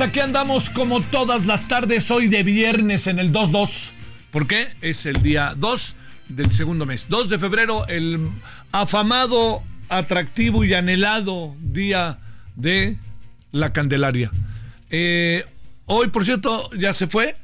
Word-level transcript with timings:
Tardes, 0.00 0.08
aquí 0.08 0.20
andamos 0.20 0.70
como 0.70 1.02
todas 1.02 1.46
las 1.46 1.68
tardes, 1.68 2.10
hoy 2.10 2.28
de 2.28 2.42
viernes 2.42 3.06
en 3.06 3.18
el 3.18 3.32
2-2. 3.32 3.92
¿Por 4.30 4.46
qué? 4.46 4.68
Es 4.80 5.04
el 5.04 5.22
día 5.22 5.54
2 5.56 5.94
del 6.28 6.50
segundo 6.52 6.86
mes. 6.86 7.06
2 7.08 7.28
de 7.28 7.38
febrero, 7.38 7.86
el 7.86 8.18
afamado, 8.72 9.62
atractivo 9.88 10.64
y 10.64 10.72
anhelado 10.72 11.54
día 11.60 12.18
de 12.56 12.96
la 13.52 13.72
Candelaria. 13.72 14.30
Eh, 14.88 15.44
hoy, 15.86 16.08
por 16.08 16.24
cierto, 16.24 16.70
ya 16.76 16.94
se 16.94 17.06
fue, 17.06 17.36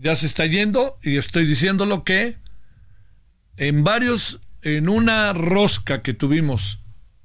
ya 0.00 0.16
se 0.16 0.26
está 0.26 0.44
yendo 0.44 0.98
y 1.02 1.16
estoy 1.16 1.46
diciéndolo 1.46 2.04
que 2.04 2.36
en 3.56 3.84
varios, 3.84 4.40
en 4.62 4.90
una 4.90 5.32
rosca 5.32 6.02
que 6.02 6.12
tuvimos 6.12 6.80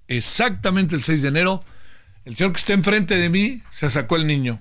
exactamente 0.08 0.96
el 0.96 1.04
6 1.04 1.24
de 1.24 1.28
enero, 1.28 1.64
el 2.26 2.36
señor 2.36 2.54
que 2.54 2.60
está 2.60 2.74
enfrente 2.74 3.18
de 3.18 3.30
mí 3.30 3.62
se 3.70 3.90
sacó 3.90 4.16
el 4.16 4.28
niño. 4.28 4.60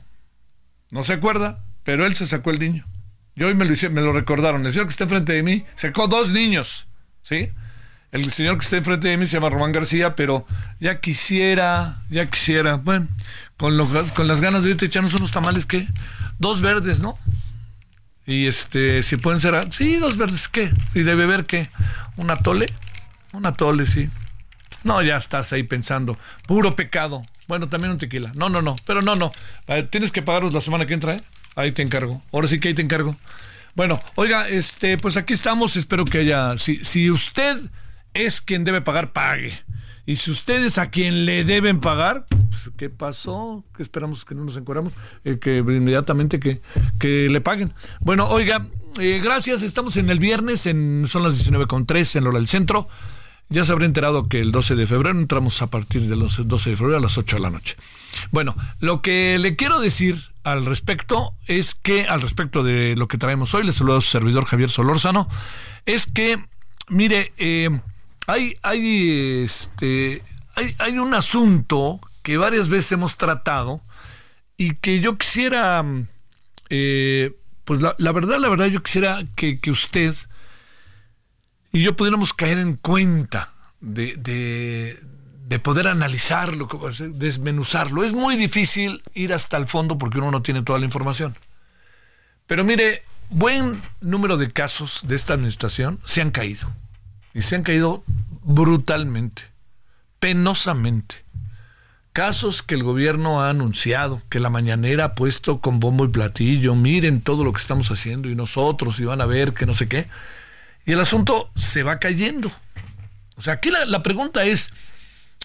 No 0.91 1.03
se 1.03 1.13
acuerda, 1.15 1.65
pero 1.85 2.07
él 2.07 2.15
se 2.17 2.27
sacó 2.27 2.51
el 2.51 2.59
niño. 2.59 2.85
Yo 3.37 3.47
hoy 3.47 3.55
me 3.55 3.65
lo, 3.65 3.73
hice- 3.73 3.89
me 3.91 4.01
lo 4.01 4.13
recordaron. 4.13 4.65
El 4.67 4.73
señor 4.73 4.87
que 4.87 4.93
está 4.93 5.05
enfrente 5.05 5.33
de 5.33 5.43
mí 5.43 5.65
sacó 5.77 6.09
dos 6.09 6.31
niños. 6.31 6.87
¿Sí? 7.23 7.51
El 8.13 8.33
señor 8.33 8.59
que 8.59 8.65
está 8.65 8.77
enfrente 8.77 9.07
de 9.09 9.17
mí 9.17 9.27
se 9.27 9.35
llama 9.37 9.51
Román 9.51 9.71
García, 9.73 10.17
pero 10.17 10.45
ya 10.81 11.01
quisiera, 11.01 12.03
ya 12.11 12.27
quisiera. 12.27 12.75
Bueno, 12.77 13.07
con, 13.57 13.77
con 14.15 14.27
las 14.27 14.41
ganas 14.41 14.65
de 14.65 14.71
irte 14.71 14.87
echarnos 14.87 15.15
unos 15.15 15.31
tamales, 15.31 15.65
¿qué? 15.65 15.87
Dos 16.39 16.61
verdes, 16.61 17.01
¿no? 17.01 17.19
Y 18.27 18.47
este, 18.47 19.03
si 19.03 19.17
pueden 19.17 19.41
ser. 19.41 19.73
Sí, 19.73 19.97
dos 19.97 20.17
verdes, 20.17 20.49
¿qué? 20.49 20.73
¿Y 20.95 21.03
de 21.03 21.15
beber 21.15 21.47
qué? 21.47 21.71
¿Un 22.17 22.31
atole? 22.31 22.67
Un 23.33 23.47
atole, 23.47 23.87
sí. 23.87 24.11
No, 24.83 25.03
ya 25.03 25.17
estás 25.17 25.53
ahí 25.53 25.63
pensando. 25.63 26.19
Puro 26.47 26.75
pecado. 26.75 27.25
Bueno, 27.51 27.69
también 27.69 27.91
un 27.91 27.99
tequila. 27.99 28.31
No, 28.37 28.49
no, 28.49 28.63
no. 28.63 28.77
Pero 28.87 29.03
no, 29.03 29.17
no. 29.17 29.33
Eh, 29.67 29.83
Tienes 29.83 30.13
que 30.13 30.23
pagarlos 30.23 30.55
la 30.55 30.61
semana 30.61 30.87
que 30.87 30.95
entra, 30.95 31.15
¿eh? 31.15 31.23
Ahí 31.57 31.73
te 31.73 31.83
encargo. 31.83 32.23
Ahora 32.31 32.47
sí 32.47 32.61
que 32.61 32.69
ahí 32.69 32.75
te 32.75 32.83
encargo. 32.83 33.17
Bueno, 33.75 33.99
oiga, 34.15 34.49
este, 34.49 34.99
pues 34.99 35.17
aquí 35.17 35.33
estamos. 35.33 35.77
Espero 35.77 36.05
que 36.05 36.19
haya. 36.19 36.57
Si, 36.59 36.85
si 36.85 37.11
usted 37.11 37.59
es 38.15 38.41
quien 38.41 38.63
debe 38.63 38.83
pagar, 38.83 39.13
pague. 39.13 39.59
Y 40.07 40.15
si 40.15 40.31
usted 40.31 40.65
es 40.65 40.79
a 40.79 40.91
quien 40.91 41.25
le 41.27 41.43
deben 41.43 41.81
pagar, 41.81 42.25
pues, 42.29 42.71
¿qué 42.77 42.89
pasó? 42.89 43.65
¿Qué 43.77 43.83
esperamos 43.83 44.25
que 44.25 44.37
no 44.37 44.45
nos 44.45 44.57
encuadramos? 44.57 44.93
Eh, 45.25 45.41
que 45.41 45.57
inmediatamente 45.59 46.39
que, 46.39 46.63
que 47.01 47.29
le 47.29 47.41
paguen. 47.41 47.75
Bueno, 47.99 48.29
oiga, 48.29 48.65
eh, 49.01 49.21
gracias. 49.21 49.65
Estamos 49.65 49.97
en 49.97 50.09
el 50.09 50.21
viernes, 50.21 50.67
en, 50.67 51.03
son 51.05 51.25
las 51.25 51.45
19.3 51.45 52.15
en 52.15 52.23
Lola 52.23 52.39
del 52.39 52.47
Centro. 52.47 52.87
Ya 53.53 53.65
se 53.65 53.73
habrá 53.73 53.85
enterado 53.85 54.29
que 54.29 54.39
el 54.39 54.53
12 54.53 54.77
de 54.77 54.87
febrero 54.87 55.19
entramos 55.19 55.61
a 55.61 55.67
partir 55.67 56.03
de 56.03 56.15
los 56.15 56.47
12 56.47 56.71
de 56.71 56.77
febrero 56.77 56.99
a 56.99 57.01
las 57.01 57.19
8 57.19 57.35
de 57.35 57.43
la 57.43 57.51
noche. 57.51 57.77
Bueno, 58.31 58.55
lo 58.79 59.03
que 59.03 59.39
le 59.41 59.57
quiero 59.57 59.81
decir 59.81 60.31
al 60.45 60.65
respecto 60.65 61.35
es 61.47 61.75
que, 61.75 62.07
al 62.07 62.21
respecto 62.21 62.63
de 62.63 62.95
lo 62.97 63.09
que 63.09 63.19
traemos 63.19 63.53
hoy, 63.55 63.65
le 63.65 63.73
saludo 63.73 63.97
a 63.97 64.01
su 64.03 64.09
servidor 64.09 64.45
Javier 64.45 64.71
Solórzano, 64.71 65.29
es 65.85 66.07
que, 66.07 66.39
mire, 66.89 67.33
eh, 67.39 67.71
hay, 68.29 68.55
hay, 68.63 69.43
este, 69.43 70.23
hay, 70.55 70.73
hay 70.79 70.99
un 70.99 71.13
asunto 71.13 71.99
que 72.23 72.37
varias 72.37 72.69
veces 72.69 72.93
hemos 72.93 73.17
tratado 73.17 73.81
y 74.57 74.77
que 74.77 75.01
yo 75.01 75.19
quisiera, 75.19 75.85
eh, 76.69 77.33
pues 77.65 77.83
la, 77.83 77.97
la 77.99 78.13
verdad, 78.13 78.39
la 78.39 78.49
verdad, 78.49 78.67
yo 78.67 78.81
quisiera 78.81 79.25
que, 79.35 79.59
que 79.59 79.73
usted 79.73 80.15
y 81.73 81.83
yo 81.83 81.97
pudiéramos 81.97 82.35
caer 82.35 82.59
en 82.59 82.75
cuenta 82.77 83.53
de, 83.81 84.17
de, 84.17 84.99
de 85.47 85.59
poder 85.59 85.89
analizarlo, 85.89 86.69
desmenuzarlo. 87.15 88.05
Es 88.05 88.13
muy 88.13 88.37
difícil 88.37 89.03
ir 89.15 89.33
hasta 89.33 89.57
el 89.57 89.67
fondo 89.67 89.99
porque 89.99 90.19
uno 90.19 90.31
no 90.31 90.43
tiene 90.43 90.63
toda 90.63 90.79
la 90.79 90.85
información. 90.85 91.37
Pero 92.47 92.65
mire, 92.65 93.03
buen 93.29 93.81
número 94.01 94.37
de 94.37 94.53
casos 94.53 95.03
de 95.05 95.15
esta 95.15 95.35
administración 95.35 96.01
se 96.05 96.21
han 96.21 96.31
caído. 96.31 96.69
Y 97.33 97.43
se 97.43 97.55
han 97.55 97.63
caído 97.63 98.03
brutalmente, 98.43 99.45
penosamente. 100.19 101.25
Casos 102.13 102.65
que 102.65 102.75
el 102.75 102.83
gobierno 102.83 103.41
ha 103.41 103.51
anunciado, 103.51 104.21
que 104.29 104.41
la 104.41 104.51
mañanera 104.51 105.05
ha 105.05 105.15
puesto 105.15 105.61
con 105.61 105.79
bombo 105.79 106.05
y 106.05 106.09
platillo, 106.09 106.75
miren 106.75 107.21
todo 107.21 107.45
lo 107.45 107.53
que 107.53 107.61
estamos 107.61 107.93
haciendo 107.93 108.29
y 108.29 108.35
nosotros, 108.35 108.99
y 108.99 109.05
van 109.05 109.21
a 109.21 109.27
ver 109.27 109.53
que 109.53 109.65
no 109.65 109.75
sé 109.75 109.87
qué 109.87 110.09
y 110.91 110.93
el 110.93 110.99
asunto 110.99 111.53
se 111.55 111.85
va 111.85 112.01
cayendo. 112.01 112.51
O 113.37 113.43
sea, 113.43 113.55
aquí 113.55 113.71
la, 113.71 114.03
pregunta 114.03 114.43
es, 114.43 114.73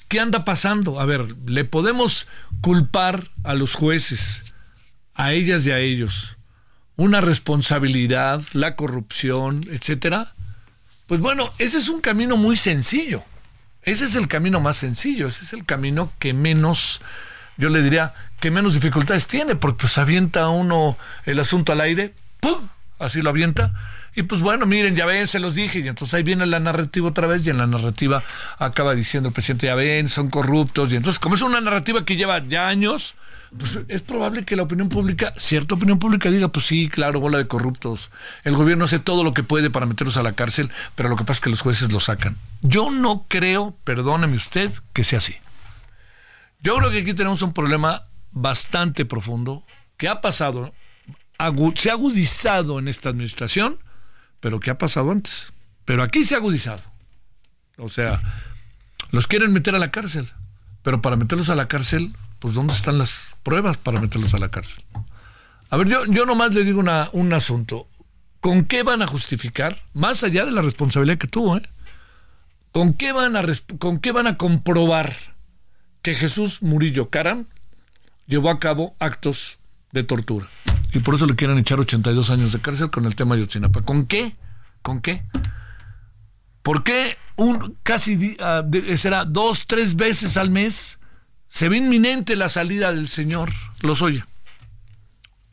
¿qué 0.07 0.19
anda 0.19 0.43
pasando? 0.43 0.99
A 0.99 1.05
ver, 1.05 1.35
¿le 1.45 1.65
podemos 1.65 2.27
culpar 2.61 3.29
a 3.43 3.53
los 3.53 3.75
jueces, 3.75 4.43
a 5.13 5.33
ellas 5.33 5.67
y 5.67 5.71
a 5.71 5.77
ellos, 5.77 6.37
una 6.95 7.21
responsabilidad, 7.21 8.41
la 8.53 8.75
corrupción, 8.75 9.67
etcétera? 9.69 10.33
Pues 11.05 11.21
bueno, 11.21 11.53
ese 11.59 11.77
es 11.77 11.89
un 11.89 12.01
camino 12.01 12.37
muy 12.37 12.57
sencillo. 12.57 13.23
Ese 13.83 14.05
es 14.05 14.15
el 14.15 14.27
camino 14.27 14.59
más 14.61 14.77
sencillo, 14.77 15.27
ese 15.27 15.43
es 15.43 15.53
el 15.53 15.63
camino 15.63 16.11
que 16.17 16.33
menos, 16.33 17.01
yo 17.57 17.69
le 17.69 17.83
diría, 17.83 18.15
que 18.39 18.49
menos 18.49 18.73
dificultades 18.73 19.27
tiene, 19.27 19.53
porque 19.55 19.81
pues 19.81 19.99
avienta 19.99 20.49
uno 20.49 20.97
el 21.27 21.39
asunto 21.39 21.71
al 21.71 21.81
aire, 21.81 22.15
así 22.97 23.21
lo 23.21 23.29
avienta, 23.29 23.75
Y 24.15 24.23
pues 24.23 24.41
bueno, 24.41 24.65
miren, 24.65 24.95
ya 24.95 25.05
ven, 25.05 25.27
se 25.27 25.39
los 25.39 25.55
dije. 25.55 25.79
Y 25.79 25.87
entonces 25.87 26.13
ahí 26.13 26.23
viene 26.23 26.45
la 26.45 26.59
narrativa 26.59 27.09
otra 27.09 27.27
vez 27.27 27.45
y 27.45 27.49
en 27.49 27.57
la 27.57 27.67
narrativa 27.67 28.23
acaba 28.57 28.95
diciendo 28.95 29.29
el 29.29 29.33
presidente, 29.33 29.67
ya 29.67 29.75
ven, 29.75 30.07
son 30.07 30.29
corruptos. 30.29 30.93
Y 30.93 30.95
entonces 30.95 31.19
como 31.19 31.35
es 31.35 31.41
una 31.41 31.59
narrativa 31.59 32.05
que 32.05 32.15
lleva 32.15 32.41
ya 32.41 32.69
años, 32.69 33.15
pues 33.57 33.79
es 33.87 34.01
probable 34.01 34.43
que 34.43 34.55
la 34.55 34.63
opinión 34.63 34.89
pública, 34.89 35.33
cierta 35.37 35.75
opinión 35.75 35.99
pública 35.99 36.31
diga, 36.31 36.47
pues 36.47 36.65
sí, 36.65 36.89
claro, 36.89 37.19
bola 37.19 37.37
de 37.37 37.47
corruptos. 37.47 38.09
El 38.43 38.55
gobierno 38.55 38.85
hace 38.85 38.99
todo 38.99 39.23
lo 39.23 39.33
que 39.33 39.43
puede 39.43 39.69
para 39.69 39.85
meterlos 39.85 40.17
a 40.17 40.23
la 40.23 40.33
cárcel, 40.33 40.71
pero 40.95 41.09
lo 41.09 41.17
que 41.17 41.25
pasa 41.25 41.39
es 41.39 41.41
que 41.41 41.49
los 41.49 41.61
jueces 41.61 41.91
lo 41.91 41.99
sacan. 41.99 42.37
Yo 42.61 42.91
no 42.91 43.25
creo, 43.27 43.77
perdóneme 43.83 44.35
usted, 44.37 44.71
que 44.93 45.03
sea 45.03 45.17
así. 45.17 45.35
Yo 46.61 46.77
creo 46.77 46.89
que 46.89 46.99
aquí 46.99 47.13
tenemos 47.13 47.41
un 47.41 47.53
problema 47.53 48.05
bastante 48.31 49.05
profundo 49.05 49.63
que 49.97 50.07
ha 50.07 50.21
pasado, 50.21 50.73
se 51.75 51.89
ha 51.89 51.93
agudizado 51.93 52.79
en 52.79 52.87
esta 52.87 53.09
administración 53.09 53.77
pero 54.45 54.59
¿qué 54.59 54.69
ha 54.69 54.77
pasado 54.77 55.09
antes? 55.09 55.51
Pero 55.85 56.03
aquí 56.03 56.23
se 56.23 56.35
ha 56.35 56.37
agudizado. 56.37 56.83
O 57.79 57.89
sea, 57.89 58.21
los 59.09 59.25
quieren 59.25 59.51
meter 59.51 59.73
a 59.73 59.79
la 59.79 59.89
cárcel, 59.89 60.31
pero 60.83 61.01
para 61.01 61.15
meterlos 61.15 61.49
a 61.49 61.55
la 61.55 61.67
cárcel, 61.67 62.15
pues 62.37 62.53
¿dónde 62.53 62.73
están 62.73 62.99
las 62.99 63.35
pruebas 63.41 63.77
para 63.77 63.99
meterlos 63.99 64.35
a 64.35 64.37
la 64.37 64.51
cárcel? 64.51 64.85
A 65.71 65.77
ver, 65.77 65.87
yo, 65.87 66.05
yo 66.05 66.27
nomás 66.27 66.53
le 66.53 66.63
digo 66.63 66.83
un 67.13 67.33
asunto. 67.33 67.87
¿Con 68.39 68.65
qué 68.65 68.83
van 68.83 69.01
a 69.01 69.07
justificar, 69.07 69.81
más 69.95 70.23
allá 70.23 70.45
de 70.45 70.51
la 70.51 70.61
responsabilidad 70.61 71.17
que 71.17 71.27
tuvo, 71.27 71.57
eh? 71.57 71.67
¿Con 72.71 72.93
qué 72.93 73.13
van 73.13 73.35
a, 73.35 73.41
con 73.79 73.97
qué 73.97 74.11
van 74.11 74.27
a 74.27 74.37
comprobar 74.37 75.11
que 76.03 76.13
Jesús 76.13 76.61
Murillo 76.61 77.09
Caram 77.09 77.47
llevó 78.27 78.51
a 78.51 78.59
cabo 78.59 78.95
actos 78.99 79.57
de 79.91 80.03
tortura? 80.03 80.47
Y 80.95 80.99
por 80.99 81.15
eso 81.15 81.25
le 81.25 81.35
quieren 81.35 81.57
echar 81.57 81.79
82 81.79 82.29
años 82.29 82.51
de 82.51 82.59
cárcel 82.59 82.89
con 82.89 83.05
el 83.05 83.15
tema 83.15 83.35
de 83.35 83.41
Yotzinapa. 83.41 83.81
¿Con 83.81 84.05
qué? 84.05 84.35
¿Con 84.81 85.01
qué? 85.01 85.23
¿Por 86.61 86.83
qué 86.83 87.17
un, 87.35 87.77
casi 87.83 88.37
ah, 88.39 88.63
será 88.95 89.25
dos, 89.25 89.65
tres 89.67 89.95
veces 89.95 90.37
al 90.37 90.49
mes 90.49 90.97
se 91.47 91.69
ve 91.69 91.77
inminente 91.77 92.35
la 92.35 92.49
salida 92.49 92.91
del 92.91 93.07
señor 93.07 93.51
Lozoya? 93.81 94.27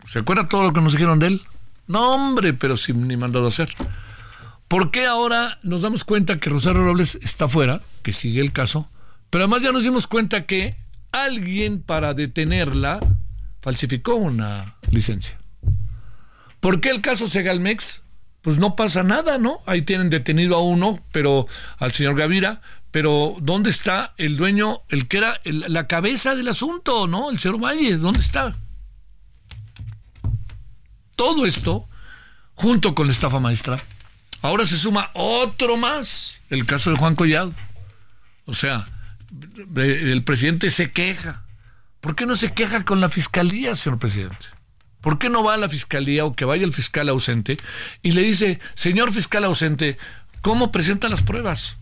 ¿Se 0.07 0.21
acuerda 0.21 0.49
todo 0.49 0.63
lo 0.63 0.73
que 0.73 0.81
nos 0.81 0.93
dijeron 0.93 1.19
de 1.19 1.27
él? 1.29 1.43
No, 1.87 2.15
hombre, 2.15 2.55
pero 2.55 2.77
sin 2.77 3.07
ni 3.09 3.17
mandado 3.17 3.47
a 3.47 3.49
hacer. 3.49 3.75
¿Por 4.69 4.91
qué 4.91 5.07
ahora 5.07 5.59
nos 5.63 5.83
damos 5.83 6.05
cuenta 6.05 6.39
que 6.39 6.51
Rosario 6.51 6.85
Robles 6.85 7.19
está 7.21 7.49
fuera, 7.49 7.83
que 8.03 8.13
sigue 8.13 8.41
el 8.41 8.53
caso? 8.53 8.89
Pero 9.29 9.45
además 9.45 9.63
ya 9.63 9.73
nos 9.73 9.85
dimos 9.85 10.07
cuenta 10.07 10.47
que 10.47 10.77
alguien 11.11 11.83
para 11.83 12.15
detenerla 12.15 13.01
falsificó 13.61 14.15
una 14.15 14.75
licencia. 14.93 15.39
¿Por 16.61 16.81
qué 16.81 16.91
el 16.91 17.01
caso 17.01 17.27
Segalmex? 17.27 18.03
Pues 18.43 18.57
no 18.57 18.77
pasa 18.77 19.03
nada, 19.03 19.39
¿no? 19.39 19.61
Ahí 19.67 19.83
tienen 19.83 20.11
detenido 20.11 20.57
a 20.57 20.63
uno, 20.63 21.01
pero 21.13 21.47
al 21.79 21.93
señor 21.93 22.17
Gavira, 22.17 22.61
pero 22.91 23.37
¿dónde 23.41 23.71
está 23.71 24.15
el 24.17 24.37
dueño, 24.37 24.83
el 24.89 25.09
que 25.09 25.19
era 25.19 25.41
la 25.45 25.87
cabeza 25.87 26.35
del 26.35 26.49
asunto, 26.49 27.07
¿no? 27.07 27.31
El 27.31 27.39
señor 27.39 27.61
Valle, 27.61 27.97
¿dónde 27.97 28.21
está? 28.21 28.57
Todo 31.17 31.47
esto, 31.47 31.89
junto 32.55 32.95
con 32.95 33.07
la 33.07 33.13
estafa 33.13 33.41
maestra, 33.41 33.83
ahora 34.41 34.67
se 34.67 34.77
suma 34.77 35.11
otro 35.15 35.77
más, 35.77 36.39
el 36.51 36.67
caso 36.67 36.91
de 36.91 36.97
Juan 36.97 37.15
Collado. 37.15 37.53
O 38.45 38.55
sea, 38.55 38.89
el 39.77 40.23
presidente 40.25 40.71
se 40.71 40.91
queja. 40.91 41.45
¿Por 42.01 42.17
qué 42.17 42.27
no 42.27 42.35
se 42.35 42.53
queja 42.53 42.85
con 42.85 43.01
la 43.01 43.09
fiscalía, 43.09 43.77
señor 43.77 44.01
presidente? 44.01 44.47
¿Por 45.03 45.19
qué 45.19 45.29
no 45.29 45.43
va 45.43 45.55
a 45.55 45.59
la 45.59 45.69
fiscalía 45.69 46.25
o 46.25 46.35
que 46.35 46.47
vaya 46.47 46.65
el 46.65 46.73
fiscal 46.73 47.09
ausente 47.11 47.59
y 48.03 48.13
le 48.13 48.23
dice, 48.23 48.61
señor 48.75 49.13
fiscal 49.13 49.45
ausente, 49.45 49.99
¿cómo 50.41 50.73
presenta 50.73 51.09
las 51.09 51.23
pruebas? 51.23 51.77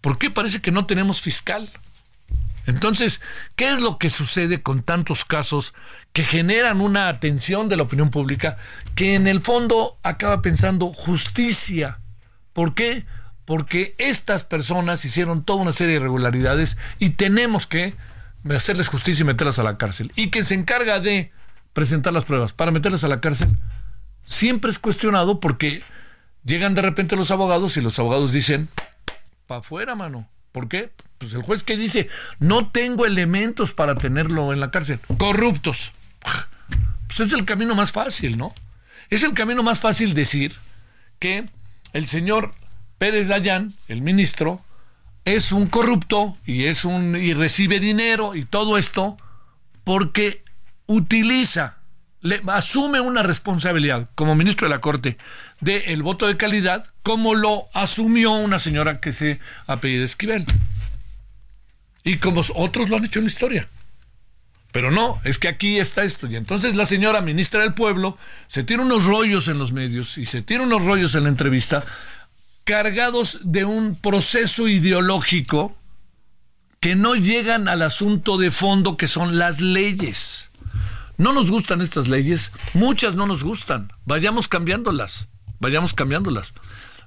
¿Por 0.00 0.18
qué 0.18 0.30
parece 0.30 0.60
que 0.60 0.72
no 0.72 0.86
tenemos 0.86 1.20
fiscal? 1.20 1.70
Entonces, 2.66 3.20
¿qué 3.54 3.72
es 3.72 3.80
lo 3.80 3.98
que 3.98 4.10
sucede 4.10 4.62
con 4.62 4.82
tantos 4.82 5.24
casos 5.24 5.74
que 6.12 6.24
generan 6.24 6.80
una 6.80 7.08
atención 7.08 7.68
de 7.68 7.76
la 7.76 7.84
opinión 7.84 8.10
pública 8.10 8.56
que 8.94 9.14
en 9.14 9.26
el 9.26 9.40
fondo 9.40 9.98
acaba 10.02 10.42
pensando 10.42 10.88
justicia? 10.88 12.00
¿Por 12.54 12.74
qué? 12.74 13.04
Porque 13.44 13.94
estas 13.98 14.42
personas 14.42 15.04
hicieron 15.04 15.44
toda 15.44 15.60
una 15.60 15.72
serie 15.72 15.92
de 15.92 16.00
irregularidades 16.00 16.78
y 16.98 17.10
tenemos 17.10 17.66
que 17.66 17.94
hacerles 18.48 18.88
justicia 18.88 19.22
y 19.22 19.26
meterlas 19.26 19.58
a 19.58 19.62
la 19.62 19.76
cárcel. 19.76 20.12
Y 20.16 20.30
que 20.30 20.44
se 20.44 20.54
encarga 20.54 20.98
de 20.98 21.30
presentar 21.76 22.14
las 22.14 22.24
pruebas 22.24 22.54
para 22.54 22.70
meterlas 22.70 23.04
a 23.04 23.08
la 23.08 23.20
cárcel, 23.20 23.50
siempre 24.24 24.70
es 24.70 24.78
cuestionado 24.78 25.40
porque 25.40 25.82
llegan 26.42 26.74
de 26.74 26.80
repente 26.80 27.16
los 27.16 27.30
abogados 27.30 27.76
y 27.76 27.82
los 27.82 27.98
abogados 27.98 28.32
dicen, 28.32 28.70
pa' 29.46 29.58
afuera, 29.58 29.94
mano. 29.94 30.26
¿Por 30.52 30.68
qué? 30.68 30.90
Pues 31.18 31.34
el 31.34 31.42
juez 31.42 31.64
que 31.64 31.76
dice, 31.76 32.08
no 32.38 32.70
tengo 32.70 33.04
elementos 33.04 33.74
para 33.74 33.94
tenerlo 33.94 34.54
en 34.54 34.60
la 34.60 34.70
cárcel. 34.70 35.00
Corruptos. 35.18 35.92
Pues 37.08 37.20
es 37.20 37.34
el 37.34 37.44
camino 37.44 37.74
más 37.74 37.92
fácil, 37.92 38.38
¿no? 38.38 38.54
Es 39.10 39.22
el 39.22 39.34
camino 39.34 39.62
más 39.62 39.80
fácil 39.80 40.14
decir 40.14 40.56
que 41.18 41.46
el 41.92 42.06
señor 42.06 42.54
Pérez 42.96 43.28
Dayán, 43.28 43.74
el 43.88 44.00
ministro, 44.00 44.64
es 45.26 45.52
un 45.52 45.66
corrupto 45.66 46.38
y 46.46 46.64
es 46.64 46.86
un 46.86 47.16
y 47.16 47.34
recibe 47.34 47.80
dinero 47.80 48.34
y 48.34 48.46
todo 48.46 48.78
esto 48.78 49.18
porque 49.84 50.42
utiliza, 50.86 51.76
le, 52.20 52.40
asume 52.48 53.00
una 53.00 53.22
responsabilidad 53.22 54.08
como 54.14 54.34
ministro 54.34 54.68
de 54.68 54.74
la 54.74 54.80
Corte 54.80 55.18
del 55.60 56.02
voto 56.02 56.26
de 56.26 56.36
calidad, 56.36 56.86
como 57.02 57.34
lo 57.34 57.68
asumió 57.72 58.32
una 58.32 58.58
señora 58.58 59.00
que 59.00 59.12
se 59.12 59.40
apellida 59.66 60.04
Esquivel. 60.04 60.46
Y 62.04 62.18
como 62.18 62.42
otros 62.54 62.88
lo 62.88 62.96
han 62.96 63.04
hecho 63.04 63.18
en 63.18 63.24
la 63.24 63.30
historia. 63.30 63.68
Pero 64.72 64.90
no, 64.90 65.20
es 65.24 65.38
que 65.38 65.48
aquí 65.48 65.78
está 65.78 66.04
esto. 66.04 66.26
Y 66.26 66.36
entonces 66.36 66.76
la 66.76 66.84
señora 66.84 67.22
ministra 67.22 67.62
del 67.62 67.74
pueblo 67.74 68.18
se 68.46 68.62
tiene 68.62 68.82
unos 68.82 69.06
rollos 69.06 69.48
en 69.48 69.58
los 69.58 69.72
medios 69.72 70.18
y 70.18 70.26
se 70.26 70.42
tiene 70.42 70.64
unos 70.64 70.84
rollos 70.84 71.14
en 71.14 71.24
la 71.24 71.30
entrevista 71.30 71.84
cargados 72.64 73.38
de 73.42 73.64
un 73.64 73.94
proceso 73.94 74.68
ideológico 74.68 75.74
que 76.80 76.94
no 76.94 77.14
llegan 77.14 77.68
al 77.68 77.80
asunto 77.80 78.36
de 78.38 78.50
fondo 78.50 78.96
que 78.96 79.08
son 79.08 79.38
las 79.38 79.60
leyes. 79.60 80.50
No 81.18 81.32
nos 81.32 81.50
gustan 81.50 81.80
estas 81.80 82.08
leyes, 82.08 82.52
muchas 82.74 83.14
no 83.14 83.26
nos 83.26 83.42
gustan. 83.42 83.92
Vayamos 84.04 84.48
cambiándolas, 84.48 85.28
vayamos 85.60 85.94
cambiándolas. 85.94 86.52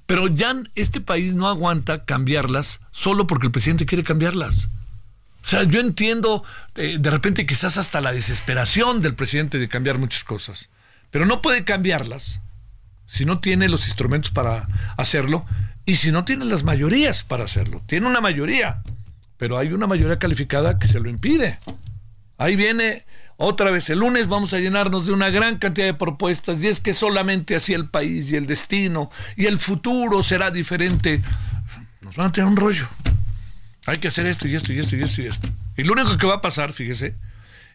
Pero 0.06 0.27
ya 0.27 0.56
este 0.73 1.01
país 1.01 1.33
no 1.33 1.47
aguanta 1.47 2.06
cambiarlas 2.06 2.81
solo 2.91 3.27
porque 3.27 3.47
el 3.47 3.51
presidente 3.51 3.85
quiere 3.85 4.03
cambiarlas. 4.03 4.69
O 5.44 5.47
sea, 5.47 5.63
yo 5.63 5.79
entiendo 5.79 6.44
eh, 6.75 6.97
de 7.00 7.09
repente 7.11 7.45
quizás 7.45 7.77
hasta 7.77 8.01
la 8.01 8.11
desesperación 8.11 9.01
del 9.01 9.15
presidente 9.15 9.57
de 9.57 9.69
cambiar 9.69 9.98
muchas 9.98 10.24
cosas, 10.24 10.69
pero 11.12 11.25
no 11.25 11.41
puede 11.41 11.63
cambiarlas 11.63 12.41
si 13.05 13.25
no 13.25 13.39
tiene 13.39 13.69
los 13.69 13.86
instrumentos 13.86 14.31
para 14.31 14.67
hacerlo 14.98 15.45
y 15.86 15.95
si 15.95 16.12
no 16.12 16.25
tiene 16.25 16.45
las 16.45 16.63
mayorías 16.63 17.24
para 17.24 17.45
hacerlo. 17.45 17.81
Tiene 17.88 18.07
una 18.07 18.22
mayoría, 18.22 18.84
pero 19.38 19.57
hay 19.57 19.74
una 19.74 19.88
mayoría 19.88 20.19
calificada 20.19 20.77
que 20.77 20.88
se 20.88 21.00
lo 21.00 21.10
impide. 21.10 21.60
Ahí 22.38 22.55
viene 22.55 23.05
otra 23.41 23.72
vez, 23.72 23.89
el 23.89 24.00
lunes 24.00 24.27
vamos 24.27 24.53
a 24.53 24.60
llenarnos 24.60 25.05
de 25.05 25.13
una 25.13 25.29
gran 25.29 25.60
cantidad 25.60 25.86
de 25.86 25.93
propuestas 25.93 26.62
y 26.62 26.67
es 26.67 26.81
que 26.81 26.93
solamente 26.93 27.55
así 27.55 27.74
el 27.74 27.88
país 27.88 28.29
y 28.34 28.36
el 28.36 28.48
destino 28.48 29.10
y 29.38 29.46
el 29.46 29.60
futuro 29.60 30.22
será 30.24 30.51
diferente. 30.51 31.22
Nos 32.01 32.17
van 32.17 32.27
a 32.27 32.31
tener 32.34 32.50
un 32.50 32.58
rollo. 32.58 32.89
Hay 33.86 34.00
que 34.00 34.10
hacer 34.10 34.25
esto 34.27 34.46
y 34.46 34.55
esto 34.55 34.74
y 34.74 34.79
esto 34.79 34.98
y 34.98 35.03
esto 35.03 35.22
y 35.22 35.27
esto. 35.27 35.48
Y 35.77 35.84
lo 35.84 35.93
único 35.93 36.17
que 36.17 36.27
va 36.27 36.36
a 36.36 36.41
pasar, 36.41 36.74
fíjese, 36.74 37.15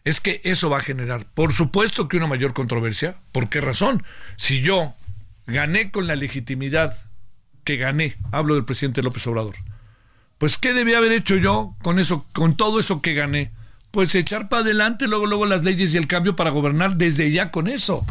es 0.03 0.21
que 0.21 0.39
eso 0.43 0.69
va 0.69 0.77
a 0.77 0.81
generar, 0.81 1.25
por 1.33 1.51
supuesto 1.51 2.07
que 2.07 2.17
una 2.17 2.27
mayor 2.27 2.53
controversia. 2.53 3.17
¿Por 3.31 3.49
qué 3.49 3.59
razón? 3.59 4.03
Si 4.37 4.61
yo 4.61 4.93
gané 5.47 5.89
con 5.89 6.05
la 6.05 6.15
legitimidad 6.15 6.95
que 7.63 7.77
gané, 7.77 8.17
hablo 8.31 8.53
del 8.53 8.65
presidente 8.65 9.01
López 9.01 9.25
Obrador, 9.25 9.55
pues 10.37 10.59
¿qué 10.59 10.75
debía 10.75 10.99
haber 10.99 11.11
hecho 11.11 11.37
yo 11.37 11.75
con 11.81 11.97
eso, 11.97 12.23
con 12.33 12.55
todo 12.55 12.79
eso 12.79 13.01
que 13.01 13.15
gané? 13.15 13.51
Pues 13.95 14.13
echar 14.13 14.49
para 14.49 14.61
adelante 14.61 15.07
luego, 15.07 15.25
luego 15.25 15.45
las 15.45 15.63
leyes 15.63 15.93
y 15.93 15.97
el 15.97 16.05
cambio 16.05 16.35
para 16.35 16.49
gobernar 16.49 16.97
desde 16.97 17.31
ya 17.31 17.49
con 17.49 17.69
eso. 17.69 18.05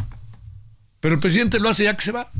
Pero 0.99 1.13
el 1.13 1.21
presidente 1.21 1.59
lo 1.59 1.69
hace 1.69 1.83
ya 1.83 1.95
que 1.95 2.03
se 2.03 2.11
va. 2.11 2.31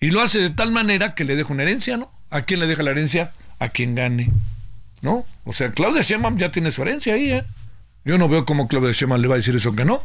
Y 0.00 0.10
lo 0.10 0.20
hace 0.20 0.38
de 0.38 0.50
tal 0.50 0.70
manera 0.70 1.14
que 1.14 1.24
le 1.24 1.34
deja 1.34 1.50
una 1.50 1.62
herencia, 1.62 1.96
¿no? 1.96 2.12
¿A 2.28 2.42
quién 2.42 2.60
le 2.60 2.66
deja 2.66 2.82
la 2.82 2.90
herencia? 2.90 3.32
A 3.58 3.70
quien 3.70 3.94
gane. 3.94 4.30
¿No? 5.00 5.24
O 5.46 5.54
sea, 5.54 5.72
Claudia 5.72 6.02
Sheinbaum 6.02 6.36
ya 6.36 6.52
tiene 6.52 6.70
su 6.70 6.82
herencia 6.82 7.14
ahí, 7.14 7.32
¿eh? 7.32 7.44
Yo 8.04 8.18
no 8.18 8.28
veo 8.28 8.44
cómo 8.44 8.68
Claudia 8.68 8.92
Sheinbaum 8.92 9.22
le 9.22 9.28
va 9.28 9.36
a 9.36 9.38
decir 9.38 9.56
eso 9.56 9.72
que 9.72 9.86
no. 9.86 10.02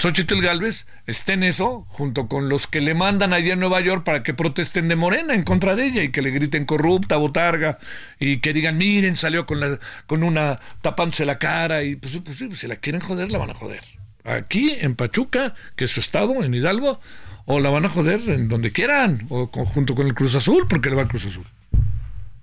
Xochitl 0.00 0.40
Galvez 0.40 0.86
está 1.06 1.34
en 1.34 1.42
eso, 1.42 1.84
junto 1.86 2.26
con 2.26 2.48
los 2.48 2.66
que 2.66 2.80
le 2.80 2.94
mandan 2.94 3.34
allá 3.34 3.52
en 3.52 3.60
Nueva 3.60 3.82
York 3.82 4.02
para 4.02 4.22
que 4.22 4.32
protesten 4.32 4.88
de 4.88 4.96
Morena 4.96 5.34
en 5.34 5.42
contra 5.42 5.76
de 5.76 5.84
ella 5.84 6.02
y 6.02 6.10
que 6.10 6.22
le 6.22 6.30
griten 6.30 6.64
corrupta, 6.64 7.18
botarga, 7.18 7.78
y 8.18 8.38
que 8.38 8.54
digan, 8.54 8.78
miren, 8.78 9.14
salió 9.14 9.44
con, 9.44 9.60
la, 9.60 9.78
con 10.06 10.22
una 10.22 10.58
tapándose 10.80 11.26
la 11.26 11.38
cara, 11.38 11.82
y 11.82 11.96
pues, 11.96 12.18
pues, 12.24 12.42
pues 12.48 12.58
si 12.58 12.66
la 12.66 12.76
quieren 12.76 13.02
joder, 13.02 13.30
la 13.30 13.36
van 13.36 13.50
a 13.50 13.54
joder. 13.54 13.82
Aquí, 14.24 14.74
en 14.80 14.94
Pachuca, 14.94 15.54
que 15.76 15.84
es 15.84 15.90
su 15.90 16.00
estado, 16.00 16.42
en 16.42 16.54
Hidalgo, 16.54 16.98
o 17.44 17.60
la 17.60 17.68
van 17.68 17.84
a 17.84 17.90
joder 17.90 18.22
en 18.30 18.48
donde 18.48 18.72
quieran, 18.72 19.26
o 19.28 19.48
junto 19.48 19.94
con 19.94 20.06
el 20.06 20.14
Cruz 20.14 20.34
Azul, 20.34 20.66
porque 20.66 20.88
le 20.88 20.96
va 20.96 21.02
al 21.02 21.08
Cruz 21.08 21.26
Azul. 21.26 21.44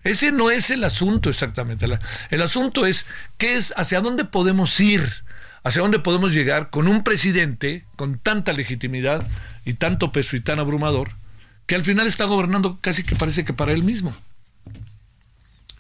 Ese 0.03 0.31
no 0.31 0.51
es 0.51 0.69
el 0.69 0.83
asunto 0.83 1.31
exactamente. 1.31 1.87
El 2.29 2.41
asunto 2.43 2.85
es 2.85 3.07
qué 3.39 3.57
es 3.57 3.73
hacia 3.75 3.99
dónde 3.99 4.25
podemos 4.25 4.79
ir, 4.79 5.25
hacia 5.63 5.81
dónde 5.81 5.99
podemos 5.99 6.33
llegar 6.33 6.69
con 6.69 6.87
un 6.87 7.03
presidente 7.03 7.85
con 7.95 8.19
tanta 8.19 8.53
legitimidad 8.53 9.25
y 9.65 9.73
tanto 9.73 10.11
peso 10.11 10.35
y 10.35 10.41
tan 10.41 10.59
abrumador 10.59 11.09
que 11.65 11.75
al 11.75 11.83
final 11.83 12.07
está 12.07 12.25
gobernando 12.25 12.79
casi 12.81 13.03
que 13.03 13.15
parece 13.15 13.45
que 13.45 13.53
para 13.53 13.73
él 13.73 13.83
mismo. 13.83 14.15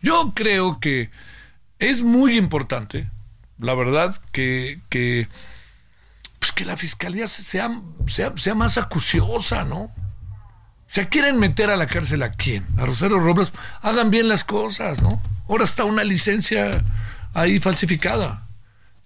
Yo 0.01 0.33
creo 0.35 0.79
que 0.79 1.09
es 1.79 2.03
muy 2.03 2.37
importante, 2.37 3.09
la 3.57 3.73
verdad, 3.73 4.19
que, 4.31 4.81
que, 4.89 5.27
pues 6.39 6.51
que 6.51 6.65
la 6.65 6.77
fiscalía 6.77 7.27
sea, 7.27 7.81
sea, 8.07 8.33
sea 8.35 8.55
más 8.55 8.77
acuciosa, 8.77 9.63
¿no? 9.63 9.91
O 10.87 10.89
sea, 10.89 11.05
quieren 11.05 11.39
meter 11.39 11.69
a 11.69 11.77
la 11.77 11.87
cárcel 11.87 12.23
a 12.23 12.31
quién? 12.31 12.65
A 12.77 12.85
Rosario 12.85 13.19
Robles. 13.19 13.51
Hagan 13.81 14.09
bien 14.09 14.29
las 14.29 14.43
cosas, 14.43 15.01
¿no? 15.01 15.21
Ahora 15.49 15.65
está 15.65 15.83
una 15.83 16.03
licencia 16.03 16.83
ahí 17.33 17.59
falsificada. 17.59 18.46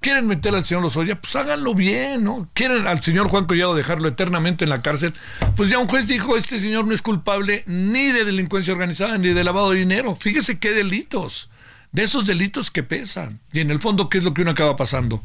¿Quieren 0.02 0.26
meter 0.26 0.56
al 0.56 0.66
señor 0.66 0.82
Lozoya? 0.82 1.22
Pues 1.22 1.36
háganlo 1.36 1.76
bien, 1.76 2.24
¿no? 2.24 2.50
¿Quieren 2.56 2.88
al 2.88 3.04
señor 3.04 3.28
Juan 3.30 3.46
Collado 3.46 3.76
dejarlo 3.76 4.08
eternamente 4.08 4.66
en 4.66 4.72
la 4.72 4.82
cárcel? 4.82 5.14
Pues 5.56 5.70
ya 5.70 5.78
un 5.78 5.88
juez 5.88 6.08
dijo, 6.08 6.36
este 6.36 6.60
señor 6.60 6.88
no 6.88 6.94
es 6.96 7.04
culpable 7.04 7.64
ni 7.68 8.12
de 8.12 8.26
delincuencia 8.26 8.74
organizada 8.74 9.20
ni 9.20 9.28
de 9.28 9.44
lavado 9.44 9.72
de 9.72 9.78
dinero. 9.78 10.16
Fíjese 10.16 10.58
qué 10.58 10.72
delitos. 10.72 11.52
De 11.92 12.02
esos 12.02 12.26
delitos 12.26 12.72
que 12.72 12.82
pesan. 12.82 13.42
Y 13.54 13.60
en 13.60 13.70
el 13.70 13.78
fondo, 13.78 14.10
¿qué 14.10 14.18
es 14.18 14.24
lo 14.24 14.34
que 14.34 14.42
uno 14.42 14.52
acaba 14.52 14.76
pasando? 14.76 15.22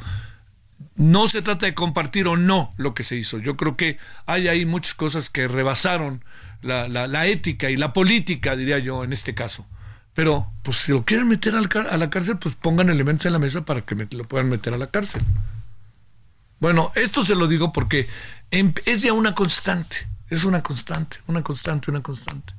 No 0.94 1.26
se 1.26 1.40
trata 1.40 1.64
de 1.64 1.74
compartir 1.74 2.28
o 2.28 2.36
no 2.36 2.74
lo 2.76 2.94
que 2.94 3.02
se 3.02 3.16
hizo. 3.16 3.38
Yo 3.38 3.56
creo 3.56 3.78
que 3.78 3.96
hay 4.26 4.48
ahí 4.48 4.66
muchas 4.66 4.92
cosas 4.92 5.30
que 5.30 5.48
rebasaron 5.48 6.22
la, 6.60 6.86
la, 6.88 7.26
ética 7.26 7.70
y 7.70 7.76
la 7.76 7.94
política, 7.94 8.56
diría 8.56 8.78
yo, 8.78 9.04
en 9.04 9.14
este 9.14 9.34
caso. 9.34 9.66
Pero, 10.16 10.50
pues 10.62 10.78
si 10.78 10.92
lo 10.92 11.04
quieren 11.04 11.28
meter 11.28 11.54
a 11.54 11.60
la 11.60 12.08
cárcel, 12.08 12.38
pues 12.38 12.54
pongan 12.54 12.88
elementos 12.88 13.26
en 13.26 13.34
la 13.34 13.38
mesa 13.38 13.66
para 13.66 13.82
que 13.82 13.94
lo 13.94 14.24
puedan 14.24 14.48
meter 14.48 14.72
a 14.72 14.78
la 14.78 14.86
cárcel. 14.86 15.20
Bueno, 16.58 16.90
esto 16.94 17.22
se 17.22 17.34
lo 17.34 17.46
digo 17.46 17.70
porque 17.70 18.08
es 18.50 19.02
ya 19.02 19.12
una 19.12 19.34
constante, 19.34 20.08
es 20.30 20.44
una 20.44 20.62
constante, 20.62 21.18
una 21.26 21.42
constante, 21.42 21.90
una 21.90 22.00
constante. 22.00 22.54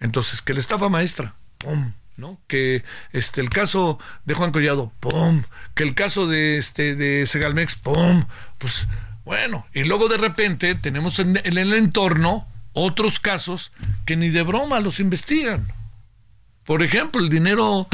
Entonces, 0.00 0.42
que 0.42 0.54
la 0.54 0.58
estafa 0.58 0.88
maestra, 0.88 1.36
¡pum! 1.58 1.92
¿no? 2.16 2.40
Que 2.48 2.82
este 3.12 3.42
el 3.42 3.48
caso 3.48 4.00
de 4.24 4.34
Juan 4.34 4.50
Collado, 4.50 4.90
¡pum! 4.98 5.44
Que 5.74 5.84
el 5.84 5.94
caso 5.94 6.26
de 6.26 6.58
este 6.58 6.96
de 6.96 7.26
Segalmex, 7.26 7.76
¡pum! 7.76 8.24
Pues 8.58 8.88
bueno, 9.24 9.68
y 9.72 9.84
luego 9.84 10.08
de 10.08 10.16
repente 10.16 10.74
tenemos 10.74 11.20
en 11.20 11.40
el 11.44 11.72
entorno 11.74 12.48
otros 12.72 13.20
casos 13.20 13.70
que 14.04 14.16
ni 14.16 14.30
de 14.30 14.42
broma 14.42 14.80
los 14.80 14.98
investigan. 14.98 15.72
Por 16.68 16.82
ejemplo, 16.82 17.22
el 17.22 17.30
dinero 17.30 17.88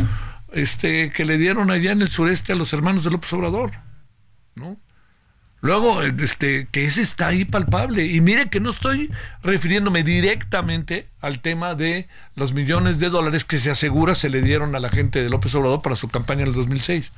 este, 0.50 1.10
que 1.12 1.24
le 1.24 1.38
dieron 1.38 1.70
allá 1.70 1.92
en 1.92 2.02
el 2.02 2.08
sureste 2.08 2.52
a 2.52 2.56
los 2.56 2.72
hermanos 2.72 3.04
de 3.04 3.10
López 3.10 3.32
Obrador. 3.32 3.70
¿no? 4.56 4.78
Luego, 5.60 6.02
este, 6.02 6.66
que 6.72 6.84
ese 6.84 7.00
está 7.00 7.28
ahí 7.28 7.44
palpable. 7.44 8.04
Y 8.06 8.20
mire 8.20 8.50
que 8.50 8.58
no 8.58 8.70
estoy 8.70 9.12
refiriéndome 9.44 10.02
directamente 10.02 11.06
al 11.20 11.38
tema 11.38 11.76
de 11.76 12.08
los 12.34 12.52
millones 12.52 12.98
de 12.98 13.10
dólares 13.10 13.44
que 13.44 13.58
se 13.58 13.70
asegura 13.70 14.16
se 14.16 14.28
le 14.28 14.42
dieron 14.42 14.74
a 14.74 14.80
la 14.80 14.88
gente 14.88 15.22
de 15.22 15.30
López 15.30 15.54
Obrador 15.54 15.80
para 15.80 15.94
su 15.94 16.08
campaña 16.08 16.42
en 16.42 16.48
el 16.48 16.54
2006. 16.54 17.12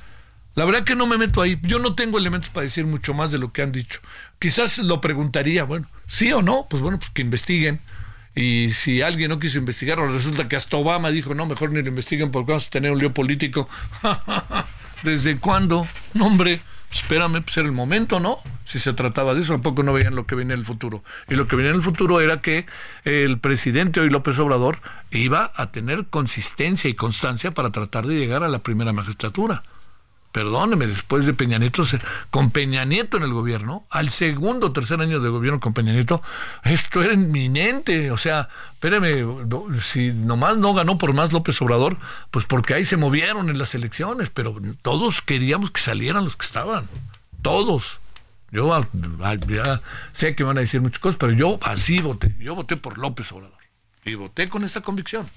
La 0.53 0.63
verdad 0.63 0.83
que 0.83 0.93
no 0.93 1.07
me 1.07 1.17
meto 1.17 1.41
ahí. 1.41 1.59
Yo 1.63 1.79
no 1.79 1.95
tengo 1.95 2.19
elementos 2.19 2.51
para 2.51 2.65
decir 2.65 2.85
mucho 2.85 3.15
más 3.15 3.31
de 3.31 3.39
lo 3.39 3.51
que 3.51 3.63
han 3.63 3.71
dicho. 3.71 3.99
Quizás 4.37 4.77
lo 4.77 5.01
preguntaría, 5.01 5.63
bueno, 5.63 5.89
sí 6.05 6.31
o 6.33 6.43
no, 6.43 6.67
pues 6.69 6.83
bueno, 6.83 6.99
pues 6.99 7.09
que 7.09 7.23
investiguen. 7.23 7.81
Y 8.37 8.71
si 8.73 9.01
alguien 9.01 9.29
no 9.29 9.39
quiso 9.39 9.57
investigar, 9.57 9.97
resulta 9.97 10.47
que 10.47 10.55
hasta 10.55 10.77
Obama 10.77 11.09
dijo, 11.09 11.33
no, 11.33 11.47
mejor 11.47 11.71
ni 11.71 11.81
lo 11.81 11.89
investiguen 11.89 12.29
porque 12.29 12.51
vamos 12.51 12.67
a 12.67 12.69
tener 12.69 12.91
un 12.91 12.99
lío 12.99 13.11
político. 13.11 13.67
¿Desde 15.03 15.39
cuándo? 15.39 15.87
No, 16.13 16.27
hombre, 16.27 16.61
espérame, 16.91 17.41
pues 17.41 17.57
era 17.57 17.65
el 17.65 17.71
momento, 17.71 18.19
¿no? 18.19 18.37
Si 18.63 18.77
se 18.77 18.93
trataba 18.93 19.33
de 19.33 19.41
eso, 19.41 19.53
tampoco 19.53 19.81
no 19.81 19.91
veían 19.91 20.13
lo 20.13 20.27
que 20.27 20.35
venía 20.35 20.53
en 20.53 20.59
el 20.59 20.65
futuro. 20.67 21.03
Y 21.27 21.33
lo 21.33 21.47
que 21.47 21.55
venía 21.55 21.71
en 21.71 21.77
el 21.77 21.81
futuro 21.81 22.21
era 22.21 22.39
que 22.39 22.67
el 23.05 23.39
presidente 23.39 24.01
hoy 24.01 24.11
López 24.11 24.37
Obrador 24.37 24.81
iba 25.09 25.51
a 25.55 25.71
tener 25.71 26.05
consistencia 26.05 26.91
y 26.91 26.93
constancia 26.93 27.49
para 27.49 27.71
tratar 27.71 28.05
de 28.05 28.19
llegar 28.19 28.43
a 28.43 28.49
la 28.49 28.59
primera 28.59 28.93
magistratura 28.93 29.63
perdóneme, 30.37 30.85
después 30.85 31.25
de 31.25 31.33
Peña 31.33 31.57
Nieto, 31.57 31.81
con 32.29 32.51
Peña 32.51 32.85
Nieto 32.85 33.17
en 33.17 33.23
el 33.23 33.33
gobierno, 33.33 33.87
al 33.89 34.11
segundo 34.11 34.67
o 34.67 34.71
tercer 34.71 35.01
año 35.01 35.19
de 35.19 35.29
gobierno 35.29 35.59
con 35.59 35.73
Peña 35.73 35.93
Nieto, 35.93 36.21
esto 36.63 37.01
era 37.01 37.13
inminente. 37.13 38.11
O 38.11 38.17
sea, 38.17 38.47
espéreme, 38.73 39.25
si 39.81 40.11
nomás 40.11 40.57
no 40.57 40.75
ganó 40.75 40.99
por 40.99 41.15
más 41.15 41.33
López 41.33 41.59
Obrador, 41.63 41.97
pues 42.29 42.45
porque 42.45 42.75
ahí 42.75 42.85
se 42.85 42.97
movieron 42.97 43.49
en 43.49 43.57
las 43.57 43.73
elecciones, 43.73 44.29
pero 44.29 44.55
todos 44.83 45.23
queríamos 45.23 45.71
que 45.71 45.81
salieran 45.81 46.23
los 46.23 46.37
que 46.37 46.45
estaban. 46.45 46.87
Todos. 47.41 47.99
Yo 48.51 48.71
ah, 48.75 48.87
ah, 49.23 49.37
ya 49.47 49.81
sé 50.11 50.35
que 50.35 50.43
van 50.43 50.59
a 50.59 50.61
decir 50.61 50.81
muchas 50.81 50.99
cosas, 50.99 51.17
pero 51.17 51.33
yo 51.33 51.57
así 51.63 51.99
voté. 51.99 52.35
Yo 52.37 52.53
voté 52.53 52.77
por 52.77 52.99
López 52.99 53.31
Obrador. 53.31 53.57
Y 54.05 54.13
voté 54.13 54.49
con 54.49 54.63
esta 54.63 54.81
convicción. 54.81 55.27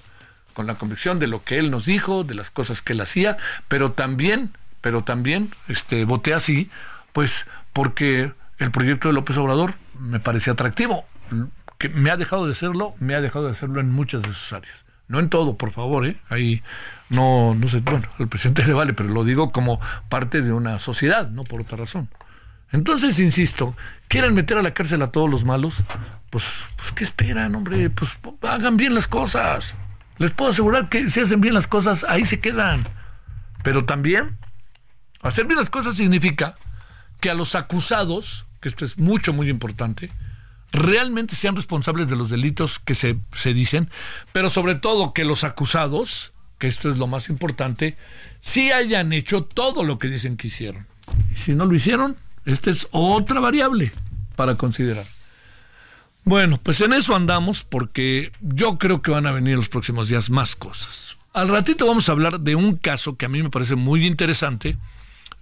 Con 0.53 0.67
la 0.67 0.75
convicción 0.75 1.17
de 1.17 1.25
lo 1.25 1.43
que 1.43 1.57
él 1.57 1.71
nos 1.71 1.85
dijo, 1.85 2.23
de 2.23 2.35
las 2.35 2.51
cosas 2.51 2.83
que 2.83 2.93
él 2.93 3.01
hacía, 3.01 3.37
pero 3.67 3.93
también 3.93 4.51
pero 4.81 5.03
también 5.03 5.51
este, 5.67 6.05
voté 6.05 6.33
así, 6.33 6.69
pues 7.13 7.47
porque 7.73 8.33
el 8.57 8.71
proyecto 8.71 9.07
de 9.07 9.13
López 9.13 9.37
Obrador 9.37 9.75
me 9.99 10.19
parecía 10.19 10.53
atractivo. 10.53 11.05
Que 11.77 11.89
me 11.89 12.11
ha 12.11 12.17
dejado 12.17 12.47
de 12.47 12.53
serlo, 12.53 12.93
me 12.99 13.15
ha 13.15 13.21
dejado 13.21 13.47
de 13.47 13.53
serlo 13.53 13.79
en 13.79 13.91
muchas 13.91 14.21
de 14.21 14.29
sus 14.29 14.53
áreas. 14.53 14.85
No 15.07 15.19
en 15.19 15.29
todo, 15.29 15.57
por 15.57 15.71
favor, 15.71 16.05
¿eh? 16.05 16.17
Ahí 16.29 16.61
no, 17.09 17.55
no 17.55 17.67
sé, 17.67 17.79
bueno, 17.79 18.07
al 18.19 18.27
presidente 18.27 18.63
le 18.67 18.73
vale, 18.73 18.93
pero 18.93 19.09
lo 19.09 19.23
digo 19.23 19.51
como 19.51 19.79
parte 20.09 20.41
de 20.41 20.53
una 20.53 20.79
sociedad, 20.79 21.29
no 21.29 21.43
por 21.43 21.61
otra 21.61 21.77
razón. 21.77 22.09
Entonces, 22.71 23.19
insisto, 23.19 23.75
quieren 24.07 24.33
meter 24.33 24.57
a 24.57 24.61
la 24.61 24.73
cárcel 24.73 25.01
a 25.01 25.11
todos 25.11 25.29
los 25.29 25.43
malos, 25.43 25.83
pues, 26.29 26.63
pues 26.77 26.91
¿qué 26.93 27.03
esperan, 27.03 27.53
hombre? 27.55 27.89
Pues 27.89 28.17
hagan 28.43 28.77
bien 28.77 28.95
las 28.95 29.07
cosas. 29.07 29.75
Les 30.17 30.31
puedo 30.31 30.51
asegurar 30.51 30.87
que 30.87 31.09
si 31.09 31.19
hacen 31.19 31.41
bien 31.41 31.53
las 31.53 31.67
cosas, 31.67 32.05
ahí 32.07 32.23
se 32.23 32.39
quedan. 32.39 32.83
Pero 33.63 33.83
también 33.83 34.37
Hacer 35.21 35.45
bien 35.45 35.59
las 35.59 35.69
cosas 35.69 35.95
significa 35.95 36.57
que 37.19 37.29
a 37.29 37.33
los 37.33 37.55
acusados, 37.55 38.45
que 38.59 38.69
esto 38.69 38.85
es 38.85 38.97
mucho, 38.97 39.33
muy 39.33 39.49
importante, 39.49 40.11
realmente 40.71 41.35
sean 41.35 41.55
responsables 41.55 42.09
de 42.09 42.15
los 42.15 42.29
delitos 42.29 42.79
que 42.79 42.95
se, 42.95 43.19
se 43.35 43.53
dicen, 43.53 43.89
pero 44.31 44.49
sobre 44.49 44.75
todo 44.75 45.13
que 45.13 45.25
los 45.25 45.43
acusados, 45.43 46.31
que 46.57 46.67
esto 46.67 46.89
es 46.89 46.97
lo 46.97 47.07
más 47.07 47.29
importante, 47.29 47.97
sí 48.39 48.71
hayan 48.71 49.13
hecho 49.13 49.43
todo 49.43 49.83
lo 49.83 49.99
que 49.99 50.07
dicen 50.07 50.37
que 50.37 50.47
hicieron. 50.47 50.87
Y 51.31 51.35
si 51.35 51.53
no 51.53 51.65
lo 51.65 51.73
hicieron, 51.73 52.17
esta 52.45 52.71
es 52.71 52.87
otra 52.91 53.39
variable 53.39 53.91
para 54.35 54.55
considerar. 54.55 55.05
Bueno, 56.23 56.59
pues 56.61 56.79
en 56.81 56.93
eso 56.93 57.15
andamos 57.15 57.63
porque 57.63 58.31
yo 58.41 58.77
creo 58.77 59.01
que 59.01 59.11
van 59.11 59.25
a 59.25 59.31
venir 59.31 59.57
los 59.57 59.69
próximos 59.69 60.09
días 60.09 60.29
más 60.29 60.55
cosas. 60.55 61.17
Al 61.33 61.47
ratito 61.47 61.87
vamos 61.87 62.09
a 62.09 62.11
hablar 62.11 62.39
de 62.39 62.55
un 62.55 62.75
caso 62.75 63.17
que 63.17 63.25
a 63.25 63.29
mí 63.29 63.41
me 63.41 63.49
parece 63.49 63.75
muy 63.75 64.05
interesante, 64.05 64.77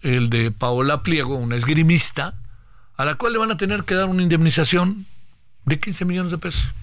el 0.01 0.29
de 0.29 0.51
Paola 0.51 1.03
Pliego, 1.03 1.35
una 1.35 1.55
esgrimista, 1.55 2.35
a 2.95 3.05
la 3.05 3.15
cual 3.15 3.33
le 3.33 3.39
van 3.39 3.51
a 3.51 3.57
tener 3.57 3.83
que 3.83 3.95
dar 3.95 4.09
una 4.09 4.23
indemnización 4.23 5.05
de 5.65 5.79
15 5.79 6.05
millones 6.05 6.31
de 6.31 6.37
pesos. 6.37 6.73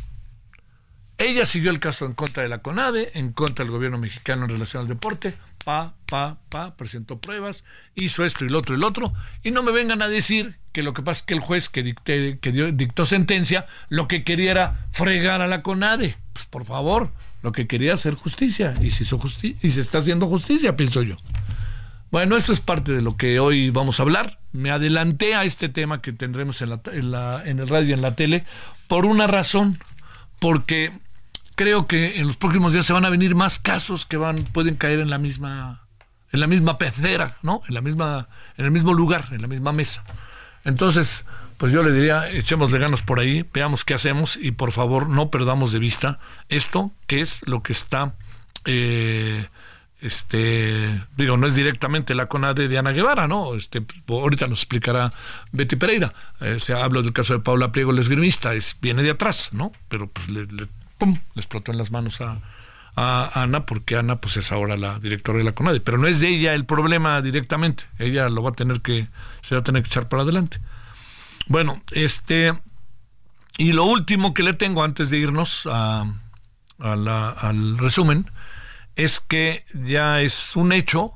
Ella 1.19 1.47
siguió 1.47 1.71
el 1.71 1.81
caso 1.81 2.05
en 2.05 2.13
contra 2.13 2.43
de 2.43 2.49
la 2.51 2.59
CONADE, 2.59 3.13
en 3.19 3.33
contra 3.33 3.65
del 3.65 3.73
gobierno 3.73 3.99
mexicano 3.99 4.45
en 4.45 4.51
relación 4.51 4.83
al 4.83 4.89
deporte, 4.89 5.35
pa, 5.65 5.95
pa, 6.07 6.39
pa, 6.51 6.77
presentó 6.77 7.19
pruebas, 7.21 7.65
hizo 7.95 8.25
esto 8.25 8.45
y 8.45 8.49
lo 8.49 8.59
otro 8.59 8.77
y 8.77 8.79
lo 8.79 8.87
otro, 8.87 9.15
y 9.43 9.51
no 9.51 9.63
me 9.63 9.73
vengan 9.73 10.03
a 10.03 10.09
decir 10.09 10.59
que 10.73 10.83
lo 10.83 10.93
que 10.93 11.03
pasa 11.03 11.21
es 11.21 11.23
que 11.25 11.35
el 11.35 11.41
juez 11.41 11.71
que, 11.71 11.83
dictó 11.83 13.07
sentencia 13.07 13.67
lo 13.89 14.09
que 14.09 14.25
quería 14.25 14.51
era 14.51 14.87
fregar 14.91 15.41
a 15.41 15.47
la 15.47 15.63
CONADE. 15.63 16.17
Pues 16.35 16.47
por 16.47 16.67
favor, 16.67 17.11
lo 17.43 17.53
que 17.53 17.67
quería 17.67 17.95
hacer 17.95 18.15
justicia, 18.15 18.75
y 18.83 18.91
se, 18.91 19.05
justicia, 19.17 19.59
y 19.63 19.71
se 19.71 19.81
está 19.81 19.99
haciendo 19.99 20.27
justicia, 20.27 20.77
pienso 20.77 21.03
yo. 21.03 21.17
Bueno, 22.17 22.39
esto 22.39 22.55
es 22.55 22.61
parte 22.61 22.95
de 22.95 23.03
lo 23.03 23.19
que 23.19 23.41
hoy 23.41 23.69
vamos 23.69 24.01
a 24.01 24.03
hablar. 24.03 24.39
Me 24.51 24.71
adelanté 24.71 25.35
a 25.35 25.45
este 25.45 25.69
tema 25.69 26.01
que 26.01 26.15
tendremos 26.15 26.63
en, 26.63 26.71
la, 26.71 27.43
el 27.45 27.69
radio 27.69 27.91
y 27.91 27.93
en 27.93 28.01
la 28.01 28.15
tele 28.15 28.47
por 28.87 29.05
una 29.05 29.27
razón, 29.27 29.79
porque 30.39 30.93
creo 31.57 31.87
que 31.87 32.19
en 32.19 32.27
los 32.27 32.39
próximos 32.39 32.73
días 32.73 32.87
se 32.87 32.95
van 32.95 33.05
a 33.05 33.11
venir 33.11 33.35
más 33.35 33.59
casos 33.59 34.07
que 34.07 34.17
van 34.17 34.37
pueden 34.45 34.77
caer 34.77 35.01
en 35.01 35.11
la 35.11 35.19
misma 35.19 35.87
en 36.33 36.41
la 36.41 36.47
misma 36.47 36.79
pecera, 36.79 37.37
¿no? 37.43 37.61
En 37.69 37.75
la 37.75 37.83
misma 37.83 38.29
en 38.57 38.65
el 38.65 38.71
mismo 38.71 38.95
lugar, 38.95 39.27
en 39.33 39.43
la 39.43 39.49
misma 39.49 39.73
mesa. 39.73 40.03
Entonces, 40.65 41.27
pues 41.59 41.71
yo 41.71 41.83
le 41.83 41.93
diría, 41.93 42.31
echémosle 42.31 42.79
ganas 42.79 43.03
por 43.03 43.21
ahí, 43.21 43.45
veamos 43.53 43.85
qué 43.85 43.93
hacemos 43.93 44.39
y 44.41 44.53
por 44.53 44.73
favor 44.73 45.11
no 45.11 45.31
perdamos 45.31 45.71
de 45.71 45.81
vista 45.81 46.19
esto, 46.49 46.93
que 47.09 47.21
es 47.21 47.47
lo 47.47 47.63
que 47.63 47.75
está 47.75 48.15
eh, 48.65 49.49
este, 50.07 51.03
digo, 51.17 51.37
no 51.37 51.49
es 51.49 51.57
directamente 51.57 52.15
la 52.15 52.27
CONADE 52.27 52.69
de 52.69 52.79
Ana 52.79 52.93
Guevara, 52.93 53.27
¿no? 53.27 53.55
Este, 53.55 53.85
ahorita 54.09 54.47
nos 54.47 54.61
explicará 54.61 55.13
Betty 55.51 55.75
Pereira. 55.75 56.13
Eh, 56.41 56.59
se 56.61 56.75
habla 56.75 57.03
del 57.03 57.13
caso 57.13 57.33
de 57.33 57.41
Paula 57.41 57.73
Pliego, 57.73 57.91
el 57.91 57.99
esgrimista, 57.99 58.55
es, 58.55 58.77
viene 58.81 59.03
de 59.03 59.11
atrás, 59.11 59.51
¿no? 59.53 59.73
Pero 59.89 60.07
pues 60.09 60.31
le, 60.31 60.47
pum, 60.99 61.19
le 61.35 61.41
explotó 61.41 61.73
en 61.73 61.79
las 61.79 61.91
manos 61.91 62.21
a, 62.21 62.41
Ana, 62.99 63.67
porque 63.67 63.97
Ana 63.97 64.17
pues 64.17 64.39
es 64.39 64.53
ahora 64.53 64.79
la 64.79 64.99
directora 64.99 65.39
de 65.39 65.45
la 65.45 65.53
CONADE. 65.53 65.81
Pero 65.81 65.99
no 65.99 66.07
es 66.07 66.21
de 66.21 66.29
ella 66.29 66.55
el 66.55 66.65
problema 66.65 67.21
directamente. 67.21 67.85
Ella 67.99 68.29
lo 68.31 68.43
va 68.43 68.51
a 68.51 68.55
tener 68.55 68.81
que, 68.81 69.09
se 69.43 69.55
va 69.55 69.61
a 69.61 69.65
tener 69.65 69.83
que 69.83 69.89
echar 69.89 70.09
para 70.09 70.23
adelante. 70.23 70.61
Bueno, 71.47 71.83
este, 71.91 72.59
y 73.59 73.73
lo 73.73 73.85
último 73.85 74.33
que 74.33 74.43
le 74.43 74.55
tengo 74.55 74.83
antes 74.83 75.11
de 75.11 75.19
irnos 75.19 75.69
a 75.71 76.07
la, 76.79 77.31
al 77.31 77.77
resumen 77.77 78.31
es 78.97 79.21
que 79.21 79.65
ya 79.75 80.21
es 80.23 80.57
un 80.57 80.73
hecho 80.73 81.13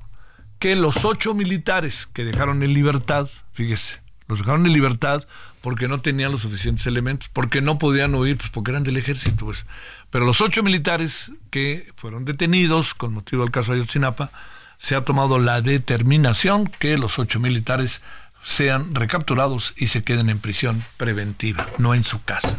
que 0.59 0.77
los 0.77 1.05
ocho 1.07 1.35
militares 1.35 2.09
que 2.13 2.25
dejaron 2.25 2.63
en 2.63 2.75
libertad, 2.75 3.29
fíjese, 3.53 3.99
los 4.29 4.41
dejaron 4.41 4.67
en 4.67 4.75
libertad 4.75 5.27
porque 5.63 5.89
no 5.89 6.01
tenían 6.01 6.33
los 6.33 6.43
suficientes 6.43 6.87
elementos, 6.87 7.29
porque 7.29 7.61
no 7.61 7.79
podían 7.79 8.15
huir, 8.15 8.37
pues 8.37 8.51
porque 8.51 8.71
eran 8.71 8.85
del 8.85 8.99
ejército, 8.99 9.47
pues. 9.47 9.67
Pero 10.11 10.25
los 10.25 10.41
ocho 10.41 10.63
militares 10.63 11.33
que 11.51 11.91
fueron 11.97 12.25
detenidos 12.25 12.95
con 12.95 13.13
motivo 13.13 13.43
del 13.43 13.51
caso 13.51 13.73
de 13.73 13.79
Ayotzinapa, 13.79 14.31
se 14.79 14.95
ha 14.95 15.05
tomado 15.05 15.39
la 15.39 15.61
determinación 15.61 16.67
que 16.67 16.97
los 16.97 17.19
ocho 17.19 17.41
militares 17.41 18.01
sean 18.43 18.95
recapturados 18.95 19.75
y 19.77 19.89
se 19.89 20.03
queden 20.03 20.31
en 20.31 20.39
prisión 20.39 20.83
preventiva, 20.97 21.67
no 21.77 21.95
en 21.95 22.05
su 22.05 22.23
casa. 22.23 22.57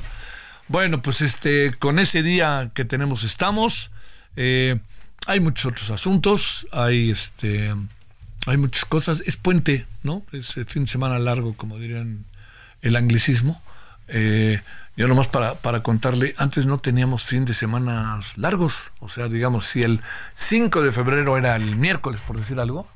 Bueno, 0.68 1.02
pues 1.02 1.22
este, 1.22 1.74
con 1.74 1.98
ese 1.98 2.22
día 2.22 2.72
que 2.74 2.86
tenemos 2.86 3.24
estamos. 3.24 3.92
Eh, 4.36 4.80
hay 5.28 5.40
muchos 5.40 5.72
otros 5.72 5.92
asuntos, 5.92 6.68
hay 6.72 7.12
este 7.12 7.74
hay 8.48 8.58
muchas 8.58 8.86
cosas, 8.86 9.22
es 9.26 9.38
puente, 9.38 9.86
¿no? 10.04 10.24
Es 10.32 10.58
el 10.58 10.66
fin 10.66 10.86
de 10.86 10.92
semana 10.92 11.20
largo, 11.20 11.56
como 11.56 11.78
dirían 11.78 12.26
el 12.82 12.96
anglicismo. 12.96 13.62
Eh, 14.08 14.62
yo 14.98 15.08
nomás 15.08 15.28
para, 15.28 15.56
para 15.56 15.84
contarle, 15.84 16.34
antes 16.38 16.66
no 16.66 16.80
teníamos 16.80 17.24
fin 17.24 17.46
de 17.46 17.54
semana 17.54 18.20
largos, 18.36 18.92
o 19.00 19.10
sea, 19.10 19.28
digamos, 19.28 19.66
si 19.66 19.84
el 19.84 20.02
5 20.34 20.82
de 20.82 20.92
febrero 20.92 21.38
era 21.38 21.56
el 21.56 21.78
miércoles, 21.78 22.22
por 22.22 22.38
decir 22.38 22.60
algo, 22.60 22.88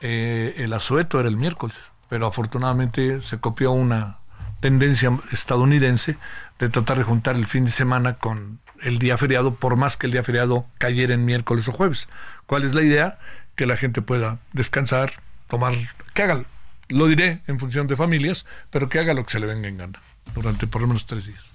eh, 0.00 0.54
el 0.58 0.72
asueto 0.72 1.20
era 1.20 1.28
el 1.28 1.36
miércoles, 1.36 1.92
pero 2.08 2.26
afortunadamente 2.26 3.20
se 3.20 3.38
copió 3.38 3.72
una 3.72 4.18
tendencia 4.60 5.12
estadounidense 5.30 6.16
de 6.58 6.68
tratar 6.68 6.98
de 6.98 7.04
juntar 7.04 7.36
el 7.36 7.46
fin 7.46 7.64
de 7.64 7.70
semana 7.70 8.14
con 8.14 8.60
el 8.82 8.98
día 8.98 9.18
feriado, 9.18 9.54
por 9.54 9.76
más 9.76 9.96
que 9.96 10.06
el 10.06 10.12
día 10.12 10.22
feriado 10.22 10.66
cayera 10.78 11.14
en 11.14 11.24
miércoles 11.24 11.68
o 11.68 11.72
jueves. 11.72 12.08
¿Cuál 12.46 12.64
es 12.64 12.74
la 12.74 12.82
idea? 12.82 13.18
Que 13.56 13.66
la 13.66 13.76
gente 13.76 14.02
pueda 14.02 14.38
descansar, 14.52 15.12
tomar, 15.48 15.74
que 16.14 16.22
haga, 16.22 16.44
lo 16.88 17.06
diré 17.06 17.42
en 17.46 17.58
función 17.58 17.86
de 17.86 17.96
familias, 17.96 18.46
pero 18.70 18.88
que 18.88 18.98
haga 18.98 19.14
lo 19.14 19.24
que 19.24 19.32
se 19.32 19.40
le 19.40 19.46
venga 19.46 19.68
en 19.68 19.78
gana 19.78 20.00
durante 20.34 20.66
por 20.66 20.82
lo 20.82 20.88
menos 20.88 21.06
tres 21.06 21.26
días. 21.26 21.52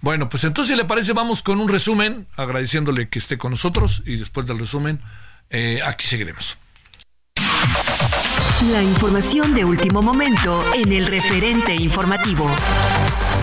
Bueno, 0.00 0.28
pues 0.28 0.44
entonces, 0.44 0.74
si 0.74 0.80
le 0.80 0.86
parece, 0.86 1.12
vamos 1.12 1.42
con 1.42 1.60
un 1.60 1.68
resumen, 1.68 2.26
agradeciéndole 2.36 3.08
que 3.08 3.18
esté 3.18 3.36
con 3.36 3.50
nosotros 3.50 4.02
y 4.06 4.16
después 4.16 4.46
del 4.46 4.58
resumen, 4.58 5.00
eh, 5.50 5.80
aquí 5.84 6.06
seguiremos. 6.06 6.56
La 8.72 8.82
información 8.82 9.54
de 9.54 9.64
último 9.64 10.00
momento 10.00 10.72
en 10.74 10.92
el 10.92 11.06
referente 11.06 11.74
informativo. 11.74 12.46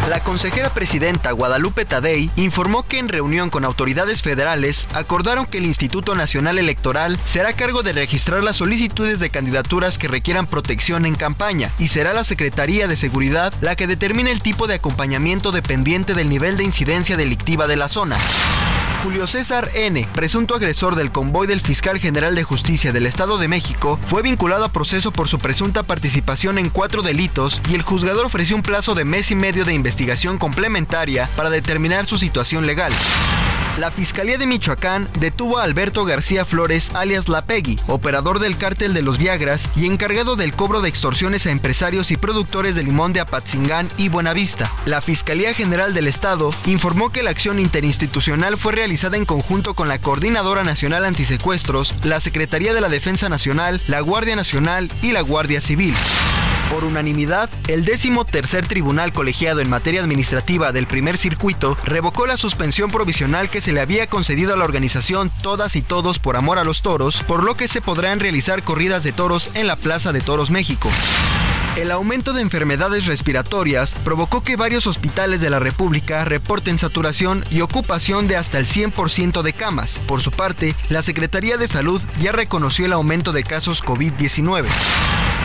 La 0.07 0.21
consejera 0.21 0.73
presidenta 0.73 1.33
Guadalupe 1.33 1.83
Tadei 1.83 2.31
informó 2.37 2.83
que 2.83 2.97
en 2.97 3.09
reunión 3.09 3.49
con 3.49 3.65
autoridades 3.65 4.21
federales 4.21 4.87
acordaron 4.93 5.45
que 5.45 5.57
el 5.57 5.65
Instituto 5.65 6.15
Nacional 6.15 6.57
Electoral 6.57 7.19
será 7.25 7.51
cargo 7.51 7.83
de 7.83 7.91
registrar 7.91 8.41
las 8.41 8.55
solicitudes 8.55 9.19
de 9.19 9.29
candidaturas 9.29 9.97
que 9.97 10.07
requieran 10.07 10.47
protección 10.47 11.05
en 11.05 11.15
campaña 11.15 11.73
y 11.77 11.89
será 11.89 12.13
la 12.13 12.23
Secretaría 12.23 12.87
de 12.87 12.95
Seguridad 12.95 13.53
la 13.59 13.75
que 13.75 13.85
determine 13.85 14.31
el 14.31 14.41
tipo 14.41 14.65
de 14.65 14.75
acompañamiento 14.75 15.51
dependiente 15.51 16.13
del 16.13 16.29
nivel 16.29 16.55
de 16.55 16.63
incidencia 16.63 17.17
delictiva 17.17 17.67
de 17.67 17.75
la 17.75 17.89
zona. 17.89 18.17
Julio 19.03 19.27
César 19.27 19.69
N., 19.75 20.07
presunto 20.13 20.55
agresor 20.55 20.95
del 20.95 21.11
convoy 21.11 21.47
del 21.47 21.61
fiscal 21.61 21.99
general 21.99 22.35
de 22.35 22.43
justicia 22.43 22.91
del 22.91 23.05
Estado 23.05 23.37
de 23.37 23.47
México, 23.47 23.99
fue 24.05 24.21
vinculado 24.21 24.65
a 24.65 24.71
proceso 24.71 25.11
por 25.11 25.27
su 25.27 25.39
presunta 25.39 25.83
participación 25.83 26.57
en 26.57 26.69
cuatro 26.69 27.01
delitos 27.01 27.61
y 27.69 27.75
el 27.75 27.83
juzgador 27.83 28.25
ofreció 28.25 28.55
un 28.55 28.63
plazo 28.63 28.95
de 28.95 29.05
mes 29.05 29.31
y 29.31 29.35
medio 29.35 29.65
de 29.65 29.73
investigación 29.73 30.37
complementaria 30.37 31.29
para 31.35 31.49
determinar 31.49 32.05
su 32.05 32.17
situación 32.17 32.65
legal. 32.65 32.91
La 33.77 33.91
Fiscalía 33.91 34.39
de 34.39 34.47
Michoacán 34.47 35.07
detuvo 35.19 35.59
a 35.59 35.63
Alberto 35.63 36.03
García 36.03 36.45
Flores, 36.45 36.95
alias 36.95 37.29
La 37.29 37.45
Peggy, 37.45 37.79
operador 37.85 38.39
del 38.39 38.57
cártel 38.57 38.95
de 38.95 39.03
los 39.03 39.19
Viagras 39.19 39.69
y 39.75 39.85
encargado 39.85 40.35
del 40.35 40.55
cobro 40.55 40.81
de 40.81 40.89
extorsiones 40.89 41.45
a 41.45 41.51
empresarios 41.51 42.09
y 42.09 42.17
productores 42.17 42.73
de 42.73 42.81
limón 42.81 43.13
de 43.13 43.19
Apatzingán 43.19 43.87
y 43.95 44.09
Buenavista. 44.09 44.71
La 44.87 44.99
Fiscalía 44.99 45.53
General 45.53 45.93
del 45.93 46.07
Estado 46.07 46.51
informó 46.65 47.11
que 47.11 47.21
la 47.21 47.29
acción 47.29 47.59
interinstitucional 47.59 48.57
fue 48.57 48.71
realizada 48.71 49.15
en 49.15 49.25
conjunto 49.25 49.75
con 49.75 49.87
la 49.87 50.01
Coordinadora 50.01 50.63
Nacional 50.63 51.05
Antisecuestros, 51.05 51.93
la 52.03 52.19
Secretaría 52.19 52.73
de 52.73 52.81
la 52.81 52.89
Defensa 52.89 53.29
Nacional, 53.29 53.79
la 53.85 53.99
Guardia 53.99 54.35
Nacional 54.35 54.91
y 55.03 55.11
la 55.11 55.21
Guardia 55.21 55.61
Civil. 55.61 55.93
Por 56.69 56.83
unanimidad, 56.83 57.49
el 57.69 57.85
décimo 57.85 58.25
tercer 58.25 58.67
tribunal 58.67 59.13
colegiado 59.13 59.61
en 59.61 59.69
materia 59.69 60.01
administrativa 60.01 60.73
del 60.73 60.85
primer 60.85 61.17
circuito 61.17 61.77
revocó 61.85 62.27
la 62.27 62.35
suspensión 62.35 62.91
provisional 62.91 63.49
que 63.49 63.61
se 63.61 63.71
le 63.71 63.79
había 63.79 64.07
concedido 64.07 64.53
a 64.53 64.57
la 64.57 64.65
organización 64.65 65.31
Todas 65.41 65.77
y 65.77 65.81
Todos 65.81 66.19
por 66.19 66.35
Amor 66.35 66.59
a 66.59 66.65
los 66.65 66.81
Toros, 66.81 67.23
por 67.23 67.43
lo 67.43 67.55
que 67.55 67.69
se 67.69 67.81
podrán 67.81 68.19
realizar 68.19 68.63
corridas 68.63 69.03
de 69.03 69.13
toros 69.13 69.49
en 69.53 69.65
la 69.65 69.77
Plaza 69.77 70.11
de 70.11 70.19
Toros 70.19 70.51
México. 70.51 70.89
El 71.77 71.91
aumento 71.91 72.33
de 72.33 72.41
enfermedades 72.41 73.05
respiratorias 73.05 73.95
provocó 74.03 74.43
que 74.43 74.55
varios 74.55 74.87
hospitales 74.87 75.41
de 75.41 75.51
la 75.51 75.59
República 75.59 76.25
reporten 76.25 76.77
saturación 76.77 77.45
y 77.49 77.61
ocupación 77.61 78.27
de 78.27 78.35
hasta 78.35 78.57
el 78.57 78.65
100% 78.65 79.41
de 79.41 79.53
camas. 79.53 80.01
Por 80.07 80.21
su 80.21 80.31
parte, 80.31 80.75
la 80.89 81.01
Secretaría 81.01 81.57
de 81.57 81.67
Salud 81.67 82.01
ya 82.19 82.31
reconoció 82.31 82.87
el 82.87 82.93
aumento 82.93 83.31
de 83.31 83.43
casos 83.43 83.83
COVID-19 83.83 84.65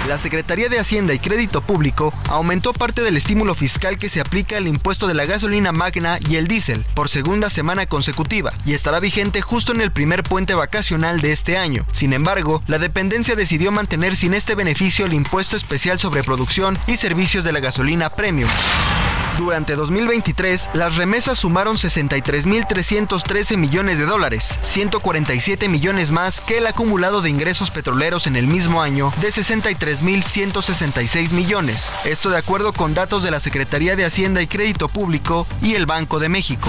la 0.06 0.18
Secretaría 0.18 0.68
de 0.68 0.78
Hacienda 0.78 1.14
y 1.14 1.18
Crédito 1.18 1.60
Público 1.60 2.12
aumentó 2.28 2.72
parte 2.72 3.02
del 3.02 3.16
estímulo 3.16 3.54
fiscal 3.54 3.98
que 3.98 4.08
se 4.08 4.20
aplica 4.20 4.56
al 4.56 4.66
impuesto 4.66 5.06
de 5.06 5.14
la 5.14 5.26
gasolina 5.26 5.72
magna 5.72 6.18
y 6.28 6.36
el 6.36 6.48
diésel 6.48 6.84
por 6.94 7.08
segunda 7.08 7.50
semana 7.50 7.86
consecutiva 7.86 8.52
y 8.64 8.74
estará 8.74 9.00
vigente 9.00 9.40
justo 9.42 9.72
en 9.72 9.80
el 9.80 9.92
primer 9.92 10.22
puente 10.22 10.54
vacacional 10.54 11.20
de 11.20 11.32
este 11.32 11.56
año. 11.56 11.86
Sin 11.92 12.12
embargo, 12.12 12.62
la 12.66 12.78
dependencia 12.78 13.36
decidió 13.36 13.70
mantener 13.70 14.16
sin 14.16 14.34
este 14.34 14.54
beneficio 14.54 15.06
el 15.06 15.14
impuesto 15.14 15.56
especial 15.56 15.98
sobre 15.98 16.24
producción 16.24 16.78
y 16.86 16.96
servicios 16.96 17.44
de 17.44 17.52
la 17.52 17.60
gasolina 17.60 18.10
premium. 18.10 18.50
Durante 19.38 19.76
2023, 19.76 20.70
las 20.74 20.96
remesas 20.96 21.38
sumaron 21.38 21.76
63.313 21.76 23.56
millones 23.56 23.98
de 23.98 24.04
dólares, 24.04 24.58
147 24.62 25.68
millones 25.68 26.10
más 26.10 26.40
que 26.40 26.58
el 26.58 26.66
acumulado 26.66 27.22
de 27.22 27.30
ingresos 27.30 27.70
petroleros 27.70 28.26
en 28.26 28.36
el 28.36 28.46
mismo 28.46 28.82
año 28.82 29.12
de 29.20 29.28
63.166 29.28 31.30
millones. 31.30 31.92
Esto 32.04 32.30
de 32.30 32.36
acuerdo 32.36 32.72
con 32.72 32.94
datos 32.94 33.22
de 33.22 33.30
la 33.30 33.40
Secretaría 33.40 33.96
de 33.96 34.04
Hacienda 34.04 34.42
y 34.42 34.46
Crédito 34.46 34.88
Público 34.88 35.46
y 35.62 35.74
el 35.74 35.86
Banco 35.86 36.18
de 36.18 36.28
México. 36.28 36.68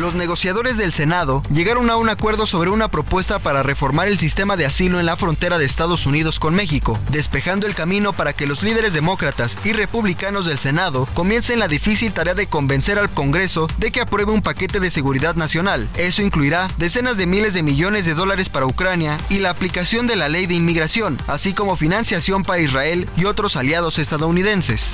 Los 0.00 0.14
negociadores 0.14 0.76
del 0.76 0.92
Senado 0.92 1.42
llegaron 1.50 1.88
a 1.88 1.96
un 1.96 2.10
acuerdo 2.10 2.44
sobre 2.44 2.68
una 2.68 2.88
propuesta 2.88 3.38
para 3.38 3.62
reformar 3.62 4.08
el 4.08 4.18
sistema 4.18 4.56
de 4.56 4.66
asilo 4.66 5.00
en 5.00 5.06
la 5.06 5.16
frontera 5.16 5.56
de 5.56 5.64
Estados 5.64 6.04
Unidos 6.04 6.38
con 6.38 6.54
México, 6.54 6.98
despejando 7.10 7.66
el 7.66 7.74
camino 7.74 8.12
para 8.12 8.34
que 8.34 8.46
los 8.46 8.62
líderes 8.62 8.92
demócratas 8.92 9.56
y 9.64 9.72
republicanos 9.72 10.44
del 10.44 10.58
Senado 10.58 11.08
comiencen 11.14 11.58
la 11.58 11.66
difícil 11.66 12.12
tarea 12.12 12.34
de 12.34 12.46
convencer 12.46 12.98
al 12.98 13.10
Congreso 13.10 13.68
de 13.78 13.90
que 13.90 14.02
apruebe 14.02 14.32
un 14.32 14.42
paquete 14.42 14.80
de 14.80 14.90
seguridad 14.90 15.34
nacional. 15.34 15.88
Eso 15.96 16.20
incluirá 16.20 16.68
decenas 16.76 17.16
de 17.16 17.26
miles 17.26 17.54
de 17.54 17.62
millones 17.62 18.04
de 18.04 18.12
dólares 18.12 18.50
para 18.50 18.66
Ucrania 18.66 19.16
y 19.30 19.38
la 19.38 19.48
aplicación 19.48 20.06
de 20.06 20.16
la 20.16 20.28
ley 20.28 20.44
de 20.44 20.54
inmigración, 20.54 21.18
así 21.26 21.54
como 21.54 21.74
financiación 21.74 22.42
para 22.42 22.60
Israel 22.60 23.08
y 23.16 23.24
otros 23.24 23.56
aliados 23.56 23.98
estadounidenses. 23.98 24.92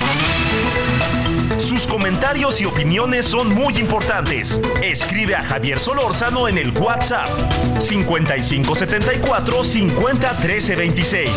Sus 1.59 1.87
comentarios 1.87 2.59
y 2.61 2.65
opiniones 2.65 3.25
son 3.25 3.49
muy 3.53 3.77
importantes. 3.77 4.59
Escribe 4.93 5.33
a 5.33 5.41
Javier 5.41 5.79
Solórzano 5.79 6.47
en 6.47 6.59
el 6.59 6.69
WhatsApp 6.77 7.27
5574 7.81 9.63
50 9.63 10.33
26. 10.77 11.29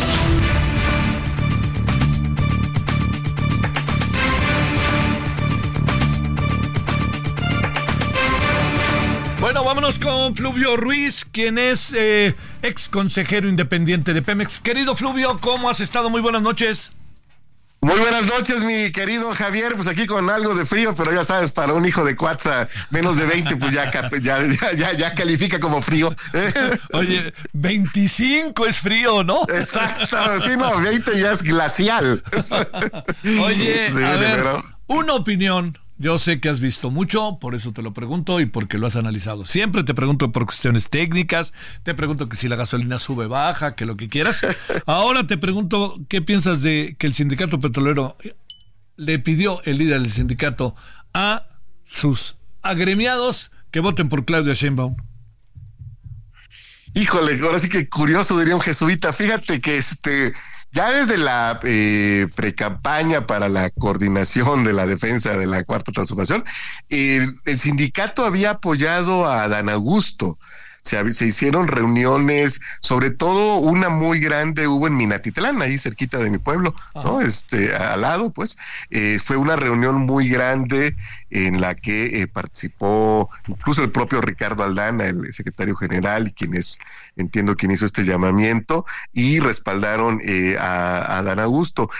Bueno, 9.40 9.64
vámonos 9.64 9.98
con 9.98 10.34
Fluvio 10.34 10.76
Ruiz, 10.76 11.24
quien 11.24 11.56
es 11.56 11.94
eh, 11.96 12.34
ex 12.60 12.90
consejero 12.90 13.48
independiente 13.48 14.12
de 14.12 14.20
Pemex. 14.20 14.60
Querido 14.60 14.94
Fluvio, 14.94 15.38
¿cómo 15.40 15.70
has 15.70 15.80
estado? 15.80 16.10
Muy 16.10 16.20
buenas 16.20 16.42
noches. 16.42 16.92
Muy 17.80 17.98
buenas 18.00 18.26
noches, 18.26 18.62
mi 18.62 18.90
querido 18.90 19.32
Javier. 19.34 19.74
Pues 19.74 19.86
aquí 19.86 20.06
con 20.06 20.28
algo 20.30 20.54
de 20.54 20.64
frío, 20.64 20.94
pero 20.94 21.12
ya 21.12 21.24
sabes, 21.24 21.52
para 21.52 21.74
un 21.74 21.84
hijo 21.86 22.04
de 22.04 22.16
Cuatza 22.16 22.68
menos 22.90 23.16
de 23.16 23.26
20, 23.26 23.56
pues 23.56 23.74
ya, 23.74 23.90
ya, 24.22 24.42
ya, 24.74 24.92
ya 24.92 25.14
califica 25.14 25.60
como 25.60 25.82
frío. 25.82 26.14
Oye, 26.92 27.32
25 27.52 28.66
es 28.66 28.78
frío, 28.78 29.22
¿no? 29.22 29.42
Exacto, 29.48 30.16
sí, 30.40 30.56
no, 30.58 30.80
20 30.80 31.20
ya 31.20 31.32
es 31.32 31.42
glacial. 31.42 32.22
Oye, 33.24 33.88
a 34.04 34.16
ver, 34.16 34.44
una 34.86 35.14
opinión 35.14 35.78
yo 35.98 36.18
sé 36.18 36.40
que 36.40 36.48
has 36.48 36.60
visto 36.60 36.90
mucho, 36.90 37.38
por 37.40 37.54
eso 37.54 37.72
te 37.72 37.82
lo 37.82 37.92
pregunto 37.92 38.40
y 38.40 38.46
porque 38.46 38.78
lo 38.78 38.86
has 38.86 38.96
analizado. 38.96 39.46
Siempre 39.46 39.82
te 39.82 39.94
pregunto 39.94 40.30
por 40.30 40.44
cuestiones 40.44 40.90
técnicas, 40.90 41.54
te 41.82 41.94
pregunto 41.94 42.28
que 42.28 42.36
si 42.36 42.48
la 42.48 42.56
gasolina 42.56 42.98
sube, 42.98 43.26
baja, 43.26 43.74
que 43.74 43.86
lo 43.86 43.96
que 43.96 44.08
quieras. 44.08 44.46
Ahora 44.86 45.26
te 45.26 45.38
pregunto 45.38 45.98
qué 46.08 46.20
piensas 46.20 46.62
de 46.62 46.96
que 46.98 47.06
el 47.06 47.14
sindicato 47.14 47.60
petrolero 47.60 48.16
le 48.96 49.18
pidió 49.18 49.62
el 49.64 49.78
líder 49.78 50.02
del 50.02 50.10
sindicato 50.10 50.74
a 51.14 51.46
sus 51.82 52.36
agremiados 52.62 53.50
que 53.70 53.80
voten 53.80 54.08
por 54.08 54.24
Claudia 54.24 54.54
Sheinbaum. 54.54 54.96
Híjole, 56.94 57.38
ahora 57.42 57.58
sí 57.58 57.68
que 57.68 57.88
curioso 57.88 58.38
diría 58.38 58.54
un 58.54 58.60
jesuita. 58.60 59.12
Fíjate 59.12 59.60
que 59.60 59.76
este 59.76 60.32
ya 60.76 60.92
desde 60.92 61.16
la 61.16 61.58
eh, 61.62 62.28
precampaña 62.36 63.26
para 63.26 63.48
la 63.48 63.70
coordinación 63.70 64.62
de 64.62 64.74
la 64.74 64.84
defensa 64.84 65.34
de 65.34 65.46
la 65.46 65.64
cuarta 65.64 65.90
transformación, 65.90 66.44
el 66.90 67.58
sindicato 67.58 68.26
había 68.26 68.50
apoyado 68.50 69.26
a 69.26 69.48
Dan 69.48 69.70
Augusto 69.70 70.38
se, 70.86 71.26
hicieron 71.26 71.66
reuniones, 71.66 72.60
sobre 72.80 73.10
todo 73.10 73.56
una 73.56 73.88
muy 73.88 74.20
grande 74.20 74.68
hubo 74.68 74.86
en 74.86 74.96
Minatitlán, 74.96 75.60
ahí 75.60 75.78
cerquita 75.78 76.18
de 76.18 76.30
mi 76.30 76.38
pueblo, 76.38 76.74
¿no? 76.94 77.20
Este, 77.20 77.74
al 77.74 78.02
lado, 78.02 78.30
pues, 78.30 78.56
eh, 78.90 79.18
fue 79.22 79.36
una 79.36 79.56
reunión 79.56 79.96
muy 79.96 80.28
grande 80.28 80.94
en 81.30 81.60
la 81.60 81.74
que 81.74 82.22
eh, 82.22 82.28
participó 82.28 83.28
incluso 83.48 83.82
el 83.82 83.90
propio 83.90 84.20
Ricardo 84.20 84.62
Aldana, 84.62 85.06
el 85.06 85.32
secretario 85.32 85.74
general, 85.74 86.28
y 86.28 86.32
quien 86.32 86.54
es, 86.54 86.78
entiendo, 87.16 87.56
quien 87.56 87.72
hizo 87.72 87.84
este 87.84 88.04
llamamiento, 88.04 88.86
y 89.12 89.40
respaldaron 89.40 90.20
eh, 90.22 90.56
a, 90.58 91.18
a 91.18 91.22
Dan 91.22 91.40
Augusto. 91.40 91.90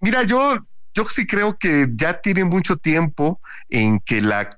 Mira, 0.00 0.22
yo 0.22 0.64
yo 0.94 1.06
sí 1.08 1.26
creo 1.28 1.58
que 1.58 1.86
ya 1.94 2.20
tiene 2.20 2.44
mucho 2.44 2.76
tiempo 2.76 3.40
en 3.68 4.00
que 4.00 4.20
la 4.20 4.57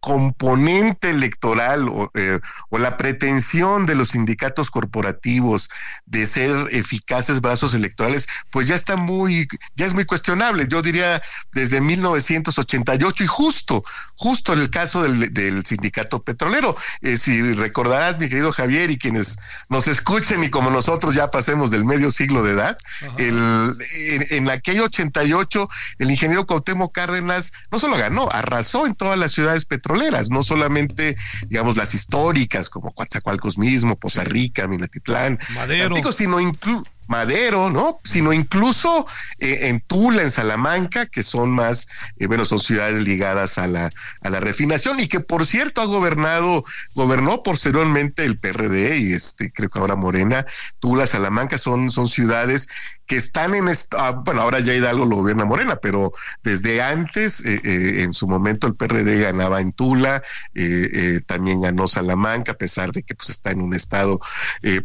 componente 0.00 1.10
electoral 1.10 1.90
eh, 2.14 2.38
o, 2.70 2.78
la 2.78 2.96
pretensión 2.96 3.86
de 3.86 3.94
los 3.94 4.10
sindicatos 4.10 4.70
corporativos 4.70 5.68
de 6.04 6.26
ser 6.26 6.68
eficaces 6.70 7.40
brazos 7.40 7.74
electorales, 7.74 8.28
pues 8.50 8.68
ya 8.68 8.74
está 8.74 8.96
muy, 8.96 9.48
ya 9.74 9.86
es 9.86 9.94
muy 9.94 10.04
cuestionable. 10.04 10.66
Yo 10.68 10.82
diría 10.82 11.20
desde 11.52 11.80
1988 11.80 13.24
y 13.24 13.26
justo, 13.26 13.84
justo 14.14 14.52
en 14.52 14.60
el 14.60 14.70
caso 14.70 15.02
del, 15.02 15.64
sindicato 15.66 16.22
petrolero. 16.22 16.76
Eh, 17.00 17.16
si 17.16 17.54
recordarás, 17.54 18.18
mi 18.18 18.28
querido 18.28 18.52
Javier, 18.52 18.90
y 18.90 18.98
quienes 18.98 19.38
nos 19.68 19.88
escuchen 19.88 20.44
y 20.44 20.50
como 20.50 20.70
nosotros 20.70 21.14
ya 21.14 21.30
pasemos 21.30 21.70
del 21.70 21.84
medio 21.84 22.10
siglo 22.10 22.42
de 22.42 22.52
edad, 22.52 22.78
el, 23.18 23.36
en, 24.10 24.26
en 24.30 24.50
aquel 24.50 24.80
88 24.80 25.68
el 25.98 26.10
ingeniero 26.10 26.46
Cuauhtémoc 26.46 26.94
Cárdenas 26.94 27.52
no 27.70 27.78
solo 27.78 27.96
ganó, 27.96 28.28
arrasó 28.30 28.86
en 28.86 28.94
todas 28.94 29.18
las 29.18 29.32
petroleras, 29.64 30.30
no 30.30 30.42
solamente, 30.42 31.16
digamos, 31.46 31.76
las 31.76 31.94
históricas 31.94 32.68
como 32.68 32.92
Coatzacoalcos 32.92 33.58
mismo, 33.58 33.96
Poza 33.96 34.24
Rica, 34.24 34.66
Minatitlán, 34.66 35.38
Madero. 35.54 36.12
sino 36.12 36.40
incluso 36.40 36.84
Madero, 37.06 37.70
¿no? 37.70 38.00
Sino 38.04 38.32
incluso 38.32 39.06
eh, 39.38 39.68
en 39.68 39.80
Tula, 39.80 40.22
en 40.22 40.30
Salamanca, 40.30 41.06
que 41.06 41.22
son 41.22 41.50
más, 41.50 41.88
eh, 42.18 42.26
bueno, 42.26 42.44
son 42.44 42.58
ciudades 42.58 43.02
ligadas 43.02 43.58
a 43.58 43.66
la, 43.66 43.90
a 44.22 44.30
la 44.30 44.40
refinación 44.40 44.98
y 44.98 45.06
que 45.06 45.20
por 45.20 45.46
cierto 45.46 45.80
ha 45.80 45.84
gobernado, 45.84 46.64
gobernó 46.94 47.42
posteriormente 47.42 48.24
el 48.24 48.38
PRD 48.38 48.98
y 48.98 49.12
este, 49.12 49.52
creo 49.52 49.70
que 49.70 49.78
ahora 49.78 49.94
Morena, 49.94 50.46
Tula, 50.80 51.06
Salamanca 51.06 51.58
son, 51.58 51.90
son 51.90 52.08
ciudades 52.08 52.68
que 53.06 53.16
están 53.16 53.54
en, 53.54 53.68
esta, 53.68 54.10
bueno, 54.10 54.42
ahora 54.42 54.58
ya 54.58 54.74
Hidalgo 54.74 55.04
lo 55.04 55.16
gobierna 55.16 55.44
Morena, 55.44 55.76
pero 55.76 56.12
desde 56.42 56.82
antes, 56.82 57.44
eh, 57.46 58.02
en 58.02 58.12
su 58.12 58.26
momento 58.26 58.66
el 58.66 58.74
PRD 58.74 59.20
ganaba 59.20 59.60
en 59.60 59.72
Tula, 59.72 60.22
también 61.26 61.60
ganó 61.60 61.86
Salamanca, 61.86 62.52
a 62.52 62.56
pesar 62.56 62.90
de 62.90 63.04
que 63.04 63.14
pues 63.14 63.30
está 63.30 63.52
en 63.52 63.60
un 63.60 63.74
estado 63.74 64.20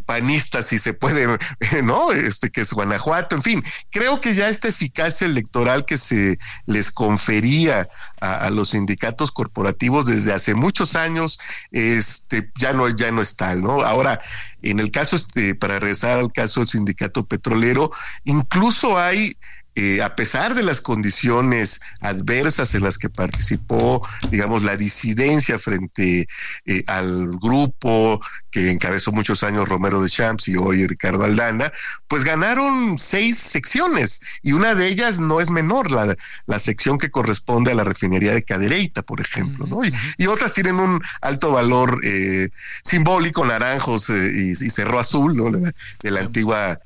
panista, 0.05 0.61
si 0.61 0.77
se 0.77 0.93
puede, 0.93 1.39
¿no? 1.83 2.10
Este 2.13 2.49
que 2.49 2.61
es 2.61 2.73
Guanajuato, 2.73 3.35
en 3.35 3.43
fin, 3.43 3.63
creo 3.89 4.21
que 4.21 4.33
ya 4.33 4.49
esta 4.49 4.67
eficacia 4.67 5.25
electoral 5.25 5.85
que 5.85 5.97
se 5.97 6.37
les 6.65 6.91
confería 6.91 7.87
a, 8.19 8.49
los 8.49 8.69
sindicatos 8.69 9.31
corporativos 9.31 10.05
desde 10.05 10.33
hace 10.33 10.53
muchos 10.53 10.95
años, 10.95 11.39
este 11.71 12.51
ya 12.57 12.73
no 12.73 12.87
ya 12.89 13.11
no 13.11 13.21
está, 13.21 13.55
¿no? 13.55 13.81
Ahora, 13.81 14.19
en 14.61 14.79
el 14.79 14.91
caso 14.91 15.15
este, 15.15 15.55
para 15.55 15.79
regresar 15.79 16.19
al 16.19 16.31
caso 16.31 16.59
del 16.59 16.69
sindicato 16.69 17.25
petrolero, 17.25 17.91
incluso 18.25 18.99
hay 18.99 19.37
eh, 19.73 20.01
a 20.01 20.17
pesar 20.17 20.53
de 20.53 20.63
las 20.63 20.81
condiciones 20.81 21.79
adversas 22.01 22.75
en 22.75 22.83
las 22.83 22.97
que 22.97 23.09
participó, 23.09 24.05
digamos, 24.29 24.63
la 24.63 24.75
disidencia 24.75 25.57
frente 25.59 26.27
eh, 26.65 26.83
al 26.87 27.29
grupo 27.39 28.19
que 28.51 28.69
encabezó 28.69 29.13
muchos 29.13 29.43
años 29.43 29.69
Romero 29.69 30.01
de 30.01 30.09
Champs 30.09 30.49
y 30.49 30.57
hoy 30.57 30.85
Ricardo 30.87 31.23
Aldana, 31.23 31.71
pues 32.09 32.25
ganaron 32.25 32.97
seis 32.97 33.37
secciones 33.37 34.19
y 34.43 34.51
una 34.51 34.75
de 34.75 34.87
ellas 34.87 35.21
no 35.21 35.39
es 35.39 35.49
menor, 35.49 35.89
la, 35.89 36.17
la 36.47 36.59
sección 36.59 36.97
que 36.97 37.09
corresponde 37.09 37.71
a 37.71 37.75
la 37.75 37.85
refinería 37.85 38.33
de 38.33 38.43
Cadereyta, 38.43 39.03
por 39.03 39.21
ejemplo, 39.21 39.67
¿no? 39.67 39.85
Y, 39.85 40.27
otras 40.31 40.53
tienen 40.53 40.75
un 40.75 41.01
alto 41.21 41.51
valor 41.51 41.99
eh, 42.03 42.49
simbólico, 42.83 43.45
naranjos 43.45 44.09
y, 44.09 44.55
cerro 44.55 44.97
azul, 44.97 45.35
¿no? 45.35 45.51
De 45.51 46.11
la 46.11 46.21
antigua 46.21 46.79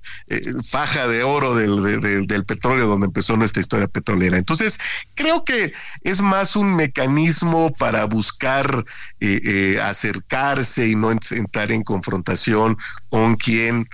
faja 0.68 1.08
de 1.08 1.24
oro 1.24 1.56
del, 1.56 2.26
del 2.26 2.46
petróleo 2.46 2.75
donde 2.84 3.08
empezó 3.08 3.38
nuestra 3.38 3.62
historia 3.62 3.88
petrolera. 3.88 4.38
Entonces, 4.38 4.80
creo 5.14 5.44
que 5.44 5.74
es 6.02 6.22
más 6.22 6.56
un 6.56 6.76
mecanismo 6.76 7.74
para 7.74 8.06
buscar 8.06 8.86
eh, 9.20 9.42
eh, 9.44 9.82
acercarse 9.82 10.88
y 10.88 10.96
no 10.96 11.12
entrar 11.12 11.72
en 11.72 11.84
confrontación 11.84 12.78
con 13.10 13.36
quien 13.36 13.88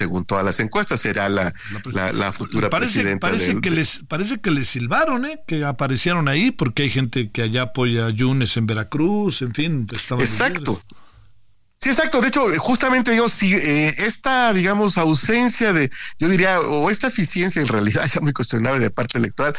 según 0.00 0.24
todas 0.24 0.42
las 0.46 0.58
encuestas, 0.60 0.98
será 0.98 1.28
la, 1.28 1.52
la, 1.92 2.32
futura 2.32 2.70
parece, 2.70 3.00
presidenta. 3.00 3.26
Parece, 3.26 3.60
que 3.60 3.70
les, 3.70 4.00
parece 4.08 4.40
que 4.40 4.50
les 4.50 4.70
silbaron, 4.70 5.26
¿eh? 5.26 5.42
que 5.46 5.62
aparecieron 5.62 6.26
ahí, 6.26 6.50
porque 6.52 6.84
hay 6.84 6.88
gente 6.88 7.30
que 7.30 7.42
allá 7.42 7.64
apoya 7.64 8.06
a 8.06 8.10
Yunes 8.10 8.56
en 8.56 8.66
Veracruz, 8.66 9.42
en 9.42 9.52
fin. 9.52 9.86
Exacto. 10.18 10.80
Sí, 11.80 11.88
exacto. 11.88 12.20
De 12.20 12.28
hecho, 12.28 12.46
justamente 12.58 13.10
digo, 13.10 13.28
si 13.28 13.54
eh, 13.54 13.94
esta, 13.98 14.52
digamos, 14.52 14.98
ausencia 14.98 15.72
de, 15.72 15.90
yo 16.18 16.28
diría, 16.28 16.60
o 16.60 16.90
esta 16.90 17.08
eficiencia 17.08 17.62
en 17.62 17.68
realidad 17.68 18.04
ya 18.14 18.20
muy 18.20 18.32
cuestionable 18.32 18.80
de 18.80 18.90
parte 18.90 19.18
electoral, 19.18 19.54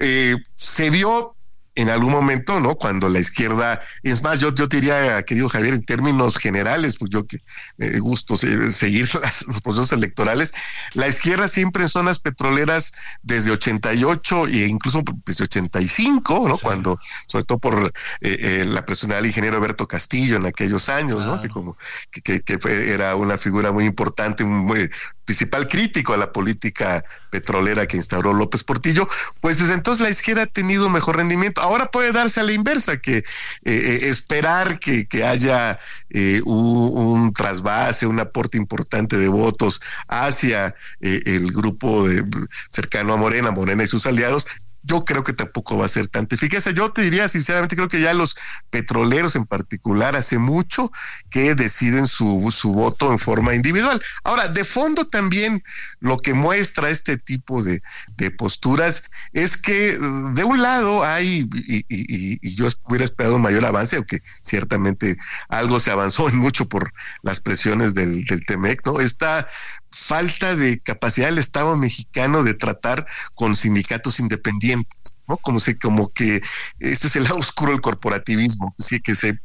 eh, 0.00 0.36
se 0.56 0.90
vio 0.90 1.36
en 1.74 1.88
algún 1.88 2.12
momento, 2.12 2.60
¿no? 2.60 2.74
Cuando 2.74 3.08
la 3.08 3.18
izquierda, 3.18 3.80
es 4.02 4.22
más, 4.22 4.40
yo, 4.40 4.54
yo 4.54 4.68
te 4.68 4.76
diría, 4.76 5.22
querido 5.22 5.48
Javier, 5.48 5.74
en 5.74 5.82
términos 5.82 6.36
generales, 6.36 6.96
pues 6.98 7.10
yo 7.10 7.26
que 7.26 7.38
me 7.78 7.98
gusto 7.98 8.36
seguir 8.36 9.08
los 9.46 9.60
procesos 9.62 9.92
electorales, 9.92 10.52
la 10.94 11.08
izquierda 11.08 11.48
siempre 11.48 11.84
en 11.84 11.88
zonas 11.88 12.18
petroleras 12.18 12.92
desde 13.22 13.50
88 13.52 14.46
e 14.48 14.66
incluso 14.66 15.02
desde 15.24 15.44
85, 15.44 16.48
¿no? 16.48 16.58
Cuando, 16.58 16.98
sobre 17.26 17.44
todo 17.44 17.58
por 17.58 17.92
eh, 18.20 18.36
eh, 18.40 18.64
la 18.66 18.84
personalidad 18.84 19.22
del 19.22 19.30
ingeniero 19.30 19.56
Alberto 19.56 19.88
Castillo 19.88 20.36
en 20.36 20.46
aquellos 20.46 20.90
años, 20.90 21.24
¿no? 21.24 21.40
Que 21.40 21.48
como 21.48 21.78
que, 22.10 22.40
que, 22.42 22.58
fue, 22.58 22.92
era 22.92 23.16
una 23.16 23.38
figura 23.38 23.72
muy 23.72 23.86
importante, 23.86 24.44
muy, 24.44 24.90
principal 25.24 25.68
crítico 25.68 26.12
a 26.12 26.16
la 26.16 26.32
política 26.32 27.04
petrolera 27.30 27.86
que 27.86 27.96
instauró 27.96 28.34
López 28.34 28.64
Portillo, 28.64 29.08
pues 29.40 29.58
desde 29.58 29.74
entonces 29.74 30.02
la 30.02 30.10
izquierda 30.10 30.42
ha 30.42 30.46
tenido 30.46 30.88
mejor 30.90 31.16
rendimiento. 31.16 31.61
Ahora 31.62 31.92
puede 31.92 32.10
darse 32.10 32.40
a 32.40 32.42
la 32.42 32.50
inversa, 32.50 33.00
que 33.00 33.18
eh, 33.18 33.24
eh, 33.64 33.98
esperar 34.08 34.80
que, 34.80 35.06
haya 35.24 35.78
eh, 36.10 36.42
un, 36.44 37.32
trasvase, 37.32 38.04
un 38.04 38.18
aporte 38.18 38.58
importante 38.58 39.16
de 39.16 39.28
votos 39.28 39.80
hacia 40.08 40.74
el 41.00 41.52
grupo 41.52 42.08
de, 42.08 42.24
cercano 42.68 43.12
a 43.12 43.16
Morena, 43.16 43.52
Morena 43.52 43.84
y 43.84 43.86
sus 43.86 44.06
aliados, 44.06 44.44
yo 44.82 45.04
creo 45.04 45.24
que 45.24 45.32
tampoco 45.32 45.76
va 45.76 45.86
a 45.86 45.88
ser 45.88 46.08
tanto 46.08 46.34
eficaz. 46.34 46.64
Yo 46.74 46.92
te 46.92 47.02
diría, 47.02 47.28
sinceramente, 47.28 47.76
creo 47.76 47.88
que 47.88 48.00
ya 48.00 48.12
los 48.14 48.36
petroleros 48.70 49.36
en 49.36 49.44
particular 49.44 50.16
hace 50.16 50.38
mucho 50.38 50.90
que 51.30 51.54
deciden 51.54 52.06
su, 52.06 52.48
su 52.50 52.72
voto 52.72 53.12
en 53.12 53.18
forma 53.18 53.54
individual. 53.54 54.02
Ahora, 54.24 54.48
de 54.48 54.64
fondo 54.64 55.06
también 55.06 55.62
lo 56.00 56.18
que 56.18 56.34
muestra 56.34 56.90
este 56.90 57.16
tipo 57.16 57.62
de, 57.62 57.82
de 58.16 58.30
posturas 58.30 59.04
es 59.32 59.56
que 59.56 59.98
de 59.98 60.44
un 60.44 60.62
lado 60.62 61.04
hay, 61.04 61.48
y, 61.52 61.84
y, 61.88 62.54
yo 62.54 62.66
hubiera 62.88 63.04
esperado 63.04 63.36
un 63.36 63.42
mayor 63.42 63.64
avance, 63.64 63.96
aunque 63.96 64.22
ciertamente 64.42 65.16
algo 65.48 65.80
se 65.80 65.90
avanzó 65.90 66.28
mucho 66.34 66.68
por 66.68 66.92
las 67.22 67.40
presiones 67.40 67.94
del, 67.94 68.24
del 68.24 68.44
TEMEC, 68.44 68.84
¿no? 68.86 69.00
Está 69.00 69.46
falta 69.92 70.56
de 70.56 70.80
capacidad 70.80 71.28
del 71.28 71.38
Estado 71.38 71.76
mexicano 71.76 72.42
de 72.42 72.54
tratar 72.54 73.06
con 73.34 73.56
sindicatos 73.56 74.20
independientes. 74.20 75.14
¿no? 75.28 75.36
Como, 75.36 75.60
se, 75.60 75.78
como 75.78 76.12
que 76.12 76.42
este 76.80 77.06
es 77.06 77.16
el 77.16 77.24
lado 77.24 77.36
oscuro 77.36 77.70
del 77.72 77.80
corporativismo, 77.80 78.74
así 78.78 79.00
que 79.00 79.14
se, 79.14 79.28
en 79.28 79.40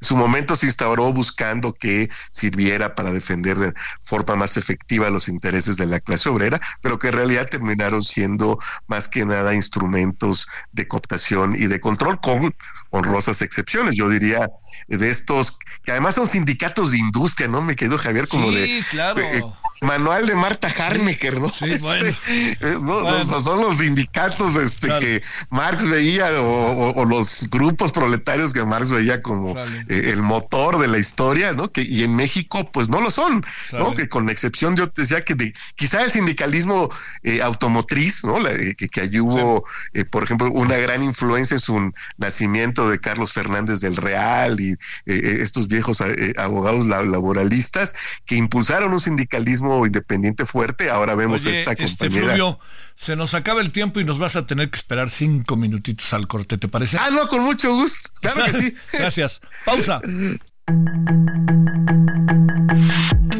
su 0.00 0.16
momento 0.16 0.56
se 0.56 0.66
instauró 0.66 1.12
buscando 1.12 1.72
que 1.72 2.10
sirviera 2.32 2.94
para 2.94 3.12
defender 3.12 3.56
de 3.58 3.72
forma 4.02 4.36
más 4.36 4.56
efectiva 4.56 5.08
los 5.10 5.28
intereses 5.28 5.76
de 5.76 5.86
la 5.86 6.00
clase 6.00 6.28
obrera, 6.28 6.60
pero 6.82 6.98
que 6.98 7.08
en 7.08 7.14
realidad 7.14 7.48
terminaron 7.48 8.02
siendo 8.02 8.58
más 8.88 9.06
que 9.06 9.24
nada 9.24 9.54
instrumentos 9.54 10.48
de 10.72 10.88
cooptación 10.88 11.54
y 11.54 11.66
de 11.66 11.80
control 11.80 12.20
con 12.20 12.52
honrosas 12.90 13.42
excepciones, 13.42 13.96
yo 13.96 14.08
diría, 14.08 14.50
de 14.88 15.10
estos, 15.10 15.56
que 15.84 15.92
además 15.92 16.14
son 16.16 16.26
sindicatos 16.28 16.90
de 16.92 16.98
industria, 16.98 17.48
¿no? 17.48 17.62
Me 17.62 17.76
quedó 17.76 17.98
Javier 17.98 18.26
como 18.28 18.50
Sí, 18.50 18.56
de... 18.56 18.84
claro. 18.90 19.20
eh, 19.20 19.42
manual 19.82 20.26
de 20.26 20.34
Marta 20.34 20.68
Harnecker, 20.68 21.40
¿no? 21.40 21.48
sí, 21.48 21.64
Este, 21.70 22.56
bueno. 22.60 22.80
no, 22.80 23.00
Bueno. 23.02 23.24
no, 23.24 23.40
son 23.40 23.62
los 23.62 23.78
sindicatos 23.78 24.56
este, 24.56 24.88
Sale. 24.88 25.00
que 25.00 25.22
Marx 25.50 25.88
veía 25.88 26.28
o, 26.42 26.44
o- 26.44 27.00
o 27.00 27.04
los 27.06 27.48
grupos 27.50 27.90
proletarios 27.92 28.52
que 28.52 28.62
Marx 28.64 28.90
veía 28.90 29.22
como 29.22 29.56
eh, 29.58 30.10
el 30.12 30.20
motor 30.22 30.78
de 30.78 30.88
la 30.88 30.98
historia, 30.98 31.52
¿no? 31.52 31.70
Que, 31.70 31.82
y 31.82 32.02
en 32.04 32.14
México, 32.14 32.70
pues 32.72 32.88
no 32.90 33.00
lo 33.00 33.10
son, 33.10 33.42
¿no? 33.72 33.94
Que 33.94 34.08
con 34.08 34.28
excepción, 34.28 34.76
yo 34.76 34.90
te 34.90 35.02
decía 35.02 35.24
que 35.24 35.34
de, 35.34 35.54
quizá 35.76 36.02
el 36.02 36.10
sindicalismo 36.10 36.90
eh, 37.22 37.40
automotriz, 37.40 38.22
¿no? 38.24 38.38
La- 38.38 38.50
que, 38.76 38.88
que 38.88 39.00
allí 39.00 39.20
hubo, 39.20 39.64
eh, 39.94 40.04
por 40.04 40.24
ejemplo, 40.24 40.50
una 40.50 40.76
gran 40.76 41.02
influencia 41.02 41.54
en 41.54 41.60
su 41.60 41.92
nacimiento 42.18 42.79
de 42.88 42.98
Carlos 43.00 43.32
Fernández 43.32 43.80
del 43.80 43.96
Real 43.96 44.60
y 44.60 44.70
eh, 44.72 44.76
eh, 45.06 45.38
estos 45.40 45.68
viejos 45.68 46.00
eh, 46.00 46.32
abogados 46.38 46.86
la- 46.86 47.02
laboralistas 47.02 47.94
que 48.24 48.36
impulsaron 48.36 48.92
un 48.92 49.00
sindicalismo 49.00 49.84
independiente 49.84 50.46
fuerte. 50.46 50.88
Ahora 50.90 51.14
vemos 51.14 51.44
Oye, 51.44 51.58
esta 51.58 51.72
este 51.72 51.84
compañera. 52.06 52.34
Fluvio, 52.34 52.58
se 52.94 53.16
nos 53.16 53.34
acaba 53.34 53.60
el 53.60 53.72
tiempo 53.72 54.00
y 54.00 54.04
nos 54.04 54.18
vas 54.18 54.36
a 54.36 54.46
tener 54.46 54.70
que 54.70 54.76
esperar 54.76 55.10
cinco 55.10 55.56
minutitos 55.56 56.12
al 56.14 56.26
corte, 56.26 56.56
¿te 56.58 56.68
parece? 56.68 56.96
Ah, 56.98 57.10
no, 57.10 57.28
con 57.28 57.42
mucho 57.42 57.74
gusto. 57.74 58.08
Claro 58.20 58.44
que 58.46 58.52
sí. 58.52 58.74
Gracias. 58.92 59.40
Pausa. 59.64 60.00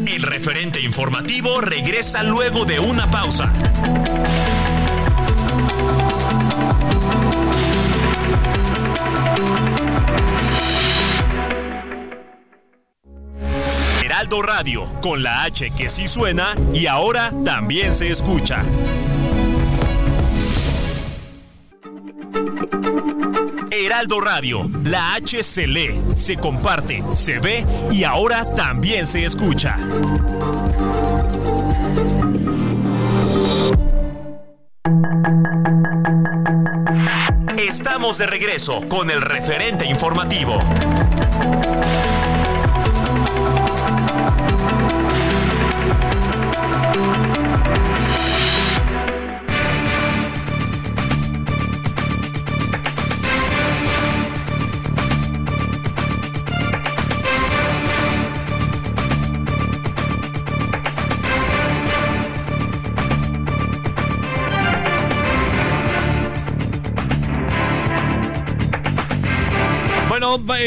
El 0.07 0.23
referente 0.23 0.81
informativo 0.81 1.61
regresa 1.61 2.23
luego 2.25 2.65
de 2.65 2.81
una 2.81 3.11
pausa. 3.11 3.53
Heraldo 14.21 14.43
Radio, 14.43 14.85
con 15.01 15.23
la 15.23 15.45
H 15.45 15.71
que 15.71 15.89
sí 15.89 16.07
suena 16.07 16.55
y 16.75 16.85
ahora 16.85 17.33
también 17.43 17.91
se 17.91 18.11
escucha. 18.11 18.63
Heraldo 23.71 24.21
Radio, 24.21 24.71
la 24.85 25.15
H 25.15 25.43
se 25.43 25.67
lee, 25.67 26.03
se 26.13 26.37
comparte, 26.37 27.03
se 27.15 27.39
ve 27.39 27.65
y 27.91 28.05
ahora 28.05 28.45
también 28.45 29.07
se 29.07 29.25
escucha. 29.25 29.79
Estamos 37.57 38.19
de 38.19 38.27
regreso 38.27 38.87
con 38.87 39.11
el 39.11 39.23
referente 39.23 39.87
informativo. 39.87 40.59
Bueno, 70.39 70.63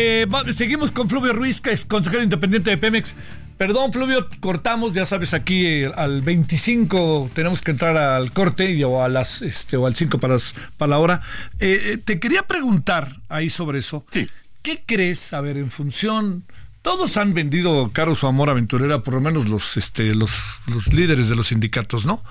eh, 0.49 0.53
seguimos 0.53 0.91
con 0.91 1.09
Fluvio 1.09 1.33
Ruiz, 1.33 1.61
que 1.61 1.71
es 1.71 1.85
consejero 1.85 2.23
independiente 2.23 2.69
de 2.69 2.77
Pemex. 2.77 3.15
Perdón, 3.57 3.93
Fluvio, 3.93 4.27
cortamos, 4.39 4.93
ya 4.93 5.05
sabes, 5.05 5.33
aquí 5.33 5.65
eh, 5.65 5.91
al 5.95 6.21
25 6.21 7.29
tenemos 7.33 7.61
que 7.61 7.71
entrar 7.71 7.95
al 7.95 8.31
corte 8.31 8.71
y, 8.71 8.83
o 8.83 9.03
a 9.03 9.07
las 9.09 9.41
este 9.41 9.77
o 9.77 9.85
al 9.85 9.95
5 9.95 10.19
para, 10.19 10.33
las- 10.33 10.55
para 10.77 10.89
la 10.91 10.99
hora. 10.99 11.21
Eh, 11.59 11.99
te 12.03 12.19
quería 12.19 12.43
preguntar 12.43 13.15
ahí 13.29 13.49
sobre 13.49 13.79
eso. 13.79 14.05
Sí. 14.09 14.27
¿Qué 14.63 14.83
crees? 14.85 15.33
A 15.33 15.41
ver, 15.41 15.57
en 15.57 15.69
función. 15.71 16.43
Todos 16.81 17.15
han 17.17 17.33
vendido 17.33 17.91
caro 17.93 18.15
su 18.15 18.27
amor 18.27 18.49
aventurera, 18.49 19.03
por 19.03 19.13
lo 19.13 19.21
menos 19.21 19.47
los, 19.47 19.77
este, 19.77 20.13
los, 20.15 20.37
los 20.67 20.91
líderes 20.91 21.29
de 21.29 21.35
los 21.35 21.47
sindicatos, 21.47 22.05
¿no? 22.05 22.21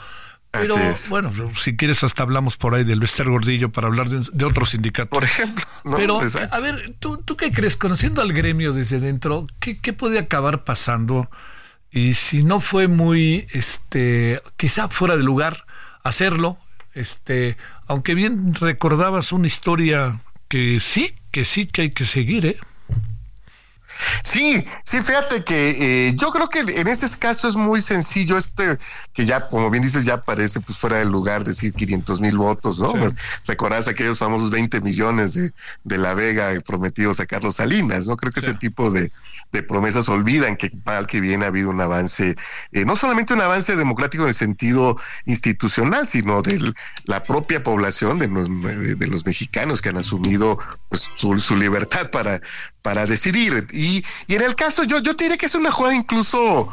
Pero 0.52 0.76
bueno, 1.08 1.32
si 1.54 1.76
quieres 1.76 2.04
hasta 2.04 2.22
hablamos 2.22 2.56
por 2.58 2.74
ahí 2.74 2.84
del 2.84 3.00
Bester 3.00 3.28
Gordillo 3.28 3.72
para 3.72 3.86
hablar 3.88 4.08
de, 4.10 4.18
un- 4.18 4.28
de 4.32 4.44
otro 4.44 4.66
sindicato. 4.66 5.08
Por 5.10 5.24
ejemplo. 5.24 5.64
¿no? 5.84 5.96
Pero, 5.96 6.20
a 6.20 6.60
ver, 6.60 6.94
¿tú, 7.00 7.16
¿tú 7.16 7.36
qué 7.36 7.50
crees? 7.50 7.76
Conociendo 7.76 8.20
al 8.22 8.32
gremio 8.34 8.72
desde 8.72 9.00
dentro, 9.00 9.46
¿qué, 9.60 9.78
qué 9.78 9.92
puede 9.94 10.18
acabar 10.18 10.62
pasando? 10.64 11.30
Y 11.90 12.14
si 12.14 12.42
no 12.42 12.60
fue 12.60 12.86
muy, 12.86 13.46
este, 13.52 14.40
quizá 14.56 14.88
fuera 14.88 15.16
de 15.16 15.22
lugar 15.22 15.64
hacerlo, 16.02 16.58
este, 16.94 17.56
aunque 17.86 18.14
bien 18.14 18.54
recordabas 18.54 19.32
una 19.32 19.46
historia 19.46 20.20
que 20.48 20.80
sí, 20.80 21.14
que 21.30 21.44
sí 21.46 21.66
que 21.66 21.82
hay 21.82 21.90
que 21.90 22.04
seguir, 22.04 22.44
¿eh? 22.46 22.58
Sí, 24.24 24.64
sí, 24.84 25.00
fíjate 25.02 25.44
que 25.44 26.08
eh, 26.08 26.14
yo 26.16 26.30
creo 26.30 26.48
que 26.48 26.60
en 26.60 26.86
este 26.88 27.06
caso 27.18 27.48
es 27.48 27.56
muy 27.56 27.80
sencillo, 27.80 28.36
este 28.36 28.78
que 29.12 29.26
ya, 29.26 29.48
como 29.48 29.68
bien 29.70 29.82
dices, 29.82 30.04
ya 30.04 30.20
parece 30.22 30.60
pues 30.60 30.78
fuera 30.78 30.98
del 30.98 31.08
lugar 31.08 31.44
decir 31.44 31.72
500 31.72 32.20
mil 32.20 32.36
votos, 32.38 32.78
¿no? 32.78 32.90
Sí. 32.90 32.98
Recordás 33.46 33.88
aquellos 33.88 34.18
famosos 34.18 34.50
20 34.50 34.80
millones 34.80 35.34
de, 35.34 35.50
de 35.84 35.98
La 35.98 36.14
Vega 36.14 36.52
prometidos 36.64 37.20
a 37.20 37.26
Carlos 37.26 37.56
Salinas, 37.56 38.06
¿no? 38.06 38.16
Creo 38.16 38.32
que 38.32 38.40
Sí. 38.40 38.46
ese 38.50 38.58
tipo 38.58 38.90
de, 38.90 39.12
de 39.52 39.62
promesas 39.62 40.08
olvidan 40.08 40.56
que 40.56 40.70
mal 40.84 41.06
que 41.06 41.20
bien 41.20 41.42
ha 41.42 41.46
habido 41.46 41.70
un 41.70 41.80
avance, 41.80 42.34
eh, 42.72 42.84
no 42.84 42.96
solamente 42.96 43.34
un 43.34 43.40
avance 43.40 43.76
democrático 43.76 44.22
en 44.24 44.28
el 44.30 44.34
sentido 44.34 44.96
institucional, 45.26 46.06
sino 46.08 46.42
de 46.42 46.72
la 47.04 47.24
propia 47.24 47.62
población 47.62 48.18
de 48.18 48.28
los, 48.28 48.48
de- 48.62 48.94
de 48.94 49.06
los 49.06 49.26
mexicanos 49.26 49.80
que 49.82 49.88
han 49.90 49.96
asumido 49.98 50.58
pues, 50.88 51.10
su, 51.14 51.38
su 51.38 51.56
libertad 51.56 52.10
para, 52.10 52.40
para 52.82 53.06
decidir. 53.06 53.66
Y, 53.72 53.81
y 54.26 54.34
en 54.34 54.42
el 54.42 54.54
caso, 54.54 54.84
yo, 54.84 54.98
yo 55.00 55.16
te 55.16 55.24
que 55.38 55.46
es 55.46 55.54
una 55.54 55.70
jugada 55.70 55.94
incluso 55.94 56.68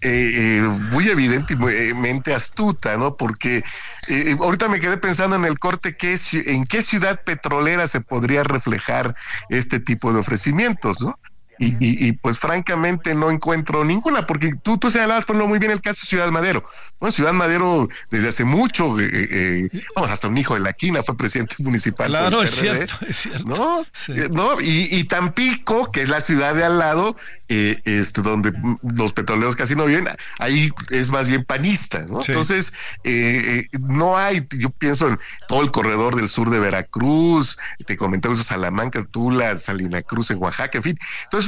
eh, 0.00 0.58
eh, 0.60 0.62
muy 0.92 1.08
evidente 1.08 1.54
y 1.54 1.56
muy, 1.56 1.72
eh, 1.72 1.94
astuta, 2.34 2.96
¿no? 2.96 3.16
Porque 3.16 3.62
eh, 4.08 4.36
ahorita 4.38 4.68
me 4.68 4.80
quedé 4.80 4.96
pensando 4.98 5.36
en 5.36 5.44
el 5.44 5.58
corte, 5.58 5.96
¿qué, 5.96 6.14
ci- 6.14 6.42
¿en 6.46 6.64
qué 6.64 6.82
ciudad 6.82 7.22
petrolera 7.24 7.86
se 7.86 8.00
podría 8.00 8.42
reflejar 8.42 9.14
este 9.48 9.80
tipo 9.80 10.12
de 10.12 10.20
ofrecimientos, 10.20 11.00
¿no? 11.02 11.18
Y, 11.58 11.66
y- 11.84 12.08
y, 12.08 12.12
pues 12.12 12.38
francamente 12.38 13.14
no 13.14 13.30
encuentro 13.30 13.84
ninguna, 13.84 14.26
porque 14.26 14.52
tú, 14.62 14.78
tú 14.78 14.90
señalabas 14.90 15.24
por 15.24 15.36
muy 15.36 15.58
bien 15.58 15.72
el 15.72 15.80
caso 15.80 16.00
de 16.02 16.06
Ciudad 16.06 16.30
Madero. 16.30 16.62
Bueno, 17.00 17.12
Ciudad 17.12 17.32
Madero 17.32 17.88
desde 18.10 18.28
hace 18.28 18.44
mucho, 18.44 18.98
eh, 19.00 19.08
eh, 19.12 19.68
vamos, 19.94 20.10
hasta 20.10 20.28
un 20.28 20.36
hijo 20.38 20.54
de 20.54 20.60
la 20.60 20.72
quina 20.72 21.02
fue 21.02 21.16
presidente 21.16 21.56
municipal. 21.62 22.06
Claro, 22.08 22.42
es 22.42 22.54
PRD. 22.56 22.76
cierto, 22.86 23.06
es 23.08 23.16
cierto. 23.16 23.44
¿no? 23.44 23.84
Sí. 23.92 24.12
Eh, 24.12 24.28
¿no? 24.30 24.60
Y, 24.60 24.88
y 24.90 25.04
Tampico, 25.04 25.90
que 25.92 26.02
es 26.02 26.08
la 26.08 26.20
ciudad 26.20 26.54
de 26.54 26.64
al 26.64 26.78
lado, 26.78 27.16
eh, 27.48 27.80
este, 27.84 28.22
donde 28.22 28.52
los 28.82 29.12
petroleros 29.12 29.56
casi 29.56 29.74
no 29.74 29.86
viven, 29.86 30.08
ahí 30.38 30.70
es 30.90 31.10
más 31.10 31.28
bien 31.28 31.44
panista, 31.44 32.04
¿no? 32.08 32.22
Sí. 32.22 32.32
Entonces, 32.32 32.72
eh, 33.04 33.64
eh, 33.72 33.78
no 33.80 34.18
hay, 34.18 34.46
yo 34.58 34.70
pienso 34.70 35.08
en 35.08 35.18
todo 35.48 35.62
el 35.62 35.70
corredor 35.70 36.14
del 36.16 36.28
sur 36.28 36.50
de 36.50 36.58
Veracruz, 36.58 37.58
te 37.86 37.96
comentaba 37.96 38.34
eso, 38.34 38.42
Salamanca, 38.42 39.04
Tula, 39.04 39.56
Salina 39.56 40.02
Cruz 40.02 40.30
en 40.30 40.38
Oaxaca, 40.42 40.78
en 40.78 40.84
fin. 40.84 40.98
Entonces, 41.24 41.47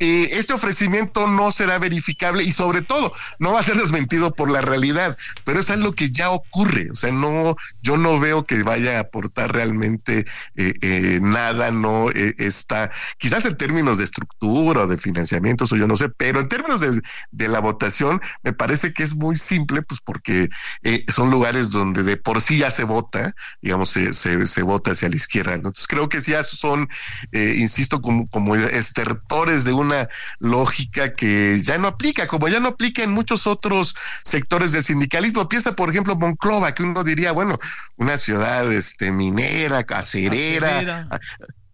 eh, 0.00 0.30
este 0.32 0.54
ofrecimiento 0.54 1.26
no 1.26 1.50
será 1.50 1.78
verificable 1.78 2.42
y 2.42 2.52
sobre 2.52 2.80
todo 2.80 3.12
no 3.38 3.52
va 3.52 3.60
a 3.60 3.62
ser 3.62 3.76
desmentido 3.76 4.32
por 4.32 4.50
la 4.50 4.62
realidad, 4.62 5.16
pero 5.44 5.60
es 5.60 5.70
algo 5.70 5.92
que 5.92 6.10
ya 6.10 6.30
ocurre, 6.30 6.90
o 6.90 6.94
sea, 6.94 7.12
no, 7.12 7.54
yo 7.82 7.98
no 7.98 8.18
veo 8.18 8.46
que 8.46 8.62
vaya 8.62 8.96
a 8.96 9.00
aportar 9.00 9.52
realmente 9.52 10.24
eh, 10.56 10.72
eh, 10.80 11.18
nada, 11.22 11.70
no 11.70 12.10
eh, 12.10 12.34
está, 12.38 12.90
quizás 13.18 13.44
en 13.44 13.58
términos 13.58 13.98
de 13.98 14.04
estructura 14.04 14.84
o 14.84 14.86
de 14.86 14.96
financiamiento, 14.96 15.64
eso 15.64 15.76
yo 15.76 15.86
no 15.86 15.96
sé, 15.96 16.08
pero 16.08 16.40
en 16.40 16.48
términos 16.48 16.80
de, 16.80 17.00
de 17.30 17.48
la 17.48 17.60
votación 17.60 18.20
me 18.42 18.54
parece 18.54 18.94
que 18.94 19.02
es 19.02 19.14
muy 19.14 19.36
simple, 19.36 19.82
pues 19.82 20.00
porque 20.00 20.48
eh, 20.82 21.04
son 21.12 21.30
lugares 21.30 21.70
donde 21.70 22.02
de 22.02 22.16
por 22.16 22.40
sí 22.40 22.58
ya 22.58 22.70
se 22.70 22.84
vota, 22.84 23.34
digamos, 23.60 23.90
se, 23.90 24.14
se, 24.14 24.46
se 24.46 24.62
vota 24.62 24.92
hacia 24.92 25.10
la 25.10 25.16
izquierda. 25.16 25.54
Entonces 25.54 25.86
creo 25.86 26.08
que 26.08 26.20
ya 26.20 26.42
son, 26.42 26.88
insisto, 27.32 28.00
como, 28.00 28.28
como 28.28 28.56
estertores 28.56 29.64
de 29.64 29.72
una 29.72 29.89
una 29.90 30.08
lógica 30.38 31.14
que 31.14 31.60
ya 31.62 31.78
no 31.78 31.88
aplica, 31.88 32.26
como 32.26 32.48
ya 32.48 32.60
no 32.60 32.68
aplica 32.68 33.02
en 33.02 33.10
muchos 33.10 33.46
otros 33.46 33.96
sectores 34.24 34.72
del 34.72 34.84
sindicalismo. 34.84 35.48
Piensa, 35.48 35.74
por 35.74 35.90
ejemplo, 35.90 36.16
Monclova, 36.16 36.74
que 36.74 36.82
uno 36.82 37.04
diría, 37.04 37.32
bueno, 37.32 37.58
una 37.96 38.16
ciudad 38.16 38.70
este, 38.72 39.10
minera, 39.10 39.84
cacerera, 39.84 41.08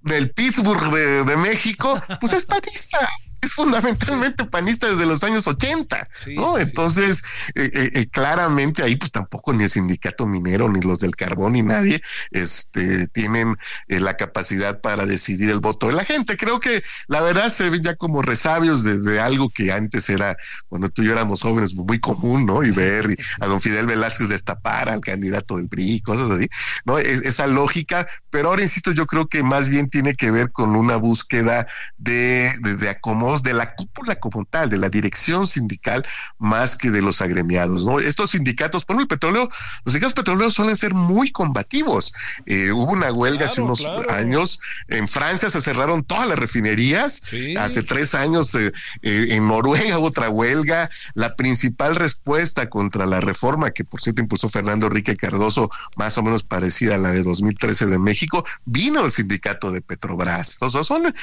del 0.02 0.30
Pittsburgh 0.30 0.92
de, 0.92 1.24
de 1.24 1.36
México, 1.36 2.00
pues 2.20 2.32
es 2.32 2.44
panista 2.44 3.08
es 3.40 3.52
fundamentalmente 3.52 4.44
panista 4.44 4.88
desde 4.88 5.06
los 5.06 5.22
años 5.22 5.46
80, 5.46 6.08
¿no? 6.34 6.58
Entonces, 6.58 7.22
eh, 7.54 7.70
eh, 7.72 7.90
eh, 7.94 8.06
claramente 8.06 8.82
ahí 8.82 8.96
pues 8.96 9.12
tampoco 9.12 9.52
ni 9.52 9.64
el 9.64 9.70
sindicato 9.70 10.26
minero, 10.26 10.68
ni 10.68 10.80
los 10.80 11.00
del 11.00 11.14
carbón, 11.14 11.52
ni 11.52 11.62
nadie 11.62 12.00
este, 12.30 13.06
tienen 13.08 13.56
la 13.88 14.16
capacidad 14.16 14.80
para 14.80 15.06
decidir 15.06 15.50
el 15.50 15.60
voto 15.60 15.88
de 15.88 15.94
la 15.94 16.04
gente. 16.04 16.36
Creo 16.36 16.60
que 16.60 16.82
la 17.08 17.20
verdad 17.20 17.48
se 17.48 17.70
ven 17.70 17.82
ya 17.82 17.94
como 17.96 18.22
resabios 18.22 18.82
de, 18.82 19.20
algo 19.20 19.50
que 19.50 19.72
antes 19.72 20.08
era, 20.08 20.36
cuando 20.68 20.88
tú 20.88 21.02
y 21.02 21.06
yo 21.06 21.12
éramos 21.12 21.42
jóvenes, 21.42 21.74
muy 21.74 22.00
común, 22.00 22.46
¿no? 22.46 22.62
Y 22.62 22.70
ver 22.70 23.16
a 23.40 23.46
don 23.46 23.60
Fidel 23.60 23.86
Velázquez 23.86 24.28
destapar 24.28 24.88
al 24.88 25.00
candidato 25.00 25.56
del 25.56 25.68
PRI, 25.68 26.00
cosas 26.00 26.30
así, 26.30 26.48
¿no? 26.84 26.98
esa 26.98 27.46
lógica, 27.46 28.06
pero 28.30 28.48
ahora 28.48 28.62
insisto, 28.62 28.92
yo 28.92 29.06
creo 29.06 29.28
que 29.28 29.42
más 29.42 29.68
bien 29.68 29.88
tiene 29.88 30.14
que 30.14 30.30
ver 30.30 30.52
con 30.52 30.76
una 30.76 30.96
búsqueda 30.96 31.66
de, 31.96 32.52
de, 32.60 32.76
de 32.76 32.88
de 33.34 33.52
la 33.52 33.74
cúpula 33.74 34.16
como 34.16 34.44
tal, 34.44 34.70
de 34.70 34.78
la 34.78 34.88
dirección 34.88 35.46
sindical, 35.46 36.06
más 36.38 36.76
que 36.76 36.90
de 36.90 37.02
los 37.02 37.20
agremiados. 37.20 37.84
¿no? 37.84 37.98
Estos 37.98 38.30
sindicatos, 38.30 38.84
por 38.84 39.00
el 39.00 39.06
petróleo, 39.06 39.48
los 39.84 39.92
sindicatos 39.92 40.14
petroleros 40.14 40.54
suelen 40.54 40.76
ser 40.76 40.94
muy 40.94 41.32
combativos. 41.32 42.14
Eh, 42.46 42.70
hubo 42.72 42.92
una 42.92 43.12
huelga 43.12 43.46
hace 43.46 43.60
unos 43.60 43.86
años. 44.10 44.60
En 44.88 45.08
Francia 45.08 45.48
se 45.48 45.60
cerraron 45.60 46.04
todas 46.04 46.28
las 46.28 46.38
refinerías. 46.38 47.22
Hace 47.58 47.82
tres 47.82 48.14
años 48.14 48.54
eh, 48.54 48.72
eh, 49.02 49.26
en 49.30 49.48
Noruega 49.48 49.98
hubo 49.98 50.08
otra 50.08 50.30
huelga. 50.30 50.88
La 51.14 51.34
principal 51.34 51.96
respuesta 51.96 52.70
contra 52.70 53.06
la 53.06 53.20
reforma, 53.20 53.70
que 53.72 53.84
por 53.84 54.00
cierto 54.00 54.22
impulsó 54.22 54.48
Fernando 54.48 54.86
Enrique 54.86 55.16
Cardoso, 55.16 55.70
más 55.96 56.16
o 56.18 56.22
menos 56.22 56.42
parecida 56.42 56.94
a 56.94 56.98
la 56.98 57.10
de 57.10 57.22
2013 57.22 57.86
de 57.86 57.98
México, 57.98 58.44
vino 58.64 59.04
el 59.04 59.12
sindicato 59.12 59.72
de 59.72 59.80
Petrobras. 59.80 60.52
Entonces, 60.52 60.86
son 60.86 61.14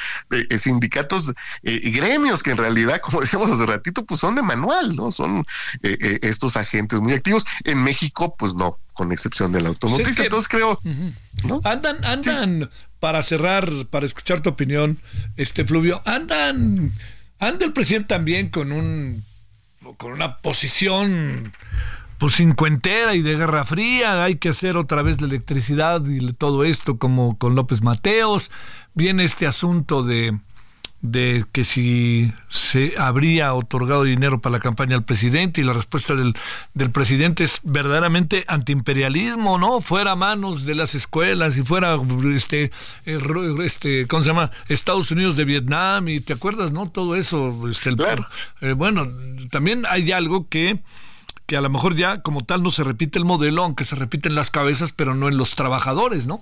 sindicatos 0.57 1.31
gremios 1.93 2.43
que 2.43 2.51
en 2.51 2.57
realidad, 2.57 2.99
como 3.01 3.21
decíamos 3.21 3.49
hace 3.51 3.65
ratito, 3.65 4.05
pues 4.05 4.19
son 4.19 4.35
de 4.35 4.41
manual, 4.41 4.95
¿no? 4.95 5.11
Son 5.11 5.45
eh, 5.83 5.97
eh, 6.01 6.19
estos 6.23 6.57
agentes 6.57 6.99
muy 6.99 7.13
activos. 7.13 7.45
En 7.63 7.83
México, 7.83 8.35
pues 8.37 8.53
no, 8.53 8.77
con 8.93 9.11
excepción 9.11 9.51
del 9.51 9.65
automotriz. 9.65 10.19
Entonces 10.19 10.47
creo, 10.47 10.79
Andan, 11.63 12.03
andan, 12.03 12.69
para 12.99 13.23
cerrar, 13.23 13.69
para 13.89 14.05
escuchar 14.05 14.41
tu 14.41 14.49
opinión, 14.49 14.99
este 15.35 15.65
Fluvio, 15.65 16.01
andan, 16.05 16.91
anda 17.39 17.65
el 17.65 17.73
presidente 17.73 18.09
también 18.09 18.49
con 18.49 18.71
un, 18.71 19.23
con 19.97 20.11
una 20.13 20.37
posición 20.37 21.53
pues 22.17 22.35
cincuentera 22.35 23.15
y 23.15 23.21
de 23.21 23.35
guerra 23.35 23.65
fría, 23.65 24.23
hay 24.23 24.37
que 24.37 24.49
hacer 24.49 24.77
otra 24.77 25.01
vez 25.01 25.19
la 25.19 25.27
electricidad 25.27 26.05
y 26.05 26.19
todo 26.33 26.63
esto 26.63 26.97
como 26.97 27.37
con 27.37 27.55
López 27.55 27.81
Mateos, 27.81 28.49
viene 28.93 29.25
este 29.25 29.45
asunto 29.45 30.03
de 30.03 30.39
de 31.03 31.45
que 31.51 31.65
si 31.65 32.33
se 32.47 32.93
habría 32.97 33.53
otorgado 33.53 34.05
dinero 34.05 34.39
para 34.39 34.53
la 34.53 34.59
campaña 34.61 34.95
al 34.95 35.03
presidente 35.03 35.59
y 35.59 35.65
la 35.65 35.73
respuesta 35.73 36.15
del, 36.15 36.33
del 36.73 36.91
presidente 36.91 37.43
es 37.43 37.59
verdaderamente 37.63 38.45
antiimperialismo, 38.47 39.57
¿no? 39.57 39.81
Fuera 39.81 40.15
manos 40.15 40.65
de 40.65 40.75
las 40.75 40.95
escuelas 40.95 41.57
y 41.57 41.63
fuera 41.63 41.99
este, 42.33 42.71
eh, 43.05 43.19
este 43.65 44.07
¿cómo 44.07 44.23
se 44.23 44.29
llama? 44.29 44.51
Estados 44.69 45.11
Unidos 45.11 45.35
de 45.35 45.43
Vietnam 45.43 46.07
y 46.07 46.21
te 46.21 46.31
acuerdas, 46.31 46.71
¿no? 46.71 46.89
Todo 46.89 47.17
eso, 47.17 47.67
este, 47.69 47.89
el, 47.89 47.97
eh, 48.61 48.71
bueno, 48.71 49.05
también 49.51 49.83
hay 49.89 50.13
algo 50.13 50.47
que 50.47 50.79
que 51.45 51.57
a 51.57 51.61
lo 51.61 51.69
mejor 51.69 51.97
ya 51.97 52.21
como 52.21 52.45
tal 52.45 52.63
no 52.63 52.71
se 52.71 52.85
repite 52.85 53.19
el 53.19 53.25
modelo, 53.25 53.65
aunque 53.65 53.83
se 53.83 53.97
repiten 53.97 54.35
las 54.35 54.49
cabezas, 54.51 54.93
pero 54.93 55.13
no 55.13 55.27
en 55.27 55.35
los 55.35 55.55
trabajadores, 55.55 56.27
¿no? 56.27 56.41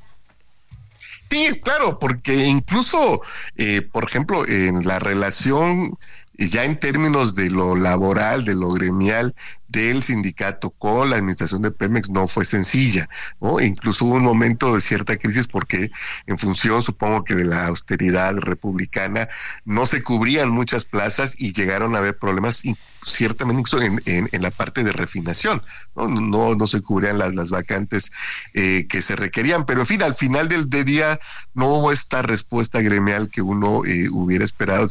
Sí, 1.31 1.61
claro, 1.63 1.97
porque 1.97 2.45
incluso, 2.45 3.21
eh, 3.55 3.81
por 3.81 4.03
ejemplo, 4.03 4.45
en 4.45 4.85
la 4.85 4.99
relación 4.99 5.97
ya 6.37 6.65
en 6.65 6.77
términos 6.77 7.35
de 7.35 7.49
lo 7.49 7.75
laboral, 7.77 8.43
de 8.43 8.53
lo 8.53 8.71
gremial 8.73 9.33
del 9.69 10.03
sindicato 10.03 10.71
con 10.71 11.09
la 11.09 11.15
administración 11.15 11.61
de 11.61 11.71
Pemex 11.71 12.09
no 12.09 12.27
fue 12.27 12.43
sencilla, 12.43 13.07
¿no? 13.39 13.61
Incluso 13.61 14.05
hubo 14.05 14.15
un 14.15 14.23
momento 14.23 14.75
de 14.75 14.81
cierta 14.81 15.15
crisis 15.17 15.47
porque 15.47 15.89
en 16.27 16.37
función, 16.37 16.81
supongo 16.81 17.23
que 17.23 17.35
de 17.35 17.45
la 17.45 17.67
austeridad 17.67 18.35
republicana, 18.35 19.29
no 19.63 19.85
se 19.85 20.03
cubrían 20.03 20.49
muchas 20.49 20.83
plazas 20.83 21.35
y 21.37 21.53
llegaron 21.53 21.95
a 21.95 21.99
haber 21.99 22.17
problemas 22.17 22.65
ciertamente 23.03 23.61
en, 24.05 24.29
en, 24.31 24.41
la 24.41 24.51
parte 24.51 24.83
de 24.83 24.91
refinación, 24.91 25.61
no, 25.95 26.55
no, 26.55 26.67
se 26.67 26.81
cubrían 26.81 27.17
las, 27.17 27.33
las 27.33 27.49
vacantes 27.49 28.11
eh, 28.53 28.87
que 28.87 29.01
se 29.01 29.15
requerían, 29.15 29.65
pero 29.65 29.81
en 29.81 29.87
fin, 29.87 30.03
al 30.03 30.15
final 30.15 30.47
del, 30.49 30.69
día 30.69 31.19
no 31.53 31.67
hubo 31.67 31.91
esta 31.91 32.21
respuesta 32.21 32.81
gremial 32.81 33.29
que 33.29 33.41
uno 33.41 33.83
eh, 33.85 34.09
hubiera 34.09 34.43
esperado, 34.43 34.87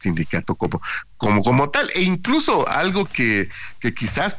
sindicato 0.00 0.54
como, 0.54 0.80
como, 1.16 1.42
como 1.42 1.70
tal, 1.70 1.90
e 1.94 2.02
incluso 2.02 2.68
algo 2.68 3.06
que, 3.06 3.48
que 3.80 3.94
quizás 3.94 4.36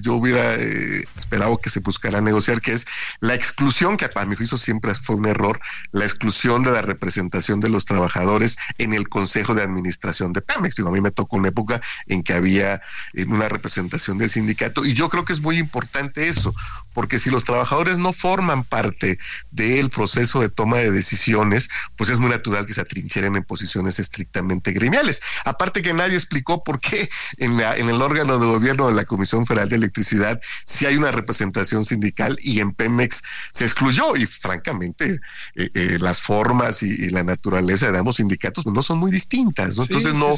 yo 0.00 0.14
hubiera 0.14 0.54
eh, 0.54 1.04
esperado 1.16 1.58
que 1.58 1.70
se 1.70 1.80
buscara 1.80 2.20
negociar, 2.20 2.60
que 2.60 2.72
es 2.72 2.86
la 3.20 3.34
exclusión, 3.34 3.96
que 3.96 4.08
a 4.14 4.24
mi 4.24 4.36
juicio 4.36 4.56
siempre 4.56 4.94
fue 4.94 5.16
un 5.16 5.26
error, 5.26 5.60
la 5.90 6.04
exclusión 6.04 6.62
de 6.62 6.70
la 6.70 6.82
representación 6.82 7.60
de 7.60 7.68
los 7.68 7.84
trabajadores 7.84 8.56
en 8.78 8.94
el 8.94 9.08
Consejo 9.08 9.54
de 9.54 9.62
Administración 9.62 10.32
de 10.32 10.42
Pemex. 10.42 10.76
Digo, 10.76 10.88
a 10.88 10.92
mí 10.92 11.00
me 11.00 11.10
tocó 11.10 11.36
una 11.36 11.48
época 11.48 11.80
en 12.06 12.22
que 12.22 12.34
había 12.34 12.51
eh, 12.58 12.80
una 13.26 13.48
representación 13.48 14.18
del 14.18 14.30
sindicato, 14.30 14.84
y 14.84 14.94
yo 14.94 15.08
creo 15.08 15.24
que 15.24 15.32
es 15.32 15.40
muy 15.40 15.58
importante 15.58 16.28
eso, 16.28 16.54
porque 16.92 17.18
si 17.18 17.30
los 17.30 17.44
trabajadores 17.44 17.98
no 17.98 18.12
forman 18.12 18.64
parte 18.64 19.18
del 19.50 19.90
proceso 19.90 20.40
de 20.40 20.48
toma 20.48 20.78
de 20.78 20.90
decisiones, 20.90 21.68
pues 21.96 22.10
es 22.10 22.18
muy 22.18 22.30
natural 22.30 22.66
que 22.66 22.74
se 22.74 22.80
atrincheren 22.80 23.36
en 23.36 23.44
posiciones 23.44 23.98
estrictamente 23.98 24.72
gremiales. 24.72 25.20
Aparte 25.44 25.82
que 25.82 25.92
nadie 25.92 26.14
explicó 26.14 26.62
por 26.62 26.80
qué 26.80 27.08
en, 27.38 27.56
la, 27.56 27.74
en 27.76 27.88
el 27.88 28.00
órgano 28.00 28.38
de 28.38 28.46
gobierno 28.46 28.88
de 28.88 28.94
la 28.94 29.04
Comisión 29.04 29.46
Federal 29.46 29.68
de 29.68 29.76
Electricidad 29.76 30.40
si 30.64 30.86
hay 30.86 30.96
una 30.96 31.10
representación 31.10 31.84
sindical 31.84 32.36
y 32.40 32.60
en 32.60 32.72
Pemex 32.72 33.22
se 33.52 33.64
excluyó. 33.64 34.16
Y 34.16 34.26
francamente 34.26 35.20
eh, 35.54 35.68
eh, 35.74 35.98
las 36.00 36.20
formas 36.20 36.82
y, 36.82 37.10
la 37.10 37.22
naturaleza 37.22 37.90
de 37.90 37.98
ambos 37.98 38.16
sindicatos 38.16 38.64
pues, 38.64 38.74
no 38.74 38.82
son 38.82 38.98
muy 38.98 39.10
distintas, 39.10 39.76
entonces 39.76 40.14
no, 40.14 40.30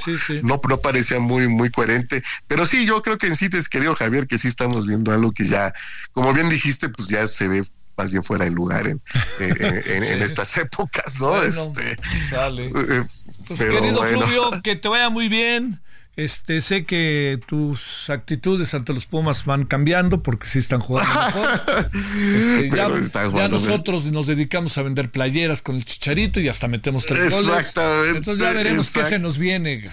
no, 0.43 0.61
no 0.69 0.81
parecía 0.81 1.21
muy, 1.21 1.47
muy 1.47 1.71
coherente, 1.71 2.23
pero 2.47 2.67
sí, 2.67 2.85
yo 2.87 3.03
creo 3.03 3.19
que 3.19 3.29
en 3.29 3.37
sí, 3.37 3.49
querido 3.71 3.95
Javier, 3.95 4.27
que 4.27 4.38
sí 4.38 4.49
estamos 4.49 4.87
viendo 4.87 5.12
algo 5.12 5.33
que 5.33 5.45
ya, 5.45 5.73
como 6.12 6.33
bien 6.33 6.43
dijiste, 6.48 6.88
pues 6.88 7.09
ya 7.09 7.26
se 7.26 7.48
ve 7.48 7.64
más 7.96 8.11
bien 8.11 8.24
fuera 8.24 8.44
de 8.44 8.50
lugar 8.50 8.87
en, 8.88 9.00
en, 9.38 10.22
estas 10.22 10.57
épocas, 10.59 11.20
¿no? 11.20 11.42
este, 11.42 11.96
sale. 12.28 12.66
Eh, 12.66 13.02
pues 13.46 13.61
querido 13.61 14.04
Fluvio, 14.04 14.50
que 14.62 14.76
te 14.76 14.88
vaya 14.88 15.11
muy 15.11 15.28
bien. 15.28 15.80
Este, 16.16 16.61
sé 16.61 16.85
que 16.85 17.40
tus 17.44 18.09
actitudes 18.09 18.72
ante 18.74 18.92
los 18.92 19.07
Pumas 19.07 19.44
van 19.46 19.64
cambiando 19.64 20.22
porque 20.22 20.46
sí 20.46 20.61
están 20.61 20.78
jugando 20.78 21.12
mejor. 21.12 21.90
Este, 22.37 22.70
ya, 22.70 23.48
nosotros 23.48 24.04
nos 24.12 24.28
dedicamos 24.28 24.78
a 24.78 24.83
vender 24.83 25.11
playeras 25.11 25.61
con 25.61 25.74
el 25.74 25.85
chicharito 25.85 26.38
y 26.40 26.48
hasta 26.48 26.68
metemos 26.68 27.07
tres 27.07 27.33
goles. 27.33 27.74
Entonces 28.14 28.38
ya 28.38 28.52
veremos 28.52 28.92
qué 28.92 29.04
se 29.04 29.18
nos 29.18 29.38
viene. 29.38 29.90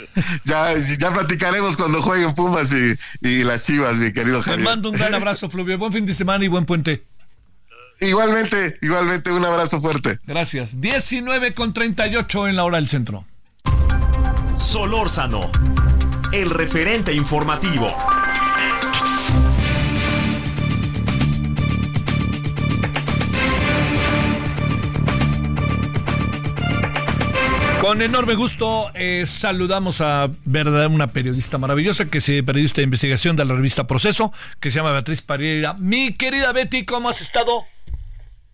Ya, 0.44 0.74
ya 0.76 1.12
platicaremos 1.12 1.76
cuando 1.76 2.02
jueguen 2.02 2.34
Pumas 2.34 2.72
y, 2.72 2.94
y 3.26 3.44
las 3.44 3.64
Chivas, 3.64 3.96
mi 3.96 4.12
querido 4.12 4.42
Javier. 4.42 4.60
Te 4.60 4.64
mando 4.64 4.90
un 4.90 4.96
gran 4.96 5.14
abrazo, 5.14 5.48
Fluvio. 5.48 5.78
Buen 5.78 5.92
fin 5.92 6.06
de 6.06 6.14
semana 6.14 6.44
y 6.44 6.48
buen 6.48 6.64
puente. 6.64 7.02
Igualmente, 8.00 8.78
igualmente, 8.82 9.30
un 9.30 9.44
abrazo 9.44 9.80
fuerte. 9.80 10.18
Gracias. 10.26 10.80
19 10.80 11.54
con 11.54 11.72
38 11.72 12.48
en 12.48 12.56
la 12.56 12.64
hora 12.64 12.78
del 12.78 12.88
centro. 12.88 13.24
Solórzano, 14.56 15.50
el 16.32 16.50
referente 16.50 17.12
informativo. 17.12 17.86
Con 27.82 28.00
enorme 28.00 28.36
gusto 28.36 28.92
eh, 28.94 29.24
saludamos 29.26 30.00
a 30.00 30.30
verdad 30.44 30.86
una 30.86 31.08
periodista 31.08 31.58
maravillosa 31.58 32.04
que 32.04 32.18
es 32.18 32.26
periodista 32.26 32.76
de 32.76 32.84
investigación 32.84 33.34
de 33.34 33.44
la 33.44 33.54
revista 33.56 33.88
Proceso, 33.88 34.32
que 34.60 34.70
se 34.70 34.78
llama 34.78 34.92
Beatriz 34.92 35.20
Pareira. 35.20 35.74
Mi 35.74 36.14
querida 36.14 36.52
Betty, 36.52 36.84
¿cómo 36.84 37.08
has 37.08 37.20
estado? 37.20 37.64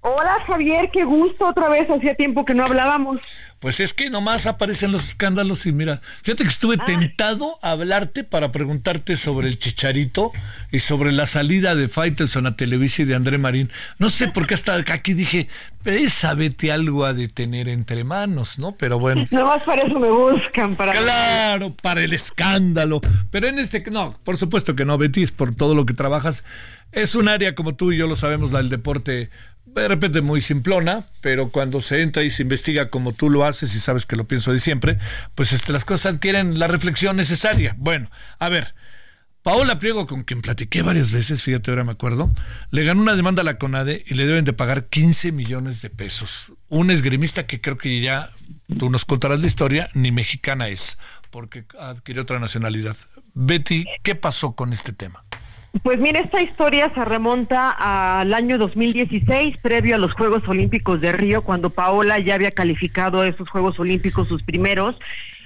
Hola 0.00 0.36
Javier, 0.46 0.90
qué 0.92 1.02
gusto 1.04 1.48
otra 1.48 1.68
vez, 1.68 1.90
hacía 1.90 2.14
tiempo 2.14 2.44
que 2.44 2.54
no 2.54 2.64
hablábamos. 2.64 3.18
Pues 3.58 3.80
es 3.80 3.92
que 3.94 4.10
nomás 4.10 4.46
aparecen 4.46 4.92
los 4.92 5.04
escándalos 5.08 5.66
y 5.66 5.72
mira, 5.72 6.00
fíjate 6.22 6.44
que 6.44 6.48
estuve 6.48 6.76
Ah. 6.78 6.84
tentado 6.84 7.56
a 7.62 7.72
hablarte 7.72 8.22
para 8.22 8.52
preguntarte 8.52 9.16
sobre 9.16 9.48
el 9.48 9.58
Chicharito 9.58 10.30
y 10.70 10.78
sobre 10.78 11.10
la 11.10 11.26
salida 11.26 11.74
de 11.74 11.88
Faitelson 11.88 12.46
a 12.46 12.54
Televisa 12.54 13.02
y 13.02 13.06
de 13.06 13.16
André 13.16 13.38
Marín. 13.38 13.72
No 13.98 14.08
sé 14.08 14.28
por 14.28 14.46
qué 14.46 14.54
hasta 14.54 14.74
aquí 14.76 15.14
dije, 15.14 15.48
esa 15.84 16.34
vete 16.34 16.70
algo 16.70 17.04
a 17.04 17.12
detener 17.12 17.68
entre 17.68 18.04
manos, 18.04 18.60
¿no? 18.60 18.76
Pero 18.76 19.00
bueno. 19.00 19.24
Nomás 19.32 19.64
para 19.64 19.82
eso 19.82 19.98
me 19.98 20.10
buscan, 20.12 20.76
para... 20.76 20.92
Claro, 20.92 21.74
para 21.74 22.02
el 22.04 22.12
escándalo. 22.12 23.00
Pero 23.32 23.48
en 23.48 23.58
este, 23.58 23.82
no, 23.90 24.14
por 24.22 24.36
supuesto 24.36 24.76
que 24.76 24.84
no, 24.84 24.96
Betty, 24.96 25.24
es 25.24 25.32
por 25.32 25.56
todo 25.56 25.74
lo 25.74 25.84
que 25.84 25.94
trabajas. 25.94 26.44
Es 26.92 27.16
un 27.16 27.28
área, 27.28 27.56
como 27.56 27.74
tú 27.74 27.90
y 27.90 27.96
yo 27.96 28.06
lo 28.06 28.14
sabemos, 28.14 28.52
la 28.52 28.58
del 28.60 28.68
deporte, 28.70 29.30
de 29.82 29.88
repente 29.88 30.20
muy 30.20 30.40
simplona, 30.40 31.04
pero 31.20 31.50
cuando 31.50 31.80
se 31.80 32.02
entra 32.02 32.22
y 32.22 32.30
se 32.30 32.42
investiga 32.42 32.90
como 32.90 33.12
tú 33.12 33.30
lo 33.30 33.44
haces 33.44 33.74
y 33.74 33.80
sabes 33.80 34.06
que 34.06 34.16
lo 34.16 34.26
pienso 34.26 34.52
de 34.52 34.60
siempre, 34.60 34.98
pues 35.34 35.52
este, 35.52 35.72
las 35.72 35.84
cosas 35.84 36.14
adquieren 36.14 36.58
la 36.58 36.66
reflexión 36.66 37.16
necesaria. 37.16 37.74
Bueno, 37.78 38.10
a 38.38 38.48
ver. 38.48 38.74
Paola 39.42 39.78
Priego, 39.78 40.06
con 40.06 40.24
quien 40.24 40.42
platiqué 40.42 40.82
varias 40.82 41.10
veces, 41.10 41.42
fíjate, 41.42 41.70
ahora 41.70 41.84
me 41.84 41.92
acuerdo, 41.92 42.30
le 42.70 42.84
ganó 42.84 43.00
una 43.00 43.16
demanda 43.16 43.40
a 43.40 43.44
la 43.44 43.56
CONADE 43.56 44.04
y 44.06 44.14
le 44.14 44.26
deben 44.26 44.44
de 44.44 44.52
pagar 44.52 44.88
15 44.88 45.32
millones 45.32 45.80
de 45.80 45.88
pesos. 45.88 46.52
Un 46.68 46.90
esgrimista 46.90 47.46
que 47.46 47.60
creo 47.60 47.78
que 47.78 48.00
ya, 48.00 48.30
tú 48.78 48.90
nos 48.90 49.06
contarás 49.06 49.40
la 49.40 49.46
historia, 49.46 49.88
ni 49.94 50.12
mexicana 50.12 50.68
es, 50.68 50.98
porque 51.30 51.64
adquirió 51.80 52.22
otra 52.22 52.40
nacionalidad. 52.40 52.96
Betty, 53.32 53.86
¿qué 54.02 54.14
pasó 54.14 54.52
con 54.52 54.72
este 54.72 54.92
tema? 54.92 55.22
Pues 55.82 55.98
mira, 55.98 56.20
esta 56.20 56.40
historia 56.42 56.90
se 56.94 57.04
remonta 57.04 57.70
al 58.20 58.32
año 58.34 58.58
2016, 58.58 59.58
previo 59.58 59.94
a 59.96 59.98
los 59.98 60.12
Juegos 60.14 60.42
Olímpicos 60.48 61.00
de 61.00 61.12
Río, 61.12 61.42
cuando 61.42 61.70
Paola 61.70 62.18
ya 62.18 62.34
había 62.34 62.50
calificado 62.50 63.20
a 63.20 63.28
esos 63.28 63.48
Juegos 63.50 63.78
Olímpicos 63.78 64.28
sus 64.28 64.42
primeros 64.42 64.96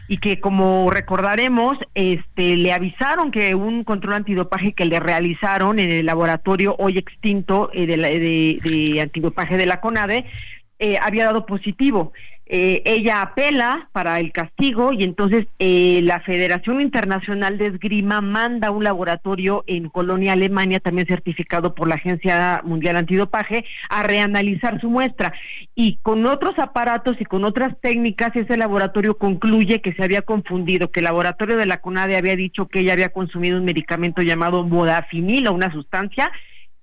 y 0.08 0.18
que 0.18 0.40
como 0.40 0.90
recordaremos, 0.90 1.76
este 1.94 2.56
le 2.56 2.72
avisaron 2.72 3.30
que 3.30 3.54
un 3.54 3.84
control 3.84 4.14
antidopaje 4.14 4.72
que 4.72 4.84
le 4.84 5.00
realizaron 5.00 5.78
en 5.78 5.90
el 5.90 6.06
laboratorio 6.06 6.76
hoy 6.78 6.98
extinto 6.98 7.70
eh, 7.72 7.86
de- 7.86 8.60
de 8.62 9.00
antidopaje 9.00 9.56
de 9.56 9.66
la 9.66 9.80
CONADE 9.80 10.24
eh, 10.78 10.98
había 11.00 11.26
dado 11.26 11.46
positivo. 11.46 12.12
Eh, 12.46 12.82
ella 12.84 13.22
apela 13.22 13.88
para 13.92 14.18
el 14.18 14.32
castigo 14.32 14.92
y 14.92 15.04
entonces 15.04 15.46
eh, 15.58 16.00
la 16.02 16.20
Federación 16.20 16.80
Internacional 16.80 17.56
de 17.56 17.68
Esgrima 17.68 18.20
manda 18.20 18.72
un 18.72 18.82
laboratorio 18.82 19.62
en 19.68 19.88
Colonia, 19.88 20.32
Alemania, 20.32 20.80
también 20.80 21.06
certificado 21.06 21.74
por 21.74 21.88
la 21.88 21.94
Agencia 21.94 22.60
Mundial 22.64 22.96
Antidopaje, 22.96 23.64
a 23.88 24.02
reanalizar 24.02 24.80
su 24.80 24.90
muestra. 24.90 25.32
Y 25.74 25.98
con 26.02 26.26
otros 26.26 26.58
aparatos 26.58 27.16
y 27.20 27.24
con 27.24 27.44
otras 27.44 27.80
técnicas, 27.80 28.34
ese 28.34 28.56
laboratorio 28.56 29.16
concluye 29.16 29.80
que 29.80 29.92
se 29.94 30.02
había 30.02 30.22
confundido, 30.22 30.90
que 30.90 31.00
el 31.00 31.04
laboratorio 31.04 31.56
de 31.56 31.66
la 31.66 31.80
CONADE 31.80 32.16
había 32.16 32.36
dicho 32.36 32.66
que 32.66 32.80
ella 32.80 32.92
había 32.92 33.10
consumido 33.10 33.56
un 33.56 33.64
medicamento 33.64 34.20
llamado 34.20 34.64
modafinil 34.64 35.46
o 35.46 35.52
una 35.52 35.72
sustancia 35.72 36.30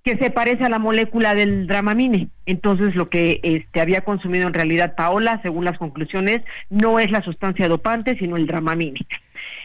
que 0.04 0.18
se 0.18 0.32
parece 0.32 0.64
a 0.64 0.70
la 0.70 0.80
molécula 0.80 1.36
del 1.36 1.68
dramamine. 1.68 2.30
Entonces, 2.45 2.95
lo 2.95 3.10
que 3.10 3.39
este, 3.43 3.82
había 3.82 4.02
consumido 4.02 4.47
en 4.47 4.54
realidad 4.54 4.95
Paola, 4.95 5.39
según 5.43 5.66
las 5.66 5.78
conclusiones, 5.78 6.41
no 6.70 7.00
es 7.00 7.12
la 7.12 7.22
sustancia 7.22 7.68
dopante, 7.68 8.18
sino 8.18 8.38
el 8.38 8.47
dramamine. 8.47 9.00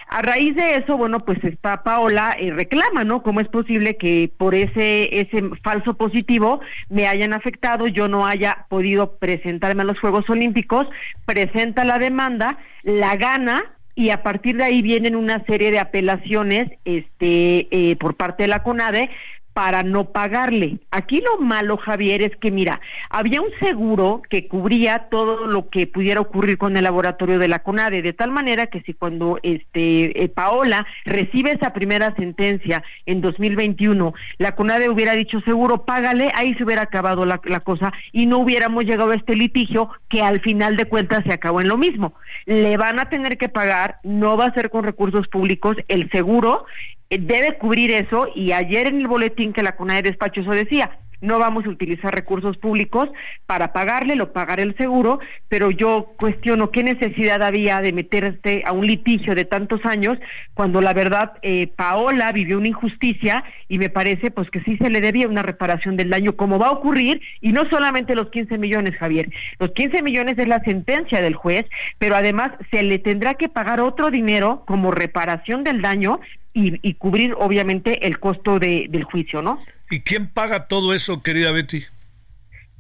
A 0.09 0.23
raíz 0.23 0.55
de 0.55 0.77
eso, 0.77 0.97
bueno, 0.97 1.21
pues 1.21 1.43
está 1.45 1.83
Paola 1.83 2.37
eh, 2.39 2.53
reclama, 2.53 3.05
¿no? 3.05 3.23
¿Cómo 3.23 3.41
es 3.41 3.49
posible 3.49 3.97
que 3.97 4.31
por 4.37 4.55
ese 4.55 5.21
ese 5.21 5.43
falso 5.63 5.95
positivo 5.95 6.61
me 6.89 7.07
hayan 7.07 7.33
afectado, 7.33 7.87
yo 7.87 8.07
no 8.07 8.27
haya 8.27 8.67
podido 8.69 9.17
presentarme 9.17 9.83
a 9.83 9.87
los 9.87 9.99
Juegos 9.99 10.29
Olímpicos? 10.29 10.87
Presenta 11.25 11.85
la 11.85 11.99
demanda, 11.99 12.59
la 12.83 13.17
gana 13.17 13.65
y 13.95 14.11
a 14.11 14.23
partir 14.23 14.57
de 14.57 14.65
ahí 14.65 14.83
vienen 14.83 15.17
una 15.17 15.45
serie 15.47 15.71
de 15.71 15.79
apelaciones 15.79 16.71
este 16.85 17.69
eh, 17.71 17.97
por 17.97 18.15
parte 18.17 18.43
de 18.45 18.49
la 18.49 18.63
CONADE 18.63 19.11
para 19.55 19.85
no 19.85 20.11
pagarle. 20.11 20.79
Aquí 20.91 21.21
lo 21.21 21.39
malo, 21.39 21.77
Javier, 21.77 22.23
es 22.23 22.37
que 22.37 22.51
mira, 22.51 22.81
había 23.09 23.41
un 23.41 23.51
seguro 23.61 24.21
que 24.29 24.49
cubría 24.49 25.09
todo 25.11 25.47
lo 25.47 25.71
que 25.71 25.87
pudiera 25.87 26.21
ocurrir 26.21 26.59
con 26.59 26.77
el 26.77 26.85
laboratorio 26.85 27.39
de 27.39 27.49
la 27.49 27.61
CONADE, 27.61 28.03
de 28.03 28.13
tal 28.13 28.33
manera 28.33 28.67
que 28.67 28.83
si 28.83 28.93
cuando 28.93 29.39
este 29.45 30.23
eh, 30.23 30.29
Paola 30.29 30.87
recibe 31.05 31.53
esa 31.53 31.73
primera 31.73 32.15
sentencia 32.17 32.83
en 33.07 33.21
2021, 33.21 34.13
la 34.39 34.57
CONADE 34.57 34.89
hubiera 34.89 35.13
dicho 35.13 35.41
seguro, 35.43 35.85
págale, 35.85 36.33
ahí 36.35 36.55
se 36.55 36.65
hubiera 36.65 36.83
acabado 36.83 37.25
la, 37.25 37.41
la 37.45 37.61
cosa 37.61 37.93
y 38.11 38.27
no 38.27 38.39
hubiéramos 38.39 38.85
llegado 38.85 39.13
a 39.13 39.17
este 39.17 39.37
litigio 39.37 39.89
que 40.09 40.23
al 40.23 40.41
final 40.41 40.77
de 40.77 40.87
cuentas 40.87 41.23
se 41.25 41.33
acabó 41.33 41.61
en 41.61 41.69
lo 41.69 41.79
mismo. 41.79 42.15
Le 42.47 42.77
van 42.77 42.99
a 42.99 43.09
tener 43.09 43.39
que 43.39 43.49
pagar, 43.49 43.97
no 44.03 44.37
va 44.37 44.47
a 44.47 44.55
ser 44.55 44.71
con 44.71 44.83
recursos 44.83 45.29
públicos, 45.29 45.77
el 45.87 46.11
seguro 46.11 46.67
debe 47.11 47.59
cubrir 47.59 47.91
eso 47.91 48.29
y 48.35 48.53
ayer 48.53 48.87
en 48.87 49.01
el 49.01 49.09
boletín 49.09 49.53
que 49.53 49.63
la 49.63 49.77
CONADE 49.77 50.03
despacho 50.03 50.41
eso 50.41 50.51
decía, 50.51 50.99
no 51.25 51.39
vamos 51.39 51.65
a 51.67 51.71
utilizar 51.71 52.15
recursos 52.15 52.57
públicos 52.59 53.09
para 53.47 53.73
pagarle, 53.73 54.15
lo 54.15 54.33
pagará 54.33 54.63
el 54.63 54.77
seguro, 54.77 55.19
pero 55.49 55.71
yo 55.71 56.13
cuestiono 56.17 56.71
qué 56.71 56.85
necesidad 56.85 57.43
había 57.43 57.81
de 57.81 57.93
meterse 57.93 58.63
a 58.67 58.73
un 58.73 58.87
litigio 58.87 59.35
de 59.35 59.45
tantos 59.45 59.85
años 59.85 60.19
cuando 60.55 60.81
la 60.81 60.93
verdad 60.93 61.33
eh, 61.43 61.67
Paola 61.69 62.31
vivió 62.33 62.59
una 62.59 62.69
injusticia 62.69 63.45
y 63.69 63.79
me 63.79 63.89
parece 63.89 64.31
pues 64.31 64.51
que 64.51 64.61
sí 64.61 64.77
se 64.77 64.91
le 64.91 65.01
debía 65.01 65.27
una 65.27 65.43
reparación 65.43 65.97
del 65.97 66.11
daño 66.11 66.37
como 66.37 66.59
va 66.59 66.69
a 66.69 66.73
ocurrir 66.73 67.21
y 67.41 67.53
no 67.53 67.69
solamente 67.69 68.15
los 68.15 68.31
15 68.31 68.59
millones, 68.59 68.97
Javier. 68.97 69.31
Los 69.59 69.73
15 69.73 70.03
millones 70.03 70.39
es 70.39 70.49
la 70.49 70.61
sentencia 70.61 71.21
del 71.21 71.35
juez, 71.35 71.67
pero 71.99 72.17
además 72.17 72.53
se 72.71 72.83
le 72.83 72.99
tendrá 72.99 73.35
que 73.35 73.49
pagar 73.49 73.81
otro 73.81 74.11
dinero 74.11 74.63
como 74.67 74.91
reparación 74.91 75.65
del 75.65 75.83
daño 75.83 76.21
y, 76.53 76.79
y 76.87 76.95
cubrir 76.95 77.35
obviamente 77.39 78.07
el 78.07 78.19
costo 78.21 78.59
de, 78.59 78.87
del 78.89 79.05
juicio, 79.05 79.43
¿no? 79.43 79.59
¿Y 79.91 80.01
quién 80.01 80.29
paga 80.29 80.67
todo 80.67 80.95
eso, 80.95 81.23
querida 81.23 81.53
Betty? 81.53 81.85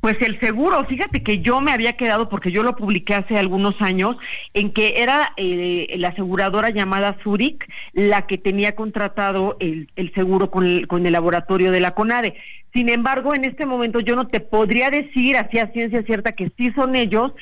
Pues 0.04 0.16
el 0.20 0.38
seguro, 0.38 0.84
fíjate 0.84 1.22
que 1.22 1.40
yo 1.40 1.62
me 1.62 1.72
había 1.72 1.96
quedado, 1.96 2.28
porque 2.28 2.52
yo 2.52 2.62
lo 2.62 2.76
publiqué 2.76 3.14
hace 3.14 3.38
algunos 3.38 3.80
años, 3.80 4.16
en 4.52 4.70
que 4.74 4.96
era 4.98 5.32
eh, 5.38 5.94
la 5.96 6.08
aseguradora 6.08 6.68
llamada 6.68 7.16
Zurich 7.24 7.66
la 7.94 8.26
que 8.26 8.36
tenía 8.36 8.74
contratado 8.74 9.56
el, 9.60 9.90
el 9.96 10.12
seguro 10.12 10.50
con 10.50 10.66
el, 10.66 10.88
con 10.88 11.06
el 11.06 11.12
laboratorio 11.12 11.70
de 11.70 11.80
la 11.80 11.94
CONADE. 11.94 12.34
Sin 12.74 12.90
embargo, 12.90 13.34
en 13.34 13.46
este 13.46 13.64
momento 13.64 13.98
yo 14.00 14.14
no 14.14 14.26
te 14.26 14.40
podría 14.40 14.90
decir 14.90 15.38
así 15.38 15.58
a 15.58 15.72
ciencia 15.72 16.02
cierta 16.02 16.32
que 16.32 16.52
sí 16.58 16.70
son 16.72 16.96
ellos, 16.96 17.32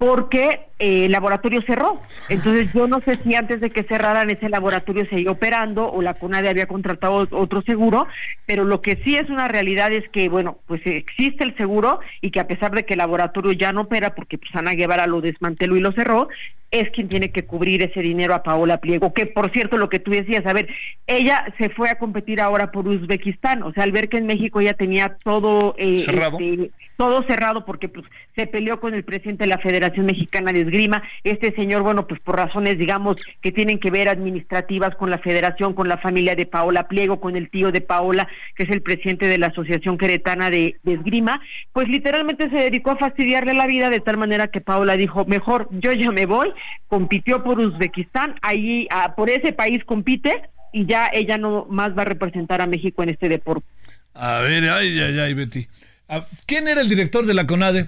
porque 0.00 0.62
eh, 0.78 1.04
el 1.04 1.12
laboratorio 1.12 1.60
cerró. 1.60 2.00
Entonces 2.30 2.72
yo 2.72 2.88
no 2.88 3.02
sé 3.02 3.16
si 3.16 3.34
antes 3.34 3.60
de 3.60 3.68
que 3.68 3.82
cerraran 3.82 4.30
ese 4.30 4.48
laboratorio 4.48 5.04
seguía 5.04 5.30
operando 5.30 5.92
o 5.92 6.00
la 6.00 6.14
CONADE 6.14 6.48
había 6.48 6.64
contratado 6.64 7.28
otro 7.30 7.60
seguro, 7.60 8.08
pero 8.46 8.64
lo 8.64 8.80
que 8.80 8.96
sí 9.04 9.16
es 9.16 9.28
una 9.28 9.46
realidad 9.46 9.92
es 9.92 10.08
que, 10.08 10.30
bueno, 10.30 10.58
pues 10.66 10.80
existe 10.86 11.44
el 11.44 11.54
seguro 11.58 12.00
y 12.22 12.30
que 12.30 12.40
a 12.40 12.46
pesar 12.46 12.70
de 12.72 12.86
que 12.86 12.94
el 12.94 12.98
laboratorio 12.98 13.52
ya 13.52 13.74
no 13.74 13.82
opera 13.82 14.14
porque 14.14 14.38
pues 14.38 14.50
Ana 14.54 14.72
Guevara 14.72 15.06
lo 15.06 15.20
desmanteló 15.20 15.76
y 15.76 15.80
lo 15.80 15.92
cerró, 15.92 16.30
es 16.70 16.90
quien 16.90 17.08
tiene 17.08 17.30
que 17.30 17.44
cubrir 17.44 17.82
ese 17.82 18.00
dinero 18.00 18.34
a 18.34 18.42
Paola 18.42 18.78
Pliego, 18.78 19.12
que 19.12 19.26
por 19.26 19.50
cierto 19.52 19.76
lo 19.76 19.88
que 19.88 19.98
tú 19.98 20.10
decías, 20.10 20.46
a 20.46 20.52
ver, 20.52 20.68
ella 21.06 21.52
se 21.58 21.68
fue 21.70 21.90
a 21.90 21.98
competir 21.98 22.40
ahora 22.40 22.70
por 22.70 22.86
Uzbekistán, 22.86 23.62
o 23.62 23.72
sea, 23.72 23.84
al 23.84 23.92
ver 23.92 24.08
que 24.08 24.18
en 24.18 24.26
México 24.26 24.60
ya 24.60 24.74
tenía 24.74 25.16
todo 25.24 25.74
eh, 25.78 25.98
Cerrado. 25.98 26.38
este, 26.38 26.70
todo 27.00 27.22
cerrado 27.22 27.64
porque 27.64 27.88
pues 27.88 28.04
se 28.36 28.46
peleó 28.46 28.78
con 28.78 28.92
el 28.92 29.04
presidente 29.04 29.44
de 29.44 29.48
la 29.48 29.56
Federación 29.56 30.04
Mexicana 30.04 30.52
de 30.52 30.60
Esgrima. 30.60 31.02
Este 31.24 31.50
señor, 31.54 31.82
bueno, 31.82 32.06
pues 32.06 32.20
por 32.20 32.36
razones, 32.36 32.76
digamos, 32.76 33.24
que 33.40 33.52
tienen 33.52 33.78
que 33.78 33.90
ver 33.90 34.10
administrativas 34.10 34.94
con 34.96 35.08
la 35.08 35.16
Federación, 35.16 35.72
con 35.72 35.88
la 35.88 35.96
familia 35.96 36.36
de 36.36 36.44
Paola 36.44 36.88
Pliego, 36.88 37.18
con 37.18 37.36
el 37.36 37.48
tío 37.48 37.72
de 37.72 37.80
Paola, 37.80 38.28
que 38.54 38.64
es 38.64 38.70
el 38.70 38.82
presidente 38.82 39.28
de 39.28 39.38
la 39.38 39.46
Asociación 39.46 39.96
Queretana 39.96 40.50
de, 40.50 40.76
de 40.82 40.92
Esgrima, 40.92 41.40
pues 41.72 41.88
literalmente 41.88 42.50
se 42.50 42.56
dedicó 42.56 42.90
a 42.90 42.98
fastidiarle 42.98 43.54
la 43.54 43.66
vida 43.66 43.88
de 43.88 44.00
tal 44.00 44.18
manera 44.18 44.48
que 44.48 44.60
Paola 44.60 44.98
dijo, 44.98 45.24
mejor 45.24 45.68
yo 45.70 45.92
ya 45.92 46.10
me 46.10 46.26
voy, 46.26 46.52
compitió 46.88 47.42
por 47.42 47.58
Uzbekistán, 47.58 48.36
ahí 48.42 48.86
ah, 48.90 49.14
por 49.16 49.30
ese 49.30 49.52
país 49.52 49.84
compite 49.84 50.42
y 50.72 50.86
ya 50.86 51.10
ella 51.12 51.38
no 51.38 51.66
más 51.70 51.96
va 51.96 52.02
a 52.02 52.06
representar 52.06 52.60
a 52.60 52.66
México 52.66 53.02
en 53.02 53.10
este 53.10 53.28
deporte. 53.28 53.66
A 54.14 54.40
ver, 54.40 54.64
ay, 54.70 54.98
ay, 55.00 55.18
ay, 55.18 55.34
Betty. 55.34 55.68
Ah, 56.08 56.26
¿Quién 56.46 56.68
era 56.68 56.80
el 56.80 56.88
director 56.88 57.26
de 57.26 57.34
la 57.34 57.46
CONADE? 57.46 57.86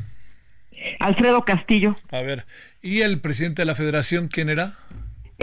Alfredo 1.01 1.45
Castillo. 1.45 1.97
A 2.11 2.23
ver, 2.23 2.47
¿y 2.81 3.03
el 3.03 3.21
presidente 3.21 3.63
de 3.63 3.67
la 3.67 3.75
federación 3.75 4.29
quién 4.29 4.49
era? 4.49 4.75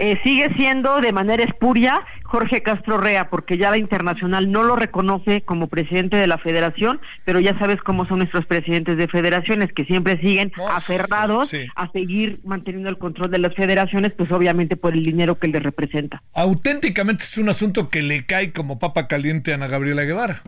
Eh, 0.00 0.18
sigue 0.24 0.52
siendo 0.56 1.00
de 1.00 1.12
manera 1.12 1.44
espuria 1.44 2.02
Jorge 2.24 2.62
Castro 2.62 2.96
Rea, 2.96 3.28
porque 3.28 3.58
ya 3.58 3.70
la 3.70 3.76
internacional 3.76 4.50
no 4.50 4.62
lo 4.62 4.76
reconoce 4.76 5.42
como 5.42 5.66
presidente 5.66 6.16
de 6.16 6.26
la 6.26 6.38
federación, 6.38 7.00
pero 7.24 7.38
ya 7.38 7.58
sabes 7.58 7.82
cómo 7.82 8.06
son 8.06 8.18
nuestros 8.18 8.46
presidentes 8.46 8.96
de 8.96 9.08
federaciones, 9.08 9.72
que 9.72 9.84
siempre 9.84 10.18
siguen 10.20 10.52
Oh, 10.58 10.68
aferrados 10.68 11.50
sí, 11.50 11.66
a 11.74 11.90
seguir 11.90 12.40
manteniendo 12.44 12.88
el 12.88 12.98
control 12.98 13.30
de 13.30 13.38
las 13.38 13.54
federaciones, 13.54 14.14
pues 14.14 14.32
obviamente 14.32 14.76
por 14.76 14.94
el 14.94 15.02
dinero 15.02 15.38
que 15.38 15.48
les 15.48 15.62
representa. 15.62 16.22
Auténticamente 16.34 17.24
es 17.24 17.36
un 17.36 17.48
asunto 17.48 17.90
que 17.90 18.02
le 18.02 18.24
cae 18.24 18.52
como 18.52 18.78
papa 18.78 19.06
caliente 19.06 19.52
a 19.52 19.56
Ana 19.56 19.68
Gabriela 19.68 20.04
Guevara. 20.04 20.42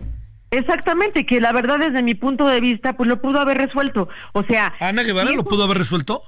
Exactamente, 0.50 1.24
que 1.24 1.40
la 1.40 1.52
verdad 1.52 1.78
desde 1.78 2.02
mi 2.02 2.14
punto 2.14 2.46
de 2.46 2.60
vista, 2.60 2.92
pues 2.92 3.08
lo 3.08 3.20
pudo 3.22 3.40
haber 3.40 3.56
resuelto. 3.56 4.08
O 4.32 4.42
sea... 4.44 4.72
Ana 4.80 5.02
Guevara 5.02 5.30
lo 5.32 5.44
pudo 5.44 5.64
haber 5.64 5.78
resuelto. 5.78 6.22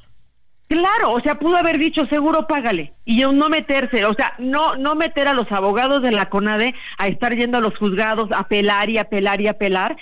Claro, 0.75 1.12
o 1.12 1.20
sea, 1.20 1.37
pudo 1.37 1.57
haber 1.57 1.79
dicho 1.79 2.05
seguro 2.07 2.49
págale 2.49 2.95
y 3.05 3.22
no 3.22 3.49
meterse, 3.49 4.05
o 4.07 4.14
sea, 4.14 4.35
no 4.41 4.75
no 4.75 4.97
meter 4.97 5.29
a 5.29 5.33
los 5.33 5.47
abogados 5.53 6.03
de 6.03 6.11
la 6.11 6.29
CONADE 6.29 6.75
a 6.99 7.07
estar 7.07 7.33
yendo 7.37 7.59
a 7.59 7.61
los 7.61 7.79
juzgados 7.79 8.33
a 8.33 8.41
apelar 8.41 8.91
y 8.91 8.99
apelar 8.99 9.41
y 9.41 9.47
apelar. 9.47 9.97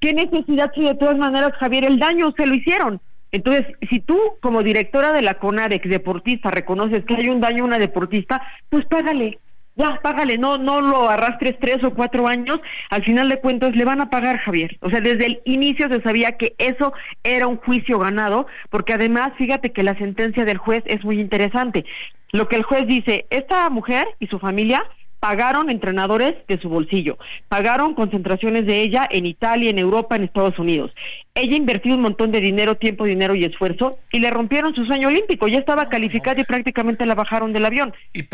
¿Qué 0.00 0.14
necesidad 0.14 0.72
si 0.74 0.80
de 0.80 0.94
todas 0.94 1.18
maneras, 1.18 1.52
Javier, 1.60 1.84
el 1.84 1.98
daño 1.98 2.32
se 2.38 2.46
lo 2.46 2.54
hicieron? 2.54 3.02
Entonces, 3.32 3.66
si 3.90 4.00
tú 4.00 4.18
como 4.40 4.62
directora 4.62 5.12
de 5.12 5.20
la 5.20 5.34
CONADE, 5.34 5.82
deportista, 5.84 6.50
reconoces 6.50 7.04
que 7.04 7.16
hay 7.16 7.28
un 7.28 7.42
daño 7.42 7.64
a 7.64 7.66
una 7.66 7.78
deportista, 7.78 8.40
pues 8.70 8.86
págale, 8.86 9.40
ya, 9.76 10.00
págale, 10.02 10.38
no, 10.38 10.56
no 10.58 10.80
lo 10.80 11.08
arrastres 11.08 11.56
tres 11.60 11.82
o 11.82 11.94
cuatro 11.94 12.28
años, 12.28 12.60
al 12.90 13.04
final 13.04 13.28
de 13.28 13.40
cuentas 13.40 13.74
le 13.74 13.84
van 13.84 14.00
a 14.00 14.10
pagar, 14.10 14.38
Javier. 14.38 14.76
O 14.80 14.90
sea, 14.90 15.00
desde 15.00 15.26
el 15.26 15.40
inicio 15.44 15.88
se 15.88 16.00
sabía 16.00 16.36
que 16.36 16.54
eso 16.58 16.92
era 17.24 17.46
un 17.46 17.56
juicio 17.56 17.98
ganado, 17.98 18.46
porque 18.70 18.92
además, 18.92 19.32
fíjate 19.36 19.72
que 19.72 19.82
la 19.82 19.96
sentencia 19.96 20.44
del 20.44 20.58
juez 20.58 20.82
es 20.86 21.04
muy 21.04 21.20
interesante. 21.20 21.84
Lo 22.32 22.48
que 22.48 22.56
el 22.56 22.62
juez 22.62 22.86
dice, 22.86 23.26
esta 23.30 23.68
mujer 23.70 24.06
y 24.18 24.26
su 24.28 24.38
familia 24.38 24.84
pagaron 25.24 25.70
entrenadores 25.70 26.34
de 26.48 26.60
su 26.60 26.68
bolsillo, 26.68 27.16
pagaron 27.48 27.94
concentraciones 27.94 28.66
de 28.66 28.82
ella 28.82 29.08
en 29.10 29.24
Italia, 29.24 29.70
en 29.70 29.78
Europa, 29.78 30.16
en 30.16 30.24
Estados 30.24 30.58
Unidos. 30.58 30.90
Ella 31.34 31.56
invertido 31.56 31.96
un 31.96 32.02
montón 32.02 32.30
de 32.30 32.42
dinero, 32.42 32.76
tiempo, 32.76 33.06
dinero 33.06 33.34
y 33.34 33.46
esfuerzo 33.46 33.98
y 34.12 34.18
le 34.18 34.28
rompieron 34.28 34.74
su 34.74 34.84
sueño 34.84 35.08
olímpico. 35.08 35.48
Ya 35.48 35.60
estaba 35.60 35.88
calificada 35.88 36.42
y 36.42 36.44
prácticamente 36.44 37.06
la 37.06 37.14
bajaron 37.14 37.54
del 37.54 37.64
avión. 37.64 37.94
Y, 38.12 38.28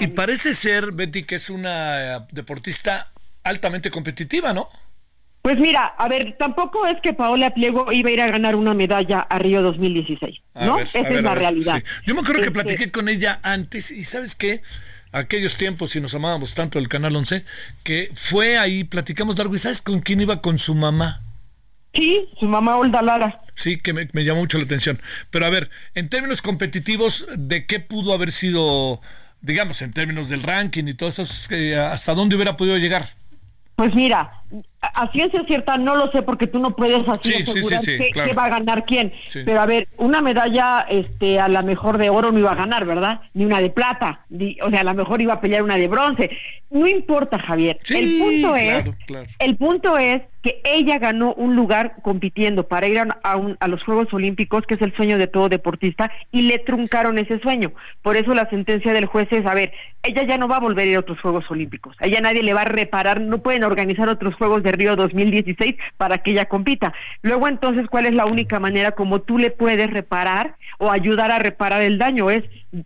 y 0.00 0.06
parece 0.06 0.54
ser, 0.54 0.92
Betty, 0.92 1.24
que 1.24 1.34
es 1.34 1.50
una 1.50 2.16
eh, 2.16 2.20
deportista 2.32 3.08
altamente 3.44 3.90
competitiva, 3.90 4.54
¿no? 4.54 4.70
Pues 5.42 5.58
mira, 5.58 5.84
a 5.98 6.08
ver, 6.08 6.36
tampoco 6.38 6.86
es 6.86 7.02
que 7.02 7.12
Paola 7.12 7.52
Pliego 7.52 7.92
iba 7.92 8.08
a 8.08 8.12
ir 8.12 8.20
a 8.22 8.28
ganar 8.28 8.56
una 8.56 8.72
medalla 8.72 9.20
a 9.20 9.38
Río 9.38 9.60
2016, 9.60 10.38
¿no? 10.54 10.78
Esa 10.78 11.00
es 11.00 11.22
la 11.22 11.34
realidad. 11.34 11.82
Yo 12.06 12.14
me 12.14 12.22
acuerdo 12.22 12.40
que 12.40 12.48
este 12.48 12.62
platiqué 12.62 12.90
con 12.90 13.10
ella 13.10 13.40
antes 13.42 13.90
y 13.90 14.04
¿sabes 14.04 14.34
qué? 14.34 14.62
Aquellos 15.12 15.56
tiempos 15.56 15.94
y 15.96 16.00
nos 16.00 16.14
amábamos 16.14 16.54
tanto 16.54 16.78
el 16.78 16.88
Canal 16.88 17.16
11, 17.16 17.44
que 17.82 18.10
fue 18.14 18.58
ahí, 18.58 18.84
platicamos 18.84 19.38
largo 19.38 19.54
y 19.54 19.58
¿sabes 19.58 19.80
con 19.80 20.00
quién 20.00 20.20
iba? 20.20 20.40
Con 20.40 20.58
su 20.58 20.74
mamá. 20.74 21.22
Sí, 21.92 22.28
su 22.38 22.46
mamá 22.46 22.76
Olda 22.76 23.02
Lara. 23.02 23.42
Sí, 23.54 23.78
que 23.78 23.92
me, 23.92 24.08
llamó 24.24 24.40
mucho 24.40 24.58
la 24.58 24.64
atención. 24.64 25.00
Pero 25.30 25.46
a 25.46 25.50
ver, 25.50 25.70
en 25.94 26.08
términos 26.08 26.40
competitivos, 26.40 27.26
¿de 27.36 27.66
qué 27.66 27.80
pudo 27.80 28.14
haber 28.14 28.32
sido, 28.32 29.00
digamos, 29.40 29.82
en 29.82 29.92
términos 29.92 30.28
del 30.28 30.42
ranking 30.42 30.84
y 30.86 30.94
todo 30.94 31.08
eso, 31.08 31.22
hasta 31.22 32.14
dónde 32.14 32.36
hubiera 32.36 32.56
podido 32.56 32.78
llegar? 32.78 33.10
Pues 33.74 33.94
mira, 33.94 34.42
a 34.82 35.10
ciencia 35.12 35.42
cierta 35.46 35.76
no 35.76 35.94
lo 35.94 36.10
sé 36.10 36.22
porque 36.22 36.46
tú 36.46 36.58
no 36.58 36.74
puedes 36.74 37.06
así 37.06 37.34
asegurar 37.34 37.80
qué, 37.82 38.32
va 38.36 38.46
a 38.46 38.48
ganar 38.48 38.84
quién. 38.84 39.12
Pero 39.32 39.60
a 39.60 39.66
ver, 39.66 39.88
una 39.98 40.22
medalla 40.22 40.86
este 40.88 41.38
a 41.38 41.48
la 41.48 41.62
mejor 41.62 41.98
de 41.98 42.08
oro 42.08 42.32
no 42.32 42.38
iba 42.38 42.52
a 42.52 42.56
ganar, 42.56 42.86
¿verdad? 42.86 43.20
Ni 43.34 43.44
una 43.44 43.60
de 43.60 43.70
plata. 43.70 44.24
o 44.62 44.70
sea, 44.70 44.80
a 44.80 44.84
lo 44.84 44.94
mejor 44.94 45.20
iba 45.20 45.34
a 45.34 45.40
pelear 45.40 45.62
una 45.62 45.76
de 45.76 45.88
bronce. 45.88 46.30
No 46.70 46.86
importa, 46.86 47.38
Javier. 47.38 47.78
el 47.90 48.18
punto 48.18 48.56
es 48.56 48.84
el 49.38 49.56
punto 49.56 49.98
es 49.98 50.22
que 50.42 50.60
ella 50.64 50.98
ganó 50.98 51.34
un 51.34 51.54
lugar 51.54 51.96
compitiendo 52.02 52.66
para 52.66 52.88
ir 52.88 52.98
a, 52.98 53.18
a, 53.22 53.68
los 53.68 53.82
Juegos 53.82 54.12
Olímpicos, 54.12 54.64
que 54.66 54.74
es 54.74 54.82
el 54.82 54.94
sueño 54.94 55.18
de 55.18 55.26
todo 55.26 55.48
deportista, 55.48 56.10
y 56.32 56.42
le 56.42 56.58
truncaron 56.58 57.18
ese 57.18 57.38
sueño. 57.40 57.72
Por 58.02 58.16
eso 58.16 58.34
la 58.34 58.48
sentencia 58.48 58.92
del 58.92 59.06
juez 59.06 59.28
es, 59.32 59.44
a 59.44 59.54
ver, 59.54 59.72
ella 60.02 60.22
ya 60.22 60.38
no 60.38 60.48
va 60.48 60.56
a 60.56 60.60
volver 60.60 60.88
a 60.88 60.90
ir 60.90 60.96
a 60.96 61.00
otros 61.00 61.20
Juegos 61.20 61.44
Olímpicos. 61.50 61.94
A 62.00 62.06
ella 62.06 62.20
nadie 62.22 62.42
le 62.42 62.54
va 62.54 62.62
a 62.62 62.66
reparar, 62.66 63.20
no 63.20 63.42
pueden 63.42 63.64
organizar 63.64 64.08
otros 64.08 64.34
Juegos 64.34 64.62
de 64.62 64.69
Río 64.72 64.96
2016 64.96 65.76
para 65.96 66.18
que 66.18 66.32
ella 66.32 66.46
compita. 66.46 66.92
Luego 67.22 67.48
entonces, 67.48 67.86
¿cuál 67.88 68.06
es 68.06 68.14
la 68.14 68.26
única 68.26 68.58
manera 68.60 68.92
como 68.92 69.20
tú 69.20 69.38
le 69.38 69.50
puedes 69.50 69.90
reparar 69.90 70.56
o 70.78 70.90
ayudar 70.90 71.30
a 71.30 71.38
reparar 71.38 71.82
el 71.82 71.98
daño? 71.98 72.30
Es 72.30 72.44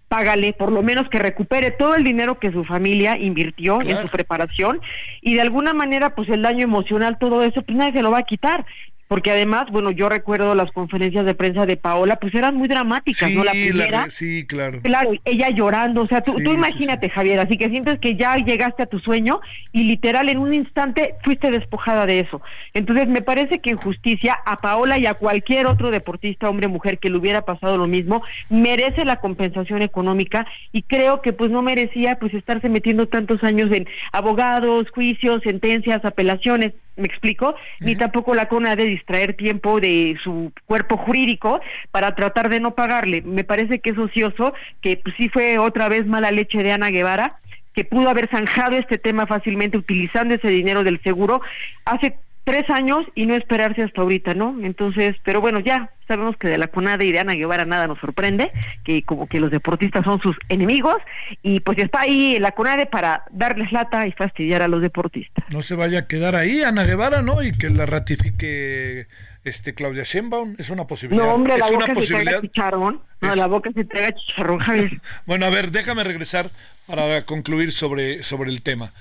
págale 0.09 0.53
por 0.53 0.72
lo 0.72 0.82
menos 0.82 1.09
que 1.09 1.18
recupere 1.18 1.70
todo 1.70 1.95
el 1.95 2.05
dinero 2.05 2.39
que 2.39 2.51
su 2.51 2.64
familia 2.64 3.18
invirtió 3.18 3.80
en 3.82 4.01
su 4.01 4.09
preparación 4.09 4.80
y 5.20 5.35
de 5.35 5.43
alguna 5.43 5.74
manera 5.74 6.14
pues 6.14 6.28
el 6.30 6.43
daño 6.43 6.64
emocional, 6.64 7.18
todo 7.18 7.43
eso, 7.43 7.62
pues 7.62 7.76
nadie 7.76 7.93
se 7.93 8.03
lo 8.03 8.11
va 8.11 8.18
a 8.18 8.22
quitar 8.22 8.64
porque 9.09 9.31
además, 9.31 9.67
bueno, 9.71 9.91
yo 9.91 10.09
recuerdo 10.09 10.55
las 10.55 10.71
conferencias 10.73 11.27
de 11.27 11.35
prensa 11.35 11.67
de 11.67 11.77
Paola, 11.77 12.17
pues 12.17 12.35
eran 12.35 12.57
muy 12.57 12.69
dramáticas, 12.69 13.31
¿no? 13.31 13.45
La 13.45 13.53
primera. 13.53 14.09
sí, 14.11 14.47
claro. 14.47 14.81
Claro, 14.83 15.13
ella 15.25 15.51
llorando, 15.51 16.03
o 16.03 16.07
sea, 16.07 16.23
tú, 16.23 16.35
tú 16.35 16.53
imagínate, 16.53 17.11
Javier, 17.11 17.41
así 17.41 17.57
que 17.57 17.69
sientes 17.69 17.99
que 17.99 18.17
ya 18.17 18.37
llegaste 18.37 18.83
a 18.83 18.87
tu 18.87 18.99
sueño 18.99 19.41
y 19.73 19.85
literal 19.85 20.29
en 20.29 20.39
un 20.39 20.55
instante 20.55 21.15
fuiste 21.23 21.51
despojada 21.51 22.07
de 22.07 22.21
eso. 22.21 22.41
Entonces, 22.73 23.09
me 23.09 23.23
parece 23.23 23.61
que 23.61 23.71
en 23.71 23.77
justicia 23.77 24.39
a 24.45 24.61
Paola 24.61 24.99
y 24.99 25.07
a 25.07 25.15
cualquier 25.15 25.67
otro 25.67 25.91
deportista, 25.91 26.49
hombre 26.49 26.67
o 26.67 26.71
mujer, 26.71 26.99
que 26.99 27.11
le 27.11 27.19
hubiera 27.19 27.43
pasado 27.43 27.77
lo 27.77 27.87
mismo, 27.87 28.23
merece 28.49 29.05
la 29.05 29.17
compensación 29.17 29.83
económica 29.83 30.47
y 30.73 30.83
creo 30.83 31.21
que 31.21 31.33
pues 31.33 31.51
no 31.51 31.63
merecía 31.63 32.19
pues 32.19 32.35
estarse 32.35 32.69
metiendo 32.69 33.07
tantos 33.07 33.43
años 33.43 33.71
en 33.73 33.87
abogados, 34.13 34.91
juicios, 34.91 35.43
sentencias, 35.43 36.05
apelaciones 36.05 36.73
¿Me 36.97 37.07
explico? 37.07 37.57
Ni 37.81 37.97
tampoco 37.97 38.35
la 38.35 38.47
CONA 38.47 38.77
de 38.77 38.85
distraer 38.85 39.35
tiempo 39.35 39.81
de 39.81 40.17
su 40.23 40.53
cuerpo 40.67 40.97
jurídico 40.97 41.61
para 41.91 42.15
tratar 42.15 42.49
de 42.49 42.61
no 42.61 42.75
pagarle. 42.75 43.23
Me 43.23 43.43
parece 43.43 43.81
que 43.81 43.91
es 43.91 43.99
ocioso, 43.99 44.55
que 44.81 44.97
pues, 44.97 45.15
sí 45.17 45.29
fue 45.29 45.59
otra 45.59 45.89
vez 45.89 46.07
mala 46.07 46.31
leche 46.31 46.63
de 46.63 46.73
Ana 46.73 46.91
Guevara, 46.91 47.37
que 47.75 47.85
pudo 47.85 48.09
haber 48.09 48.29
zanjado 48.29 48.77
este 48.77 48.99
tema 48.99 49.27
fácilmente 49.27 49.77
utilizando 49.77 50.35
ese 50.35 50.49
dinero 50.49 50.85
del 50.85 51.03
seguro 51.03 51.43
hace 51.85 52.17
tres 52.45 52.69
años 52.71 53.05
y 53.15 53.27
no 53.27 53.35
esperarse 53.35 53.83
hasta 53.83 54.03
ahorita, 54.03 54.35
¿no? 54.35 54.57
Entonces, 54.63 55.17
pero 55.25 55.41
bueno, 55.41 55.61
ya 55.61 55.91
sabemos 56.07 56.37
que 56.37 56.49
de 56.49 56.59
la 56.59 56.69
CONADE 56.69 57.07
y 57.07 57.13
de 57.13 57.21
Ana 57.21 57.35
Guevara 57.35 57.65
nada 57.65 57.87
nos 57.87 57.99
sorprende, 57.99 58.53
que 58.85 59.03
como 59.03 59.27
que 59.27 59.41
los 59.41 59.51
deportistas 59.51 60.05
son 60.05 60.21
sus 60.21 60.37
enemigos 60.49 60.97
y 61.43 61.61
pues 61.61 61.79
está 61.79 62.03
ahí 62.03 62.39
la 62.39 62.53
CONADE 62.53 62.87
para 62.87 63.25
darles 63.31 63.73
lata 63.73 64.07
y 64.07 64.13
fastidiar 64.13 64.63
a 64.63 64.69
los 64.69 64.83
deportistas. 64.83 65.45
No 65.51 65.63
se 65.63 65.75
vaya 65.75 66.01
a 66.01 66.07
quedar 66.07 66.37
ahí 66.37 66.63
Ana 66.63 66.85
Guevara, 66.85 67.23
¿no? 67.23 67.43
Y 67.43 67.53
que 67.53 67.71
la 67.71 67.87
ratifique 67.87 69.07
este 69.45 69.75
Claudia 69.75 70.05
Sheinbaum, 70.05 70.57
es 70.59 70.71
una 70.71 70.87
posibilidad. 70.87 71.27
No, 71.27 71.35
hombre, 71.35 71.59
la 71.59 71.71
boca 71.71 71.95
se 71.95 72.07
traiga 72.07 72.41
chicharrón. 72.41 73.01
No, 73.21 73.35
la 73.35 73.47
boca 73.47 73.71
se 73.75 73.85
traiga 73.85 74.15
chicharrón, 74.15 74.59
Javier. 74.59 74.91
bueno, 75.27 75.47
a 75.47 75.51
ver, 75.51 75.71
déjame 75.71 76.03
regresar 76.03 76.51
para 76.87 77.23
concluir 77.25 77.73
sobre, 77.73 78.23
sobre 78.23 78.51
el 78.51 78.63
tema. 78.63 78.93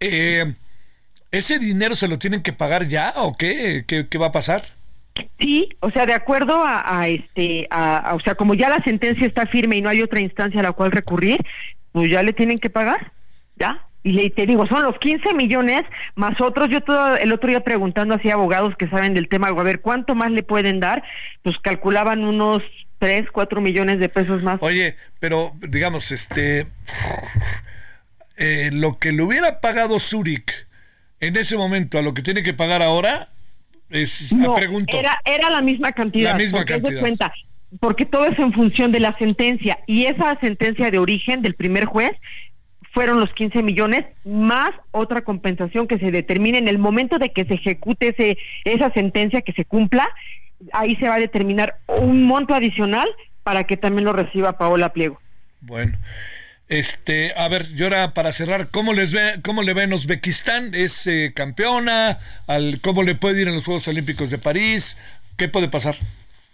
Eh, 0.00 0.54
¿Ese 1.30 1.58
dinero 1.58 1.94
se 1.94 2.08
lo 2.08 2.18
tienen 2.18 2.42
que 2.42 2.52
pagar 2.52 2.88
ya 2.88 3.12
o 3.16 3.36
qué? 3.36 3.84
¿Qué, 3.86 4.18
va 4.18 4.26
a 4.26 4.32
pasar? 4.32 4.62
Sí, 5.38 5.68
o 5.80 5.90
sea, 5.90 6.06
de 6.06 6.14
acuerdo 6.14 6.62
a, 6.64 7.06
este, 7.08 7.68
a, 7.70 8.14
o 8.14 8.20
sea, 8.20 8.34
como 8.34 8.54
ya 8.54 8.68
la 8.68 8.82
sentencia 8.82 9.26
está 9.26 9.46
firme 9.46 9.76
y 9.76 9.82
no 9.82 9.88
hay 9.88 10.02
otra 10.02 10.20
instancia 10.20 10.60
a 10.60 10.64
la 10.64 10.72
cual 10.72 10.90
recurrir, 10.90 11.38
pues 11.92 12.10
ya 12.10 12.22
le 12.22 12.32
tienen 12.32 12.58
que 12.58 12.70
pagar, 12.70 13.12
¿ya? 13.56 13.84
Y 14.02 14.12
le, 14.12 14.30
te 14.30 14.46
digo, 14.46 14.66
son 14.66 14.82
los 14.82 14.98
15 14.98 15.34
millones 15.34 15.82
más 16.14 16.40
otros. 16.40 16.68
Yo 16.70 16.80
todo 16.80 17.16
el 17.16 17.32
otro 17.32 17.48
día 17.48 17.60
preguntando 17.60 18.14
así 18.14 18.30
a 18.30 18.34
abogados 18.34 18.74
que 18.76 18.88
saben 18.88 19.14
del 19.14 19.28
tema, 19.28 19.48
a 19.48 19.62
ver, 19.62 19.80
¿cuánto 19.80 20.14
más 20.14 20.30
le 20.30 20.42
pueden 20.42 20.80
dar? 20.80 21.02
Pues 21.42 21.56
calculaban 21.58 22.24
unos 22.24 22.62
3, 22.98 23.26
4 23.30 23.60
millones 23.60 23.98
de 24.00 24.08
pesos 24.08 24.42
más. 24.42 24.58
Oye, 24.62 24.96
pero 25.18 25.52
digamos, 25.60 26.10
este, 26.12 26.66
eh, 28.36 28.70
lo 28.72 28.98
que 28.98 29.12
le 29.12 29.22
hubiera 29.22 29.60
pagado 29.60 30.00
Zurich 30.00 30.69
en 31.20 31.36
ese 31.36 31.56
momento 31.56 31.98
a 31.98 32.02
lo 32.02 32.14
que 32.14 32.22
tiene 32.22 32.42
que 32.42 32.54
pagar 32.54 32.82
ahora 32.82 33.28
es 33.90 34.32
no, 34.32 34.54
pregunto. 34.54 34.96
Era, 34.98 35.20
era 35.24 35.50
la 35.50 35.62
misma 35.62 35.92
cantidad. 35.92 36.32
La 36.32 36.38
misma 36.38 36.64
cantidad. 36.64 37.00
Cuenta, 37.00 37.32
porque 37.78 38.06
todo 38.06 38.26
es 38.26 38.38
en 38.38 38.52
función 38.52 38.92
de 38.92 39.00
la 39.00 39.12
sentencia 39.12 39.78
y 39.86 40.06
esa 40.06 40.38
sentencia 40.40 40.90
de 40.90 40.98
origen 40.98 41.42
del 41.42 41.54
primer 41.54 41.84
juez 41.84 42.12
fueron 42.92 43.20
los 43.20 43.32
15 43.34 43.62
millones 43.62 44.04
más 44.24 44.72
otra 44.90 45.22
compensación 45.22 45.86
que 45.86 45.98
se 45.98 46.10
determine 46.10 46.58
en 46.58 46.68
el 46.68 46.78
momento 46.78 47.18
de 47.18 47.32
que 47.32 47.44
se 47.44 47.54
ejecute 47.54 48.08
ese, 48.08 48.38
esa 48.64 48.92
sentencia 48.92 49.42
que 49.42 49.52
se 49.52 49.64
cumpla, 49.64 50.08
ahí 50.72 50.96
se 50.96 51.08
va 51.08 51.14
a 51.14 51.20
determinar 51.20 51.76
un 51.86 52.24
monto 52.24 52.54
adicional 52.54 53.08
para 53.44 53.64
que 53.64 53.76
también 53.76 54.04
lo 54.04 54.12
reciba 54.12 54.58
Paola 54.58 54.92
Pliego. 54.92 55.20
Bueno, 55.60 55.96
este, 56.70 57.34
a 57.36 57.48
ver, 57.48 57.74
yo 57.74 57.86
ahora 57.86 58.14
para 58.14 58.32
cerrar, 58.32 58.68
¿cómo 58.70 58.92
les 58.92 59.10
ve, 59.10 59.40
cómo 59.42 59.62
le 59.62 59.74
ven 59.74 59.92
Uzbekistán? 59.92 60.72
¿Es 60.72 61.04
eh, 61.08 61.32
campeona? 61.34 62.18
Al, 62.46 62.80
¿Cómo 62.80 63.02
le 63.02 63.16
puede 63.16 63.42
ir 63.42 63.48
en 63.48 63.56
los 63.56 63.64
Juegos 63.64 63.88
Olímpicos 63.88 64.30
de 64.30 64.38
París? 64.38 64.96
¿Qué 65.36 65.48
puede 65.48 65.68
pasar? 65.68 65.96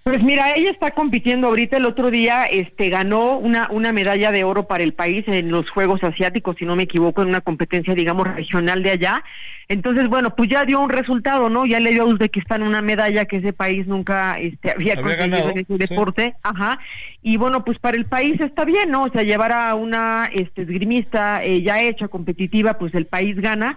Pues 0.07 0.23
mira, 0.23 0.53
ella 0.55 0.71
está 0.71 0.93
compitiendo 0.93 1.49
ahorita. 1.49 1.79
El 1.79 1.85
otro 1.85 2.13
día 2.13 2.45
este, 2.45 2.91
ganó 2.91 3.39
una, 3.39 3.69
una 3.73 3.91
medalla 3.91 4.31
de 4.31 4.45
oro 4.45 4.69
para 4.69 4.85
el 4.85 4.93
país 4.93 5.25
en 5.27 5.51
los 5.51 5.69
Juegos 5.69 6.05
Asiáticos, 6.05 6.55
si 6.61 6.65
no 6.65 6.77
me 6.77 6.85
equivoco, 6.85 7.23
en 7.23 7.29
una 7.31 7.41
competencia, 7.41 7.93
digamos, 7.93 8.29
regional 8.29 8.85
de 8.85 8.93
allá. 8.93 9.25
Entonces, 9.67 10.07
bueno, 10.07 10.37
pues 10.37 10.49
ya 10.49 10.65
dio 10.65 10.79
un 10.79 10.91
resultado, 10.91 11.49
¿no? 11.49 11.67
Ya 11.67 11.81
le 11.81 11.91
dio 11.91 12.05
a 12.05 12.07
Uzbekistán 12.07 12.63
una 12.63 12.83
medalla 12.83 13.25
que 13.25 13.39
ese 13.39 13.53
país 13.53 13.89
nunca 13.89 14.39
este, 14.39 14.71
había, 14.71 14.95
conseguido 14.95 15.51
en 15.51 15.59
ese 15.59 15.77
deporte. 15.77 16.37
Ajá. 16.45 16.79
Y 17.21 17.37
bueno, 17.37 17.65
pues 17.65 17.81
para 17.81 17.97
el 17.97 18.05
país 18.05 18.41
está 18.41 18.65
bien, 18.65 18.93
¿no? 18.93 19.03
O 19.03 19.11
sea, 19.11 19.25
llevar 19.25 19.51
a 19.51 19.75
una 19.75 20.31
este, 20.33 20.63
esgrimista 20.63 21.43
eh, 21.43 21.63
ya 21.63 21.83
hecha, 21.83 22.07
competitiva, 22.07 22.75
pues 22.75 22.95
el 22.95 23.07
país 23.07 23.35
gana 23.41 23.77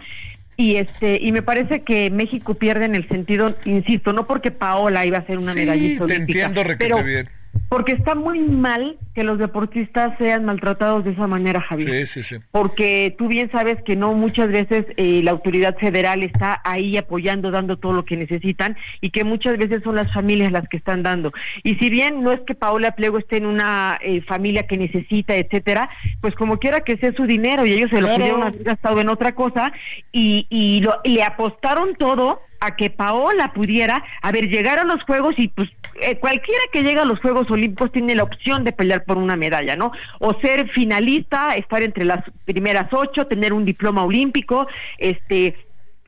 y 0.59 0.75
este 0.75 1.17
y 1.21 1.31
me 1.31 1.41
parece 1.41 1.83
que 1.83 2.11
México 2.11 2.53
pierde 2.55 2.83
en 2.83 2.93
el 2.93 3.07
sentido, 3.07 3.55
insisto, 3.63 4.11
no 4.11 4.27
porque 4.27 4.51
Paola 4.51 5.05
iba 5.05 5.17
a 5.17 5.25
ser 5.25 5.37
una 5.37 5.53
Sí, 5.53 5.59
medallista 5.59 6.05
te 6.05 6.13
olímpica, 6.13 6.47
entiendo, 6.47 6.75
pero 6.77 7.01
bien. 7.01 7.29
Porque 7.67 7.91
está 7.93 8.15
muy 8.15 8.39
mal 8.39 8.97
que 9.13 9.23
los 9.23 9.37
deportistas 9.37 10.17
sean 10.17 10.43
maltratados 10.45 11.03
de 11.03 11.11
esa 11.11 11.27
manera, 11.27 11.61
Javier. 11.61 12.07
Sí, 12.07 12.21
sí, 12.21 12.35
sí. 12.37 12.43
Porque 12.51 13.13
tú 13.17 13.27
bien 13.27 13.51
sabes 13.51 13.77
que 13.83 13.95
no 13.95 14.13
muchas 14.13 14.49
veces 14.49 14.85
eh, 14.97 15.21
la 15.23 15.31
autoridad 15.31 15.77
federal 15.77 16.23
está 16.23 16.61
ahí 16.63 16.97
apoyando, 16.97 17.51
dando 17.51 17.77
todo 17.77 17.93
lo 17.93 18.05
que 18.05 18.17
necesitan 18.17 18.75
y 19.01 19.11
que 19.11 19.23
muchas 19.23 19.57
veces 19.57 19.83
son 19.83 19.95
las 19.95 20.11
familias 20.13 20.51
las 20.51 20.67
que 20.67 20.77
están 20.77 21.03
dando. 21.03 21.31
Y 21.63 21.75
si 21.75 21.89
bien 21.91 22.23
no 22.23 22.31
es 22.31 22.41
que 22.41 22.55
Paola 22.55 22.91
Plego 22.93 23.19
esté 23.19 23.37
en 23.37 23.45
una 23.45 23.99
eh, 24.01 24.21
familia 24.21 24.65
que 24.65 24.77
necesita, 24.77 25.35
etcétera, 25.35 25.89
pues 26.21 26.33
como 26.35 26.57
quiera 26.57 26.81
que 26.81 26.97
sea 26.97 27.13
su 27.13 27.25
dinero 27.25 27.65
y 27.65 27.73
ellos 27.73 27.89
se 27.91 28.01
lo 28.01 28.07
Claro. 28.07 28.15
pudieron 28.19 28.43
haber 28.43 28.63
gastado 28.63 28.99
en 28.99 29.09
otra 29.09 29.35
cosa 29.35 29.71
y, 30.11 30.47
y 30.49 30.81
lo- 30.81 30.99
le 31.03 31.21
apostaron 31.23 31.93
todo 31.95 32.41
a 32.59 32.75
que 32.75 32.89
Paola 32.89 33.53
pudiera, 33.53 34.03
a 34.21 34.31
ver, 34.31 34.49
llegar 34.49 34.79
a 34.79 34.83
los 34.83 35.01
Juegos 35.03 35.35
y 35.37 35.47
pues 35.47 35.69
eh, 36.01 36.17
cualquiera 36.17 36.61
que 36.71 36.83
llegue 36.83 36.99
a 36.99 37.05
los 37.05 37.19
Juegos 37.19 37.49
Olímpicos 37.51 37.91
tiene 37.91 38.15
la 38.15 38.23
opción 38.23 38.63
de 38.63 38.71
pelear 38.71 39.03
por 39.03 39.17
una 39.17 39.35
medalla, 39.35 39.75
¿no? 39.75 39.91
O 40.19 40.39
ser 40.39 40.69
finalista, 40.69 41.55
estar 41.55 41.83
entre 41.83 42.05
las 42.05 42.23
primeras 42.45 42.91
ocho, 42.91 43.27
tener 43.27 43.53
un 43.53 43.65
diploma 43.65 44.03
olímpico, 44.03 44.67
este... 44.97 45.55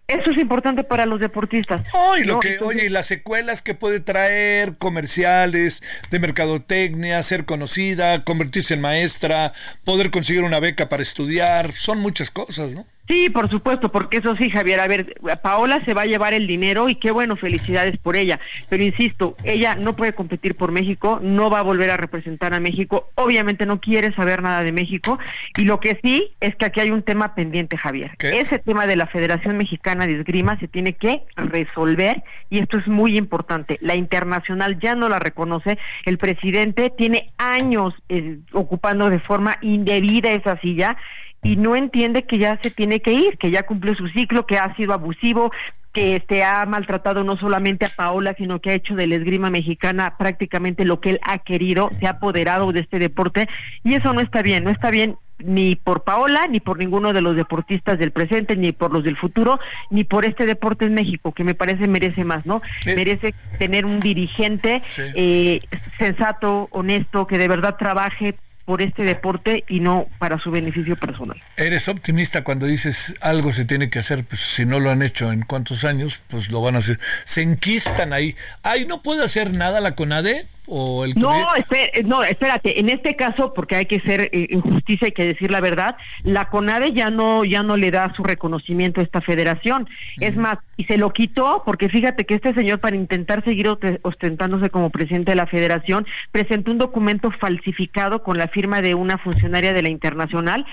Eso 0.08 0.32
es 0.32 0.38
importante 0.40 0.84
para 0.84 1.06
los 1.06 1.22
deportistas. 1.22 1.84
Ay, 1.94 2.26
lo 2.26 2.34
¿no? 2.34 2.40
que, 2.42 2.56
Entonces, 2.56 2.78
oye, 2.78 2.88
y 2.88 2.90
las 2.90 3.06
secuelas 3.06 3.62
que 3.62 3.76
puede 3.76 4.02
traer, 4.02 4.76
comerciales, 4.78 5.82
de 6.10 6.20
mercadotecnia, 6.20 7.24
ser 7.24 7.46
conocida, 7.46 8.26
convertirse 8.26 8.74
en 8.74 8.82
maestra, 8.82 9.54
poder 9.86 10.12
conseguir 10.12 10.44
una 10.44 10.60
beca 10.60 10.90
para 10.90 11.02
estudiar, 11.02 11.72
son 11.72 12.00
muchas 12.00 12.30
cosas, 12.30 12.76
¿no? 12.76 12.86
Sí, 13.12 13.30
por 13.30 13.50
supuesto, 13.50 13.92
porque 13.92 14.20
eso 14.20 14.38
sí, 14.38 14.50
Javier, 14.50 14.80
a 14.80 14.88
ver, 14.88 15.16
Paola 15.44 15.84
se 15.84 15.94
va 15.94 16.04
a 16.04 16.06
llevar 16.06 16.34
el 16.34 16.48
dinero 16.48 16.88
y 16.88 16.96
qué 16.96 17.12
bueno, 17.12 17.36
felicidades 17.36 17.98
por 17.98 18.16
ella. 18.16 18.40
Pero 18.70 18.84
insisto, 18.84 19.36
ella 19.44 19.76
no 19.76 19.98
puede 19.98 20.14
competir 20.14 20.56
por 20.56 20.72
México, 20.72 21.20
no 21.22 21.50
va 21.50 21.60
a 21.60 21.62
volver 21.62 21.90
a 21.90 21.98
representar 21.98 22.54
a 22.54 22.62
México, 22.62 23.10
obviamente 23.16 23.66
no 23.66 23.82
quiere 23.82 24.16
saber 24.16 24.42
nada 24.42 24.64
de 24.64 24.72
México. 24.72 25.20
Y 25.58 25.66
lo 25.66 25.82
que 25.82 26.00
sí 26.02 26.32
es 26.40 26.56
que 26.56 26.64
aquí 26.64 26.80
hay 26.80 26.92
un 26.92 27.04
tema 27.04 27.36
pendiente, 27.36 27.76
Javier. 27.76 28.12
Ese 28.20 28.60
tema 28.60 28.88
de 28.88 28.96
la 28.96 29.08
Federación 29.08 29.58
Mexicana 29.58 30.08
de 30.08 30.14
Esgrima 30.14 30.58
se 30.60 30.70
tiene 30.70 30.94
que 30.94 31.24
resolver 31.36 32.24
y 32.50 32.60
esto 32.60 32.78
es 32.78 32.88
muy 32.88 33.18
importante. 33.18 33.78
La 33.82 33.96
internacional 33.96 34.80
ya 34.80 34.96
no 34.96 35.10
la 35.10 35.20
reconoce, 35.20 35.78
el 36.06 36.18
presidente 36.18 36.90
tiene 36.98 37.34
años 37.38 37.94
eh, 38.08 38.38
ocupando 38.54 39.10
de 39.10 39.20
forma 39.20 39.58
indebida 39.62 40.32
esa 40.32 40.58
silla 40.62 40.96
y 41.44 41.56
no 41.56 41.76
entiende 41.76 42.24
que 42.24 42.38
ya 42.38 42.60
se 42.62 42.72
tiene 42.72 43.02
que 43.02 43.14
ir, 43.14 43.38
que 43.38 43.52
ya 43.52 43.64
cumplió 43.64 43.96
su 43.96 44.08
ciclo, 44.10 44.46
que 44.46 44.58
ha 44.58 44.76
sido 44.76 44.94
abusivo, 44.94 45.52
que 45.92 46.16
este 46.16 46.44
ha 46.44 46.66
maltratado 46.66 47.24
no 47.24 47.36
solamente 47.38 47.86
a 47.86 47.90
Paola, 47.96 48.34
sino 48.38 48.60
que 48.62 48.70
ha 48.70 48.74
hecho 48.76 48.96
de 48.96 49.08
la 49.08 49.16
esgrima 49.16 49.50
mexicana 49.50 50.16
prácticamente 50.18 50.86
lo 50.86 51.02
que 51.02 51.10
él 51.12 51.20
ha 51.24 51.40
querido, 51.40 51.90
se 52.00 52.08
ha 52.08 52.12
apoderado 52.12 52.72
de 52.72 52.80
este 52.82 52.98
deporte 53.00 53.50
y 53.84 53.96
eso 53.96 54.14
no 54.14 54.22
está 54.22 54.42
bien, 54.42 54.64
no 54.64 54.70
está 54.70 54.90
bien 54.90 55.18
ni 55.44 55.76
por 55.76 56.04
Paola, 56.04 56.46
ni 56.48 56.60
por 56.60 56.78
ninguno 56.78 57.14
de 57.14 57.22
los 57.22 57.36
deportistas 57.36 57.98
del 57.98 58.12
presente, 58.12 58.56
ni 58.56 58.72
por 58.74 58.94
los 58.94 59.04
del 59.04 59.18
futuro, 59.18 59.60
ni 59.90 60.04
por 60.04 60.24
este 60.24 60.46
deporte 60.46 60.86
en 60.86 60.94
México, 60.94 61.32
que 61.34 61.44
me 61.44 61.56
parece 61.56 61.88
merece 61.88 62.24
más, 62.24 62.46
¿no? 62.46 62.62
Eh. 62.86 62.96
Merece 62.96 63.34
tener 63.58 63.88
un 63.88 64.00
dirigente 64.00 64.84
Sí. 64.88 65.02
eh, 65.16 65.60
sensato, 65.98 66.68
honesto, 66.72 67.26
que 67.26 67.40
de 67.40 67.48
verdad 67.48 67.76
trabaje 67.78 68.36
por 68.66 68.82
este 68.82 69.04
deporte 69.04 69.64
y 69.68 69.80
no 69.80 70.08
para 70.20 70.40
su 70.40 70.52
beneficio 70.52 70.96
personal. 70.96 71.42
Eres 71.58 71.88
optimista 71.88 72.44
cuando 72.44 72.66
dices 72.66 73.16
algo 73.22 73.52
se 73.52 73.66
tiene 73.66 73.90
que 73.90 74.00
hacer, 74.00 74.24
pues 74.24 74.42
si 74.42 74.66
no 74.66 74.80
lo 74.80 74.90
han 74.92 75.02
hecho 75.02 75.32
en 75.32 75.44
cuántos 75.44 75.84
años, 75.84 76.22
pues 76.28 76.50
lo 76.50 76.62
van 76.62 76.76
a 76.76 76.80
hacer. 76.80 77.00
Se 77.26 77.42
enquistan 77.42 78.14
ahí. 78.14 78.36
Ay, 78.64 78.86
¿no 78.86 79.02
puede 79.02 79.24
hacer 79.24 79.54
nada 79.54 79.82
la 79.82 79.96
CONADE? 79.96 80.46
O 80.68 81.04
el 81.06 81.14
No, 81.16 81.30
comi- 81.32 81.64
espé- 81.66 82.04
no, 82.06 82.24
espérate, 82.24 82.80
en 82.80 82.90
este 82.90 83.16
caso, 83.16 83.54
porque 83.54 83.76
hay 83.76 83.86
que 83.88 84.00
ser 84.02 84.30
eh, 84.32 84.48
en 84.52 84.62
justicia, 84.62 85.08
hay 85.08 85.12
que 85.12 85.26
decir 85.26 85.52
la 85.52 85.60
verdad, 85.60 85.98
la 86.24 86.46
CONADE 86.50 86.94
ya 86.94 87.10
no, 87.10 87.44
ya 87.44 87.64
no 87.64 87.78
le 87.78 87.90
da 87.92 88.14
su 88.14 88.24
reconocimiento 88.24 89.02
a 89.02 89.04
esta 89.04 89.22
federación. 89.22 89.90
Es 90.20 90.36
más, 90.38 90.60
y 90.78 90.86
se 90.86 90.98
lo 90.98 91.12
quitó, 91.14 91.64
porque 91.66 91.90
fíjate 91.90 92.26
que 92.26 92.36
este 92.36 92.54
señor, 92.54 92.80
para 92.80 92.96
intentar 92.96 93.44
seguir 93.44 93.68
ostentándose 94.04 94.70
como 94.70 94.92
presidente 94.92 95.32
de 95.32 95.36
la 95.36 95.48
federación, 95.48 96.06
presentó 96.32 96.72
un 96.72 96.78
documento 96.78 97.32
falsificado 97.32 98.24
con 98.24 98.38
la 98.38 98.48
firma 98.48 98.82
de 98.82 98.94
una 98.96 99.18
funcionaria 99.18 99.74
de 99.74 99.82
la 99.82 99.90
internacional 99.90 100.66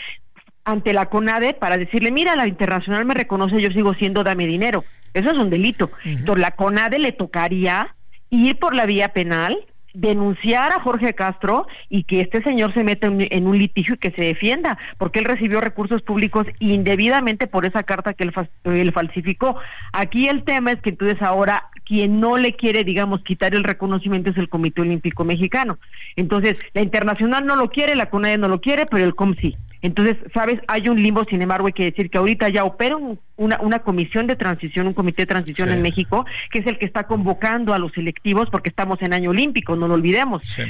ante 0.65 0.93
la 0.93 1.07
CONADE 1.07 1.55
para 1.55 1.79
decirle, 1.79 2.11
mira, 2.13 2.37
la 2.37 2.47
internacional 2.47 3.07
me 3.07 3.15
reconoce, 3.15 3.61
yo 3.61 3.71
sigo 3.71 3.95
siendo 3.95 4.23
dame 4.23 4.47
dinero. 4.47 4.85
Eso 5.15 5.31
es 5.31 5.39
un 5.39 5.49
delito. 5.49 5.91
Entonces, 6.05 6.43
la 6.43 6.51
CONADE 6.51 6.99
le 6.99 7.13
tocaría 7.13 7.95
ir 8.29 8.59
por 8.59 8.75
la 8.77 8.85
vía 8.85 9.09
penal, 9.15 9.57
denunciar 10.01 10.73
a 10.73 10.81
Jorge 10.81 11.15
Castro 11.15 11.67
y 11.89 12.05
que 12.05 12.21
este 12.21 12.43
señor 12.43 12.73
se 12.73 12.85
meta 12.85 13.09
en, 13.09 13.47
un 13.47 13.59
litigio 13.59 13.95
y 13.95 13.99
que 13.99 14.13
se 14.13 14.23
defienda, 14.23 14.79
porque 14.97 15.19
él 15.19 15.25
recibió 15.25 15.61
recursos 15.61 16.03
públicos 16.03 16.47
indebidamente 16.61 17.47
por 17.47 17.67
esa 17.67 17.83
carta 17.83 18.15
que 18.15 18.25
él, 18.25 18.33
él 18.65 18.93
falsificó. 18.93 19.57
Aquí 19.93 20.29
el 20.29 20.45
tema 20.45 20.73
es 20.73 20.81
que 20.81 20.91
entonces 20.91 21.21
ahora 21.21 21.65
quien 21.85 22.21
no 22.21 22.37
le 22.37 22.55
quiere, 22.55 22.85
digamos, 22.85 23.23
quitar 23.23 23.55
el 23.55 23.65
reconocimiento 23.65 24.31
es 24.31 24.37
el 24.37 24.51
Comité 24.51 24.83
Olímpico 24.83 25.25
Mexicano. 25.25 25.79
Entonces, 26.17 26.57
la 26.75 26.83
internacional 26.83 27.47
no 27.47 27.57
lo 27.57 27.71
quiere, 27.71 27.97
la 27.97 28.11
CONADE 28.11 28.37
no 28.37 28.49
lo 28.49 28.61
quiere, 28.61 28.85
pero 28.85 29.05
el 29.05 29.15
COM 29.15 29.35
sí. 29.37 29.57
Entonces, 29.83 30.17
¿sabes? 30.35 30.61
Hay 30.67 30.89
un 30.89 31.01
limbo, 31.03 31.25
sin 31.25 31.41
embargo, 31.43 31.67
hay 31.69 31.73
que 31.73 31.85
decir 31.85 32.11
que 32.11 32.19
ahorita 32.19 32.49
ya 32.49 32.65
opera 32.65 32.97
un- 32.97 33.21
una, 33.37 33.61
una 33.61 33.79
comisión 33.81 34.27
de 34.27 34.35
transición, 34.37 34.87
un 34.89 34.95
comité 34.95 35.23
de 35.23 35.27
transición 35.27 35.69
Sí. 35.69 35.75
en 35.75 35.83
México, 35.83 36.27
que 36.51 36.59
es 36.59 36.67
el 36.67 36.79
que 36.79 36.87
está 36.87 37.05
convocando 37.05 37.73
a 37.75 37.79
los 37.79 37.93
selectivos 37.93 38.49
porque 38.51 38.71
estamos 38.71 39.01
en 39.03 39.13
año 39.13 39.31
olímpico, 39.31 39.77
no 39.77 39.87
lo 39.87 39.95
olvidemos. 39.95 40.43
Sí. 40.45 40.63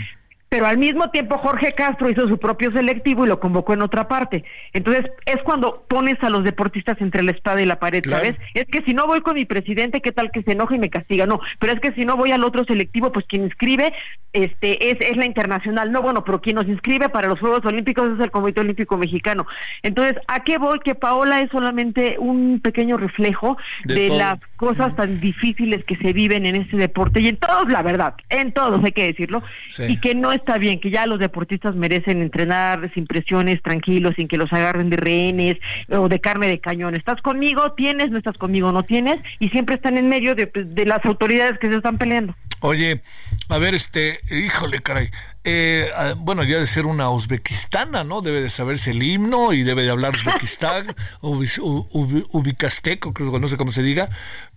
Pero 0.48 0.66
al 0.66 0.78
mismo 0.78 1.10
tiempo 1.10 1.36
Jorge 1.38 1.72
Castro 1.72 2.08
hizo 2.10 2.26
su 2.28 2.38
propio 2.38 2.72
selectivo 2.72 3.24
y 3.24 3.28
lo 3.28 3.38
convocó 3.40 3.74
en 3.74 3.82
otra 3.82 4.08
parte. 4.08 4.44
Entonces 4.72 5.04
es 5.26 5.42
cuando 5.42 5.84
pones 5.88 6.22
a 6.22 6.30
los 6.30 6.44
deportistas 6.44 7.00
entre 7.00 7.22
la 7.22 7.32
espada 7.32 7.60
y 7.60 7.66
la 7.66 7.78
pared, 7.78 8.02
Claro. 8.02 8.24
¿sabes? 8.24 8.40
Es 8.54 8.64
que 8.66 8.82
si 8.82 8.94
no 8.94 9.06
voy 9.06 9.20
con 9.20 9.34
mi 9.34 9.44
presidente, 9.44 10.00
¿qué 10.00 10.12
tal 10.12 10.30
que 10.30 10.42
se 10.42 10.52
enoja 10.52 10.74
y 10.74 10.78
me 10.78 10.88
castiga? 10.90 11.26
No, 11.26 11.40
pero 11.58 11.72
es 11.74 11.80
que 11.80 11.92
si 11.92 12.04
no 12.04 12.16
voy 12.16 12.32
al 12.32 12.44
otro 12.44 12.64
selectivo, 12.64 13.12
pues 13.12 13.26
quien 13.26 13.44
inscribe 13.44 13.92
este 14.32 14.90
es, 14.90 14.96
es 15.00 15.16
la 15.16 15.24
internacional. 15.26 15.90
No, 15.92 16.02
bueno, 16.02 16.22
pero 16.24 16.40
quien 16.40 16.56
nos 16.56 16.66
inscribe 16.68 17.08
para 17.08 17.28
los 17.28 17.40
Juegos 17.40 17.64
Olímpicos 17.64 18.12
es 18.14 18.20
el 18.20 18.30
Comité 18.30 18.60
Olímpico 18.60 18.96
Mexicano. 18.96 19.46
Entonces, 19.82 20.16
¿a 20.28 20.44
qué 20.44 20.58
voy? 20.58 20.80
Que 20.80 20.94
Paola 20.94 21.40
es 21.40 21.50
solamente 21.50 22.16
un 22.18 22.60
pequeño 22.62 22.96
reflejo 22.96 23.56
De 23.84 24.08
las 24.08 24.38
cosas 24.56 24.94
tan 24.96 25.20
difíciles 25.20 25.84
que 25.84 25.96
se 25.96 26.12
viven 26.12 26.46
en 26.46 26.56
este 26.56 26.76
deporte 26.76 27.20
y 27.20 27.28
en 27.28 27.36
todos, 27.36 27.68
la 27.68 27.82
verdad, 27.82 28.14
en 28.28 28.52
todos 28.52 28.84
hay 28.84 28.92
que 28.92 29.04
decirlo, 29.06 29.42
Sí. 29.70 29.84
y 29.88 30.00
que 30.00 30.14
no 30.14 30.32
está 30.38 30.58
bien, 30.58 30.80
que 30.80 30.90
ya 30.90 31.06
los 31.06 31.18
deportistas 31.20 31.74
merecen 31.74 32.22
entrenar 32.22 32.90
sin 32.94 33.04
presiones, 33.04 33.62
tranquilos, 33.62 34.14
sin 34.16 34.26
que 34.26 34.38
los 34.38 34.52
agarren 34.52 34.88
de 34.90 34.96
rehenes 34.96 35.58
o 35.90 36.08
de 36.08 36.20
carne 36.20 36.48
de 36.48 36.58
cañón. 36.58 36.94
Estás 36.94 37.20
conmigo, 37.20 37.72
tienes, 37.72 38.10
no 38.10 38.18
estás 38.18 38.38
conmigo, 38.38 38.72
no 38.72 38.82
tienes, 38.82 39.20
y 39.38 39.50
siempre 39.50 39.74
están 39.76 39.96
en 39.98 40.08
medio 40.08 40.34
de, 40.34 40.46
de 40.46 40.86
las 40.86 41.04
autoridades 41.04 41.58
que 41.58 41.68
se 41.68 41.76
están 41.76 41.98
peleando. 41.98 42.34
Oye, 42.60 43.02
a 43.50 43.58
ver, 43.58 43.76
este, 43.76 44.18
híjole, 44.32 44.80
caray. 44.80 45.10
Eh, 45.44 45.86
ah, 45.96 46.14
bueno, 46.16 46.42
ya 46.42 46.58
de 46.58 46.66
ser 46.66 46.86
una 46.86 47.08
uzbekistana, 47.08 48.02
¿no? 48.02 48.20
Debe 48.20 48.40
de 48.40 48.50
saberse 48.50 48.90
el 48.90 49.00
himno 49.02 49.52
y 49.52 49.62
debe 49.62 49.82
de 49.84 49.90
hablar 49.90 50.16
uzbekistán, 50.16 50.86
ubi- 51.20 51.60
u- 51.60 51.86
ubi- 51.92 52.26
ubicasteco, 52.32 53.12
creo 53.12 53.30
que 53.30 53.38
no 53.38 53.46
sé 53.46 53.56
cómo 53.56 53.70
se 53.70 53.82
diga. 53.84 54.08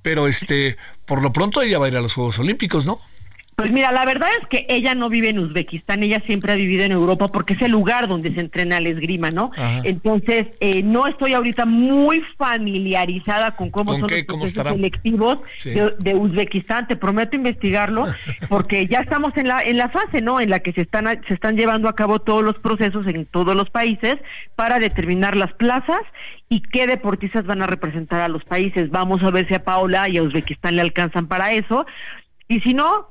Pero 0.02 0.28
este, 0.28 0.78
por 1.06 1.22
lo 1.22 1.32
pronto 1.32 1.62
ella 1.62 1.78
va 1.78 1.86
a 1.86 1.90
ir 1.90 1.98
a 1.98 2.02
los 2.02 2.16
Juegos 2.16 2.40
Olímpicos, 2.40 2.88
¿no? 2.88 3.00
Pues 3.62 3.72
mira, 3.74 3.92
la 3.92 4.06
verdad 4.06 4.30
es 4.42 4.48
que 4.48 4.66
ella 4.70 4.96
no 4.96 5.10
vive 5.10 5.30
en 5.30 5.40
Uzbekistán, 5.40 6.04
ella 6.04 6.22
siempre 6.26 6.52
ha 6.52 6.56
vivido 6.56 6.84
en 6.84 6.92
Europa 6.92 7.28
porque 7.30 7.54
es 7.54 7.62
el 7.62 7.72
lugar 7.72 8.08
donde 8.08 8.34
se 8.34 8.40
entrena 8.40 8.80
la 8.82 8.90
esgrima, 8.90 9.30
¿no? 9.32 9.52
Ajá. 9.56 9.82
Entonces, 9.84 10.48
eh, 10.60 10.82
no 10.84 11.08
estoy 11.08 11.34
ahorita 11.34 11.66
muy 11.66 12.22
familiarizada 12.38 13.52
con 13.52 13.70
cómo 13.70 13.92
¿Con 13.92 14.00
son 14.02 14.10
qué? 14.10 14.18
los 14.18 14.26
¿Cómo 14.26 14.44
procesos 14.44 14.74
selectivos 14.74 15.38
Sí. 15.58 15.72
de, 15.72 15.94
de 16.00 16.16
Uzbekistán. 16.16 16.88
Te 16.88 16.96
prometo 16.96 17.36
investigarlo 17.36 18.08
porque 18.50 18.88
ya 18.88 19.00
estamos 19.02 19.36
en 19.38 19.48
la 19.48 19.62
en 19.64 19.78
la 19.78 19.90
fase, 19.90 20.22
¿no? 20.22 20.40
En 20.42 20.50
la 20.50 20.60
que 20.60 20.74
se 20.74 20.82
están 20.82 21.06
se 21.28 21.34
están 21.34 21.56
llevando 21.58 21.90
a 21.90 21.96
cabo 21.96 22.20
todos 22.20 22.44
los 22.44 22.58
procesos 22.60 23.06
en 23.08 23.26
todos 23.26 23.56
los 23.56 23.70
países 23.70 24.18
para 24.56 24.80
determinar 24.80 25.36
las 25.36 25.54
plazas 25.54 26.02
y 26.50 26.62
qué 26.62 26.88
deportistas 26.88 27.46
van 27.46 27.62
a 27.62 27.68
representar 27.68 28.22
a 28.22 28.28
los 28.28 28.44
países. 28.44 28.90
Vamos 28.90 29.24
a 29.24 29.30
ver 29.32 29.48
si 29.48 29.54
a 29.54 29.64
Paola 29.64 30.10
y 30.10 30.18
a 30.18 30.24
Uzbekistán 30.24 30.76
le 30.76 30.82
alcanzan 30.82 31.28
para 31.28 31.52
eso. 31.54 31.86
Y 32.48 32.60
si 32.62 32.74
no, 32.74 33.11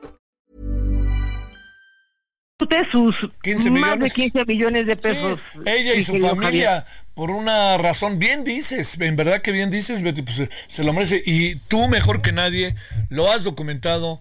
sus 2.91 3.15
15 3.43 3.69
más 3.71 3.81
de 3.81 3.95
millones. 3.95 4.13
15 4.13 4.45
millones 4.45 4.85
de 4.87 4.93
Sí, 4.93 4.99
pesos. 5.01 5.39
ella 5.65 5.93
y 5.95 6.01
su 6.03 6.19
familia, 6.19 6.69
Javier. 6.81 6.83
por 7.13 7.31
una 7.31 7.77
razón, 7.77 8.19
bien 8.19 8.43
dices, 8.43 8.97
en 8.99 9.15
verdad 9.15 9.41
que 9.41 9.51
bien 9.51 9.69
dices, 9.69 10.01
Betty, 10.01 10.21
pues, 10.21 10.49
se 10.67 10.83
lo 10.83 10.93
merece. 10.93 11.21
Y 11.25 11.55
tú 11.67 11.87
mejor 11.87 12.21
que 12.21 12.31
nadie 12.31 12.75
lo 13.09 13.31
has 13.31 13.43
documentado. 13.43 14.19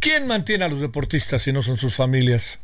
¿Quién 0.00 0.26
mantiene 0.26 0.64
a 0.64 0.68
los 0.68 0.80
deportistas 0.80 1.42
si 1.42 1.52
no 1.52 1.60
son 1.62 1.76
sus 1.76 1.94
familias? 1.94 2.58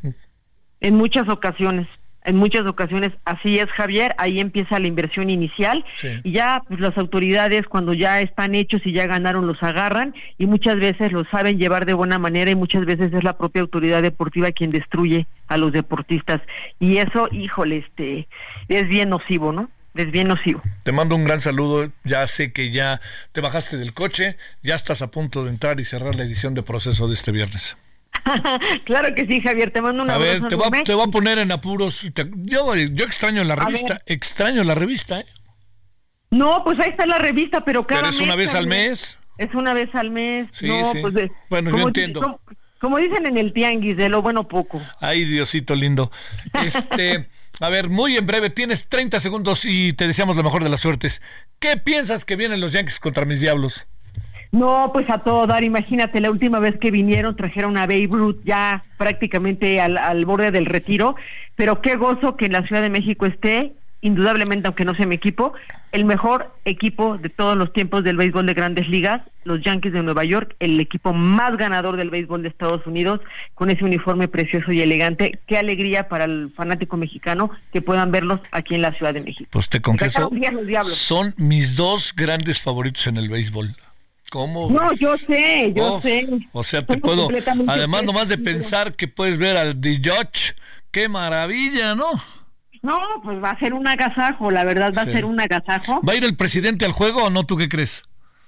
En 0.79 0.95
muchas 0.95 1.27
ocasiones, 1.29 1.87
en 2.27 2.35
muchas 2.35 2.65
ocasiones, 2.67 3.11
así 3.25 3.57
es 3.57 3.67
Javier, 3.71 4.13
ahí 4.19 4.39
empieza 4.39 4.77
la 4.77 4.85
inversión 4.87 5.29
inicial 5.31 5.83
Sí. 5.93 6.09
y 6.23 6.33
ya 6.33 6.61
pues, 6.67 6.79
las 6.79 6.95
autoridades 6.97 7.65
cuando 7.67 7.93
ya 7.93 8.21
están 8.21 8.53
hechos 8.53 8.81
y 8.85 8.91
ya 8.91 9.07
ganaron 9.07 9.47
los 9.47 9.63
agarran 9.63 10.13
y 10.37 10.45
muchas 10.45 10.75
veces 10.75 11.11
los 11.11 11.27
saben 11.29 11.57
llevar 11.57 11.85
de 11.85 11.93
buena 11.93 12.19
manera 12.19 12.51
y 12.51 12.55
muchas 12.55 12.85
veces 12.85 13.11
es 13.13 13.23
la 13.23 13.37
propia 13.37 13.61
autoridad 13.63 14.01
deportiva 14.03 14.51
quien 14.51 14.71
destruye 14.71 15.25
a 15.47 15.57
los 15.57 15.71
deportistas 15.71 16.41
y 16.79 16.97
eso, 16.97 17.27
híjole, 17.31 17.77
este 17.77 18.27
es 18.67 18.87
bien 18.87 19.09
nocivo, 19.09 19.51
¿no? 19.53 19.71
Es 19.95 20.11
bien 20.11 20.27
nocivo. 20.27 20.61
Te 20.83 20.91
mando 20.91 21.15
un 21.15 21.23
gran 21.23 21.41
saludo. 21.41 21.89
Ya 22.03 22.27
sé 22.27 22.51
que 22.51 22.69
ya 22.69 23.01
te 23.31 23.41
bajaste 23.41 23.77
del 23.77 23.93
coche, 23.93 24.35
ya 24.61 24.75
estás 24.75 25.01
a 25.01 25.09
punto 25.09 25.43
de 25.43 25.49
entrar 25.49 25.79
y 25.79 25.85
cerrar 25.85 26.13
la 26.13 26.23
edición 26.23 26.53
de 26.53 26.61
proceso 26.61 27.07
de 27.07 27.15
este 27.15 27.31
viernes. 27.31 27.77
claro 28.85 29.13
que 29.15 29.25
sí, 29.25 29.41
Javier, 29.41 29.71
te 29.71 29.81
mando 29.81 30.03
un 30.03 30.09
A 30.09 30.17
ver, 30.17 30.47
te 30.47 30.55
voy 30.55 30.65
a, 30.65 30.67
enorme. 30.67 30.83
te 30.83 30.93
voy 30.93 31.07
a 31.07 31.11
poner 31.11 31.37
en 31.39 31.51
apuros. 31.51 32.05
Te- 32.13 32.29
yo, 32.35 32.75
yo 32.75 33.05
extraño 33.05 33.43
la 33.43 33.55
revista, 33.55 34.01
extraño 34.05 34.63
la 34.63 34.75
revista, 34.75 35.19
¿eh? 35.21 35.25
No, 36.29 36.63
pues 36.63 36.77
ahí 36.79 36.89
está 36.89 37.05
la 37.05 37.19
revista, 37.19 37.61
pero 37.61 37.87
cada 37.87 38.01
Pero 38.01 38.13
es 38.13 38.19
una 38.19 38.35
vez 38.35 38.53
al 38.53 38.67
mes. 38.67 39.17
Es 39.37 39.53
una 39.53 39.73
vez 39.73 39.89
al 39.93 40.11
mes. 40.11 40.47
Sí, 40.51 40.67
no, 40.67 40.91
sí. 40.91 40.99
pues 41.01 41.13
de- 41.13 41.31
Bueno, 41.49 41.69
yo 41.75 41.87
entiendo. 41.87 42.21
Como, 42.21 42.41
como 42.81 42.97
dicen 42.97 43.25
en 43.25 43.37
el 43.37 43.53
tianguis, 43.53 43.95
de 43.95 44.09
lo 44.09 44.21
bueno 44.21 44.47
poco. 44.47 44.81
Ay, 44.99 45.23
Diosito 45.25 45.73
lindo. 45.75 46.11
Este, 46.63 47.29
a 47.61 47.69
ver, 47.69 47.87
muy 47.89 48.17
en 48.17 48.25
breve, 48.25 48.49
tienes 48.49 48.89
30 48.89 49.19
segundos 49.21 49.63
y 49.63 49.93
te 49.93 50.05
deseamos 50.05 50.35
la 50.35 50.43
mejor 50.43 50.63
de 50.63 50.69
las 50.69 50.81
suertes. 50.81 51.21
¿Qué 51.59 51.77
piensas 51.77 52.25
que 52.25 52.35
vienen 52.35 52.59
los 52.59 52.73
Yankees 52.73 52.99
contra 52.99 53.23
mis 53.25 53.39
diablos? 53.39 53.87
No, 54.51 54.91
pues 54.93 55.09
a 55.09 55.19
todo 55.19 55.47
dar. 55.47 55.63
Imagínate, 55.63 56.21
la 56.21 56.31
última 56.31 56.59
vez 56.59 56.77
que 56.77 56.91
vinieron 56.91 57.35
trajeron 57.35 57.77
a 57.77 57.85
Babe 57.85 58.07
Ruth 58.09 58.37
ya 58.43 58.83
prácticamente 58.97 59.81
al, 59.81 59.97
al 59.97 60.25
borde 60.25 60.51
del 60.51 60.65
retiro. 60.65 61.15
Pero 61.55 61.81
qué 61.81 61.95
gozo 61.95 62.35
que 62.35 62.45
en 62.45 62.53
la 62.53 62.63
Ciudad 62.63 62.81
de 62.81 62.89
México 62.89 63.25
esté, 63.25 63.73
indudablemente, 64.01 64.67
aunque 64.67 64.85
no 64.85 64.93
sea 64.93 65.05
mi 65.05 65.15
equipo, 65.15 65.53
el 65.91 66.05
mejor 66.05 66.53
equipo 66.65 67.17
de 67.17 67.29
todos 67.29 67.57
los 67.57 67.73
tiempos 67.73 68.03
del 68.03 68.17
béisbol 68.17 68.45
de 68.45 68.53
grandes 68.53 68.87
ligas, 68.89 69.21
los 69.43 69.61
Yankees 69.61 69.93
de 69.93 70.03
Nueva 70.03 70.23
York, 70.23 70.55
el 70.59 70.79
equipo 70.79 71.13
más 71.13 71.57
ganador 71.57 71.97
del 71.97 72.09
béisbol 72.09 72.43
de 72.43 72.49
Estados 72.49 72.85
Unidos, 72.85 73.21
con 73.55 73.69
ese 73.69 73.83
uniforme 73.83 74.27
precioso 74.27 74.71
y 74.71 74.81
elegante. 74.81 75.39
Qué 75.47 75.57
alegría 75.57 76.09
para 76.09 76.25
el 76.25 76.51
fanático 76.55 76.97
mexicano 76.97 77.49
que 77.71 77.81
puedan 77.81 78.11
verlos 78.11 78.39
aquí 78.51 78.75
en 78.75 78.81
la 78.81 78.93
Ciudad 78.93 79.13
de 79.13 79.21
México. 79.21 79.49
Pues 79.51 79.69
te 79.69 79.81
confieso, 79.81 80.29
son 80.83 81.33
mis 81.37 81.75
dos 81.75 82.13
grandes 82.15 82.61
favoritos 82.61 83.07
en 83.07 83.17
el 83.17 83.29
béisbol. 83.29 83.75
¿Cómo? 84.29 84.69
No, 84.69 84.91
yo 84.93 85.15
sé, 85.17 85.71
yo 85.73 85.95
Uf, 85.95 86.03
sé. 86.03 86.27
O 86.51 86.63
sea, 86.63 86.81
te 86.85 86.99
Somos 86.99 87.29
puedo. 87.29 87.29
Además, 87.67 88.03
nomás 88.03 88.27
de 88.27 88.37
pensar 88.37 88.93
que 88.95 89.07
puedes 89.07 89.37
ver 89.37 89.55
al 89.57 89.79
The 89.79 89.97
Judge, 90.03 90.55
qué 90.91 91.07
maravilla, 91.07 91.95
¿no? 91.95 92.11
No, 92.81 92.99
pues 93.23 93.41
va 93.43 93.51
a 93.51 93.59
ser 93.59 93.73
un 93.73 93.87
agasajo, 93.87 94.51
la 94.51 94.63
verdad 94.63 94.93
va 94.95 95.03
Sí. 95.03 95.09
a 95.09 95.13
ser 95.13 95.25
un 95.25 95.39
agasajo. 95.39 96.01
¿Va 96.07 96.13
a 96.13 96.15
ir 96.15 96.23
el 96.23 96.35
presidente 96.35 96.85
al 96.85 96.91
juego 96.91 97.23
o 97.25 97.29
no? 97.29 97.45
¿Tú 97.45 97.57
qué 97.57 97.69
crees? 97.69 98.03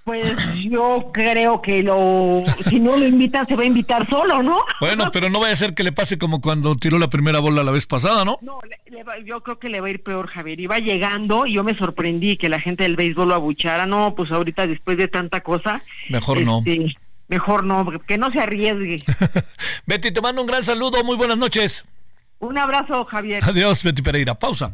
Pues 0.06 0.36
yo 0.64 1.12
creo 1.14 1.62
que 1.62 1.84
lo, 1.84 2.34
si 2.68 2.80
no 2.80 2.97
lo 2.97 3.06
invitan, 3.06 3.45
se 3.45 3.56
va 3.56 3.62
a 3.62 3.66
invitar 3.66 4.10
solo, 4.10 4.41
¿no? 4.41 4.58
Bueno, 4.80 5.10
pero 5.14 5.30
no 5.30 5.39
vaya 5.39 5.54
a 5.54 5.58
ser 5.58 5.76
que 5.76 5.84
le 5.84 5.91
pase 5.91 6.18
como 6.18 6.41
cuando 6.41 6.74
tiró 6.76 6.97
la 6.97 7.10
primera 7.10 7.39
bola 7.39 7.64
la 7.64 7.72
vez 7.72 7.86
pasada, 7.86 8.26
¿no? 8.26 8.39
No, 8.41 8.60
le- 8.68 8.80
le 8.89 9.04
va- 9.04 9.20
yo 9.20 9.43
creo 9.43 9.60
que 9.60 9.70
le 9.70 9.82
va 9.82 9.88
a 9.88 9.91
ir 9.91 10.02
peor, 10.02 10.28
Javier. 10.28 10.60
Iba 10.60 10.80
llegando 10.80 11.45
y 11.45 11.54
yo 11.54 11.64
me 11.64 11.78
sorprendí 11.78 12.38
que 12.38 12.50
la 12.50 12.60
gente 12.60 12.84
del 12.84 12.95
béisbol 12.95 13.30
lo 13.30 13.36
abuchara. 13.36 13.86
No, 13.86 14.16
pues 14.16 14.32
ahorita 14.32 14.66
después 14.66 14.97
de 14.97 15.08
tanta 15.10 15.41
cosa. 15.41 15.82
Mejor 16.10 16.41
no. 16.43 16.60
este, 16.66 16.95
Mejor 17.28 17.64
no, 17.64 17.86
que 18.08 18.18
no 18.18 18.32
se 18.32 18.39
arriesgue. 18.39 19.04
Betty, 19.86 20.12
te 20.12 20.22
mando 20.22 20.41
un 20.41 20.47
gran 20.47 20.64
saludo, 20.64 21.04
muy 21.04 21.16
buenas 21.18 21.38
noches. 21.38 21.86
Un 22.39 22.58
abrazo, 22.58 23.04
Javier. 23.04 23.43
Adiós, 23.43 23.84
Betty 23.84 24.02
Pereira. 24.02 24.34
Pausa. 24.34 24.74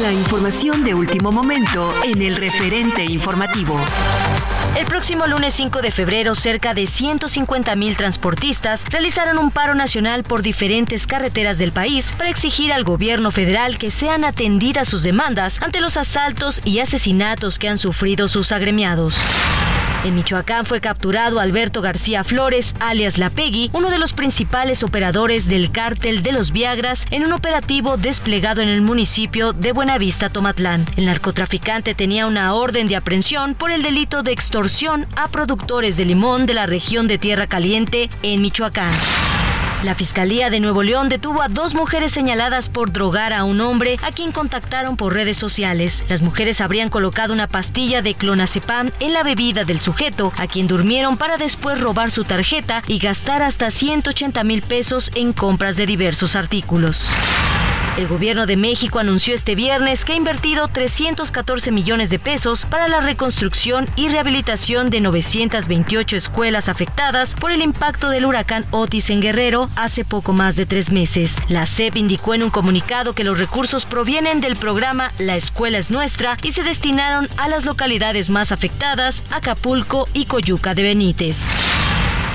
La 0.00 0.12
información 0.12 0.82
de 0.82 0.94
último 0.94 1.30
momento 1.30 1.92
en 2.02 2.22
el 2.22 2.36
referente 2.36 3.04
informativo. 3.04 3.78
El 4.74 4.86
próximo 4.86 5.26
lunes 5.26 5.52
5 5.52 5.82
de 5.82 5.90
febrero, 5.90 6.34
cerca 6.34 6.72
de 6.72 6.86
150 6.86 7.76
mil 7.76 7.96
transportistas 7.96 8.86
realizaron 8.88 9.36
un 9.36 9.50
paro 9.50 9.74
nacional 9.74 10.22
por 10.22 10.40
diferentes 10.40 11.06
carreteras 11.06 11.58
del 11.58 11.72
país 11.72 12.14
para 12.16 12.30
exigir 12.30 12.72
al 12.72 12.84
gobierno 12.84 13.30
federal 13.30 13.76
que 13.76 13.90
sean 13.90 14.24
atendidas 14.24 14.88
sus 14.88 15.02
demandas 15.02 15.60
ante 15.60 15.82
los 15.82 15.98
asaltos 15.98 16.62
y 16.64 16.78
asesinatos 16.78 17.58
que 17.58 17.68
han 17.68 17.76
sufrido 17.76 18.28
sus 18.28 18.52
agremiados. 18.52 19.18
En 20.02 20.14
Michoacán 20.14 20.64
fue 20.64 20.80
capturado 20.80 21.40
Alberto 21.40 21.82
García 21.82 22.24
Flores, 22.24 22.74
alias 22.80 23.18
La 23.18 23.28
Peggy, 23.28 23.68
uno 23.74 23.90
de 23.90 23.98
los 23.98 24.14
principales 24.14 24.82
operadores 24.82 25.46
del 25.46 25.70
cártel 25.70 26.22
de 26.22 26.32
los 26.32 26.52
Viagras, 26.52 27.06
en 27.10 27.22
un 27.22 27.32
operativo 27.32 27.98
desplegado 27.98 28.62
en 28.62 28.70
el 28.70 28.80
municipio 28.80 29.52
de 29.52 29.72
Buenavista, 29.72 30.30
Tomatlán. 30.30 30.86
El 30.96 31.04
narcotraficante 31.04 31.94
tenía 31.94 32.26
una 32.26 32.54
orden 32.54 32.88
de 32.88 32.96
aprehensión 32.96 33.54
por 33.54 33.70
el 33.72 33.82
delito 33.82 34.22
de 34.22 34.32
extorsión 34.32 35.06
a 35.16 35.28
productores 35.28 35.98
de 35.98 36.06
limón 36.06 36.46
de 36.46 36.54
la 36.54 36.64
región 36.64 37.06
de 37.06 37.18
Tierra 37.18 37.46
Caliente 37.46 38.08
en 38.22 38.40
Michoacán. 38.40 38.94
La 39.82 39.94
Fiscalía 39.94 40.50
de 40.50 40.60
Nuevo 40.60 40.82
León 40.82 41.08
detuvo 41.08 41.40
a 41.40 41.48
dos 41.48 41.74
mujeres 41.74 42.12
señaladas 42.12 42.68
por 42.68 42.92
drogar 42.92 43.32
a 43.32 43.44
un 43.44 43.62
hombre 43.62 43.98
a 44.02 44.10
quien 44.12 44.30
contactaron 44.30 44.98
por 44.98 45.14
redes 45.14 45.38
sociales. 45.38 46.04
Las 46.10 46.20
mujeres 46.20 46.60
habrían 46.60 46.90
colocado 46.90 47.32
una 47.32 47.46
pastilla 47.46 48.02
de 48.02 48.12
clonazepam 48.12 48.90
en 49.00 49.14
la 49.14 49.22
bebida 49.22 49.64
del 49.64 49.80
sujeto, 49.80 50.34
a 50.36 50.46
quien 50.46 50.66
durmieron 50.66 51.16
para 51.16 51.38
después 51.38 51.80
robar 51.80 52.10
su 52.10 52.24
tarjeta 52.24 52.82
y 52.88 52.98
gastar 52.98 53.42
hasta 53.42 53.70
180 53.70 54.44
mil 54.44 54.60
pesos 54.60 55.10
en 55.14 55.32
compras 55.32 55.76
de 55.76 55.86
diversos 55.86 56.36
artículos. 56.36 57.10
El 57.96 58.06
gobierno 58.06 58.46
de 58.46 58.56
México 58.56 58.98
anunció 58.98 59.34
este 59.34 59.54
viernes 59.54 60.04
que 60.04 60.12
ha 60.12 60.16
invertido 60.16 60.68
314 60.68 61.72
millones 61.72 62.08
de 62.08 62.18
pesos 62.18 62.64
para 62.64 62.88
la 62.88 63.00
reconstrucción 63.00 63.86
y 63.96 64.08
rehabilitación 64.08 64.90
de 64.90 65.00
928 65.00 66.16
escuelas 66.16 66.68
afectadas 66.68 67.34
por 67.34 67.50
el 67.50 67.62
impacto 67.62 68.08
del 68.08 68.26
huracán 68.26 68.64
Otis 68.70 69.10
en 69.10 69.20
Guerrero 69.20 69.68
hace 69.74 70.04
poco 70.04 70.32
más 70.32 70.56
de 70.56 70.66
tres 70.66 70.90
meses. 70.92 71.38
La 71.48 71.66
SEP 71.66 71.96
indicó 71.96 72.34
en 72.34 72.44
un 72.44 72.50
comunicado 72.50 73.12
que 73.12 73.24
los 73.24 73.38
recursos 73.38 73.84
provienen 73.84 74.40
del 74.40 74.56
programa 74.56 75.12
La 75.18 75.36
Escuela 75.36 75.78
es 75.78 75.90
Nuestra 75.90 76.36
y 76.42 76.52
se 76.52 76.62
destinaron 76.62 77.28
a 77.36 77.48
las 77.48 77.64
localidades 77.64 78.30
más 78.30 78.52
afectadas, 78.52 79.22
Acapulco 79.30 80.08
y 80.14 80.26
Coyuca 80.26 80.74
de 80.74 80.84
Benítez. 80.84 81.48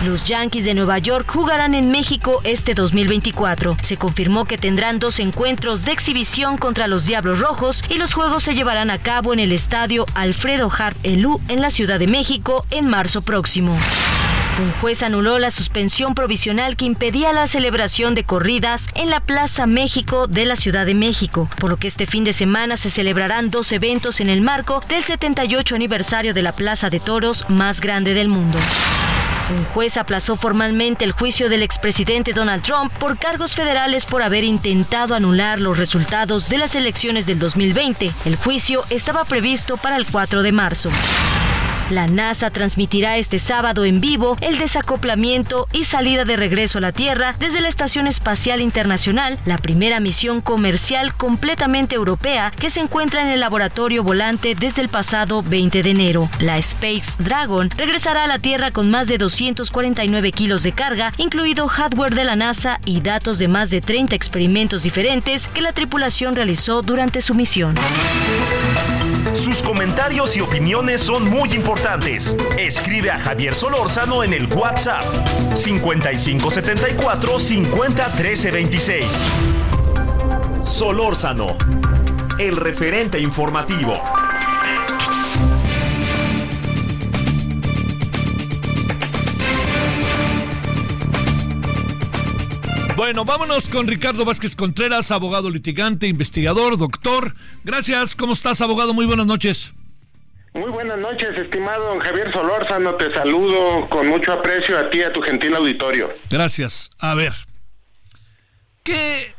Los 0.06 0.24
Yankees 0.24 0.66
de 0.66 0.76
Nueva 0.76 1.00
York 1.00 1.26
jugarán 1.28 1.74
en 1.74 1.90
México 1.90 2.40
este 2.44 2.76
2024. 2.76 3.76
Se 3.82 3.98
confirmó 3.98 4.46
que 4.46 4.60
tendrán 4.60 5.00
dos 5.00 5.20
encuentros 5.20 5.84
de 5.84 5.94
exhibición 5.94 6.58
contra 6.58 6.88
los 6.88 7.06
Diablos 7.06 7.40
Rojos 7.40 7.84
y 7.90 7.96
los 7.96 8.14
juegos 8.14 8.44
se 8.44 8.54
llevarán 8.54 8.92
a 8.92 9.00
cabo 9.00 9.34
en 9.34 9.40
el 9.40 9.52
estadio 9.52 10.06
Alfredo 10.14 10.70
Harp 10.72 10.96
Elú 11.02 11.42
en 11.48 11.60
la 11.60 11.72
Ciudad 11.72 11.98
de 11.98 12.06
México 12.06 12.68
en 12.70 12.88
marzo 12.88 13.24
próximo. 13.24 13.76
Un 14.60 14.72
juez 14.74 15.02
anuló 15.02 15.40
la 15.40 15.50
suspensión 15.50 16.14
provisional 16.14 16.78
que 16.78 16.86
impedía 16.86 17.34
la 17.34 17.48
celebración 17.48 18.14
de 18.14 18.24
corridas 18.24 18.88
en 18.94 19.10
la 19.10 19.22
Plaza 19.22 19.66
México 19.66 20.28
de 20.28 20.46
la 20.46 20.56
Ciudad 20.56 20.86
de 20.86 20.94
México, 20.94 21.50
por 21.60 21.72
lo 21.72 21.78
que 21.78 21.88
este 21.88 22.06
fin 22.06 22.24
de 22.24 22.32
semana 22.32 22.78
se 22.78 22.92
celebrarán 22.92 23.50
dos 23.50 23.72
eventos 23.72 24.22
en 24.22 24.30
el 24.30 24.42
marco 24.42 24.84
del 24.88 25.04
78 25.04 25.74
aniversario 25.74 26.36
de 26.36 26.44
la 26.44 26.52
Plaza 26.52 26.92
de 26.92 27.00
Toros 27.00 27.50
más 27.50 27.82
grande 27.82 28.14
del 28.14 28.28
mundo. 28.28 28.60
Un 29.50 29.64
juez 29.66 29.98
aplazó 29.98 30.36
formalmente 30.36 31.06
el 31.06 31.12
juicio 31.12 31.50
del 31.50 31.62
expresidente 31.62 32.34
Donald 32.34 32.64
Trump 32.64 32.92
por 32.94 33.18
cargos 33.18 33.54
federales 33.54 34.06
por 34.06 34.24
haber 34.24 34.44
intentado 34.44 35.14
anular 35.14 35.60
los 35.60 35.78
resultados 35.78 36.50
de 36.50 36.58
las 36.58 36.76
elecciones 36.76 37.28
del 37.28 37.38
2020. 37.38 38.12
El 38.26 38.36
juicio 38.38 38.84
estaba 38.90 39.24
previsto 39.24 39.78
para 39.78 39.98
el 39.98 40.08
4 40.08 40.42
de 40.42 40.52
marzo. 40.52 40.90
La 41.92 42.08
NASA 42.08 42.50
transmitirá 42.50 43.18
este 43.18 43.38
sábado 43.38 43.86
en 43.86 44.02
vivo 44.02 44.38
el 44.42 44.58
desacoplamiento 44.58 45.68
y 45.72 45.84
salida 45.84 46.26
de 46.26 46.36
regreso 46.36 46.80
a 46.80 46.82
la 46.82 46.92
Tierra 46.92 47.36
desde 47.38 47.62
la 47.62 47.68
Estación 47.68 48.08
Espacial 48.08 48.60
Internacional, 48.60 49.38
la 49.46 49.60
primera 49.60 50.00
misión 50.00 50.42
comercial 50.42 51.16
completamente 51.16 51.94
europea 51.94 52.52
que 52.60 52.72
se 52.72 52.80
encuentra 52.80 53.22
en 53.22 53.28
el 53.28 53.40
laboratorio 53.40 54.04
volante 54.04 54.56
desde 54.56 54.82
el 54.82 54.90
pasado 54.90 55.44
20 55.44 55.84
de 55.84 55.90
enero. 55.92 56.30
La 56.40 56.58
Space 56.58 57.14
Dragon 57.20 57.70
regresará 57.70 58.24
a 58.24 58.28
la 58.28 58.40
Tierra 58.40 58.72
con 58.72 58.90
más 58.90 59.08
de 59.08 59.20
249 59.20 60.32
kilos 60.32 60.64
de 60.64 60.72
carga, 60.72 61.14
incluido 61.18 61.68
hardware 61.68 62.16
de 62.16 62.24
la 62.24 62.36
NASA 62.36 62.80
y 62.86 63.02
datos 63.02 63.38
de 63.38 63.48
más 63.48 63.70
de 63.70 63.82
30 63.82 64.16
experimentos 64.16 64.82
diferentes 64.82 65.48
que 65.50 65.62
la 65.62 65.72
tripulación 65.72 66.36
realizó 66.36 66.82
durante 66.82 67.22
su 67.22 67.36
misión. 67.36 67.76
Comentarios 69.86 70.36
y 70.36 70.42
opiniones 70.42 71.00
son 71.00 71.30
muy 71.30 71.54
importantes. 71.54 72.36
Escribe 72.58 73.12
a 73.12 73.20
Javier 73.20 73.54
Solórzano 73.54 74.24
en 74.24 74.34
el 74.34 74.52
WhatsApp 74.52 75.04
5574 75.54 77.38
50 77.40 78.14
13 78.14 78.52
26. 78.52 79.06
Solórzano, 80.64 81.56
el 82.40 82.56
referente 82.56 83.20
informativo. 83.20 83.94
Bueno, 92.96 93.26
vámonos 93.26 93.68
con 93.68 93.88
Ricardo 93.88 94.24
Vázquez 94.24 94.56
Contreras, 94.56 95.12
abogado 95.12 95.50
litigante, 95.50 96.08
investigador, 96.08 96.78
doctor. 96.78 97.36
Gracias, 97.66 98.16
¿cómo 98.16 98.32
estás, 98.32 98.62
abogado? 98.62 98.94
Muy 98.94 99.06
buenas 99.06 99.26
noches. 99.26 99.74
Muy 100.54 100.70
buenas 100.70 100.98
noches, 100.98 101.38
estimado 101.38 101.88
don 101.88 102.00
Javier 102.00 102.32
Solórzano. 102.32 102.96
Te 102.96 103.14
saludo 103.14 103.90
con 103.90 104.08
mucho 104.08 104.32
aprecio 104.32 104.80
a 104.80 104.90
ti 104.90 105.00
y 105.00 105.04
a 105.04 105.12
tu 105.12 105.22
gentil 105.22 105.54
auditorio. 105.56 106.10
Gracias. 106.30 106.90
A 106.98 107.16
ver, 107.16 107.34
¿qué 108.84 109.36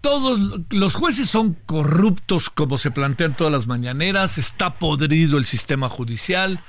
todos 0.00 0.40
los 0.70 0.94
jueces 0.94 1.28
son 1.28 1.58
corruptos 1.66 2.48
como 2.48 2.78
se 2.78 2.90
plantean 2.90 3.36
todas 3.36 3.52
las 3.52 3.66
mañaneras, 3.66 4.38
está 4.38 4.78
podrido 4.78 5.36
el 5.36 5.44
sistema 5.44 5.90
judicial. 5.90 6.64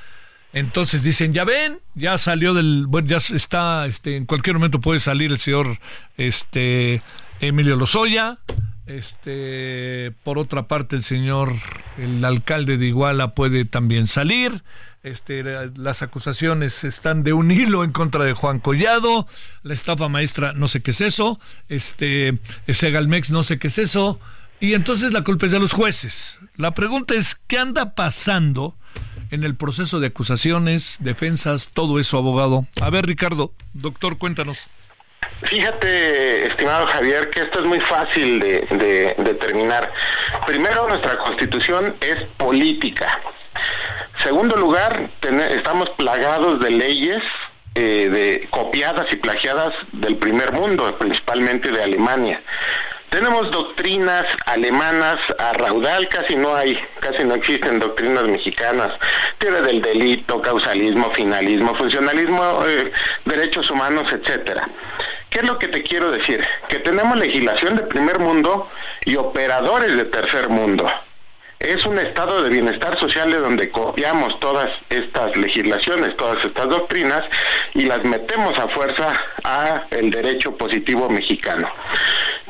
Entonces 0.51 1.03
dicen, 1.03 1.33
ya 1.33 1.45
ven, 1.45 1.79
ya 1.93 2.17
salió 2.17 2.53
del, 2.53 2.85
bueno, 2.87 3.07
ya 3.07 3.17
está, 3.17 3.85
este, 3.85 4.17
en 4.17 4.25
cualquier 4.25 4.55
momento 4.55 4.79
puede 4.79 4.99
salir 4.99 5.31
el 5.31 5.39
señor, 5.39 5.79
este, 6.17 7.03
Emilio 7.39 7.75
Lozoya, 7.75 8.39
este, 8.87 10.11
por 10.23 10.39
otra 10.39 10.67
parte 10.67 10.95
el 10.95 11.03
señor, 11.03 11.53
el 11.97 12.25
alcalde 12.25 12.77
de 12.77 12.87
Iguala 12.87 13.35
puede 13.35 13.65
también 13.65 14.07
salir, 14.07 14.63
este, 15.03 15.43
las 15.77 16.01
acusaciones 16.01 16.83
están 16.83 17.23
de 17.23 17.33
un 17.33 17.51
hilo 17.51 17.83
en 17.83 17.91
contra 17.91 18.25
de 18.25 18.33
Juan 18.33 18.59
Collado, 18.59 19.27
la 19.61 19.75
estafa 19.75 20.09
maestra, 20.09 20.53
no 20.53 20.67
sé 20.67 20.81
qué 20.81 20.91
es 20.91 21.01
eso, 21.01 21.39
este, 21.69 22.39
ese 22.65 22.89
Galmex, 22.89 23.29
no 23.29 23.43
sé 23.43 23.59
qué 23.59 23.67
es 23.67 23.77
eso, 23.77 24.19
y 24.59 24.73
entonces 24.73 25.13
la 25.13 25.23
culpa 25.23 25.45
es 25.45 25.51
de 25.51 25.59
los 25.59 25.73
jueces. 25.73 26.39
La 26.57 26.73
pregunta 26.73 27.13
es, 27.13 27.37
¿qué 27.47 27.59
anda 27.59 27.93
pasando? 27.93 28.75
En 29.31 29.43
el 29.43 29.55
proceso 29.55 29.99
de 29.99 30.07
acusaciones, 30.07 30.97
defensas, 30.99 31.71
todo 31.73 31.99
eso, 31.99 32.17
abogado. 32.17 32.65
A 32.81 32.89
ver, 32.89 33.05
Ricardo, 33.05 33.51
doctor, 33.73 34.17
cuéntanos. 34.17 34.67
Fíjate, 35.43 36.47
estimado 36.47 36.85
Javier, 36.87 37.29
que 37.29 37.41
esto 37.41 37.59
es 37.59 37.65
muy 37.65 37.79
fácil 37.81 38.39
de, 38.39 39.15
determinar. 39.17 39.91
Primero, 40.45 40.87
nuestra 40.87 41.17
constitución 41.17 41.95
es 42.01 42.23
política. 42.37 43.07
Segundo 44.17 44.57
lugar, 44.57 45.09
estamos 45.51 45.89
plagados 45.91 46.59
de 46.59 46.71
leyes 46.71 47.23
eh, 47.75 48.09
de 48.11 48.47
copiadas 48.49 49.11
y 49.13 49.15
plagiadas 49.15 49.73
del 49.93 50.17
primer 50.17 50.51
mundo, 50.51 50.97
principalmente 50.97 51.71
de 51.71 51.83
Alemania. 51.83 52.41
Tenemos 53.09 53.49
doctrinas 53.49 54.25
alemanas 54.45 55.19
a 55.39 55.53
raudal, 55.53 56.07
casi 56.09 56.35
no 56.35 56.55
hay, 56.55 56.77
casi 56.99 57.23
no 57.23 57.35
existen 57.35 57.79
doctrinas 57.79 58.27
mexicanas, 58.27 58.91
teoría 59.39 59.61
del 59.61 59.81
delito, 59.81 60.39
causalismo, 60.41 61.11
finalismo, 61.11 61.75
funcionalismo, 61.75 62.63
eh, 62.67 62.91
derechos 63.25 63.71
humanos, 63.71 64.11
etcétera. 64.11 64.69
¿Qué 65.31 65.39
es 65.39 65.47
lo 65.47 65.57
que 65.57 65.67
te 65.67 65.81
quiero 65.81 66.11
decir? 66.11 66.45
Que 66.67 66.79
tenemos 66.79 67.17
legislación 67.17 67.75
de 67.75 67.83
primer 67.83 68.19
mundo 68.19 68.69
y 69.05 69.15
operadores 69.15 69.95
de 69.95 70.05
tercer 70.05 70.49
mundo 70.49 70.87
es 71.59 71.85
un 71.85 71.99
estado 71.99 72.41
de 72.41 72.49
bienestar 72.49 72.97
social 72.97 73.31
de 73.31 73.37
donde 73.37 73.69
copiamos 73.69 74.39
todas 74.39 74.69
estas 74.89 75.35
legislaciones, 75.35 76.15
todas 76.15 76.43
estas 76.43 76.69
doctrinas 76.69 77.23
y 77.73 77.81
las 77.81 78.03
metemos 78.05 78.57
a 78.57 78.69
fuerza 78.69 79.13
a 79.43 79.83
el 79.91 80.09
derecho 80.09 80.55
positivo 80.55 81.09
mexicano. 81.09 81.69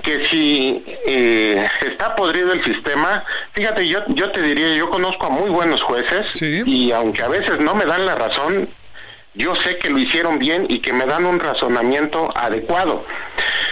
Que 0.04 0.26
si 0.28 0.84
eh, 1.08 1.68
está 1.82 2.16
podrido 2.16 2.54
el 2.54 2.64
sistema, 2.64 3.24
fíjate, 3.54 3.88
yo, 3.88 4.00
yo 4.10 4.32
te 4.32 4.42
diría, 4.42 4.76
yo 4.76 4.90
conozco 4.90 5.26
a 5.26 5.30
muy 5.30 5.50
buenos 5.50 5.82
jueces 5.82 6.42
y 6.42 6.92
aunque 6.92 7.24
a 7.24 7.28
veces 7.28 7.60
no 7.60 7.74
me 7.74 7.86
dan 7.86 8.06
la 8.06 8.16
razón, 8.16 8.70
yo 9.40 9.56
sé 9.56 9.78
que 9.78 9.90
lo 9.90 9.98
hicieron 9.98 10.38
bien 10.38 10.66
y 10.68 10.80
que 10.80 10.92
me 10.92 11.06
dan 11.06 11.26
un 11.26 11.40
razonamiento 11.40 12.30
adecuado. 12.38 13.06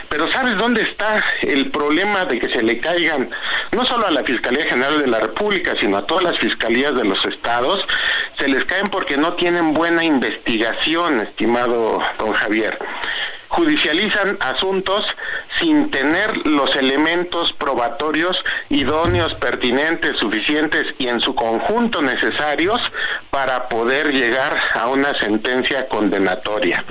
Pero 0.09 0.31
¿sabes 0.31 0.55
dónde 0.55 0.81
está 0.81 1.21
el 1.41 1.69
problema 1.71 2.23
de 2.23 2.39
que 2.39 2.49
se 2.49 2.63
le 2.63 2.79
caigan 2.79 3.29
no 3.73 3.85
solo 3.85 4.07
a 4.07 4.11
la 4.11 4.23
Fiscalía 4.23 4.65
General 4.65 4.99
de 4.99 5.07
la 5.07 5.19
República, 5.19 5.73
sino 5.77 5.97
a 5.97 6.07
todas 6.07 6.23
las 6.23 6.39
fiscalías 6.39 6.95
de 6.95 7.03
los 7.03 7.23
estados? 7.25 7.85
Se 8.37 8.47
les 8.47 8.63
caen 8.63 8.87
porque 8.87 9.17
no 9.17 9.33
tienen 9.33 9.73
buena 9.73 10.05
investigación, 10.05 11.19
estimado 11.19 12.01
don 12.17 12.31
Javier 12.31 12.79
judicializan 13.49 14.37
asuntos 14.39 15.05
sin 15.59 15.89
tener 15.91 16.45
los 16.45 16.75
elementos 16.75 17.53
probatorios 17.53 18.43
idóneos, 18.69 19.33
pertinentes, 19.35 20.19
suficientes 20.19 20.93
y 20.97 21.07
en 21.07 21.19
su 21.21 21.35
conjunto 21.35 22.01
necesarios 22.01 22.79
para 23.31 23.69
poder 23.69 24.13
llegar 24.13 24.57
a 24.73 24.87
una 24.87 25.17
sentencia 25.17 25.87
condenatoria. 25.87 26.83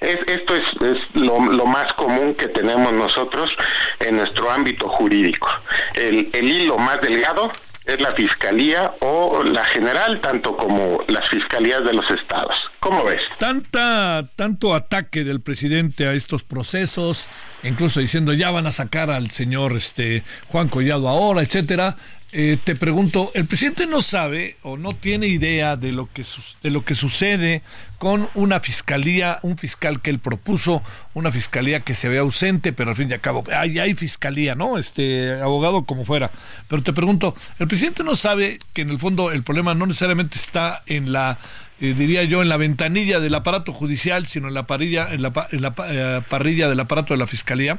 esto 0.00 0.54
es, 0.56 0.98
lo, 1.14 1.38
más 1.40 1.92
común 1.94 2.34
que 2.34 2.48
tenemos 2.48 2.92
nosotros 2.92 3.56
en 4.00 4.16
nuestro 4.16 4.50
ámbito 4.50 4.88
jurídico. 4.88 5.48
El, 5.94 6.28
hilo 6.34 6.78
más 6.78 7.00
delgado 7.00 7.50
es 7.84 8.00
la 8.00 8.12
fiscalía 8.12 8.94
o 9.00 9.42
la 9.42 9.64
general, 9.66 10.20
tanto 10.20 10.56
como 10.56 11.02
las 11.08 11.28
fiscalías 11.28 11.84
de 11.84 11.92
los 11.92 12.10
estados. 12.10 12.56
¿Cómo 12.80 13.04
ves? 13.04 13.20
Tanta, 13.38 14.26
tanto 14.36 14.74
ataque 14.74 15.24
del 15.24 15.40
presidente 15.40 16.06
a 16.06 16.14
estos 16.14 16.44
procesos, 16.44 17.28
incluso 17.62 18.00
diciendo 18.00 18.32
ya 18.32 18.50
van 18.50 18.66
a 18.66 18.72
sacar 18.72 19.10
al 19.10 19.30
señor 19.30 19.72
este 19.72 20.22
Juan 20.48 20.68
Collado 20.68 21.08
ahora, 21.08 21.42
etcétera. 21.42 21.96
Eh, 22.36 22.58
te 22.62 22.74
pregunto, 22.74 23.30
¿el 23.34 23.46
presidente 23.46 23.86
no 23.86 24.02
sabe 24.02 24.56
o 24.62 24.76
no 24.76 24.96
tiene 24.96 25.28
idea 25.28 25.76
de 25.76 25.92
lo 25.92 26.12
que 26.12 26.24
de 26.64 26.70
lo 26.70 26.84
que 26.84 26.96
sucede 26.96 27.62
con 27.98 28.28
una 28.34 28.58
fiscalía, 28.58 29.38
un 29.42 29.56
fiscal 29.56 30.02
que 30.02 30.10
él 30.10 30.18
propuso, 30.18 30.82
una 31.14 31.30
fiscalía 31.30 31.80
que 31.80 31.94
se 31.94 32.08
ve 32.08 32.18
ausente, 32.18 32.72
pero 32.72 32.90
al 32.90 32.96
fin 32.96 33.08
y 33.08 33.12
al 33.12 33.20
cabo 33.20 33.44
hay, 33.56 33.78
hay 33.78 33.94
fiscalía, 33.94 34.56
¿no? 34.56 34.78
Este 34.78 35.40
abogado 35.40 35.84
como 35.84 36.04
fuera. 36.04 36.32
Pero 36.66 36.82
te 36.82 36.92
pregunto, 36.92 37.36
¿el 37.60 37.68
presidente 37.68 38.02
no 38.02 38.16
sabe 38.16 38.58
que 38.72 38.82
en 38.82 38.90
el 38.90 38.98
fondo 38.98 39.30
el 39.30 39.44
problema 39.44 39.74
no 39.74 39.86
necesariamente 39.86 40.36
está 40.36 40.82
en 40.86 41.12
la 41.12 41.38
eh, 41.80 41.94
diría 41.94 42.24
yo, 42.24 42.42
en 42.42 42.48
la 42.48 42.56
ventanilla 42.56 43.20
del 43.20 43.34
aparato 43.34 43.72
judicial, 43.72 44.26
sino 44.26 44.48
en 44.48 44.54
la 44.54 44.66
parrilla, 44.66 45.08
en 45.12 45.22
la, 45.22 45.32
en 45.52 45.62
la 45.62 45.74
eh, 45.88 46.20
parrilla 46.28 46.68
del 46.68 46.80
aparato 46.80 47.14
de 47.14 47.18
la 47.18 47.28
fiscalía? 47.28 47.78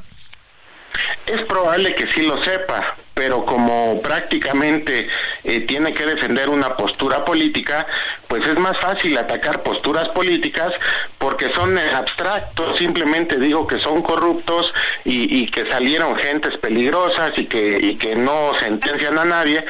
Es 1.26 1.42
probable 1.44 1.96
que 1.96 2.08
sí 2.12 2.22
lo 2.22 2.42
sepa, 2.44 2.96
pero 3.14 3.46
como 3.46 4.02
prácticamente 4.02 5.08
eh, 5.44 5.62
tiene 5.62 5.94
que 5.94 6.06
defender 6.06 6.50
una 6.50 6.76
postura 6.76 7.24
política, 7.26 7.88
pues 8.28 8.46
es 8.46 8.60
más 8.60 8.78
fácil 8.80 9.18
atacar 9.18 9.64
posturas 9.64 10.10
políticas 10.10 10.74
porque 11.18 11.50
son 11.54 11.78
abstractos, 11.78 12.78
simplemente 12.78 13.40
digo 13.40 13.66
que 13.66 13.80
son 13.80 14.02
corruptos 14.02 14.74
y, 15.06 15.46
que 15.46 15.66
salieron 15.68 16.16
gentes 16.18 16.58
peligrosas 16.58 17.32
y 17.38 17.46
que, 17.46 17.78
y 17.82 17.96
que 17.96 18.16
no 18.16 18.54
sentencian 18.60 19.18
a 19.18 19.26
nadie, 19.26 19.64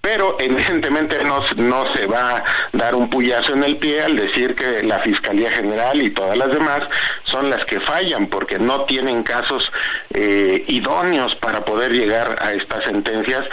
pero 0.00 0.36
evidentemente 0.40 1.22
no, 1.24 1.42
no 1.56 1.92
se 1.94 2.06
va 2.06 2.36
a 2.36 2.44
dar 2.72 2.94
un 2.94 3.10
puyazo 3.10 3.52
en 3.52 3.64
el 3.64 3.76
pie 3.76 4.02
al 4.02 4.16
decir 4.16 4.54
que 4.54 4.82
la 4.82 5.00
Fiscalía 5.00 5.50
General 5.50 6.00
y 6.00 6.10
todas 6.10 6.38
las 6.38 6.50
demás 6.50 6.82
son 7.24 7.50
las 7.50 7.64
que 7.66 7.80
fallan 7.80 8.26
porque 8.26 8.58
no 8.58 8.84
tienen 8.84 9.22
casos 9.22 9.70
eh, 10.14 10.64
idóneos 10.68 11.34
para 11.36 11.64
poder 11.64 11.92
llegar 11.92 12.36
a 12.40 12.54
estas 12.54 12.84
sentencias 12.84 13.46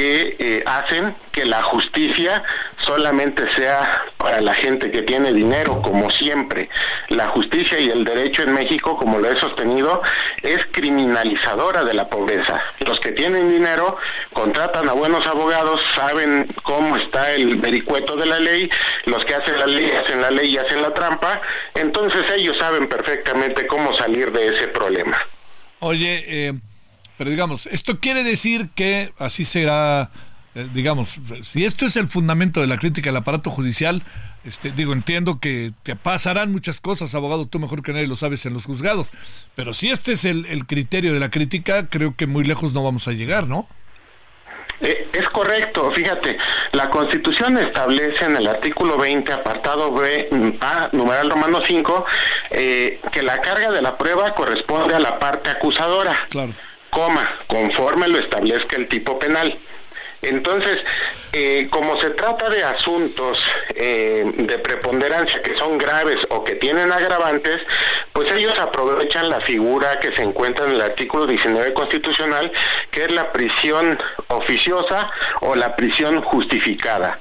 que 0.00 0.36
eh, 0.38 0.62
hacen 0.64 1.14
que 1.30 1.44
la 1.44 1.62
justicia 1.62 2.42
solamente 2.78 3.52
sea 3.52 4.02
para 4.16 4.40
la 4.40 4.54
gente 4.54 4.90
que 4.90 5.02
tiene 5.02 5.30
dinero, 5.34 5.82
como 5.82 6.08
siempre. 6.08 6.70
La 7.10 7.28
justicia 7.28 7.78
y 7.78 7.90
el 7.90 8.04
derecho 8.04 8.42
en 8.42 8.54
México, 8.54 8.96
como 8.96 9.18
lo 9.18 9.30
he 9.30 9.36
sostenido, 9.36 10.00
es 10.42 10.64
criminalizadora 10.72 11.84
de 11.84 11.92
la 11.92 12.08
pobreza. 12.08 12.62
Los 12.78 12.98
que 12.98 13.12
tienen 13.12 13.50
dinero 13.50 13.98
contratan 14.32 14.88
a 14.88 14.94
buenos 14.94 15.26
abogados, 15.26 15.82
saben 15.94 16.48
cómo 16.62 16.96
está 16.96 17.32
el 17.32 17.58
vericueto 17.58 18.16
de 18.16 18.24
la 18.24 18.40
ley, 18.40 18.70
los 19.04 19.22
que 19.26 19.34
hacen 19.34 19.58
la 19.58 19.66
ley 19.66 19.92
hacen 20.02 20.22
la 20.22 20.30
ley 20.30 20.54
y 20.54 20.56
hacen 20.56 20.80
la 20.80 20.94
trampa, 20.94 21.42
entonces 21.74 22.22
ellos 22.34 22.56
saben 22.56 22.88
perfectamente 22.88 23.66
cómo 23.66 23.92
salir 23.92 24.32
de 24.32 24.48
ese 24.48 24.68
problema. 24.68 25.18
Oye, 25.80 26.24
eh, 26.26 26.52
pero 27.20 27.28
digamos, 27.28 27.66
esto 27.66 28.00
quiere 28.00 28.24
decir 28.24 28.70
que 28.74 29.12
así 29.18 29.44
será, 29.44 30.10
eh, 30.54 30.66
digamos, 30.72 31.20
si 31.42 31.66
esto 31.66 31.84
es 31.84 31.96
el 31.96 32.08
fundamento 32.08 32.62
de 32.62 32.66
la 32.66 32.78
crítica 32.78 33.10
al 33.10 33.16
aparato 33.18 33.50
judicial, 33.50 34.02
este, 34.42 34.72
digo, 34.72 34.94
entiendo 34.94 35.38
que 35.38 35.72
te 35.82 35.96
pasarán 35.96 36.50
muchas 36.50 36.80
cosas, 36.80 37.14
abogado, 37.14 37.44
tú 37.46 37.58
mejor 37.58 37.82
que 37.82 37.92
nadie 37.92 38.06
lo 38.06 38.16
sabes 38.16 38.46
en 38.46 38.54
los 38.54 38.64
juzgados, 38.64 39.10
pero 39.54 39.74
si 39.74 39.90
este 39.90 40.12
es 40.12 40.24
el, 40.24 40.64
criterio 40.66 41.12
de 41.12 41.20
la 41.20 41.28
crítica, 41.28 41.90
creo 41.90 42.16
que 42.16 42.26
muy 42.26 42.42
lejos 42.42 42.72
no 42.72 42.82
vamos 42.82 43.06
a 43.06 43.12
llegar, 43.12 43.46
¿no? 43.46 43.68
Eh, 44.80 45.10
es 45.12 45.28
correcto, 45.28 45.92
fíjate, 45.92 46.38
la 46.72 46.88
Constitución 46.88 47.58
establece 47.58 48.24
en 48.24 48.36
el 48.36 48.46
artículo 48.46 48.96
20, 48.96 49.30
apartado 49.30 49.92
B, 49.92 50.56
A, 50.62 50.88
numeral 50.92 51.28
romano 51.28 51.60
5, 51.62 52.06
eh, 52.52 52.98
que 53.12 53.22
la 53.22 53.42
carga 53.42 53.70
de 53.70 53.82
la 53.82 53.98
prueba 53.98 54.34
corresponde 54.34 54.94
a 54.94 55.00
la 55.00 55.18
parte 55.18 55.50
acusadora. 55.50 56.16
Claro 56.30 56.54
coma, 56.90 57.38
conforme 57.46 58.08
lo 58.08 58.18
establezca 58.18 58.76
el 58.76 58.88
tipo 58.88 59.18
penal. 59.18 59.58
Entonces, 60.22 60.76
eh, 61.32 61.68
como 61.70 61.98
se 61.98 62.10
trata 62.10 62.50
de 62.50 62.62
asuntos 62.62 63.42
eh, 63.74 64.30
de 64.36 64.58
preponderancia 64.58 65.40
que 65.40 65.56
son 65.56 65.78
graves 65.78 66.18
o 66.28 66.44
que 66.44 66.56
tienen 66.56 66.92
agravantes, 66.92 67.58
pues 68.12 68.30
ellos 68.32 68.58
aprovechan 68.58 69.30
la 69.30 69.40
figura 69.40 69.98
que 69.98 70.14
se 70.14 70.22
encuentra 70.22 70.66
en 70.66 70.72
el 70.72 70.82
artículo 70.82 71.26
19 71.26 71.72
constitucional, 71.72 72.52
que 72.90 73.04
es 73.04 73.12
la 73.12 73.32
prisión 73.32 73.98
oficiosa 74.28 75.06
o 75.40 75.54
la 75.54 75.74
prisión 75.74 76.20
justificada. 76.20 77.18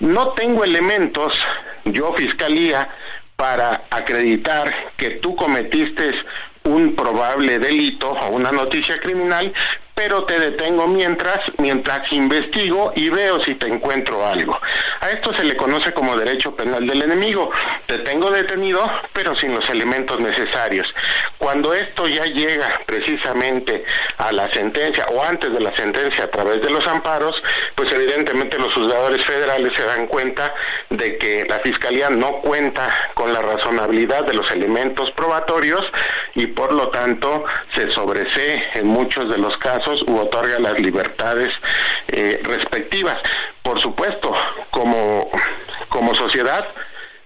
No 0.00 0.32
tengo 0.32 0.64
elementos, 0.64 1.40
yo 1.86 2.12
fiscalía, 2.12 2.90
para 3.36 3.84
acreditar 3.90 4.92
que 4.96 5.10
tú 5.10 5.34
cometiste 5.34 6.12
un 6.64 6.94
probable 6.94 7.58
delito 7.58 8.10
o 8.10 8.30
una 8.30 8.50
noticia 8.50 8.98
criminal, 8.98 9.52
pero 9.94 10.24
te 10.24 10.38
detengo 10.38 10.88
mientras, 10.88 11.40
mientras 11.58 12.10
investigo 12.12 12.92
y 12.96 13.10
veo 13.10 13.42
si 13.44 13.54
te 13.54 13.68
encuentro 13.68 14.26
algo. 14.26 14.58
A 15.00 15.10
esto 15.10 15.32
se 15.34 15.44
le 15.44 15.56
conoce 15.56 15.92
como 15.92 16.16
derecho 16.16 16.56
penal 16.56 16.86
del 16.86 17.02
enemigo. 17.02 17.50
Te 17.86 17.98
tengo 17.98 18.30
detenido, 18.30 18.90
pero 19.12 19.36
sin 19.36 19.54
los 19.54 19.68
elementos 19.70 20.18
necesarios. 20.20 20.92
Cuando 21.38 21.72
esto 21.74 22.08
ya 22.08 22.24
llega 22.24 22.80
precisamente 22.86 23.84
a 24.18 24.32
la 24.32 24.52
sentencia 24.52 25.06
o 25.12 25.22
antes 25.22 25.52
de 25.52 25.60
la 25.60 25.74
sentencia 25.76 26.24
a 26.24 26.30
través 26.30 26.60
de 26.62 26.70
los 26.70 26.86
amparos, 26.86 27.40
pues 27.76 27.92
evidentemente 27.92 28.58
los 28.58 28.74
juzgadores 28.74 29.24
federales 29.24 29.74
se 29.76 29.84
dan 29.84 30.06
cuenta 30.08 30.54
de 30.90 31.18
que 31.18 31.44
la 31.48 31.60
fiscalía 31.60 32.10
no 32.10 32.40
cuenta 32.40 32.88
con 33.14 33.32
la 33.32 33.42
razonabilidad 33.42 34.24
de 34.24 34.34
los 34.34 34.50
elementos 34.50 35.12
probatorios 35.12 35.86
y 36.34 36.46
por 36.46 36.72
lo 36.72 36.88
tanto 36.88 37.44
se 37.72 37.90
sobresee 37.90 38.70
en 38.74 38.86
muchos 38.86 39.30
de 39.30 39.38
los 39.38 39.56
casos 39.58 39.83
u 40.06 40.16
otorga 40.16 40.58
las 40.58 40.78
libertades 40.78 41.50
eh, 42.08 42.40
respectivas. 42.44 43.18
Por 43.62 43.80
supuesto, 43.80 44.34
como, 44.70 45.30
como 45.88 46.14
sociedad, 46.14 46.66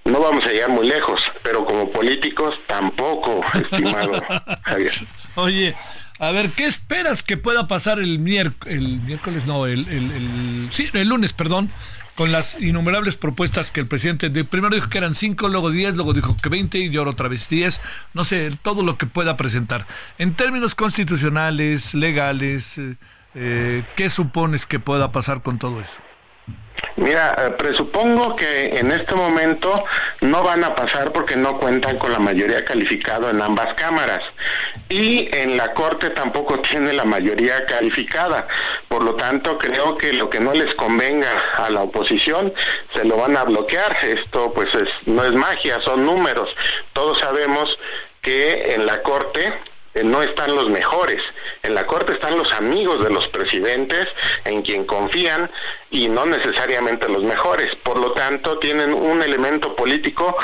no 0.05 0.21
vamos 0.21 0.45
a 0.47 0.51
llegar 0.51 0.71
muy 0.71 0.87
lejos, 0.87 1.21
pero 1.43 1.65
como 1.65 1.91
políticos 1.91 2.55
tampoco, 2.67 3.45
estimado 3.55 4.23
Javier. 4.65 4.93
Oye, 5.35 5.77
a 6.19 6.33
ver, 6.33 6.51
¿qué 6.51 6.65
esperas 6.65 7.23
que 7.23 7.37
pueda 7.37 7.69
pasar 7.69 7.99
el, 7.99 8.19
miércoles, 8.19 8.77
el 8.77 9.01
miércoles? 9.01 9.47
No, 9.47 9.67
el, 9.67 9.87
el, 9.89 10.11
el, 10.11 10.69
sí, 10.71 10.89
el 10.93 11.09
lunes, 11.09 11.33
perdón, 11.33 11.71
con 12.19 12.33
las 12.33 12.61
innumerables 12.61 13.17
propuestas 13.17 13.71
que 13.71 13.79
el 13.79 13.87
presidente 13.87 14.29
de, 14.29 14.45
primero 14.45 14.75
dijo 14.75 14.89
que 14.89 14.99
eran 14.99 15.15
cinco, 15.15 15.47
luego 15.47 15.71
diez, 15.71 15.95
luego 15.95 16.13
dijo 16.15 16.37
que 16.37 16.49
veinte 16.49 16.81
y 16.81 16.97
ahora 16.97 17.13
otra 17.13 17.29
vez 17.29 17.49
diez, 17.49 17.81
no 18.13 18.25
sé, 18.25 18.51
todo 18.61 18.83
lo 18.83 18.99
que 18.99 19.07
pueda 19.07 19.37
presentar. 19.37 19.87
En 20.19 20.35
términos 20.35 20.75
constitucionales, 20.75 21.95
legales, 21.95 22.77
eh, 22.79 22.97
eh, 23.37 23.85
¿qué 23.95 24.11
supones 24.11 24.67
que 24.67 24.81
pueda 24.81 25.13
pasar 25.13 25.45
con 25.45 25.61
todo 25.61 25.81
eso? 25.81 26.01
Mira, 26.99 27.37
eh, 27.39 27.51
presupongo 27.51 28.35
que 28.35 28.77
en 28.77 28.91
este 28.91 29.15
momento 29.15 29.85
no 30.21 30.43
van 30.43 30.65
a 30.65 30.75
pasar 30.75 31.13
porque 31.13 31.37
no 31.37 31.55
cuentan 31.55 31.97
con 31.97 32.11
la 32.11 32.19
mayoría 32.19 32.65
calificada 32.65 33.31
en 33.31 33.41
ambas 33.41 33.75
cámaras 33.75 34.21
y 34.89 35.29
en 35.33 35.57
la 35.57 35.75
Corte 35.75 36.11
tampoco 36.11 36.59
tiene 36.69 36.93
la 36.93 37.05
mayoría 37.05 37.65
calificada. 37.67 38.49
Por 38.89 39.05
lo 39.05 39.15
tanto, 39.15 39.59
creo 39.59 39.97
que 39.97 40.13
lo 40.13 40.29
que 40.29 40.41
no 40.41 40.53
les 40.53 40.75
convenga 40.75 41.31
a 41.59 41.71
la 41.71 41.83
oposición 41.83 42.53
se 42.93 43.05
lo 43.05 43.17
van 43.17 43.37
a 43.37 43.45
bloquear. 43.45 43.97
Esto 44.03 44.53
pues 44.53 44.75
es, 44.75 44.89
no 45.07 45.25
es 45.25 45.33
magia, 45.33 45.81
son 45.83 46.05
números. 46.05 46.51
Todos 46.95 47.21
sabemos 47.21 47.79
que 48.23 48.75
en 48.75 48.87
la 48.87 49.03
Corte 49.03 49.55
no 50.05 50.23
están 50.23 50.55
los 50.55 50.69
mejores. 50.69 51.23
En 51.63 51.75
la 51.75 51.87
Corte 51.87 52.13
están 52.13 52.37
los 52.39 52.53
amigos 52.53 53.03
de 53.03 53.11
los 53.11 53.29
presidentes 53.29 54.07
en 54.45 54.63
quien 54.63 54.85
confían 54.85 55.51
y 55.91 56.09
no 56.09 56.27
necesariamente 56.27 57.09
los 57.09 57.23
mejores. 57.23 57.75
Por 57.77 57.99
lo 57.99 58.13
tanto, 58.13 58.59
tienen 58.59 58.93
un 58.93 59.23
elemento 59.23 59.75
político 59.75 60.37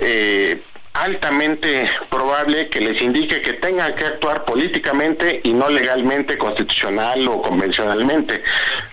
eh, 0.00 0.62
altamente 0.94 1.90
probable 2.10 2.68
que 2.68 2.80
les 2.80 3.00
indique 3.00 3.40
que 3.40 3.54
tengan 3.54 3.94
que 3.94 4.04
actuar 4.04 4.44
políticamente 4.44 5.40
y 5.42 5.52
no 5.52 5.68
legalmente, 5.68 6.36
constitucional 6.36 7.26
o 7.28 7.40
convencionalmente. 7.40 8.42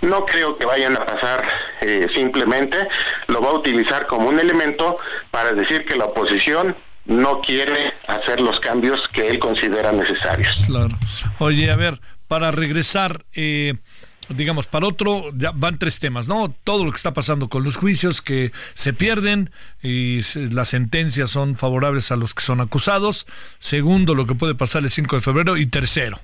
No 0.01 0.25
creo 0.25 0.57
que 0.57 0.65
vayan 0.65 0.95
a 0.95 1.05
pasar 1.05 1.45
eh, 1.81 2.07
simplemente, 2.13 2.87
lo 3.27 3.41
va 3.41 3.49
a 3.49 3.53
utilizar 3.53 4.07
como 4.07 4.29
un 4.29 4.39
elemento 4.39 4.97
para 5.31 5.51
decir 5.53 5.85
que 5.85 5.95
la 5.95 6.05
oposición 6.05 6.75
no 7.09 7.41
quiere 7.41 7.95
hacer 8.07 8.39
los 8.39 8.59
cambios 8.59 9.01
que 9.11 9.27
él 9.27 9.39
considera 9.39 9.91
necesarios. 9.91 10.55
Oye, 11.39 11.71
a 11.71 11.75
ver, 11.75 11.99
para 12.27 12.51
regresar, 12.51 13.25
eh, 13.33 13.73
digamos, 14.29 14.67
para 14.67 14.85
otro, 14.85 15.31
ya 15.35 15.51
van 15.51 15.79
tres 15.79 15.99
temas, 15.99 16.27
¿no? 16.27 16.53
Todo 16.63 16.85
lo 16.85 16.91
que 16.91 16.97
está 16.97 17.11
pasando 17.11 17.49
con 17.49 17.63
los 17.63 17.77
juicios 17.77 18.21
que 18.21 18.51
se 18.75 18.93
pierden 18.93 19.49
y 19.81 20.21
las 20.53 20.69
sentencias 20.69 21.31
son 21.31 21.55
favorables 21.55 22.11
a 22.11 22.15
los 22.15 22.35
que 22.35 22.43
son 22.43 22.61
acusados. 22.61 23.25
Segundo, 23.57 24.13
lo 24.13 24.27
que 24.27 24.35
puede 24.35 24.53
pasar 24.53 24.83
el 24.83 24.91
5 24.91 25.15
de 25.15 25.21
febrero. 25.21 25.57
Y 25.57 25.65
tercero, 25.65 26.19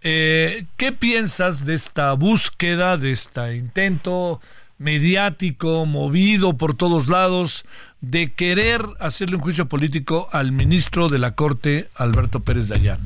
eh, 0.00 0.66
¿qué 0.76 0.92
piensas 0.92 1.66
de 1.66 1.74
esta 1.74 2.12
búsqueda, 2.12 2.96
de 2.96 3.10
este 3.10 3.56
intento 3.56 4.40
mediático, 4.78 5.86
movido 5.86 6.56
por 6.56 6.74
todos 6.74 7.08
lados, 7.08 7.64
de 8.10 8.32
querer 8.32 8.82
hacerle 9.00 9.36
un 9.36 9.42
juicio 9.42 9.66
político 9.66 10.28
al 10.32 10.52
ministro 10.52 11.08
de 11.08 11.18
la 11.18 11.34
Corte, 11.34 11.88
Alberto 11.96 12.40
Pérez 12.40 12.68
Dayán? 12.68 13.00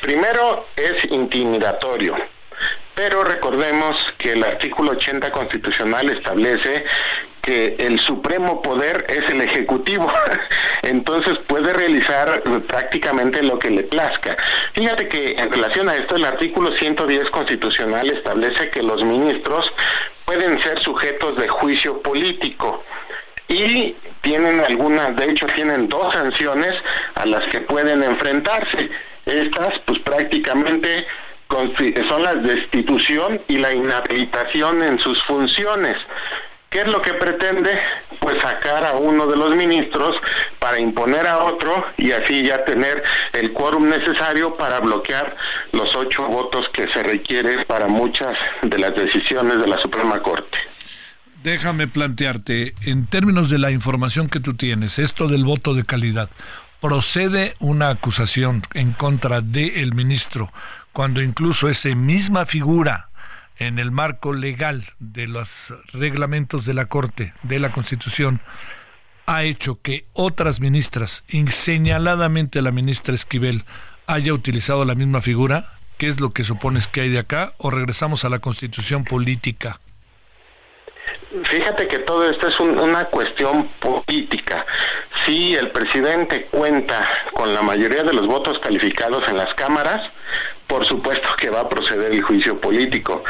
Primero 0.00 0.66
es 0.76 1.04
intimidatorio. 1.10 2.14
pero 2.94 3.24
recordemos 3.24 3.96
que 4.18 4.34
el 4.34 4.44
artículo 4.44 4.92
80 4.92 5.32
constitucional 5.32 6.10
establece 6.10 6.84
que 7.42 7.74
el 7.78 7.98
supremo 7.98 8.62
poder 8.62 9.04
es 9.08 9.28
el 9.28 9.40
ejecutivo, 9.40 10.10
entonces 10.82 11.36
puede 11.46 11.72
realizar 11.72 12.42
prácticamente 12.68 13.42
lo 13.42 13.58
que 13.58 13.70
le 13.70 13.82
plazca. 13.82 14.36
Fíjate 14.74 15.08
que 15.08 15.32
en 15.32 15.50
relación 15.50 15.88
a 15.88 15.96
esto 15.96 16.16
el 16.16 16.24
artículo 16.24 16.74
110 16.74 17.30
constitucional 17.30 18.08
establece 18.10 18.70
que 18.70 18.82
los 18.82 19.04
ministros 19.04 19.72
pueden 20.24 20.62
ser 20.62 20.80
sujetos 20.80 21.36
de 21.36 21.48
juicio 21.48 22.00
político 22.00 22.84
y 23.48 23.96
tienen 24.22 24.60
algunas, 24.60 25.14
de 25.16 25.30
hecho 25.30 25.46
tienen 25.46 25.88
dos 25.88 26.12
sanciones 26.12 26.74
a 27.14 27.26
las 27.26 27.46
que 27.48 27.60
pueden 27.60 28.02
enfrentarse. 28.02 28.90
Estas 29.26 29.78
pues 29.80 29.98
prácticamente 30.00 31.06
son 32.08 32.22
la 32.22 32.34
destitución 32.34 33.40
y 33.48 33.58
la 33.58 33.72
inhabilitación 33.72 34.82
en 34.82 34.98
sus 34.98 35.22
funciones. 35.24 35.96
¿Qué 36.70 36.80
es 36.80 36.88
lo 36.88 37.00
que 37.00 37.14
pretende? 37.14 37.78
Pues 38.18 38.40
sacar 38.40 38.84
a 38.84 38.94
uno 38.94 39.28
de 39.28 39.36
los 39.36 39.54
ministros 39.54 40.16
para 40.58 40.80
imponer 40.80 41.24
a 41.24 41.44
otro 41.44 41.86
y 41.96 42.10
así 42.10 42.42
ya 42.42 42.64
tener 42.64 43.04
el 43.32 43.52
quórum 43.52 43.88
necesario 43.88 44.52
para 44.54 44.80
bloquear 44.80 45.36
los 45.70 45.94
ocho 45.94 46.26
votos 46.26 46.68
que 46.70 46.88
se 46.88 47.04
requieren 47.04 47.62
para 47.64 47.86
muchas 47.86 48.36
de 48.62 48.78
las 48.78 48.96
decisiones 48.96 49.60
de 49.60 49.68
la 49.68 49.78
Suprema 49.78 50.20
Corte. 50.20 50.73
Déjame 51.44 51.88
plantearte, 51.88 52.72
en 52.86 53.04
términos 53.04 53.50
de 53.50 53.58
la 53.58 53.70
información 53.70 54.30
que 54.30 54.40
tú 54.40 54.54
tienes, 54.54 54.98
esto 54.98 55.28
del 55.28 55.44
voto 55.44 55.74
de 55.74 55.84
calidad, 55.84 56.30
procede 56.80 57.54
una 57.58 57.90
acusación 57.90 58.62
en 58.72 58.92
contra 58.92 59.42
del 59.42 59.92
ministro 59.92 60.50
cuando 60.94 61.20
incluso 61.20 61.68
esa 61.68 61.94
misma 61.94 62.46
figura 62.46 63.10
en 63.58 63.78
el 63.78 63.90
marco 63.90 64.32
legal 64.32 64.86
de 65.00 65.28
los 65.28 65.74
reglamentos 65.92 66.64
de 66.64 66.72
la 66.72 66.86
Corte, 66.86 67.34
de 67.42 67.58
la 67.58 67.72
Constitución, 67.72 68.40
ha 69.26 69.42
hecho 69.42 69.82
que 69.82 70.06
otras 70.14 70.60
ministras, 70.60 71.24
señaladamente 71.50 72.62
la 72.62 72.72
ministra 72.72 73.14
Esquivel, 73.14 73.66
haya 74.06 74.32
utilizado 74.32 74.86
la 74.86 74.94
misma 74.94 75.20
figura? 75.20 75.74
¿Qué 75.98 76.08
es 76.08 76.20
lo 76.20 76.32
que 76.32 76.42
supones 76.42 76.88
que 76.88 77.02
hay 77.02 77.10
de 77.10 77.18
acá? 77.18 77.52
¿O 77.58 77.70
regresamos 77.70 78.24
a 78.24 78.30
la 78.30 78.38
Constitución 78.38 79.04
política? 79.04 79.78
Fíjate 81.44 81.88
que 81.88 81.98
todo 81.98 82.30
esto 82.30 82.48
es 82.48 82.60
una 82.60 83.06
cuestión 83.06 83.68
política. 83.80 84.64
Si 85.24 85.56
el 85.56 85.70
presidente 85.72 86.46
cuenta 86.50 87.08
con 87.32 87.52
la 87.52 87.62
mayoría 87.62 88.04
de 88.04 88.12
los 88.12 88.26
votos 88.26 88.58
calificados 88.60 89.26
en 89.28 89.36
las 89.36 89.52
cámaras, 89.54 90.08
por 90.66 90.84
supuesto 90.84 91.28
que 91.36 91.50
va 91.50 91.60
a 91.60 91.68
proceder 91.68 92.12
el 92.12 92.22
juicio 92.22 92.60
político, 92.60 93.24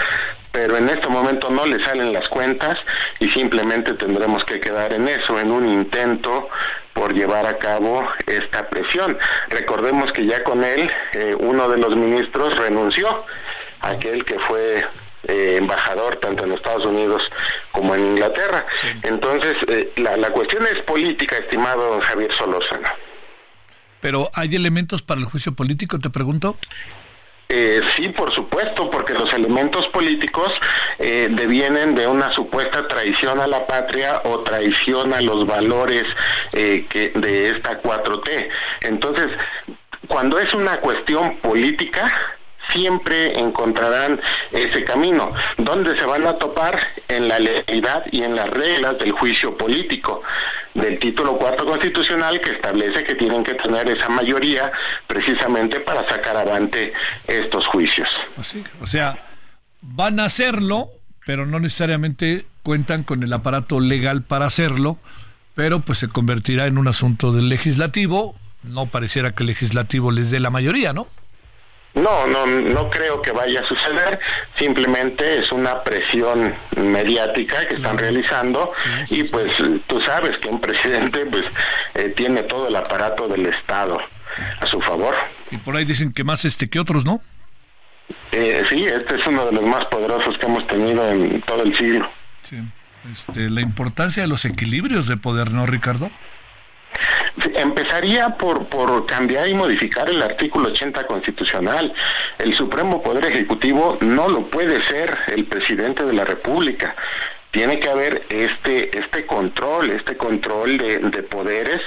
pero 0.52 0.76
en 0.76 0.88
este 0.88 1.08
momento 1.08 1.50
no 1.50 1.66
le 1.66 1.82
salen 1.82 2.12
las 2.12 2.28
cuentas 2.28 2.78
y 3.18 3.28
simplemente 3.30 3.94
tendremos 3.94 4.44
que 4.44 4.60
quedar 4.60 4.92
en 4.92 5.08
eso, 5.08 5.40
en 5.40 5.50
un 5.50 5.66
intento 5.66 6.48
por 6.92 7.12
llevar 7.12 7.46
a 7.46 7.58
cabo 7.58 8.06
esta 8.26 8.68
presión. 8.68 9.18
Recordemos 9.48 10.12
que 10.12 10.26
ya 10.26 10.44
con 10.44 10.62
él 10.62 10.90
eh, 11.12 11.34
uno 11.38 11.68
de 11.68 11.78
los 11.78 11.96
ministros 11.96 12.56
renunció, 12.56 13.24
aquel 13.80 14.24
que 14.24 14.38
fue 14.38 14.84
eh, 15.28 15.56
embajador 15.58 16.16
tanto 16.16 16.44
en 16.44 16.52
Estados 16.52 16.84
Unidos 16.84 17.30
como 17.72 17.94
en 17.94 18.12
Inglaterra. 18.12 18.66
Entonces, 19.02 19.56
eh, 19.68 19.92
la, 19.96 20.16
la 20.16 20.30
cuestión 20.30 20.66
es 20.66 20.82
política, 20.82 21.36
estimado 21.36 22.00
Javier 22.00 22.32
Solórzano. 22.32 22.88
Pero 24.00 24.30
¿hay 24.34 24.54
elementos 24.54 25.02
para 25.02 25.20
el 25.20 25.26
juicio 25.26 25.54
político, 25.54 25.98
te 25.98 26.10
pregunto? 26.10 26.58
Eh, 27.48 27.80
sí, 27.94 28.08
por 28.08 28.32
supuesto, 28.32 28.90
porque 28.90 29.12
los 29.12 29.32
elementos 29.32 29.86
políticos 29.88 30.52
eh, 30.98 31.28
devienen 31.30 31.94
de 31.94 32.06
una 32.06 32.32
supuesta 32.32 32.88
traición 32.88 33.38
a 33.38 33.46
la 33.46 33.66
patria 33.66 34.22
o 34.24 34.40
traición 34.40 35.12
a 35.12 35.20
los 35.20 35.46
valores 35.46 36.06
eh, 36.54 36.86
que 36.88 37.10
de 37.14 37.50
esta 37.50 37.82
4T. 37.82 38.48
Entonces, 38.80 39.28
cuando 40.08 40.38
es 40.38 40.54
una 40.54 40.80
cuestión 40.80 41.36
política, 41.38 42.33
siempre 42.70 43.38
encontrarán 43.38 44.20
ese 44.52 44.84
camino. 44.84 45.30
donde 45.58 45.98
se 45.98 46.04
van 46.04 46.26
a 46.26 46.38
topar? 46.38 46.78
En 47.08 47.28
la 47.28 47.38
legalidad 47.38 48.04
y 48.10 48.22
en 48.22 48.34
las 48.34 48.48
reglas 48.48 48.98
del 48.98 49.12
juicio 49.12 49.56
político 49.56 50.22
del 50.74 50.98
título 50.98 51.38
cuarto 51.38 51.64
constitucional 51.64 52.40
que 52.40 52.50
establece 52.50 53.04
que 53.04 53.14
tienen 53.14 53.44
que 53.44 53.54
tener 53.54 53.88
esa 53.88 54.08
mayoría 54.08 54.72
precisamente 55.06 55.80
para 55.80 56.06
sacar 56.08 56.36
adelante 56.36 56.92
estos 57.26 57.66
juicios. 57.66 58.08
o 58.80 58.86
sea, 58.86 59.24
van 59.80 60.18
a 60.20 60.24
hacerlo, 60.24 60.88
pero 61.24 61.46
no 61.46 61.60
necesariamente 61.60 62.44
cuentan 62.62 63.04
con 63.04 63.22
el 63.22 63.32
aparato 63.32 63.78
legal 63.78 64.22
para 64.22 64.46
hacerlo, 64.46 64.98
pero 65.54 65.80
pues 65.80 65.98
se 65.98 66.08
convertirá 66.08 66.66
en 66.66 66.78
un 66.78 66.88
asunto 66.88 67.30
del 67.30 67.48
legislativo. 67.48 68.34
No 68.64 68.86
pareciera 68.86 69.32
que 69.32 69.42
el 69.42 69.48
legislativo 69.48 70.10
les 70.10 70.30
dé 70.30 70.40
la 70.40 70.50
mayoría, 70.50 70.92
¿no? 70.92 71.06
No, 71.94 72.26
no, 72.26 72.44
no 72.46 72.90
creo 72.90 73.22
que 73.22 73.30
vaya 73.30 73.60
a 73.60 73.64
suceder. 73.64 74.18
Simplemente 74.56 75.38
es 75.38 75.52
una 75.52 75.82
presión 75.84 76.54
mediática 76.76 77.66
que 77.66 77.76
están 77.76 77.98
realizando 77.98 78.72
y 79.10 79.22
pues 79.24 79.54
tú 79.86 80.00
sabes 80.00 80.36
que 80.38 80.48
un 80.48 80.60
presidente 80.60 81.24
pues 81.26 81.44
eh, 81.94 82.12
tiene 82.16 82.42
todo 82.42 82.68
el 82.68 82.76
aparato 82.76 83.28
del 83.28 83.46
Estado 83.46 83.98
a 84.60 84.66
su 84.66 84.80
favor. 84.80 85.14
Y 85.50 85.56
por 85.58 85.76
ahí 85.76 85.84
dicen 85.84 86.12
que 86.12 86.24
más 86.24 86.44
este 86.44 86.68
que 86.68 86.80
otros, 86.80 87.04
¿no? 87.04 87.20
Eh, 88.32 88.64
sí, 88.68 88.84
este 88.84 89.16
es 89.16 89.26
uno 89.26 89.46
de 89.46 89.52
los 89.52 89.62
más 89.62 89.84
poderosos 89.86 90.36
que 90.38 90.46
hemos 90.46 90.66
tenido 90.66 91.08
en 91.08 91.40
todo 91.42 91.62
el 91.62 91.76
siglo. 91.76 92.10
Sí. 92.42 92.58
Este, 93.12 93.50
la 93.50 93.60
importancia 93.60 94.22
de 94.22 94.28
los 94.28 94.44
equilibrios 94.44 95.06
de 95.06 95.16
poder, 95.16 95.52
¿no, 95.52 95.66
Ricardo? 95.66 96.10
Empezaría 97.56 98.30
por, 98.30 98.66
por 98.66 99.06
cambiar 99.06 99.48
y 99.48 99.54
modificar 99.54 100.08
el 100.08 100.22
artículo 100.22 100.68
80 100.68 101.06
constitucional. 101.06 101.92
El 102.38 102.54
Supremo 102.54 103.02
Poder 103.02 103.24
Ejecutivo 103.26 103.98
no 104.00 104.28
lo 104.28 104.48
puede 104.48 104.82
ser 104.84 105.16
el 105.28 105.44
presidente 105.46 106.04
de 106.04 106.12
la 106.12 106.24
República 106.24 106.94
tiene 107.50 107.78
que 107.78 107.88
haber 107.88 108.26
este 108.30 108.98
este 108.98 109.26
control, 109.26 109.90
este 109.90 110.16
control 110.16 110.76
de, 110.76 110.98
de, 110.98 111.22
poderes 111.22 111.80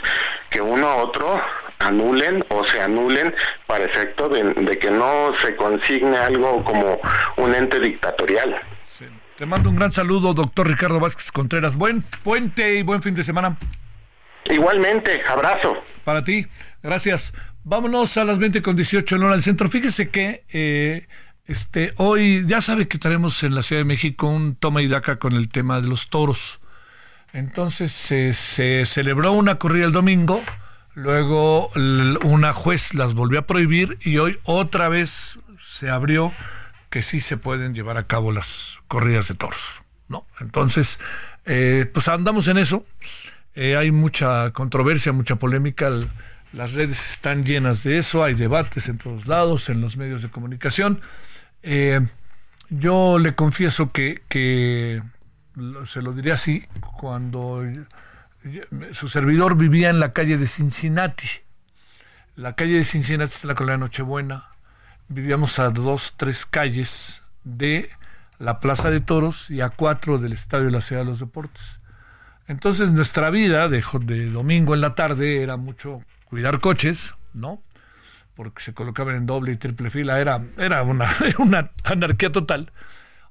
que 0.49 0.61
uno 0.61 0.87
a 0.87 0.95
otro 0.95 1.41
anulen 1.79 2.43
o 2.49 2.65
se 2.65 2.81
anulen 2.81 3.33
para 3.65 3.85
efecto 3.85 4.29
de, 4.29 4.77
que 4.79 4.91
no 4.91 5.33
se 5.41 5.55
consigne 5.55 6.17
algo 6.17 6.63
como 6.63 6.99
un 7.37 7.53
ente 7.53 7.79
dictatorial. 7.79 8.55
Te 9.37 9.45
mando 9.45 9.69
un 9.69 9.75
gran 9.75 9.91
saludo, 9.91 10.33
doctor 10.33 10.67
Ricardo 10.67 10.99
Vázquez 10.99 11.31
Contreras. 11.31 11.75
Buen 11.75 12.01
puente 12.23 12.79
y 12.79 12.81
buen 12.83 13.03
fin 13.03 13.13
de 13.13 13.23
semana. 13.23 13.55
Igualmente, 14.49 15.21
abrazo. 15.27 15.77
Para 16.03 16.23
ti, 16.23 16.47
gracias. 16.81 17.33
Vámonos 17.63 18.15
a 18.17 18.25
las 18.25 18.39
20 18.39 18.61
con 18.61 18.75
18 18.75 19.15
en 19.15 19.23
hora 19.23 19.33
del 19.33 19.43
centro. 19.43 19.67
Fíjese 19.67 20.09
que 20.09 20.45
eh, 20.49 21.07
este, 21.45 21.93
hoy 21.97 22.43
ya 22.45 22.61
sabe 22.61 22.87
que 22.87 22.97
tenemos 22.97 23.43
en 23.43 23.55
la 23.55 23.61
Ciudad 23.61 23.81
de 23.81 23.85
México 23.85 24.27
un 24.27 24.55
toma 24.55 24.81
y 24.81 24.87
daca 24.87 25.17
con 25.17 25.33
el 25.33 25.49
tema 25.49 25.81
de 25.81 25.87
los 25.87 26.09
toros. 26.09 26.59
Entonces 27.33 27.91
se, 27.91 28.85
celebró 28.85 29.31
una 29.31 29.55
corrida 29.55 29.85
el 29.85 29.91
domingo, 29.91 30.41
luego 30.93 31.69
una 32.23 32.53
juez 32.53 32.93
las 32.93 33.13
volvió 33.13 33.39
a 33.39 33.47
prohibir 33.47 33.97
y 34.01 34.17
hoy 34.17 34.39
otra 34.43 34.89
vez 34.89 35.39
se 35.61 35.89
abrió 35.89 36.33
que 36.89 37.01
sí 37.01 37.21
se 37.21 37.37
pueden 37.37 37.73
llevar 37.73 37.97
a 37.97 38.07
cabo 38.07 38.31
las 38.31 38.79
corridas 38.87 39.27
de 39.27 39.35
toros. 39.35 39.83
¿no? 40.09 40.25
Entonces, 40.39 40.99
eh, 41.45 41.89
pues 41.93 42.07
andamos 42.07 42.47
en 42.47 42.57
eso. 42.57 42.83
Eh, 43.59 43.75
hay 43.75 43.89
mucha 43.89 44.51
controversia, 44.51 45.11
mucha 45.13 45.37
polémica. 45.37 45.89
las 46.53 46.73
redes 46.73 47.09
están 47.09 47.43
llenas 47.43 47.81
de 47.81 47.97
eso, 47.97 48.23
hay 48.23 48.35
debates 48.35 48.87
en 48.87 48.99
todos 48.99 49.25
lados, 49.25 49.69
en 49.69 49.81
los 49.81 49.97
medios 49.97 50.21
de 50.21 50.29
comunicación. 50.29 51.01
Eh, 51.63 52.07
yo 52.69 53.17
le 53.17 53.33
confieso 53.33 53.91
que, 53.91 54.21
que, 54.29 55.01
se 55.85 56.03
lo 56.03 56.13
diría 56.13 56.35
así, 56.35 56.67
cuando 56.99 57.63
su 58.91 59.07
servidor 59.07 59.57
vivía 59.57 59.89
en 59.89 59.99
la 59.99 60.13
calle 60.13 60.37
de 60.37 60.45
Cincinnati. 60.45 61.27
La 62.35 62.53
calle 62.53 62.75
de 62.75 62.83
Cincinnati 62.83 63.33
es 63.33 63.43
la 63.43 63.55
colonia 63.55 63.77
Nochebuena. 63.77 64.49
Vivíamos 65.07 65.57
a 65.57 65.71
dos, 65.71 66.13
tres 66.15 66.45
calles 66.45 67.23
de 67.43 67.89
la 68.37 68.59
Plaza 68.59 68.91
de 68.91 68.99
Toros 68.99 69.49
y 69.49 69.61
a 69.61 69.69
cuatro 69.69 70.19
del 70.19 70.33
Estadio 70.33 70.65
de 70.65 70.71
la 70.73 70.81
Ciudad 70.81 71.01
de 71.01 71.07
los 71.09 71.19
Deportes. 71.19 71.79
Entonces 72.47 72.91
nuestra 72.91 73.29
vida 73.29 73.67
de, 73.67 73.81
domingo 74.31 74.73
en 74.73 74.81
la 74.81 74.95
tarde 74.95 75.43
era 75.43 75.57
mucho 75.57 76.01
cuidar 76.25 76.59
coches, 76.59 77.15
¿no? 77.33 77.61
Porque 78.35 78.61
se 78.61 78.73
colocaban 78.73 79.15
en 79.15 79.25
doble 79.25 79.51
y 79.51 79.57
triple 79.57 79.89
fila, 79.89 80.19
era, 80.19 80.41
era 80.57 80.83
una, 80.83 81.09
una 81.39 81.71
anarquía 81.83 82.31
total. 82.31 82.71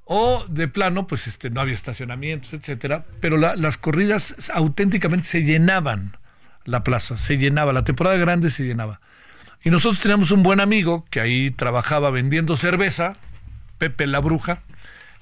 O 0.05 0.45
de 0.49 0.69
plano, 0.69 1.07
pues 1.07 1.27
este, 1.27 1.51
no 1.51 1.61
había 1.61 1.75
estacionamientos, 1.75 2.53
etcétera. 2.53 3.05
Pero 3.21 3.37
las 3.39 3.79
corridas 3.79 4.51
auténticamente 4.55 5.27
se 5.27 5.43
llenaban 5.43 6.17
la 6.65 6.85
plaza, 6.85 7.17
se 7.17 7.39
llenaba, 7.39 7.73
la 7.73 7.85
temporada 7.85 8.17
grande 8.17 8.51
se 8.51 8.65
llenaba. 8.65 9.01
Y 9.65 9.71
nosotros 9.71 10.01
teníamos 10.01 10.31
un 10.31 10.43
buen 10.43 10.61
amigo 10.61 11.05
que 11.11 11.21
ahí 11.21 11.51
trabajaba 11.51 12.11
vendiendo 12.11 12.57
cerveza, 12.57 13.17
Pepe 13.79 14.07
la 14.07 14.21
Bruja. 14.21 14.63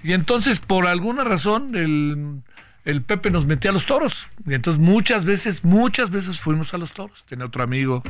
Y 0.03 0.13
entonces, 0.13 0.61
por 0.61 0.87
alguna 0.87 1.25
razón, 1.25 1.75
el, 1.77 2.43
el 2.85 3.03
Pepe 3.03 3.31
nos 3.31 3.47
metía 3.47 3.71
a 3.71 3.75
los 3.75 3.87
toros. 3.87 4.29
Y 4.47 4.55
entonces 4.55 4.81
muchas 4.81 5.25
veces, 5.25 5.65
muchas 5.65 6.11
veces 6.11 6.41
fuimos 6.41 6.75
a 6.75 6.79
los 6.79 6.93
toros. 6.93 7.25
Tenía 7.27 7.47
otro 7.47 7.63
amigo, 7.63 8.03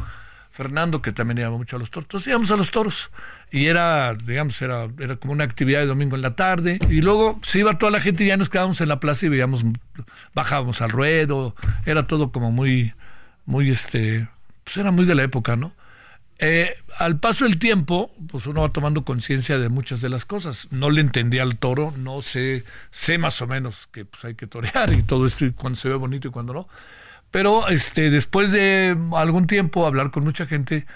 Fernando, 0.51 1.01
que 1.01 1.13
también 1.13 1.39
iba 1.39 1.51
mucho 1.51 1.77
a 1.77 1.79
los 1.79 1.91
toros. 1.91 2.07
Entonces 2.07 2.29
íbamos 2.29 2.51
a 2.51 2.57
los 2.57 2.71
toros. 2.71 3.11
Y 3.51 3.67
era, 3.67 4.15
digamos, 4.15 4.61
era, 4.63 4.89
era 4.99 5.17
como 5.17 5.33
una 5.33 5.45
actividad 5.45 5.81
de 5.81 5.87
domingo 5.87 6.17
en 6.17 6.23
la 6.23 6.35
tarde. 6.35 6.81
Y 6.89 7.03
luego 7.03 7.39
se 7.43 7.61
iba 7.61 7.79
toda 7.79 7.93
la 7.93 8.01
gente 8.01 8.25
y 8.25 8.29
ya 8.29 8.37
nos 8.37 8.51
quedábamos 8.51 8.81
en 8.81 8.89
la 8.89 8.99
plaza 8.99 9.27
y 9.27 9.29
veíamos, 9.29 9.65
bajábamos 10.35 10.83
al 10.83 10.91
ruedo. 10.91 11.55
Era 11.87 12.07
todo 12.07 12.33
como 12.33 12.51
muy, 12.51 12.95
muy 13.47 13.71
este, 13.71 14.29
pues 14.65 14.77
era 14.77 14.91
muy 14.91 15.05
de 15.05 15.15
la 15.15 15.23
época, 15.23 15.55
¿no? 15.57 15.73
Eh, 16.39 16.77
al 16.99 17.21
paso 17.21 17.45
del 17.45 17.59
tiempo, 17.59 18.11
pues 18.29 18.47
uno 18.47 18.63
va 18.63 18.69
tomando 18.69 19.05
conciencia 19.05 19.59
de 19.59 19.69
muchas 19.69 20.01
de 20.01 20.09
las 20.09 20.25
cosas. 20.25 20.69
No 20.71 20.91
le 20.91 21.01
entendía 21.01 21.43
al 21.43 21.59
toro, 21.59 21.93
no 21.97 22.23
sé, 22.23 22.65
sé 22.91 23.19
más 23.19 23.41
o 23.41 23.47
menos 23.47 23.87
que 23.89 24.05
pues, 24.05 24.25
hay 24.25 24.35
que 24.35 24.47
torear 24.47 24.93
y 24.93 25.03
todo 25.03 25.27
esto 25.27 25.45
y 25.47 25.53
cuando 25.53 25.79
se 25.79 25.89
ve 25.89 25.95
bonito 25.95 26.29
y 26.29 26.31
cuando 26.31 26.53
no. 26.53 26.69
Pero 27.31 27.69
este, 27.69 28.11
después 28.11 28.53
de 28.53 28.97
algún 29.15 29.47
tiempo 29.47 29.87
hablar 29.87 30.11
con 30.11 30.25
mucha 30.25 30.47
gente, 30.47 30.87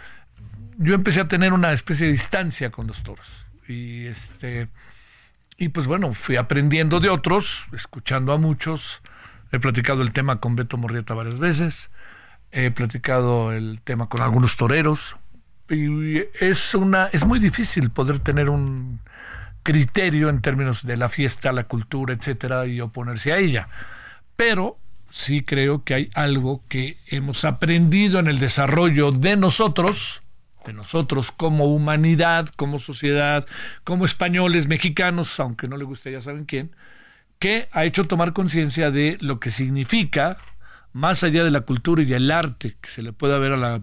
yo 0.77 0.95
empecé 0.95 1.21
a 1.21 1.29
tener 1.29 1.53
una 1.53 1.73
especie 1.73 2.07
de 2.07 2.13
distancia 2.13 2.71
con 2.71 2.87
los 2.87 3.03
toros. 3.03 3.29
Y 3.69 4.07
este 4.07 4.69
y 5.57 5.71
pues 5.71 5.87
bueno, 5.89 6.13
fui 6.13 6.37
aprendiendo 6.37 7.01
de 7.01 7.11
otros, 7.11 7.67
escuchando 7.73 8.33
a 8.33 8.39
muchos. 8.39 9.03
He 9.51 9.59
platicado 9.59 10.03
el 10.03 10.13
tema 10.13 10.41
con 10.41 10.55
Beto 10.55 10.77
Morrieta 10.77 11.15
varias 11.15 11.39
veces. 11.41 11.91
He 12.53 12.71
platicado 12.71 13.53
el 13.53 13.81
tema 13.83 14.09
con 14.09 14.21
algunos 14.21 14.57
toreros 14.57 15.17
y 15.71 16.25
es 16.41 16.75
una 16.75 17.07
es 17.13 17.27
muy 17.27 17.39
difícil 17.39 17.91
poder 17.91 18.21
tener 18.21 18.49
un 18.49 19.01
criterio 19.63 20.29
en 20.29 20.41
términos 20.41 20.87
de 20.87 20.97
la 20.97 21.09
fiesta, 21.09 21.53
la 21.53 21.65
cultura, 21.65 22.15
etcétera, 22.15 22.67
y 22.67 22.81
oponerse 22.81 23.33
a 23.33 23.39
ella. 23.39 23.69
Pero 24.37 24.79
sí 25.11 25.43
creo 25.43 25.85
que 25.85 25.95
hay 25.95 26.11
algo 26.15 26.63
que 26.69 26.97
hemos 27.07 27.45
aprendido 27.45 28.19
en 28.19 28.29
el 28.29 28.39
desarrollo 28.39 29.13
de 29.13 29.37
nosotros, 29.37 30.23
de 30.65 30.73
nosotros 30.73 31.33
como 31.33 31.67
humanidad, 31.67 32.49
como 32.57 32.79
sociedad, 32.79 33.47
como 33.85 34.05
españoles, 34.05 34.69
mexicanos, 34.69 35.39
aunque 35.41 35.69
no 35.69 35.77
le 35.77 35.85
guste 35.85 36.13
ya 36.13 36.21
saben 36.21 36.45
quién, 36.45 36.75
que 37.39 37.69
ha 37.73 37.85
hecho 37.85 38.05
tomar 38.05 38.33
conciencia 38.33 38.91
de 38.91 39.19
lo 39.21 39.39
que 39.39 39.51
significa, 39.51 40.39
más 40.93 41.23
allá 41.25 41.45
de 41.45 41.51
la 41.51 41.63
cultura 41.63 42.03
y 42.03 42.13
el 42.13 42.31
arte 42.31 42.77
que 42.81 42.91
se 42.91 43.03
le 43.03 43.13
pueda 43.13 43.39
ver 43.39 43.53
a 43.53 43.57
la 43.57 43.83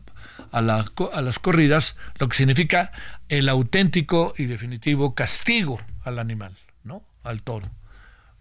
a, 0.51 0.61
las 0.61 1.39
corridas, 1.39 1.95
lo 2.17 2.29
que 2.29 2.37
significa 2.37 2.91
el 3.29 3.49
auténtico 3.49 4.33
y 4.37 4.45
definitivo 4.45 5.15
castigo 5.15 5.79
al 6.03 6.19
animal, 6.19 6.55
¿no? 6.83 7.03
Al 7.23 7.43
toro. 7.43 7.69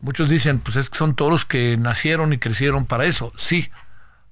Muchos 0.01 0.29
dicen, 0.29 0.61
pues 0.61 0.77
es 0.77 0.91
que 0.91 0.99
son 0.99 1.17
toros 1.17 1.45
que 1.45 1.77
nacieron 1.77 2.33
y 2.33 2.39
crecieron 2.39 2.87
para 2.87 3.07
eso. 3.07 3.33
Sí, 3.37 3.71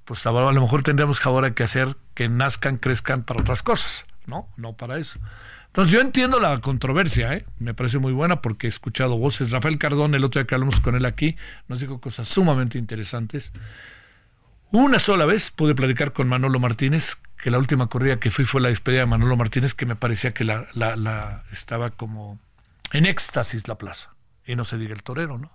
pues 0.05 0.27
a 0.27 0.33
lo 0.33 0.61
mejor 0.61 0.83
tendríamos 0.83 1.25
ahora 1.25 1.55
que 1.55 1.63
hacer 1.63 1.97
que 2.15 2.29
nazcan, 2.29 2.77
crezcan 2.77 3.25
para 3.25 3.41
otras 3.41 3.63
cosas, 3.63 4.07
¿no? 4.27 4.49
No 4.57 4.77
para 4.77 4.99
eso. 4.99 5.19
Entonces 5.67 5.93
yo 5.93 6.01
entiendo 6.01 6.39
la 6.39 6.61
controversia, 6.61 7.33
¿eh? 7.33 7.47
me 7.59 7.73
parece 7.73 7.99
muy 7.99 8.13
buena 8.13 8.43
porque 8.43 8.67
he 8.67 8.69
escuchado 8.69 9.17
voces. 9.17 9.51
Rafael 9.51 9.79
Cardón, 9.79 10.15
el 10.15 10.23
otro 10.23 10.41
día 10.41 10.47
que 10.47 10.55
hablamos 10.55 10.81
con 10.81 10.95
él 10.95 11.07
aquí, 11.07 11.37
nos 11.67 11.81
dijo 11.81 11.99
cosas 11.99 12.29
sumamente 12.29 12.77
interesantes. 12.77 13.55
Una 14.73 14.99
sola 14.99 15.27
vez 15.27 15.51
pude 15.51 15.75
platicar 15.75 16.15
con 16.15 16.29
Manolo 16.29 16.59
Martínez, 16.59 17.19
que 17.37 17.51
la 17.51 17.59
última 17.59 17.89
corrida 17.89 18.19
que 18.19 18.31
fui 18.31 18.47
fue 18.47 18.63
la 18.63 18.69
despedida 18.69 19.01
de 19.01 19.07
Manolo 19.07 19.37
Martínez, 19.37 19.75
que 19.75 19.85
me 19.85 19.97
parecía 19.97 20.33
que 20.33 20.45
la, 20.45 20.67
la, 20.73 21.45
estaba 21.53 21.91
como 21.91 22.39
en 22.91 23.05
éxtasis 23.05 23.69
la 23.69 23.77
plaza. 23.77 24.15
Y 24.47 24.57
no 24.57 24.65
se 24.65 24.79
diga 24.79 24.95
el 24.95 25.03
torero, 25.03 25.37
¿no? 25.37 25.53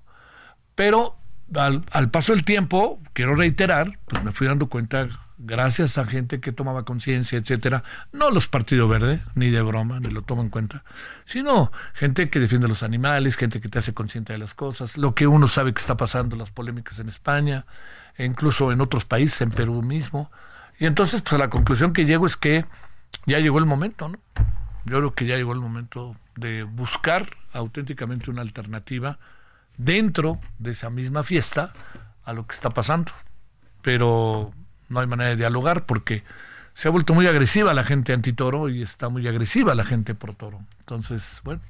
Pero 0.76 1.18
al, 1.56 1.84
al, 1.92 2.12
paso 2.12 2.34
del 2.34 2.46
tiempo, 2.46 3.02
quiero 3.14 3.34
reiterar, 3.34 3.98
pues 4.06 4.24
me 4.24 4.32
fui 4.32 4.46
dando 4.46 4.70
cuenta, 4.70 5.08
gracias 5.38 5.98
a 5.98 6.06
gente 6.06 6.40
que 6.40 6.52
tomaba 6.52 6.84
conciencia, 6.84 7.38
etcétera, 7.38 7.84
no 8.12 8.32
los 8.32 8.48
partidos 8.48 8.90
verdes, 8.90 9.22
ni 9.36 9.50
de 9.50 9.62
broma, 9.62 10.00
ni 10.00 10.10
lo 10.10 10.22
tomo 10.24 10.42
en 10.42 10.50
cuenta, 10.50 10.84
sino 11.26 11.72
gente 11.94 12.30
que 12.30 12.40
defiende 12.40 12.68
los 12.68 12.84
animales, 12.84 13.36
gente 13.36 13.62
que 13.62 13.70
te 13.70 13.80
hace 13.80 13.94
consciente 13.94 14.34
de 14.34 14.40
las 14.40 14.56
cosas, 14.56 14.98
lo 14.98 15.14
que 15.16 15.28
uno 15.28 15.48
sabe 15.48 15.74
que 15.74 15.82
está 15.82 15.98
pasando, 15.98 16.36
las 16.36 16.52
polémicas 16.52 17.00
en 17.00 17.10
España, 17.10 17.66
e 18.16 18.26
incluso 18.26 18.72
en 18.72 18.82
otros 18.82 19.06
países, 19.06 19.42
en 19.42 19.52
Perú 19.52 19.82
mismo, 19.84 20.32
y 20.80 20.86
entonces, 20.86 21.22
pues 21.22 21.40
la 21.40 21.50
conclusión 21.50 21.94
que 21.94 22.06
llego 22.06 22.26
es 22.26 22.38
que 22.38 22.66
ya 23.26 23.40
llegó 23.40 23.60
el 23.60 23.66
momento, 23.66 24.10
¿no? 24.10 24.20
Yo 24.86 24.98
creo 25.00 25.14
que 25.14 25.26
ya 25.26 25.36
llegó 25.36 25.54
el 25.54 25.60
momento 25.60 26.16
de 26.36 26.64
buscar 26.64 27.28
auténticamente 27.52 28.30
una 28.30 28.42
alternativa 28.42 29.20
dentro 29.76 30.40
de 30.60 30.72
esa 30.72 30.90
misma 30.90 31.24
fiesta 31.24 31.74
a 32.24 32.34
lo 32.34 32.46
que 32.46 32.56
está 32.56 32.70
pasando. 32.70 33.12
Pero 33.82 34.54
no 34.90 35.00
hay 35.00 35.08
manera 35.08 35.30
de 35.30 35.36
dialogar 35.36 35.86
porque 35.86 36.24
se 36.74 36.88
ha 36.88 36.92
vuelto 36.92 37.14
muy 37.14 37.26
agresiva 37.28 37.74
la 37.74 37.84
gente 37.84 38.14
antitoro 38.14 38.70
y 38.70 38.82
está 38.82 39.10
muy 39.10 39.28
agresiva 39.28 39.74
la 39.74 39.84
gente 39.84 40.14
pro 40.14 40.34
toro. 40.34 40.60
Entonces, 40.80 41.42
bueno, 41.44 41.62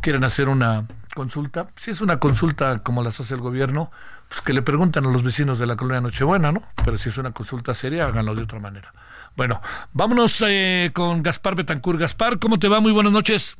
quieren 0.00 0.24
hacer 0.24 0.48
una 0.48 0.86
consulta. 1.14 1.68
Si 1.76 1.90
es 1.90 2.00
una 2.00 2.18
consulta 2.18 2.78
como 2.78 3.02
las 3.02 3.20
hace 3.20 3.34
el 3.34 3.40
gobierno, 3.40 3.90
pues 4.28 4.40
que 4.40 4.52
le 4.52 4.62
preguntan 4.62 5.06
a 5.06 5.10
los 5.10 5.22
vecinos 5.22 5.58
de 5.58 5.66
la 5.66 5.76
colonia 5.76 6.00
Nochebuena, 6.00 6.52
¿no? 6.52 6.62
Pero 6.84 6.96
si 6.96 7.08
es 7.08 7.18
una 7.18 7.32
consulta 7.32 7.74
seria, 7.74 8.06
háganlo 8.06 8.34
de 8.34 8.42
otra 8.42 8.60
manera. 8.60 8.94
Bueno, 9.36 9.60
vámonos 9.92 10.42
eh, 10.46 10.90
con 10.94 11.22
Gaspar 11.22 11.54
Betancur. 11.54 11.98
Gaspar, 11.98 12.38
¿cómo 12.38 12.58
te 12.58 12.68
va? 12.68 12.80
Muy 12.80 12.92
buenas 12.92 13.12
noches. 13.12 13.56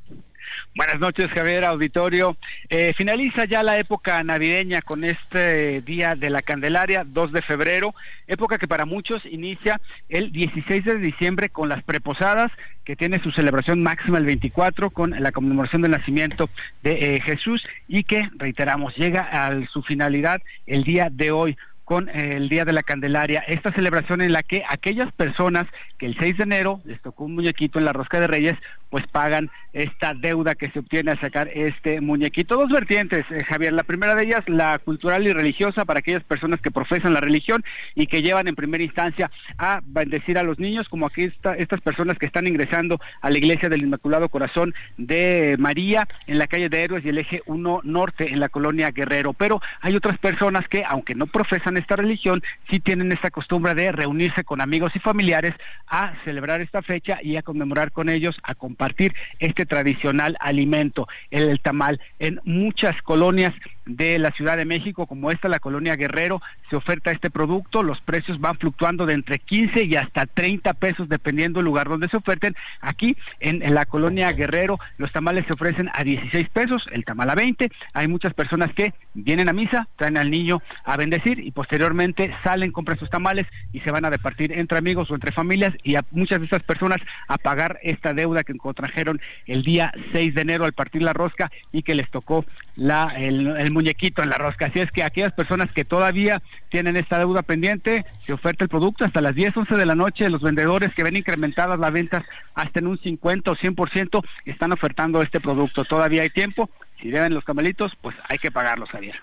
Buenas 0.75 1.01
noches, 1.01 1.31
Javier, 1.31 1.65
auditorio. 1.65 2.37
Eh, 2.69 2.95
finaliza 2.97 3.45
ya 3.45 3.63
la 3.63 3.79
época 3.79 4.23
navideña 4.23 4.83
con 4.83 5.05
este 5.05 5.81
Día 5.83 6.15
de 6.15 6.31
la 6.31 6.43
Candelaria, 6.43 7.05
2 7.05 7.33
de 7.33 7.43
febrero, 7.43 7.95
época 8.27 8.59
que 8.59 8.69
para 8.69 8.87
muchos 8.87 9.25
inicia 9.27 9.81
el 10.09 10.33
16 10.33 10.85
de 10.85 10.99
diciembre 10.99 11.49
con 11.49 11.69
las 11.69 11.83
preposadas, 11.83 12.53
que 12.85 12.97
tiene 12.97 13.23
su 13.23 13.31
celebración 13.31 13.83
máxima 13.83 14.19
el 14.19 14.25
24 14.25 14.91
con 14.91 15.11
la 15.11 15.33
conmemoración 15.33 15.83
del 15.83 15.93
nacimiento 15.93 16.49
de 16.83 17.15
eh, 17.15 17.21
Jesús 17.21 17.69
y 17.89 18.05
que, 18.05 18.29
reiteramos, 18.37 18.97
llega 18.97 19.23
a 19.23 19.67
su 19.67 19.83
finalidad 19.83 20.41
el 20.67 20.85
día 20.85 21.09
de 21.11 21.31
hoy 21.31 21.57
con 21.91 22.09
el 22.09 22.49
Día 22.49 22.65
de 22.65 22.73
la 22.73 22.85
Candelaria, 22.85 23.43
esta 23.49 23.73
celebración 23.73 24.21
en 24.21 24.31
la 24.31 24.45
que 24.45 24.63
aquellas 24.69 25.11
personas 25.11 25.67
que 25.99 26.07
el 26.07 26.17
6 26.17 26.37
de 26.37 26.45
enero 26.45 26.81
les 26.85 27.03
tocó 27.03 27.25
un 27.25 27.35
muñequito 27.35 27.81
en 27.81 27.85
la 27.85 27.93
rosca 27.93 28.21
de 28.21 28.29
Reyes, 28.29 28.57
pues 28.91 29.05
pagan 29.09 29.51
esta 29.73 30.15
deuda 30.15 30.55
que 30.55 30.71
se 30.71 30.79
obtiene 30.79 31.11
al 31.11 31.21
sacar 31.21 31.49
este 31.53 32.01
muñequito. 32.01 32.57
Dos 32.57 32.71
vertientes, 32.71 33.25
eh, 33.31 33.45
Javier. 33.45 33.73
La 33.73 33.83
primera 33.83 34.15
de 34.15 34.25
ellas, 34.25 34.45
la 34.49 34.79
cultural 34.79 35.27
y 35.27 35.33
religiosa 35.33 35.85
para 35.85 35.99
aquellas 35.99 36.23
personas 36.23 36.61
que 36.61 36.71
profesan 36.71 37.13
la 37.13 37.21
religión 37.21 37.65
y 37.97 38.07
que 38.07 38.23
llevan 38.23 38.47
en 38.47 38.55
primera 38.55 38.85
instancia 38.85 39.31
a 39.59 39.81
bendecir 39.85 40.39
a 40.39 40.45
los 40.45 40.61
niños, 40.61 40.89
como 40.89 41.07
aquí 41.07 41.25
está, 41.25 41.55
estas 41.57 41.81
personas 41.81 42.19
que 42.19 42.27
están 42.27 42.47
ingresando 42.47 43.01
a 43.21 43.31
la 43.31 43.39
iglesia 43.39 43.69
del 43.69 43.83
Inmaculado 43.83 44.29
Corazón 44.29 44.75
de 44.97 45.57
María 45.59 46.07
en 46.29 46.39
la 46.39 46.47
calle 46.47 46.69
de 46.69 46.83
Héroes 46.83 47.05
y 47.05 47.09
el 47.09 47.19
eje 47.19 47.43
1 47.47 47.81
Norte 47.83 48.33
en 48.33 48.39
la 48.39 48.49
colonia 48.49 48.93
Guerrero. 48.93 49.33
Pero 49.33 49.61
hay 49.81 49.97
otras 49.97 50.19
personas 50.19 50.69
que, 50.69 50.85
aunque 50.85 51.17
no 51.17 51.27
profesan 51.27 51.80
esta 51.81 51.97
religión, 51.97 52.43
sí 52.71 52.81
tienen 52.81 53.13
esta 53.13 53.31
costumbre 53.31 53.75
de 53.75 53.93
reunirse 53.93 54.45
con 54.45 54.61
amigos 54.61 54.95
y 54.95 54.99
familiares 54.99 55.55
a 55.87 56.15
celebrar 56.25 56.61
esta 56.61 56.83
fecha 56.83 57.19
y 57.23 57.37
a 57.37 57.43
conmemorar 57.43 57.93
con 57.93 58.09
ellos, 58.09 58.37
a 58.43 58.55
compartir 58.55 59.15
este 59.39 59.67
tradicional 59.67 60.37
alimento, 60.41 61.09
el, 61.31 61.61
tamal. 61.61 62.01
En 62.19 62.41
muchas 62.45 63.01
colonias 63.03 63.55
de 63.87 64.19
la 64.19 64.31
Ciudad 64.33 64.57
de 64.57 64.65
México, 64.65 65.07
como 65.07 65.31
esta, 65.31 65.49
la 65.49 65.59
colonia 65.59 65.97
Guerrero, 65.97 66.41
se 66.69 66.77
oferta 66.77 67.11
este 67.11 67.31
producto. 67.31 67.83
Los 67.83 68.01
precios 68.01 68.41
van 68.41 68.57
fluctuando 68.57 69.07
de 69.07 69.15
entre 69.15 69.39
15 69.39 69.85
y 69.85 69.97
hasta 69.97 70.27
30 70.27 70.75
pesos, 70.75 71.09
dependiendo 71.09 71.59
del 71.59 71.65
lugar 71.65 71.89
donde 71.89 72.09
se 72.09 72.17
oferten. 72.17 72.55
Aquí, 72.81 73.17
en, 73.41 73.75
la 73.75 73.87
colonia 73.87 74.33
Guerrero, 74.33 74.79
los 74.99 75.13
tamales 75.13 75.45
se 75.47 75.55
ofrecen 75.55 75.91
a 75.93 76.05
16 76.05 76.49
pesos, 76.51 76.87
el 76.93 77.05
tamal 77.05 77.31
a 77.31 77.35
20. 77.35 77.71
Hay 77.95 78.09
muchas 78.09 78.35
personas 78.35 78.73
que 78.75 78.95
vienen 79.15 79.49
a 79.49 79.53
misa, 79.53 79.89
traen 79.97 80.17
al 80.17 80.31
niño 80.31 80.63
a 80.85 80.97
bendecir 80.97 81.41
y 81.41 81.51
posteriormente 81.61 82.35
salen, 82.43 82.73
compran 82.73 82.99
sus 82.99 83.11
tamales 83.11 83.47
y 83.71 83.81
se 83.81 83.91
van 83.91 84.07
a 84.07 84.11
departir 84.11 84.51
entre 84.51 84.79
amigos 84.79 85.11
o 85.11 85.15
entre 85.15 85.31
familias 85.31 85.75
y 85.83 85.97
a 85.97 86.05
muchas 86.11 86.39
de 86.39 86.47
estas 86.47 86.63
personas 86.63 87.03
a 87.29 87.37
pagar 87.37 87.79
esta 87.83 88.15
deuda 88.15 88.45
que 88.45 88.57
contrajeron 88.57 89.21
el 89.45 89.63
día 89.63 89.93
6 90.13 90.35
de 90.35 90.41
enero 90.41 90.65
al 90.65 90.73
partir 90.73 91.03
la 91.03 91.13
rosca 91.13 91.53
y 91.71 91.83
que 91.83 91.95
les 91.95 92.11
tocó 92.11 92.47
la, 92.77 93.09
el, 93.15 93.71
muñequito 93.73 94.23
en 94.23 94.31
la 94.31 94.39
rosca. 94.39 94.69
Así 94.69 94.81
es 94.81 94.91
que 94.91 95.03
aquellas 95.03 95.35
personas 95.35 95.71
que 95.71 95.85
todavía 95.85 96.41
tienen 96.71 96.97
esta 96.97 97.19
deuda 97.19 97.43
pendiente, 97.43 98.07
se 98.23 98.33
oferta 98.33 98.65
el 98.65 98.71
producto 98.71 99.05
hasta 99.05 99.21
las 99.21 99.35
10, 99.35 99.55
11 99.55 99.77
de 99.77 99.85
la 99.85 99.95
noche. 99.95 100.31
Los 100.31 100.41
vendedores 100.41 100.95
que 100.95 101.03
ven 101.03 101.19
incrementadas 101.19 101.79
las 101.79 101.93
ventas 101.93 102.25
hasta 102.55 102.79
en 102.79 102.87
un 102.87 102.99
50 102.99 103.51
o 103.51 103.55
100% 103.55 104.25
están 104.47 104.73
ofertando 104.73 105.21
este 105.21 105.41
producto. 105.41 105.85
Todavía 105.85 106.23
hay 106.23 106.31
tiempo. 106.31 106.71
Si 107.03 107.11
deben 107.11 107.35
los 107.35 107.45
camelitos, 107.45 107.93
pues 108.01 108.17
hay 108.31 108.39
que 108.39 108.51
pagarlos, 108.51 108.89
Javier. 108.89 109.21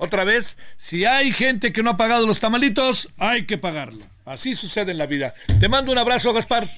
Otra 0.00 0.22
vez, 0.22 0.56
si 0.76 1.04
hay 1.04 1.32
gente 1.32 1.72
que 1.72 1.82
no 1.82 1.90
ha 1.90 1.96
pagado 1.96 2.24
los 2.26 2.38
tamalitos, 2.38 3.08
hay 3.18 3.46
que 3.46 3.58
pagarlo. 3.58 4.04
Así 4.24 4.54
sucede 4.54 4.92
en 4.92 4.98
la 4.98 5.06
vida. 5.06 5.34
Te 5.58 5.68
mando 5.68 5.90
un 5.90 5.98
abrazo, 5.98 6.32
Gaspar. 6.32 6.70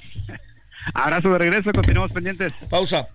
abrazo 0.94 1.30
de 1.30 1.38
regreso, 1.38 1.70
continuamos 1.70 2.12
pendientes. 2.12 2.52
Pausa. 2.70 3.08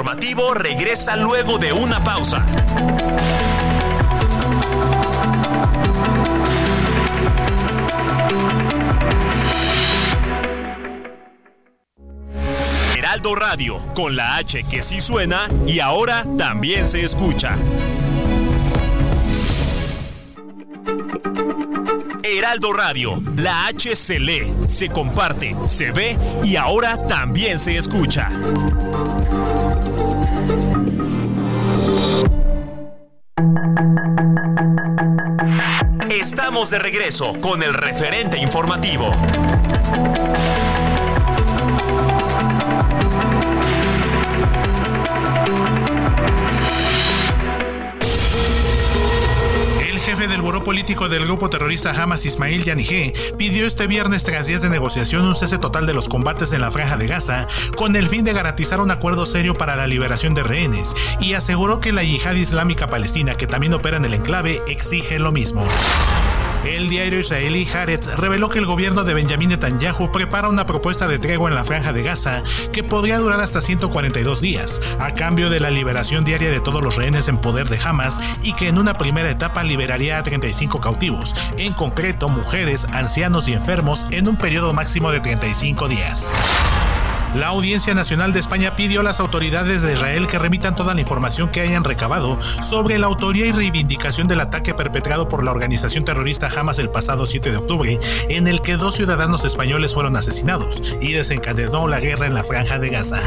Informativo 0.00 0.54
regresa 0.54 1.14
luego 1.14 1.58
de 1.58 1.74
una 1.74 2.02
pausa. 2.02 2.42
Heraldo 12.96 13.34
Radio, 13.34 13.76
con 13.94 14.16
la 14.16 14.36
H 14.36 14.64
que 14.70 14.80
sí 14.80 15.02
suena 15.02 15.48
y 15.66 15.80
ahora 15.80 16.24
también 16.38 16.86
se 16.86 17.04
escucha. 17.04 17.58
Heraldo 22.22 22.72
Radio, 22.72 23.22
la 23.36 23.66
H 23.66 23.94
se 23.96 24.18
lee, 24.18 24.54
se 24.66 24.88
comparte, 24.88 25.54
se 25.66 25.92
ve 25.92 26.16
y 26.42 26.56
ahora 26.56 26.96
también 27.06 27.58
se 27.58 27.76
escucha. 27.76 28.30
De 36.68 36.78
regreso 36.78 37.40
con 37.40 37.62
el 37.62 37.72
referente 37.72 38.36
informativo. 38.36 39.10
jefe 50.00 50.26
del 50.26 50.42
buró 50.42 50.64
político 50.64 51.08
del 51.08 51.24
grupo 51.24 51.48
terrorista 51.48 51.90
Hamas, 51.92 52.26
Ismail 52.26 52.64
Yanigé, 52.64 53.12
pidió 53.38 53.66
este 53.66 53.86
viernes 53.86 54.24
tras 54.24 54.46
días 54.46 54.60
de 54.60 54.68
negociación 54.68 55.24
un 55.24 55.34
cese 55.34 55.58
total 55.58 55.86
de 55.86 55.94
los 55.94 56.08
combates 56.08 56.52
en 56.52 56.62
la 56.62 56.70
franja 56.70 56.96
de 56.96 57.06
Gaza 57.06 57.46
con 57.76 57.94
el 57.94 58.08
fin 58.08 58.24
de 58.24 58.32
garantizar 58.32 58.80
un 58.80 58.90
acuerdo 58.90 59.24
serio 59.24 59.54
para 59.54 59.76
la 59.76 59.86
liberación 59.86 60.34
de 60.34 60.42
rehenes 60.42 60.94
y 61.20 61.34
aseguró 61.34 61.80
que 61.80 61.92
la 61.92 62.02
yihad 62.02 62.34
islámica 62.34 62.88
palestina 62.88 63.34
que 63.34 63.46
también 63.46 63.72
opera 63.72 63.98
en 63.98 64.04
el 64.04 64.14
enclave 64.14 64.60
exige 64.66 65.18
lo 65.18 65.32
mismo. 65.32 65.64
El 66.80 66.88
diario 66.88 67.20
israelí 67.20 67.68
Haaretz 67.68 68.16
reveló 68.16 68.48
que 68.48 68.58
el 68.58 68.64
gobierno 68.64 69.04
de 69.04 69.12
Benjamin 69.12 69.50
Netanyahu 69.50 70.10
prepara 70.10 70.48
una 70.48 70.64
propuesta 70.64 71.06
de 71.06 71.18
tregua 71.18 71.50
en 71.50 71.54
la 71.54 71.62
franja 71.62 71.92
de 71.92 72.02
Gaza 72.02 72.42
que 72.72 72.82
podría 72.82 73.18
durar 73.18 73.38
hasta 73.38 73.60
142 73.60 74.40
días, 74.40 74.80
a 74.98 75.12
cambio 75.12 75.50
de 75.50 75.60
la 75.60 75.70
liberación 75.70 76.24
diaria 76.24 76.50
de 76.50 76.62
todos 76.62 76.82
los 76.82 76.96
rehenes 76.96 77.28
en 77.28 77.36
poder 77.36 77.68
de 77.68 77.78
Hamas 77.84 78.38
y 78.42 78.54
que 78.54 78.68
en 78.68 78.78
una 78.78 78.94
primera 78.94 79.30
etapa 79.30 79.62
liberaría 79.62 80.16
a 80.16 80.22
35 80.22 80.80
cautivos, 80.80 81.34
en 81.58 81.74
concreto 81.74 82.30
mujeres, 82.30 82.86
ancianos 82.92 83.46
y 83.48 83.52
enfermos, 83.52 84.06
en 84.10 84.26
un 84.26 84.38
periodo 84.38 84.72
máximo 84.72 85.10
de 85.10 85.20
35 85.20 85.86
días. 85.86 86.32
La 87.34 87.46
Audiencia 87.48 87.94
Nacional 87.94 88.32
de 88.32 88.40
España 88.40 88.74
pidió 88.74 89.00
a 89.00 89.04
las 89.04 89.20
autoridades 89.20 89.82
de 89.82 89.92
Israel 89.92 90.26
que 90.26 90.38
remitan 90.38 90.74
toda 90.74 90.94
la 90.94 91.00
información 91.00 91.48
que 91.48 91.60
hayan 91.60 91.84
recabado 91.84 92.40
sobre 92.40 92.98
la 92.98 93.06
autoría 93.06 93.46
y 93.46 93.52
reivindicación 93.52 94.26
del 94.26 94.40
ataque 94.40 94.74
perpetrado 94.74 95.28
por 95.28 95.44
la 95.44 95.52
organización 95.52 96.04
terrorista 96.04 96.48
Hamas 96.48 96.80
el 96.80 96.90
pasado 96.90 97.26
7 97.26 97.52
de 97.52 97.56
octubre, 97.56 98.00
en 98.28 98.48
el 98.48 98.62
que 98.62 98.76
dos 98.76 98.96
ciudadanos 98.96 99.44
españoles 99.44 99.94
fueron 99.94 100.16
asesinados 100.16 100.82
y 101.00 101.12
desencadenó 101.12 101.86
la 101.86 102.00
guerra 102.00 102.26
en 102.26 102.34
la 102.34 102.42
franja 102.42 102.80
de 102.80 102.90
Gaza. 102.90 103.20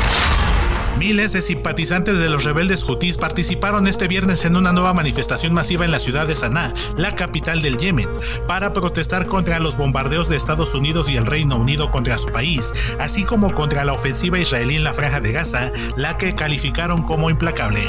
Miles 0.98 1.34
de 1.34 1.41
simpatizantes 1.41 2.20
de 2.20 2.30
los 2.30 2.44
rebeldes 2.44 2.88
hutíes 2.88 3.18
participaron 3.18 3.88
este 3.88 4.07
viernes 4.07 4.45
en 4.45 4.56
una 4.56 4.72
nueva 4.72 4.94
manifestación 4.94 5.53
masiva 5.53 5.86
en 5.86 5.91
la 5.91 5.99
ciudad 5.99 6.28
de 6.28 6.36
Sanaa, 6.36 6.74
la 6.95 7.15
capital 7.15 7.61
del 7.61 7.78
Yemen, 7.78 8.07
para 8.48 8.74
protestar 8.74 9.28
contra 9.28 9.60
los 9.60 9.76
bombardeos 9.76 10.30
de 10.30 10.36
Estados 10.36 10.76
Unidos 10.76 11.10
y 11.10 11.18
el 11.18 11.26
Reino 11.26 11.57
Unido 11.57 11.90
contra 11.90 12.18
su 12.18 12.32
país, 12.32 12.74
así 12.99 13.24
como 13.24 13.52
contra 13.52 13.84
la 13.84 13.94
ofensiva 13.94 14.40
israelí 14.40 14.76
en 14.76 14.84
la 14.84 14.94
franja 14.94 15.20
de 15.20 15.32
Gaza, 15.32 15.72
la 15.95 16.18
que 16.18 16.36
calificaron 16.36 17.02
como 17.02 17.30
implacable. 17.30 17.82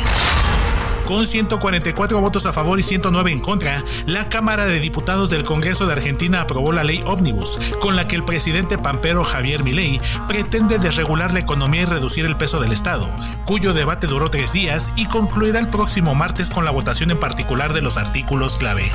Con 1.07 1.27
144 1.27 2.21
votos 2.21 2.47
a 2.47 2.53
favor 2.53 2.81
y 2.81 2.83
109 2.83 3.31
en 3.31 3.41
contra, 3.41 3.85
la 4.07 4.31
Cámara 4.31 4.65
de 4.65 4.81
Diputados 4.81 5.29
del 5.29 5.45
Congreso 5.45 5.87
de 5.87 5.93
Argentina 5.93 6.41
aprobó 6.41 6.73
la 6.73 6.83
ley 6.83 7.03
Omnibus, 7.07 7.59
con 7.79 7.95
la 7.95 8.09
que 8.09 8.17
el 8.17 8.25
presidente 8.25 8.79
pampero 8.79 9.23
Javier 9.23 9.63
Milei 9.63 10.01
pretende 10.29 10.79
desregular 10.79 11.35
la 11.35 11.41
economía 11.41 11.83
y 11.83 11.87
reducir 11.87 12.25
el 12.25 12.39
peso 12.39 12.59
del 12.59 12.73
Estado, 12.73 13.15
cuyo 13.45 13.75
debate 13.75 14.07
duró 14.07 14.31
tres 14.31 14.53
días 14.53 14.93
y 14.97 15.07
concluirá 15.07 15.59
el 15.59 15.69
próximo 15.69 16.15
martes 16.15 16.49
con 16.49 16.65
la 16.65 16.71
votación 16.71 17.11
en 17.11 17.21
particular 17.21 17.75
de 17.75 17.83
los 17.83 17.99
artículos 17.99 18.57
clave. 18.57 18.91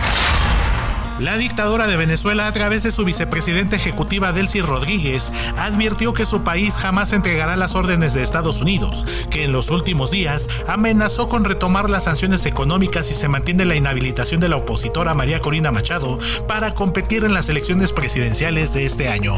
La 1.20 1.36
dictadora 1.36 1.86
de 1.88 1.98
Venezuela, 1.98 2.48
a 2.48 2.52
través 2.54 2.84
de 2.84 2.92
su 2.92 3.04
vicepresidenta 3.04 3.76
ejecutiva 3.76 4.32
Delcy 4.32 4.62
Rodríguez, 4.62 5.34
advirtió 5.58 6.14
que 6.14 6.24
su 6.24 6.44
país 6.44 6.78
jamás 6.78 7.12
entregará 7.12 7.58
las 7.58 7.76
órdenes 7.76 8.14
de 8.14 8.24
Estados 8.24 8.62
Unidos, 8.62 9.06
que 9.30 9.44
en 9.44 9.52
los 9.52 9.70
últimos 9.70 10.12
días 10.12 10.48
amenazó 10.66 11.28
con 11.28 11.44
retomar 11.44 11.90
las 11.90 12.06
sanciones 12.06 12.46
económicas 12.46 13.08
si 13.08 13.14
se 13.14 13.28
mantiene 13.28 13.66
la 13.66 13.76
inhabilitación 13.76 14.40
de 14.40 14.48
la 14.48 14.56
opositora 14.56 15.14
María 15.14 15.42
Corina 15.42 15.74
Machado 15.74 16.20
para 16.48 16.74
competir 16.74 17.26
en 17.26 17.34
las 17.34 17.50
elecciones 17.50 17.92
presidenciales 17.92 18.74
de 18.74 18.86
este 18.86 19.10
año. 19.10 19.36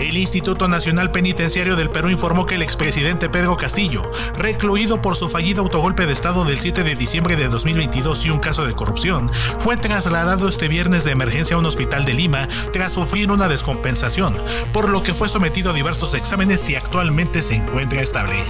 El 0.00 0.16
Instituto 0.16 0.66
Nacional 0.66 1.10
Penitenciario 1.10 1.76
del 1.76 1.90
Perú 1.90 2.08
informó 2.08 2.46
que 2.46 2.54
el 2.54 2.62
expresidente 2.62 3.28
Pedro 3.28 3.58
Castillo, 3.58 4.02
recluido 4.34 5.02
por 5.02 5.14
su 5.14 5.28
fallido 5.28 5.60
autogolpe 5.60 6.06
de 6.06 6.14
Estado 6.14 6.46
del 6.46 6.58
7 6.58 6.82
de 6.82 6.96
diciembre 6.96 7.36
de 7.36 7.48
2022 7.48 8.24
y 8.24 8.30
un 8.30 8.40
caso 8.40 8.64
de 8.64 8.72
corrupción, 8.72 9.28
fue 9.58 9.76
trasladado 9.76 10.48
este 10.48 10.68
viernes 10.68 11.04
de 11.04 11.12
emergencia 11.12 11.54
a 11.54 11.58
un 11.58 11.66
hospital 11.66 12.06
de 12.06 12.14
Lima 12.14 12.48
tras 12.72 12.94
sufrir 12.94 13.30
una 13.30 13.46
descompensación, 13.46 14.38
por 14.72 14.88
lo 14.88 15.02
que 15.02 15.12
fue 15.12 15.28
sometido 15.28 15.70
a 15.70 15.74
diversos 15.74 16.14
exámenes 16.14 16.66
y 16.70 16.76
actualmente 16.76 17.42
se 17.42 17.56
encuentra 17.56 18.00
estable. 18.00 18.46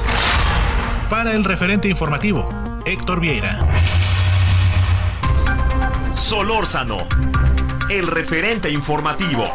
Para 1.09 1.33
el 1.33 1.43
referente 1.43 1.89
informativo, 1.89 2.49
Héctor 2.87 3.21
Vieira. 3.21 3.67
Solórzano, 6.15 7.09
el 7.89 8.07
referente 8.07 8.71
informativo. 8.71 9.53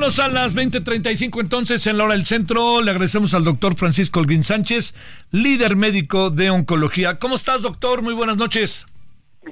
Vámonos 0.00 0.18
a 0.18 0.28
las 0.28 0.54
20:35 0.54 1.42
entonces 1.42 1.86
en 1.86 1.98
la 1.98 2.04
hora 2.04 2.14
del 2.14 2.24
centro. 2.24 2.80
Le 2.80 2.90
agradecemos 2.90 3.34
al 3.34 3.44
doctor 3.44 3.76
Francisco 3.76 4.20
Holguín 4.20 4.44
Sánchez, 4.44 4.94
líder 5.30 5.76
médico 5.76 6.30
de 6.30 6.48
oncología. 6.48 7.18
¿Cómo 7.18 7.34
estás, 7.34 7.60
doctor? 7.60 8.00
Muy 8.00 8.14
buenas 8.14 8.38
noches. 8.38 8.86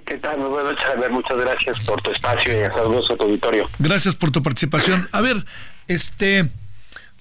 ¿Qué 0.07 0.17
tal? 0.17 0.39
Muy 0.39 0.49
buenas 0.49 0.73
noches, 0.73 0.87
a 0.87 0.99
ver, 0.99 1.11
Muchas 1.11 1.37
gracias 1.37 1.81
por 1.81 2.01
tu 2.01 2.13
espacio 2.13 2.51
y 2.51 2.65
saludos 2.73 3.11
a 3.11 3.17
tu 3.17 3.25
auditorio. 3.25 3.69
Gracias 3.79 4.17
por 4.17 4.31
tu 4.31 4.43
participación. 4.43 5.07
A 5.13 5.21
ver, 5.21 5.45
este, 5.87 6.49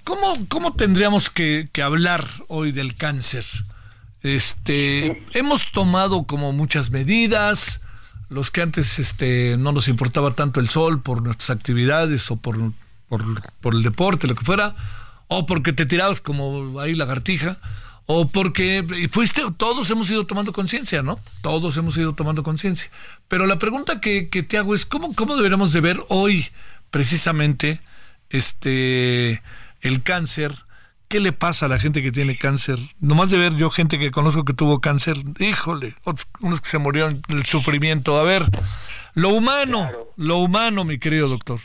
¿cómo, 0.04 0.34
cómo 0.48 0.72
tendríamos 0.72 1.28
que, 1.28 1.68
que 1.70 1.82
hablar 1.82 2.24
hoy 2.46 2.72
del 2.72 2.94
cáncer? 2.94 3.44
Este, 4.22 5.22
hemos 5.34 5.70
tomado 5.70 6.22
como 6.24 6.54
muchas 6.54 6.90
medidas, 6.90 7.82
los 8.30 8.50
que 8.50 8.62
antes 8.62 8.98
este, 8.98 9.56
no 9.58 9.72
nos 9.72 9.86
importaba 9.88 10.30
tanto 10.30 10.60
el 10.60 10.70
sol 10.70 11.02
por 11.02 11.20
nuestras 11.20 11.50
actividades 11.50 12.30
o 12.30 12.36
por, 12.36 12.56
por, 13.08 13.24
por 13.60 13.74
el 13.74 13.82
deporte, 13.82 14.26
lo 14.26 14.34
que 14.34 14.44
fuera, 14.44 14.74
o 15.28 15.46
porque 15.46 15.72
te 15.72 15.86
tirabas 15.86 16.20
como 16.20 16.80
ahí 16.80 16.94
lagartija, 16.94 17.58
o 18.10 18.26
porque 18.26 19.08
fuiste, 19.10 19.42
todos 19.58 19.90
hemos 19.90 20.10
ido 20.10 20.26
tomando 20.26 20.54
conciencia, 20.54 21.02
¿no? 21.02 21.20
Todos 21.42 21.76
hemos 21.76 21.96
ido 21.98 22.14
tomando 22.14 22.42
conciencia. 22.42 22.90
Pero 23.28 23.44
la 23.44 23.58
pregunta 23.58 24.00
que, 24.00 24.30
que, 24.30 24.42
te 24.42 24.56
hago 24.56 24.74
es, 24.74 24.86
¿cómo, 24.86 25.14
¿cómo 25.14 25.36
deberíamos 25.36 25.74
de 25.74 25.82
ver 25.82 26.00
hoy 26.08 26.48
precisamente 26.90 27.82
este 28.30 29.42
el 29.82 30.02
cáncer? 30.02 30.54
¿Qué 31.08 31.20
le 31.20 31.32
pasa 31.32 31.66
a 31.66 31.68
la 31.68 31.78
gente 31.78 32.02
que 32.02 32.10
tiene 32.10 32.38
cáncer? 32.38 32.78
Nomás 32.98 33.30
de 33.30 33.36
ver 33.36 33.56
yo 33.56 33.68
gente 33.68 33.98
que 33.98 34.10
conozco 34.10 34.44
que 34.46 34.54
tuvo 34.54 34.80
cáncer, 34.80 35.18
híjole, 35.38 35.94
otros, 36.04 36.28
unos 36.40 36.62
que 36.62 36.68
se 36.70 36.78
murieron 36.78 37.20
del 37.28 37.44
sufrimiento. 37.44 38.18
A 38.18 38.24
ver, 38.24 38.46
lo 39.12 39.30
humano, 39.30 39.82
claro. 39.82 40.12
lo 40.16 40.38
humano, 40.38 40.84
mi 40.84 40.98
querido 40.98 41.28
doctor. 41.28 41.60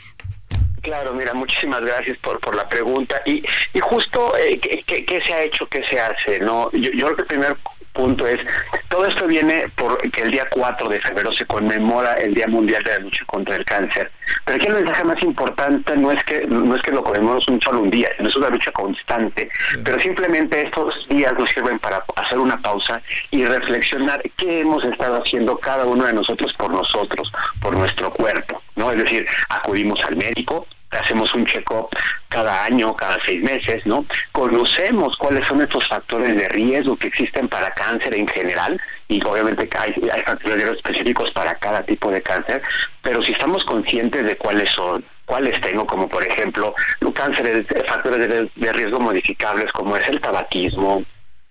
Claro, 0.84 1.14
mira, 1.14 1.32
muchísimas 1.32 1.80
gracias 1.80 2.18
por, 2.18 2.38
por 2.40 2.54
la 2.54 2.68
pregunta. 2.68 3.22
Y, 3.24 3.42
y 3.72 3.80
justo, 3.80 4.36
eh, 4.36 4.60
¿qué, 4.60 4.84
¿qué, 5.06 5.22
se 5.22 5.32
ha 5.32 5.42
hecho? 5.42 5.66
¿Qué 5.66 5.82
se 5.82 5.98
hace? 5.98 6.38
no 6.40 6.70
Yo, 6.72 6.90
yo 6.90 7.06
creo 7.06 7.16
que 7.16 7.22
el 7.22 7.28
primer 7.28 7.56
punto 7.94 8.26
es, 8.26 8.40
todo 8.88 9.06
esto 9.06 9.26
viene 9.26 9.70
porque 9.76 10.22
el 10.22 10.30
día 10.30 10.46
4 10.50 10.88
de 10.88 11.00
febrero 11.00 11.32
se 11.32 11.46
conmemora 11.46 12.14
el 12.14 12.34
Día 12.34 12.46
Mundial 12.48 12.82
de 12.82 12.90
la 12.90 12.98
Lucha 12.98 13.24
contra 13.26 13.56
el 13.56 13.64
Cáncer. 13.64 14.10
Pero 14.44 14.56
aquí 14.56 14.66
el 14.66 14.74
mensaje 14.74 15.04
más 15.04 15.22
importante 15.22 15.96
no 15.96 16.10
es 16.10 16.22
que 16.24 16.46
no 16.46 16.74
es 16.74 16.82
que 16.82 16.90
lo 16.90 17.02
conmemoremos 17.02 17.48
un 17.48 17.60
solo 17.62 17.80
un 17.80 17.90
día, 17.90 18.08
no 18.18 18.28
es 18.28 18.36
una 18.36 18.50
lucha 18.50 18.72
constante, 18.72 19.50
sí. 19.58 19.76
pero 19.84 20.00
simplemente 20.00 20.62
estos 20.66 21.08
días 21.08 21.32
nos 21.38 21.48
sirven 21.50 21.78
para 21.78 22.04
hacer 22.16 22.38
una 22.38 22.60
pausa 22.60 23.00
y 23.30 23.44
reflexionar 23.44 24.22
qué 24.36 24.60
hemos 24.60 24.84
estado 24.84 25.22
haciendo 25.22 25.56
cada 25.58 25.84
uno 25.84 26.04
de 26.04 26.12
nosotros 26.12 26.52
por 26.54 26.70
nosotros, 26.70 27.32
por 27.60 27.76
nuestro 27.76 28.10
cuerpo, 28.12 28.60
¿no? 28.76 28.90
Es 28.90 28.98
decir, 28.98 29.26
acudimos 29.48 30.02
al 30.04 30.16
médico, 30.16 30.66
hacemos 30.98 31.34
un 31.34 31.44
check-up 31.44 31.88
cada 32.28 32.64
año, 32.64 32.94
cada 32.96 33.18
seis 33.24 33.42
meses, 33.42 33.84
¿no? 33.86 34.04
Conocemos 34.32 35.16
cuáles 35.16 35.46
son 35.46 35.62
estos 35.62 35.86
factores 35.86 36.36
de 36.36 36.48
riesgo 36.48 36.96
que 36.96 37.08
existen 37.08 37.48
para 37.48 37.72
cáncer 37.72 38.14
en 38.14 38.26
general 38.26 38.80
y 39.08 39.24
obviamente 39.24 39.68
hay, 39.78 39.94
hay 40.12 40.22
factores 40.22 40.50
de 40.50 40.56
riesgo 40.56 40.74
específicos 40.74 41.30
para 41.32 41.54
cada 41.56 41.82
tipo 41.82 42.10
de 42.10 42.22
cáncer, 42.22 42.62
pero 43.02 43.22
si 43.22 43.32
estamos 43.32 43.64
conscientes 43.64 44.24
de 44.24 44.36
cuáles 44.36 44.70
son, 44.70 45.04
cuáles 45.26 45.60
tengo, 45.60 45.86
como 45.86 46.08
por 46.08 46.22
ejemplo 46.22 46.74
cánceres, 47.14 47.66
factores 47.86 48.28
de, 48.28 48.50
de 48.54 48.72
riesgo 48.72 49.00
modificables 49.00 49.72
como 49.72 49.96
es 49.96 50.06
el 50.08 50.20
tabaquismo, 50.20 51.04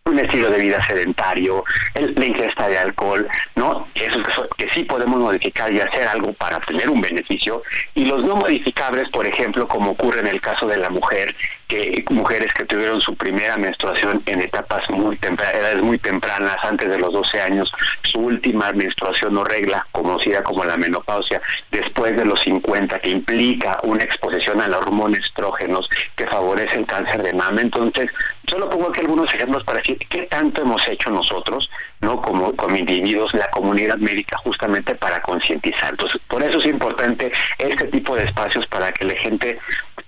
un 0.05 0.19
estilo 0.19 0.49
de 0.49 0.59
vida 0.59 0.83
sedentario, 0.85 1.63
la 1.95 2.25
ingesta 2.25 2.67
de 2.67 2.77
alcohol, 2.77 3.27
¿no? 3.55 3.87
Eso 3.95 4.21
que, 4.21 4.65
que 4.65 4.73
sí 4.73 4.83
podemos 4.83 5.17
modificar 5.17 5.71
y 5.71 5.79
hacer 5.79 6.07
algo 6.07 6.33
para 6.33 6.57
obtener 6.57 6.89
un 6.89 6.99
beneficio. 6.99 7.63
Y 7.95 8.05
los 8.05 8.25
no 8.25 8.35
modificables, 8.35 9.09
por 9.09 9.25
ejemplo, 9.25 9.67
como 9.67 9.91
ocurre 9.91 10.19
en 10.19 10.27
el 10.27 10.41
caso 10.41 10.67
de 10.67 10.77
la 10.77 10.89
mujer, 10.89 11.33
que 11.67 12.03
mujeres 12.09 12.53
que 12.53 12.65
tuvieron 12.65 13.01
su 13.01 13.15
primera 13.15 13.57
menstruación 13.57 14.21
en 14.25 14.41
etapas 14.41 14.89
muy 14.89 15.17
tempranas, 15.17 15.55
edades 15.55 15.81
muy 15.81 15.97
tempranas, 15.97 16.57
antes 16.63 16.89
de 16.89 16.97
los 16.97 17.11
12 17.13 17.41
años, 17.41 17.71
su 18.03 18.19
última 18.19 18.71
menstruación 18.73 19.37
o 19.37 19.43
regla, 19.43 19.85
conocida 19.91 20.43
como 20.43 20.63
la 20.65 20.77
menopausia, 20.77 21.41
después 21.71 22.15
de 22.15 22.25
los 22.25 22.41
50, 22.41 22.99
que 22.99 23.09
implica 23.09 23.79
una 23.83 24.03
exposición 24.03 24.61
a 24.61 24.67
los 24.67 24.81
hormonas 24.81 25.19
estrógenos 25.19 25.89
que 26.15 26.27
favorece 26.27 26.77
el 26.77 26.85
cáncer 26.85 27.23
de 27.23 27.33
mama. 27.33 27.61
Entonces, 27.61 28.09
solo 28.47 28.69
pongo 28.69 28.89
aquí 28.89 29.01
algunos 29.01 29.33
ejemplos 29.33 29.63
para 29.63 29.79
decir 29.79 29.97
qué 30.09 30.23
tanto 30.23 30.61
hemos 30.61 30.87
hecho 30.87 31.09
nosotros, 31.09 31.69
¿no? 32.01 32.21
Como, 32.21 32.55
como 32.55 32.75
individuos, 32.75 33.33
la 33.33 33.49
comunidad 33.49 33.97
médica, 33.97 34.37
justamente 34.37 34.95
para 34.95 35.21
concientizar. 35.21 35.91
Entonces, 35.91 36.21
por 36.27 36.43
eso 36.43 36.57
es 36.59 36.65
importante 36.65 37.31
este 37.57 37.87
tipo 37.87 38.15
de 38.15 38.25
espacios 38.25 38.67
para 38.67 38.91
que 38.91 39.05
la 39.05 39.15
gente 39.15 39.59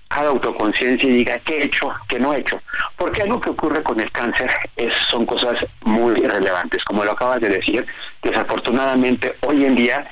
haga 0.08 0.28
autoconciencia 0.28 1.08
y 1.08 1.16
diga 1.16 1.38
qué 1.40 1.58
he 1.58 1.64
hecho, 1.64 1.92
qué 2.08 2.18
no 2.18 2.32
he 2.32 2.38
hecho. 2.38 2.60
Porque 2.96 3.22
algo 3.22 3.40
que 3.40 3.50
ocurre 3.50 3.82
con 3.82 4.00
el 4.00 4.10
cáncer 4.12 4.50
es, 4.76 4.92
son 5.08 5.26
cosas 5.26 5.64
muy 5.82 6.14
relevantes. 6.14 6.84
Como 6.84 7.04
lo 7.04 7.12
acabas 7.12 7.40
de 7.40 7.48
decir, 7.48 7.86
desafortunadamente 8.22 9.36
hoy 9.40 9.64
en 9.64 9.74
día 9.74 10.10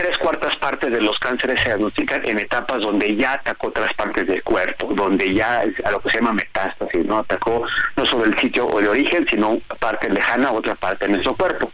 tres 0.00 0.16
cuartas 0.16 0.56
partes 0.56 0.90
de 0.90 1.02
los 1.02 1.18
cánceres 1.18 1.60
se 1.60 1.68
diagnostican 1.68 2.26
en 2.26 2.38
etapas 2.38 2.80
donde 2.80 3.14
ya 3.16 3.34
atacó 3.34 3.66
otras 3.66 3.92
partes 3.92 4.26
del 4.26 4.42
cuerpo, 4.42 4.94
donde 4.94 5.34
ya 5.34 5.62
a 5.84 5.90
lo 5.90 6.00
que 6.00 6.08
se 6.08 6.16
llama 6.16 6.32
metástasis, 6.32 7.04
no 7.04 7.18
atacó 7.18 7.66
no 7.96 8.06
solo 8.06 8.24
el 8.24 8.38
sitio 8.38 8.66
de 8.80 8.88
origen, 8.88 9.26
sino 9.28 9.58
parte 9.78 10.08
lejana, 10.08 10.52
otra 10.52 10.74
parte 10.74 11.04
de 11.04 11.12
nuestro 11.12 11.36
cuerpo. 11.36 11.70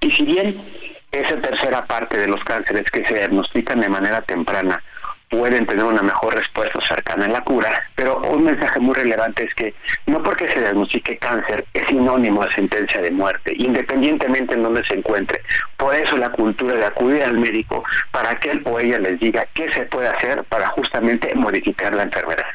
Y 0.00 0.12
si 0.12 0.22
bien 0.22 0.62
esa 1.10 1.40
tercera 1.40 1.84
parte 1.86 2.16
de 2.16 2.28
los 2.28 2.42
cánceres 2.44 2.88
que 2.90 3.04
se 3.04 3.14
diagnostican 3.14 3.80
de 3.80 3.88
manera 3.88 4.22
temprana 4.22 4.80
pueden 5.28 5.66
tener 5.66 5.84
una 5.84 6.02
mejor 6.02 6.34
respuesta 6.34 6.80
cercana 6.80 7.26
a 7.26 7.28
la 7.28 7.40
cura, 7.42 7.88
pero 7.94 8.18
un 8.20 8.44
mensaje 8.44 8.78
muy 8.80 8.94
relevante 8.94 9.44
es 9.44 9.54
que 9.54 9.74
no 10.06 10.22
porque 10.22 10.48
se 10.48 10.60
diagnostique 10.60 11.18
cáncer 11.18 11.64
es 11.74 11.86
sinónimo 11.88 12.44
de 12.44 12.52
sentencia 12.52 13.00
de 13.00 13.10
muerte, 13.10 13.52
independientemente 13.56 14.54
en 14.54 14.62
dónde 14.62 14.84
se 14.84 14.94
encuentre. 14.94 15.40
Por 15.76 15.94
eso 15.94 16.16
la 16.16 16.30
cultura 16.30 16.74
de 16.74 16.86
acudir 16.86 17.22
al 17.22 17.38
médico 17.38 17.84
para 18.12 18.38
que 18.38 18.52
él 18.52 18.62
o 18.64 18.78
ella 18.78 18.98
les 18.98 19.18
diga 19.18 19.46
qué 19.54 19.72
se 19.72 19.82
puede 19.82 20.08
hacer 20.08 20.44
para 20.44 20.68
justamente 20.68 21.34
modificar 21.34 21.94
la 21.94 22.04
enfermedad. 22.04 22.46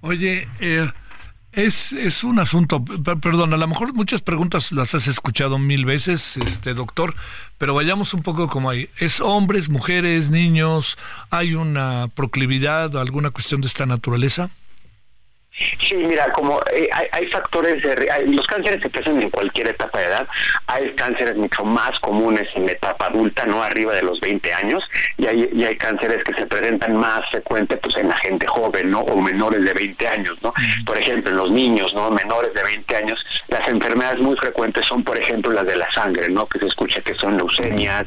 Oye, 0.00 0.48
eh, 0.60 0.86
es, 1.58 1.92
es 1.92 2.22
un 2.22 2.38
asunto, 2.38 2.84
perdón, 2.84 3.52
a 3.52 3.56
lo 3.56 3.66
mejor 3.66 3.92
muchas 3.92 4.22
preguntas 4.22 4.70
las 4.70 4.94
has 4.94 5.08
escuchado 5.08 5.58
mil 5.58 5.84
veces, 5.84 6.36
este 6.36 6.72
doctor, 6.72 7.16
pero 7.58 7.74
vayamos 7.74 8.14
un 8.14 8.20
poco 8.20 8.46
como 8.46 8.70
ahí. 8.70 8.88
¿Es 8.98 9.20
hombres, 9.20 9.68
mujeres, 9.68 10.30
niños? 10.30 10.96
¿Hay 11.30 11.54
una 11.54 12.08
proclividad, 12.14 12.96
alguna 12.96 13.30
cuestión 13.30 13.60
de 13.60 13.66
esta 13.66 13.86
naturaleza? 13.86 14.50
Sí, 15.80 15.96
mira, 15.96 16.32
como 16.32 16.60
eh, 16.72 16.88
hay, 16.92 17.26
factores 17.28 17.82
de... 17.82 18.08
los 18.26 18.46
cánceres 18.46 18.82
se 18.82 18.90
presentan 18.90 19.22
en 19.22 19.30
cualquier 19.30 19.68
etapa 19.68 19.98
de 19.98 20.06
edad. 20.06 20.28
Hay 20.66 20.94
cánceres 20.94 21.36
mucho 21.36 21.64
más 21.64 21.98
comunes 22.00 22.48
en 22.54 22.66
la 22.66 22.72
etapa 22.72 23.06
adulta, 23.06 23.44
no 23.46 23.62
arriba 23.62 23.94
de 23.94 24.02
los 24.02 24.20
20 24.20 24.52
años, 24.54 24.84
y 25.16 25.26
hay, 25.26 25.48
y 25.52 25.64
hay 25.64 25.76
cánceres 25.76 26.22
que 26.24 26.34
se 26.34 26.46
presentan 26.46 26.96
más 26.96 27.28
frecuente 27.30 27.76
pues 27.76 27.96
en 27.96 28.08
la 28.08 28.16
gente 28.18 28.46
joven, 28.46 28.90
¿no? 28.90 29.00
O 29.00 29.20
menores 29.20 29.64
de 29.64 29.72
20 29.72 30.08
años, 30.08 30.36
¿no? 30.42 30.52
Por 30.84 30.98
ejemplo, 30.98 31.30
en 31.30 31.36
los 31.36 31.50
niños, 31.50 31.92
¿no? 31.94 32.10
Menores 32.10 32.54
de 32.54 32.62
20 32.62 32.96
años, 32.96 33.24
las 33.48 33.66
enfermedades 33.68 34.18
muy 34.20 34.36
frecuentes 34.36 34.86
son, 34.86 35.02
por 35.02 35.18
ejemplo, 35.18 35.52
las 35.52 35.66
de 35.66 35.76
la 35.76 35.90
sangre, 35.92 36.28
¿no? 36.28 36.46
Que 36.46 36.58
se 36.58 36.66
escucha 36.66 37.00
que 37.00 37.14
son 37.14 37.36
leucemias, 37.36 38.06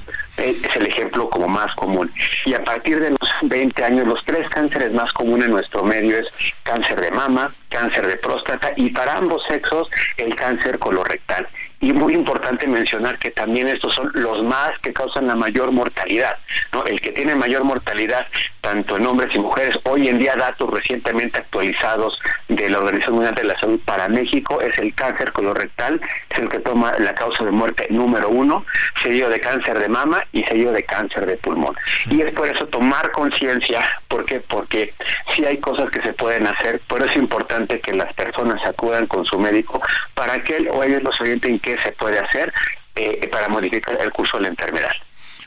es 0.49 0.75
el 0.75 0.87
ejemplo 0.87 1.29
como 1.29 1.47
más 1.47 1.73
común. 1.75 2.11
Y 2.45 2.53
a 2.53 2.63
partir 2.63 2.99
de 2.99 3.11
los 3.11 3.29
20 3.43 3.83
años, 3.83 4.07
los 4.07 4.23
tres 4.25 4.49
cánceres 4.49 4.91
más 4.93 5.11
comunes 5.13 5.45
en 5.45 5.53
nuestro 5.53 5.83
medio 5.83 6.17
es 6.17 6.27
cáncer 6.63 6.99
de 6.99 7.11
mama, 7.11 7.53
cáncer 7.69 8.07
de 8.07 8.17
próstata 8.17 8.73
y 8.75 8.89
para 8.91 9.17
ambos 9.17 9.43
sexos 9.47 9.89
el 10.17 10.35
cáncer 10.35 10.79
colorectal. 10.79 11.47
Y 11.81 11.93
muy 11.93 12.13
importante 12.13 12.67
mencionar 12.67 13.17
que 13.17 13.31
también 13.31 13.67
estos 13.67 13.93
son 13.93 14.11
los 14.13 14.43
más 14.43 14.71
que 14.81 14.93
causan 14.93 15.27
la 15.27 15.35
mayor 15.35 15.71
mortalidad. 15.71 16.37
¿no? 16.73 16.85
El 16.85 17.01
que 17.01 17.11
tiene 17.11 17.35
mayor 17.35 17.63
mortalidad, 17.63 18.27
tanto 18.61 18.97
en 18.97 19.05
hombres 19.07 19.33
y 19.33 19.39
mujeres, 19.39 19.77
hoy 19.83 20.07
en 20.07 20.19
día 20.19 20.35
datos 20.35 20.69
recientemente 20.69 21.39
actualizados 21.39 22.19
de 22.47 22.69
la 22.69 22.77
Organización 22.77 23.15
Mundial 23.15 23.35
de 23.35 23.43
la 23.45 23.59
Salud 23.59 23.79
para 23.83 24.07
México, 24.07 24.61
es 24.61 24.77
el 24.77 24.93
cáncer 24.93 25.31
colorectal, 25.31 25.99
es 26.29 26.37
el 26.37 26.49
que 26.49 26.59
toma 26.59 26.93
la 26.99 27.15
causa 27.15 27.43
de 27.43 27.51
muerte 27.51 27.87
número 27.89 28.29
uno, 28.29 28.63
seguido 29.01 29.29
de 29.29 29.39
cáncer 29.39 29.79
de 29.79 29.89
mama 29.89 30.23
y 30.31 30.43
seguido 30.43 30.71
de 30.71 30.83
cáncer 30.83 31.25
de 31.25 31.37
pulmón. 31.37 31.75
Y 32.09 32.21
es 32.21 32.31
por 32.33 32.47
eso 32.47 32.67
tomar 32.67 33.11
conciencia, 33.11 33.81
¿por 34.07 34.25
qué? 34.25 34.39
Porque 34.39 34.93
si 35.33 35.45
hay 35.45 35.57
cosas 35.57 35.89
que 35.89 36.01
se 36.01 36.13
pueden 36.13 36.45
hacer, 36.45 36.79
por 36.87 37.01
eso 37.01 37.09
es 37.09 37.17
importante 37.17 37.79
que 37.79 37.93
las 37.93 38.13
personas 38.13 38.63
acudan 38.65 39.07
con 39.07 39.25
su 39.25 39.39
médico 39.39 39.81
para 40.13 40.43
que 40.43 40.57
él 40.57 40.69
o 40.71 40.83
ellos 40.83 41.03
los 41.03 41.19
orienten 41.19 41.59
qué 41.75 41.81
se 41.81 41.91
puede 41.93 42.19
hacer 42.19 42.53
eh, 42.95 43.27
para 43.31 43.47
modificar 43.47 43.99
el 44.01 44.11
curso 44.11 44.37
de 44.37 44.43
la 44.43 44.49
enfermedad. 44.49 44.91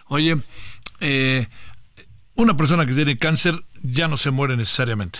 Oye, 0.08 0.36
eh, 1.00 1.46
una 2.34 2.56
persona 2.56 2.86
que 2.86 2.92
tiene 2.92 3.16
cáncer 3.16 3.54
ya 3.82 4.08
no 4.08 4.16
se 4.16 4.30
muere 4.30 4.56
necesariamente. 4.56 5.18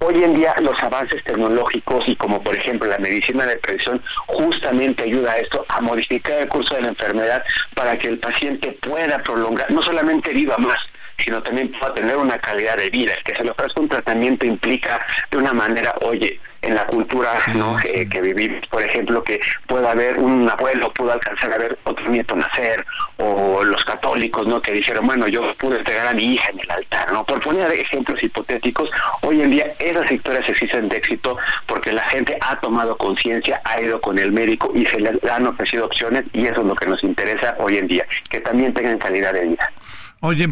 Hoy 0.00 0.22
en 0.22 0.34
día 0.34 0.54
los 0.60 0.80
avances 0.80 1.24
tecnológicos 1.24 2.04
y 2.06 2.14
como 2.14 2.40
por 2.40 2.54
ejemplo 2.54 2.88
la 2.88 2.98
medicina 2.98 3.44
de 3.46 3.56
prevención 3.56 4.00
justamente 4.26 5.02
ayuda 5.02 5.32
a 5.32 5.38
esto, 5.38 5.66
a 5.68 5.80
modificar 5.80 6.38
el 6.38 6.48
curso 6.48 6.76
de 6.76 6.82
la 6.82 6.88
enfermedad 6.88 7.42
para 7.74 7.98
que 7.98 8.06
el 8.06 8.18
paciente 8.18 8.78
pueda 8.80 9.20
prolongar, 9.24 9.68
no 9.72 9.82
solamente 9.82 10.32
viva 10.32 10.56
más, 10.56 10.78
sino 11.16 11.42
también 11.42 11.72
pueda 11.72 11.94
tener 11.94 12.16
una 12.16 12.38
calidad 12.38 12.76
de 12.76 12.90
vida. 12.90 13.14
que 13.24 13.34
se 13.34 13.42
le 13.42 13.50
ofrezca 13.50 13.80
un 13.80 13.88
tratamiento 13.88 14.46
implica 14.46 15.04
de 15.32 15.38
una 15.38 15.52
manera, 15.52 15.92
oye, 16.02 16.40
en 16.62 16.74
la 16.74 16.86
cultura 16.86 17.34
¿no? 17.54 17.76
Eh, 17.84 18.08
que 18.08 18.20
vivimos, 18.20 18.66
por 18.68 18.82
ejemplo, 18.82 19.22
que 19.22 19.40
pueda 19.66 19.92
haber 19.92 20.18
un 20.18 20.48
abuelo, 20.48 20.92
pudo 20.92 21.12
alcanzar 21.12 21.52
a 21.52 21.58
ver 21.58 21.78
otro 21.84 22.08
nieto 22.08 22.34
nacer, 22.36 22.84
o 23.16 23.62
los 23.64 23.84
católicos, 23.84 24.46
¿no? 24.46 24.60
Que 24.60 24.72
dijeron, 24.72 25.06
bueno, 25.06 25.28
yo 25.28 25.54
pude 25.56 25.78
entregar 25.78 26.08
a 26.08 26.14
mi 26.14 26.34
hija 26.34 26.50
en 26.50 26.60
el 26.60 26.70
altar, 26.70 27.12
¿no? 27.12 27.24
Por 27.24 27.40
poner 27.40 27.70
ejemplos 27.72 28.22
hipotéticos, 28.22 28.90
hoy 29.22 29.42
en 29.42 29.50
día 29.50 29.74
esas 29.78 30.10
historias 30.10 30.48
existen 30.48 30.88
de 30.88 30.96
éxito 30.96 31.36
porque 31.66 31.92
la 31.92 32.02
gente 32.04 32.36
ha 32.40 32.58
tomado 32.60 32.96
conciencia, 32.96 33.60
ha 33.64 33.80
ido 33.80 34.00
con 34.00 34.18
el 34.18 34.32
médico 34.32 34.70
y 34.74 34.86
se 34.86 35.00
les 35.00 35.22
han 35.24 35.46
ofrecido 35.46 35.86
opciones 35.86 36.24
y 36.32 36.46
eso 36.46 36.60
es 36.60 36.66
lo 36.66 36.74
que 36.74 36.86
nos 36.86 37.02
interesa 37.04 37.56
hoy 37.58 37.78
en 37.78 37.88
día, 37.88 38.06
que 38.30 38.40
también 38.40 38.72
tengan 38.74 38.98
calidad 38.98 39.32
de 39.32 39.46
vida. 39.46 39.72
Oye, 40.20 40.48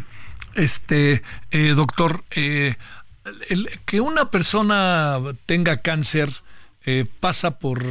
este, 0.56 1.22
eh, 1.50 1.72
doctor, 1.76 2.22
eh, 2.34 2.76
el, 3.48 3.68
que 3.84 4.00
una 4.00 4.30
persona 4.30 5.20
tenga 5.46 5.78
cáncer 5.78 6.30
eh, 6.84 7.06
pasa 7.20 7.58
por 7.58 7.84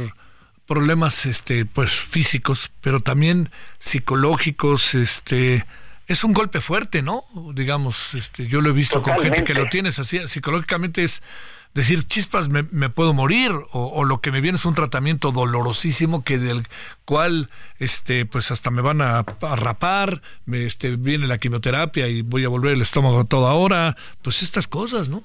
problemas 0.66 1.26
este 1.26 1.64
pues 1.64 1.92
físicos 1.92 2.70
pero 2.80 3.00
también 3.00 3.50
psicológicos 3.78 4.94
este 4.94 5.64
es 6.06 6.24
un 6.24 6.32
golpe 6.32 6.60
fuerte 6.60 7.02
no 7.02 7.24
digamos 7.54 8.14
este 8.14 8.46
yo 8.46 8.60
lo 8.60 8.70
he 8.70 8.72
visto 8.72 9.02
con 9.02 9.18
gente 9.18 9.44
que 9.44 9.54
lo 9.54 9.66
tienes 9.66 9.98
así 9.98 10.26
psicológicamente 10.26 11.02
es 11.02 11.22
decir, 11.76 12.04
chispas, 12.06 12.48
me, 12.48 12.64
puedo 12.88 13.12
morir, 13.12 13.52
o, 13.70 14.04
lo 14.04 14.22
que 14.22 14.32
me 14.32 14.40
viene 14.40 14.56
es 14.56 14.64
un 14.64 14.74
tratamiento 14.74 15.30
dolorosísimo 15.30 16.24
que 16.24 16.38
del 16.38 16.66
cual, 17.04 17.50
este, 17.78 18.24
pues 18.24 18.50
hasta 18.50 18.70
me 18.70 18.80
van 18.80 19.02
a, 19.02 19.24
rapar, 19.42 20.22
me, 20.46 20.64
este, 20.64 20.96
viene 20.96 21.26
la 21.26 21.36
quimioterapia 21.36 22.08
y 22.08 22.22
voy 22.22 22.46
a 22.46 22.48
volver 22.48 22.72
el 22.72 22.80
estómago 22.80 23.26
todo 23.26 23.46
ahora, 23.46 23.94
pues 24.22 24.42
estas 24.42 24.66
cosas, 24.66 25.10
¿no? 25.10 25.22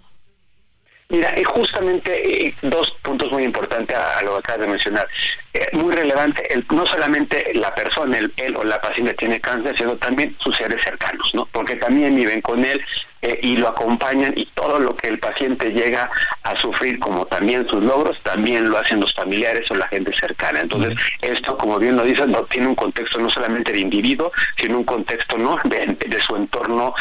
Mira, 1.12 1.38
y 1.38 1.44
justamente 1.44 2.48
eh, 2.48 2.56
dos 2.62 2.90
puntos 3.02 3.30
muy 3.34 3.44
importantes 3.44 3.98
a, 3.98 4.22
lo 4.22 4.32
que 4.32 4.40
acabas 4.40 4.62
de 4.62 4.68
mencionar. 4.68 5.08
Eh, 5.54 5.68
muy 5.74 5.94
relevante, 5.94 6.42
el, 6.54 6.66
no 6.72 6.86
solamente 6.86 7.52
la 7.54 7.76
persona, 7.76 8.18
el, 8.18 8.32
él 8.38 8.56
o 8.56 8.64
la 8.64 8.80
paciente 8.80 9.14
tiene 9.16 9.42
cáncer, 9.42 9.78
sino 9.78 9.98
también 9.98 10.34
sus 10.40 10.56
seres 10.56 10.82
cercanos, 10.82 11.30
¿no? 11.34 11.46
Porque 11.52 11.76
también 11.76 12.16
viven 12.16 12.42
con 12.42 12.64
él 12.64 12.82
eh, 13.24 13.42
y 13.44 13.58
lo 13.58 13.68
acompañan 13.68 14.34
y 14.38 14.46
todo 14.54 14.80
lo 14.80 14.96
que 14.96 15.10
el 15.10 15.20
paciente 15.20 15.72
llega 15.72 16.10
a 16.44 16.56
sufrir, 16.56 16.98
como 17.00 17.26
también 17.26 17.68
sus 17.68 17.84
logros, 17.84 18.18
también 18.24 18.70
lo 18.70 18.78
hacen 18.78 19.02
los 19.02 19.14
familiares 19.14 19.70
o 19.70 19.76
la 19.76 19.90
gente 19.90 20.14
cercana. 20.14 20.62
Entonces, 20.62 20.96
esto, 21.22 21.58
como 21.58 21.78
bien 21.78 21.98
lo 21.98 22.06
dices, 22.06 22.30
no 22.30 22.44
tiene 22.46 22.68
un 22.68 22.76
contexto 22.76 23.20
no 23.20 23.30
solamente 23.30 23.74
de 23.74 23.82
individuo, 23.82 24.32
sino 24.56 24.78
un 24.78 24.86
contexto 24.86 25.38
no 25.38 25.58
de, 25.66 26.20
su 26.22 26.38
entorno 26.38 26.96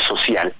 social. 0.00 0.52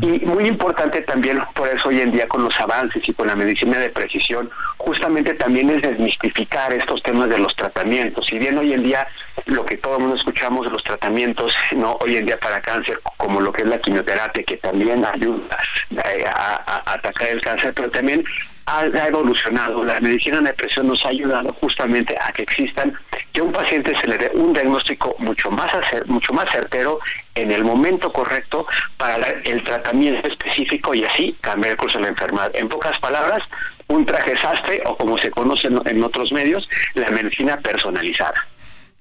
Y 0.00 0.24
muy 0.26 0.46
importante 0.46 1.02
también, 1.02 1.40
por 1.54 1.68
eso 1.68 1.88
hoy 1.88 2.00
en 2.00 2.12
día 2.12 2.28
con 2.28 2.44
los 2.44 2.58
avances 2.60 3.06
y 3.08 3.12
con 3.12 3.26
la 3.26 3.36
medicina 3.36 3.78
de 3.78 3.90
precisión, 3.90 4.50
justamente 4.78 5.34
también 5.34 5.70
es 5.70 5.82
desmistificar 5.82 6.72
estos 6.72 7.02
temas 7.02 7.28
de 7.28 7.38
los 7.38 7.54
tratamientos. 7.54 8.26
Si 8.26 8.38
bien 8.38 8.58
hoy 8.58 8.72
en 8.72 8.82
día 8.82 9.06
lo 9.46 9.64
que 9.64 9.76
todo 9.76 9.96
el 9.96 10.00
mundo 10.02 10.16
escuchamos 10.16 10.70
los 10.70 10.82
tratamientos, 10.82 11.54
no 11.74 11.96
hoy 12.00 12.16
en 12.16 12.26
día 12.26 12.38
para 12.38 12.60
cáncer, 12.60 13.00
como 13.16 13.40
lo 13.40 13.52
que 13.52 13.62
es 13.62 13.68
la 13.68 13.78
quimioterapia, 13.78 14.42
que 14.42 14.56
también 14.58 15.04
ayuda 15.04 15.58
eh, 15.90 16.24
a, 16.26 16.82
atacar 16.94 17.28
el 17.28 17.40
cáncer, 17.40 17.72
pero 17.74 17.90
también 17.90 18.24
ha, 18.70 19.06
evolucionado. 19.06 19.84
La 19.84 20.00
medicina 20.00 20.38
de 20.38 20.48
depresión 20.48 20.86
nos 20.86 21.04
ha 21.04 21.08
ayudado 21.08 21.52
justamente 21.60 22.16
a 22.20 22.32
que 22.32 22.42
existan, 22.42 22.94
que 23.32 23.40
a 23.40 23.44
un 23.44 23.52
paciente 23.52 23.92
se 24.00 24.06
le 24.06 24.18
dé 24.18 24.30
un 24.34 24.52
diagnóstico 24.52 25.14
mucho 25.18 25.50
más, 25.50 25.72
mucho 26.06 26.32
más 26.32 26.50
certero 26.50 27.00
en 27.34 27.50
el 27.50 27.64
momento 27.64 28.12
correcto 28.12 28.66
para 28.96 29.16
el 29.44 29.62
tratamiento 29.64 30.28
específico 30.28 30.94
y 30.94 31.04
así 31.04 31.36
cambiar 31.40 31.72
el 31.72 31.76
curso 31.76 31.98
de 31.98 32.04
la 32.04 32.10
enfermedad. 32.10 32.50
En 32.54 32.68
pocas 32.68 32.98
palabras, 32.98 33.42
un 33.88 34.06
traje 34.06 34.36
sastre 34.36 34.82
o 34.86 34.96
como 34.96 35.18
se 35.18 35.30
conoce 35.30 35.66
en, 35.66 36.02
otros 36.02 36.32
medios, 36.32 36.68
la 36.94 37.10
medicina 37.10 37.58
personalizada. 37.58 38.46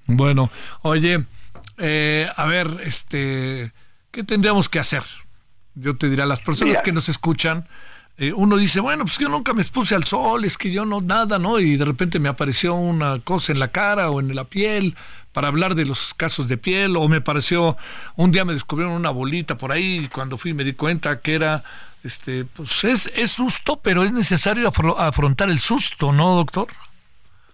Bueno, 0.06 0.50
oye, 0.82 1.24
eh, 1.78 2.28
a 2.36 2.46
ver, 2.48 2.68
este, 2.84 3.72
¿qué 4.12 4.24
tendríamos 4.24 4.68
que 4.68 4.80
hacer? 4.80 5.04
Yo 5.76 5.96
te 5.96 6.10
diré 6.10 6.24
a 6.24 6.26
las 6.26 6.42
personas 6.42 6.82
que 6.82 6.92
nos 6.92 7.08
escuchan, 7.10 7.68
eh, 8.20 8.34
uno 8.34 8.58
dice, 8.58 8.82
bueno, 8.82 9.06
pues 9.06 9.18
yo 9.18 9.30
nunca 9.30 9.54
me 9.54 9.62
expuse 9.62 9.96
al 9.96 10.04
sol, 10.04 10.44
es 10.44 10.58
que 10.58 10.72
yo 10.72 10.84
no, 10.84 11.00
nada, 11.00 11.40
¿no? 11.40 11.58
Y 11.58 11.78
de 11.78 11.86
repente 11.86 12.20
me 12.20 12.28
apareció 12.28 12.76
una 12.76 13.20
cosa 13.22 13.54
en 13.54 13.60
la 13.60 13.70
cara 13.70 14.12
o 14.12 14.20
en 14.20 14.36
la 14.36 14.44
piel 14.44 14.96
para 15.32 15.48
hablar 15.48 15.74
de 15.74 15.86
los 15.86 16.14
casos 16.14 16.50
de 16.50 16.58
piel, 16.58 16.98
o 16.98 17.08
me 17.08 17.22
pareció, 17.22 17.78
un 18.18 18.32
día 18.34 18.44
me 18.44 18.52
descubrieron 18.54 18.94
una 18.94 19.10
bolita 19.10 19.58
por 19.58 19.72
ahí, 19.72 20.02
y 20.04 20.08
cuando 20.10 20.38
fui 20.38 20.54
me 20.54 20.66
di 20.66 20.74
cuenta 20.74 21.22
que 21.22 21.34
era, 21.34 21.64
este, 22.04 22.44
pues 22.44 22.84
es, 22.84 23.10
es 23.16 23.32
susto, 23.32 23.80
pero 23.82 24.04
es 24.04 24.12
necesario 24.12 24.70
afrontar 24.98 25.50
el 25.50 25.60
susto, 25.60 26.12
¿no, 26.12 26.36
doctor? 26.36 26.68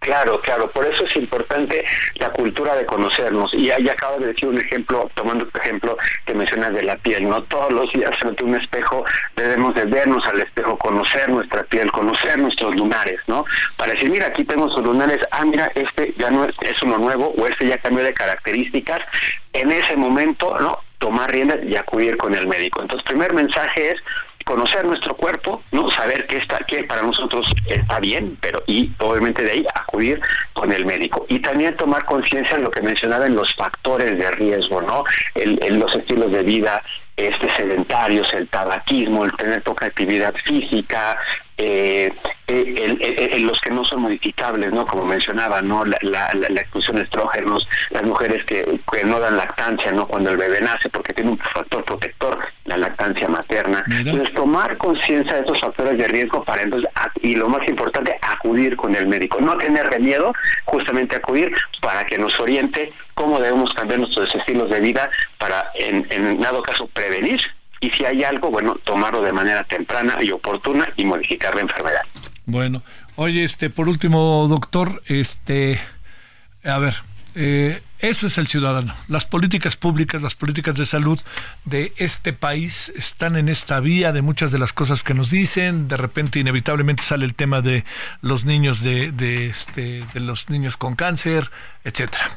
Claro, 0.06 0.40
claro, 0.40 0.70
por 0.70 0.86
eso 0.86 1.04
es 1.04 1.16
importante 1.16 1.84
la 2.20 2.30
cultura 2.30 2.76
de 2.76 2.86
conocernos. 2.86 3.52
Y 3.56 3.72
ahí 3.72 3.90
acabo 3.90 4.20
de 4.20 4.28
decir 4.28 4.48
un 4.48 4.60
ejemplo, 4.60 5.10
tomando 5.16 5.48
tu 5.48 5.58
ejemplo 5.58 5.98
que 6.28 6.36
mencionas 6.36 6.76
de 6.76 6.84
la 6.84 6.96
piel, 6.98 7.28
¿no? 7.28 7.42
Todos 7.46 7.72
los 7.72 7.92
días 7.92 8.16
frente 8.20 8.44
a 8.44 8.46
un 8.46 8.54
espejo 8.54 9.04
debemos 9.36 9.74
de 9.74 9.86
vernos 9.86 10.24
al 10.28 10.42
espejo, 10.42 10.78
conocer 10.78 11.28
nuestra 11.30 11.64
piel, 11.64 11.92
conocer 11.92 12.38
nuestros 12.38 12.76
lunares, 12.76 13.20
¿no? 13.26 13.46
Para 13.78 13.94
decir, 13.94 14.12
mira, 14.12 14.28
aquí 14.28 14.44
tengo 14.44 14.70
sus 14.70 14.84
lunares, 14.84 15.18
ah, 15.32 15.44
mira, 15.44 15.72
este 15.74 16.14
ya 16.20 16.30
no 16.30 16.46
es, 16.46 16.54
es 16.62 16.80
uno 16.84 17.00
nuevo 17.00 17.34
o 17.36 17.48
este 17.48 17.66
ya 17.66 17.80
cambió 17.80 18.04
de 18.04 18.14
características. 18.14 19.00
En 19.54 19.72
ese 19.72 19.96
momento, 19.96 20.56
¿no? 20.60 20.82
Tomar 21.00 21.32
riendas 21.32 21.62
y 21.64 21.76
acudir 21.76 22.18
con 22.18 22.36
el 22.36 22.48
médico. 22.48 22.80
Entonces, 22.84 23.04
primer 23.08 23.34
mensaje 23.34 23.94
es 23.94 24.00
conocer 24.46 24.86
nuestro 24.86 25.16
cuerpo, 25.18 25.62
no 25.72 25.90
saber 25.90 26.28
qué 26.28 26.38
está, 26.38 26.60
qué 26.60 26.84
para 26.84 27.02
nosotros 27.02 27.52
está 27.68 28.00
bien, 28.00 28.38
pero 28.40 28.64
y 28.68 28.92
obviamente 29.00 29.44
de 29.44 29.52
ahí 29.52 29.66
acudir 29.74 30.22
con 30.54 30.72
el 30.72 30.86
médico. 30.86 31.26
Y 31.30 31.40
también 31.40 31.76
tomar 31.76 32.06
conciencia 32.06 32.56
de 32.56 32.64
lo 32.64 32.72
que 32.72 32.82
mencionaba 32.82 33.26
en 33.26 33.36
los 33.36 33.54
factores 33.56 34.18
de 34.18 34.32
riesgo, 34.32 34.82
no, 34.82 35.04
el, 35.34 35.60
los 35.80 35.94
estilos 35.96 36.32
de 36.32 36.44
vida 36.44 36.82
este 37.18 37.50
sedentarios, 37.56 38.34
el 38.34 38.48
tabaquismo, 38.50 39.24
el 39.26 39.32
tener 39.34 39.62
poca 39.64 39.86
actividad 39.86 40.34
física, 40.44 41.18
eh, 41.58 42.14
eh 42.48 43.40
los 43.40 43.60
que 43.62 43.70
no 43.70 43.86
son 43.86 44.02
modificables, 44.02 44.74
¿no? 44.74 44.86
Como 44.86 45.06
mencionaba, 45.06 45.62
¿no? 45.62 45.86
La, 45.86 45.98
la, 46.02 46.30
la, 46.34 46.48
de 46.50 47.02
estrógenos, 47.02 47.68
las 47.92 48.04
mujeres 48.04 48.44
que, 48.44 48.80
no 49.06 49.20
dan 49.20 49.38
lactancia, 49.38 49.92
¿no? 49.92 50.08
Cuando 50.08 50.32
el 50.32 50.38
bebé 50.38 50.60
nace, 50.62 50.90
porque 50.90 51.14
tiene 51.14 51.32
un 51.32 51.38
factor 51.38 51.84
protector, 51.86 52.40
la 52.66 52.78
lactancia 52.78 53.28
materna. 53.30 53.84
Entonces, 53.88 54.34
tomar 54.34 54.78
conciencia 54.78 55.36
de 55.36 55.40
estos 55.42 55.60
factores 55.62 55.98
de 55.98 56.08
riesgo 56.08 56.44
para 56.44 56.64
entonces, 56.64 56.90
y 57.22 57.36
lo 57.36 57.48
más 57.48 57.68
importante, 57.70 58.18
acudir 58.22 58.76
con 58.76 58.96
el 58.96 59.08
médico. 59.08 59.40
No 59.40 59.58
tener 59.58 60.00
miedo, 60.00 60.34
justamente 60.66 61.16
acudir 61.16 61.54
para 61.82 62.06
que 62.06 62.18
nos 62.18 62.38
oriente 62.40 62.92
cómo 63.14 63.40
debemos 63.40 63.74
cambiar 63.74 64.00
nuestros 64.00 64.34
estilos 64.36 64.70
de 64.70 64.80
vida 64.82 65.10
para, 65.46 65.70
en, 65.76 66.08
en 66.10 66.42
dado 66.42 66.64
caso, 66.64 66.88
prevenir 66.88 67.40
y 67.80 67.92
si 67.92 68.04
hay 68.04 68.24
algo, 68.24 68.50
bueno, 68.50 68.80
tomarlo 68.84 69.22
de 69.22 69.32
manera 69.32 69.64
temprana 69.64 70.18
y 70.24 70.32
oportuna 70.32 70.92
y 70.96 71.06
modificar 71.06 71.54
la 71.54 71.62
enfermedad. 71.62 72.02
Bueno, 72.48 72.82
oye, 73.16 73.44
este, 73.44 73.70
por 73.70 73.88
último, 73.88 74.48
doctor, 74.50 75.04
este, 75.06 75.80
a 76.64 76.80
ver, 76.80 76.96
eh, 77.36 77.80
eso 78.00 78.26
es 78.26 78.40
el 78.40 78.48
ciudadano. 78.48 78.96
Las 79.08 79.28
políticas 79.28 79.78
públicas, 79.78 80.24
las 80.24 80.36
políticas 80.36 80.74
de 80.74 80.88
salud 80.88 81.22
de 81.66 81.94
este 81.98 82.34
país 82.34 82.92
están 82.96 83.36
en 83.36 83.48
esta 83.48 83.80
vía 83.80 84.12
de 84.12 84.24
muchas 84.24 84.52
de 84.52 84.58
las 84.58 84.74
cosas 84.74 85.04
que 85.04 85.14
nos 85.14 85.30
dicen. 85.30 85.88
De 85.88 85.98
repente, 85.98 86.40
inevitablemente 86.40 87.04
sale 87.04 87.24
el 87.24 87.36
tema 87.36 87.62
de 87.62 87.86
los 88.22 88.46
niños 88.46 88.82
de, 88.82 89.12
de, 89.12 89.46
este, 89.48 90.04
de 90.12 90.20
los 90.22 90.50
niños 90.50 90.76
con 90.76 90.96
cáncer, 90.96 91.52
etcétera. 91.84 92.32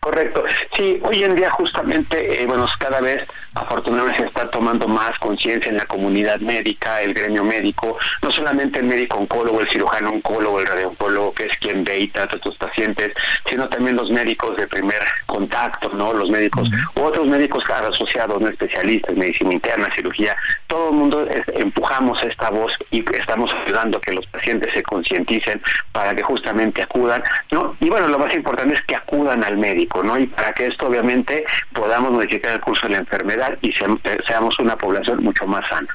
Correcto. 0.00 0.37
Sí, 0.76 1.00
hoy 1.02 1.24
en 1.24 1.34
día 1.34 1.50
justamente, 1.50 2.42
eh, 2.42 2.46
bueno, 2.46 2.66
cada 2.78 3.00
vez 3.00 3.26
afortunadamente 3.54 4.20
se 4.20 4.26
está 4.28 4.48
tomando 4.50 4.86
más 4.86 5.18
conciencia 5.18 5.70
en 5.70 5.78
la 5.78 5.86
comunidad 5.86 6.38
médica, 6.38 7.02
el 7.02 7.14
gremio 7.14 7.42
médico, 7.44 7.98
no 8.22 8.30
solamente 8.30 8.78
el 8.78 8.86
médico 8.86 9.18
oncólogo, 9.18 9.60
el 9.60 9.68
cirujano 9.68 10.10
oncólogo, 10.10 10.60
el 10.60 10.66
radiooncólogo, 10.66 11.34
que 11.34 11.46
es 11.46 11.56
quien 11.56 11.82
ve 11.84 12.00
y 12.00 12.08
trata 12.08 12.34
a 12.34 12.36
estos 12.36 12.56
pacientes, 12.56 13.12
sino 13.46 13.68
también 13.68 13.96
los 13.96 14.10
médicos 14.10 14.56
de 14.56 14.66
primer 14.68 15.02
contacto, 15.26 15.88
¿no? 15.90 16.12
Los 16.12 16.30
médicos, 16.30 16.70
u 16.94 17.00
otros 17.00 17.26
médicos 17.26 17.64
asociados, 17.68 18.40
no 18.40 18.48
especialistas, 18.48 19.16
medicina 19.16 19.52
interna, 19.52 19.90
cirugía, 19.94 20.36
todo 20.66 20.90
el 20.90 20.96
mundo 20.96 21.26
empujamos 21.54 22.22
esta 22.22 22.50
voz 22.50 22.72
y 22.90 23.04
estamos 23.16 23.52
ayudando 23.64 23.98
a 23.98 24.00
que 24.00 24.12
los 24.12 24.26
pacientes 24.26 24.72
se 24.72 24.82
concienticen 24.82 25.60
para 25.92 26.14
que 26.14 26.22
justamente 26.22 26.82
acudan, 26.82 27.22
¿no? 27.50 27.76
Y 27.80 27.88
bueno, 27.88 28.08
lo 28.08 28.18
más 28.18 28.34
importante 28.34 28.74
es 28.74 28.82
que 28.82 28.94
acudan 28.94 29.44
al 29.44 29.56
médico 29.56 29.88
¿no? 30.02 30.18
Y 30.18 30.26
para 30.38 30.52
que 30.52 30.66
esto 30.66 30.86
obviamente 30.86 31.44
podamos 31.72 32.12
modificar 32.12 32.52
el 32.52 32.60
curso 32.60 32.86
de 32.86 32.92
la 32.92 32.98
enfermedad 32.98 33.58
y 33.60 33.70
eh, 33.70 34.18
seamos 34.24 34.56
una 34.60 34.76
población 34.76 35.22
mucho 35.22 35.46
más 35.46 35.68
sana. 35.68 35.88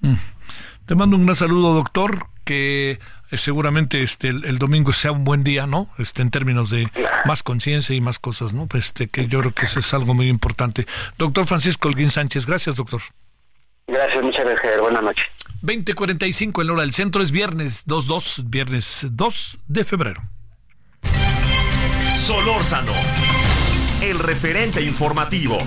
Mm. 0.00 0.14
Te 0.86 0.94
mando 0.94 1.16
un 1.16 1.26
gran 1.26 1.36
saludo, 1.36 1.74
doctor, 1.74 2.26
que 2.44 2.98
eh, 3.30 3.36
seguramente 3.36 4.02
este 4.02 4.28
el, 4.28 4.58
domingo 4.58 4.92
sea 4.92 5.12
un 5.12 5.24
buen 5.24 5.44
día, 5.44 5.66
¿no? 5.66 5.90
Este 5.98 6.22
en 6.22 6.30
términos 6.30 6.70
de 6.70 6.90
más 7.26 7.42
conciencia 7.42 7.94
y 7.94 8.00
más 8.00 8.18
cosas, 8.18 8.54
¿no? 8.54 8.66
Pues, 8.66 8.86
este 8.86 9.08
que 9.08 9.26
yo 9.26 9.40
creo 9.40 9.52
que 9.52 9.66
eso 9.66 9.80
es 9.80 9.92
algo 9.92 10.14
muy 10.14 10.28
importante. 10.28 10.86
Doctor 11.18 11.46
Francisco 11.46 11.88
Holguín 11.88 12.10
Sánchez, 12.10 12.46
gracias, 12.46 12.76
doctor. 12.76 13.02
Gracias, 13.86 14.22
muchas 14.22 14.44
gracias. 14.46 14.80
Buenas 14.80 15.02
noches. 15.02 15.26
20:45 15.62 16.62
en 16.62 16.66
la 16.66 16.72
hora 16.72 16.82
del 16.82 16.94
centro 16.94 17.22
es 17.22 17.30
viernes 17.30 17.84
2 17.86 18.50
viernes 18.50 19.06
2 19.10 19.58
de 19.68 19.84
febrero. 19.84 20.22
Solórzano, 22.22 22.92
el 24.02 24.18
referente 24.18 24.82
informativo. 24.82 25.58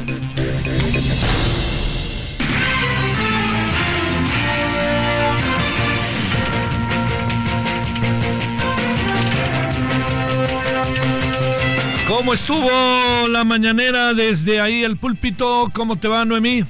¿Cómo 12.07 12.33
estuvo 12.33 12.69
la 13.29 13.45
mañanera 13.45 14.13
desde 14.13 14.59
ahí 14.59 14.83
el 14.83 14.97
púlpito? 14.97 15.69
¿Cómo 15.73 15.97
te 15.97 16.09
va, 16.09 16.25
Noemí? 16.25 16.65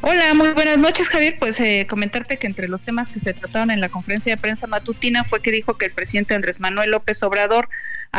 Hola, 0.00 0.32
muy 0.32 0.48
buenas 0.52 0.78
noches, 0.78 1.08
Javier. 1.08 1.36
Pues 1.38 1.60
eh, 1.60 1.86
comentarte 1.88 2.38
que 2.38 2.46
entre 2.46 2.68
los 2.68 2.82
temas 2.82 3.10
que 3.10 3.20
se 3.20 3.34
trataron 3.34 3.70
en 3.70 3.80
la 3.80 3.90
conferencia 3.90 4.34
de 4.34 4.40
prensa 4.40 4.66
matutina 4.66 5.24
fue 5.24 5.42
que 5.42 5.50
dijo 5.50 5.76
que 5.76 5.86
el 5.86 5.92
presidente 5.92 6.34
Andrés 6.34 6.58
Manuel 6.58 6.90
López 6.90 7.22
Obrador 7.22 7.68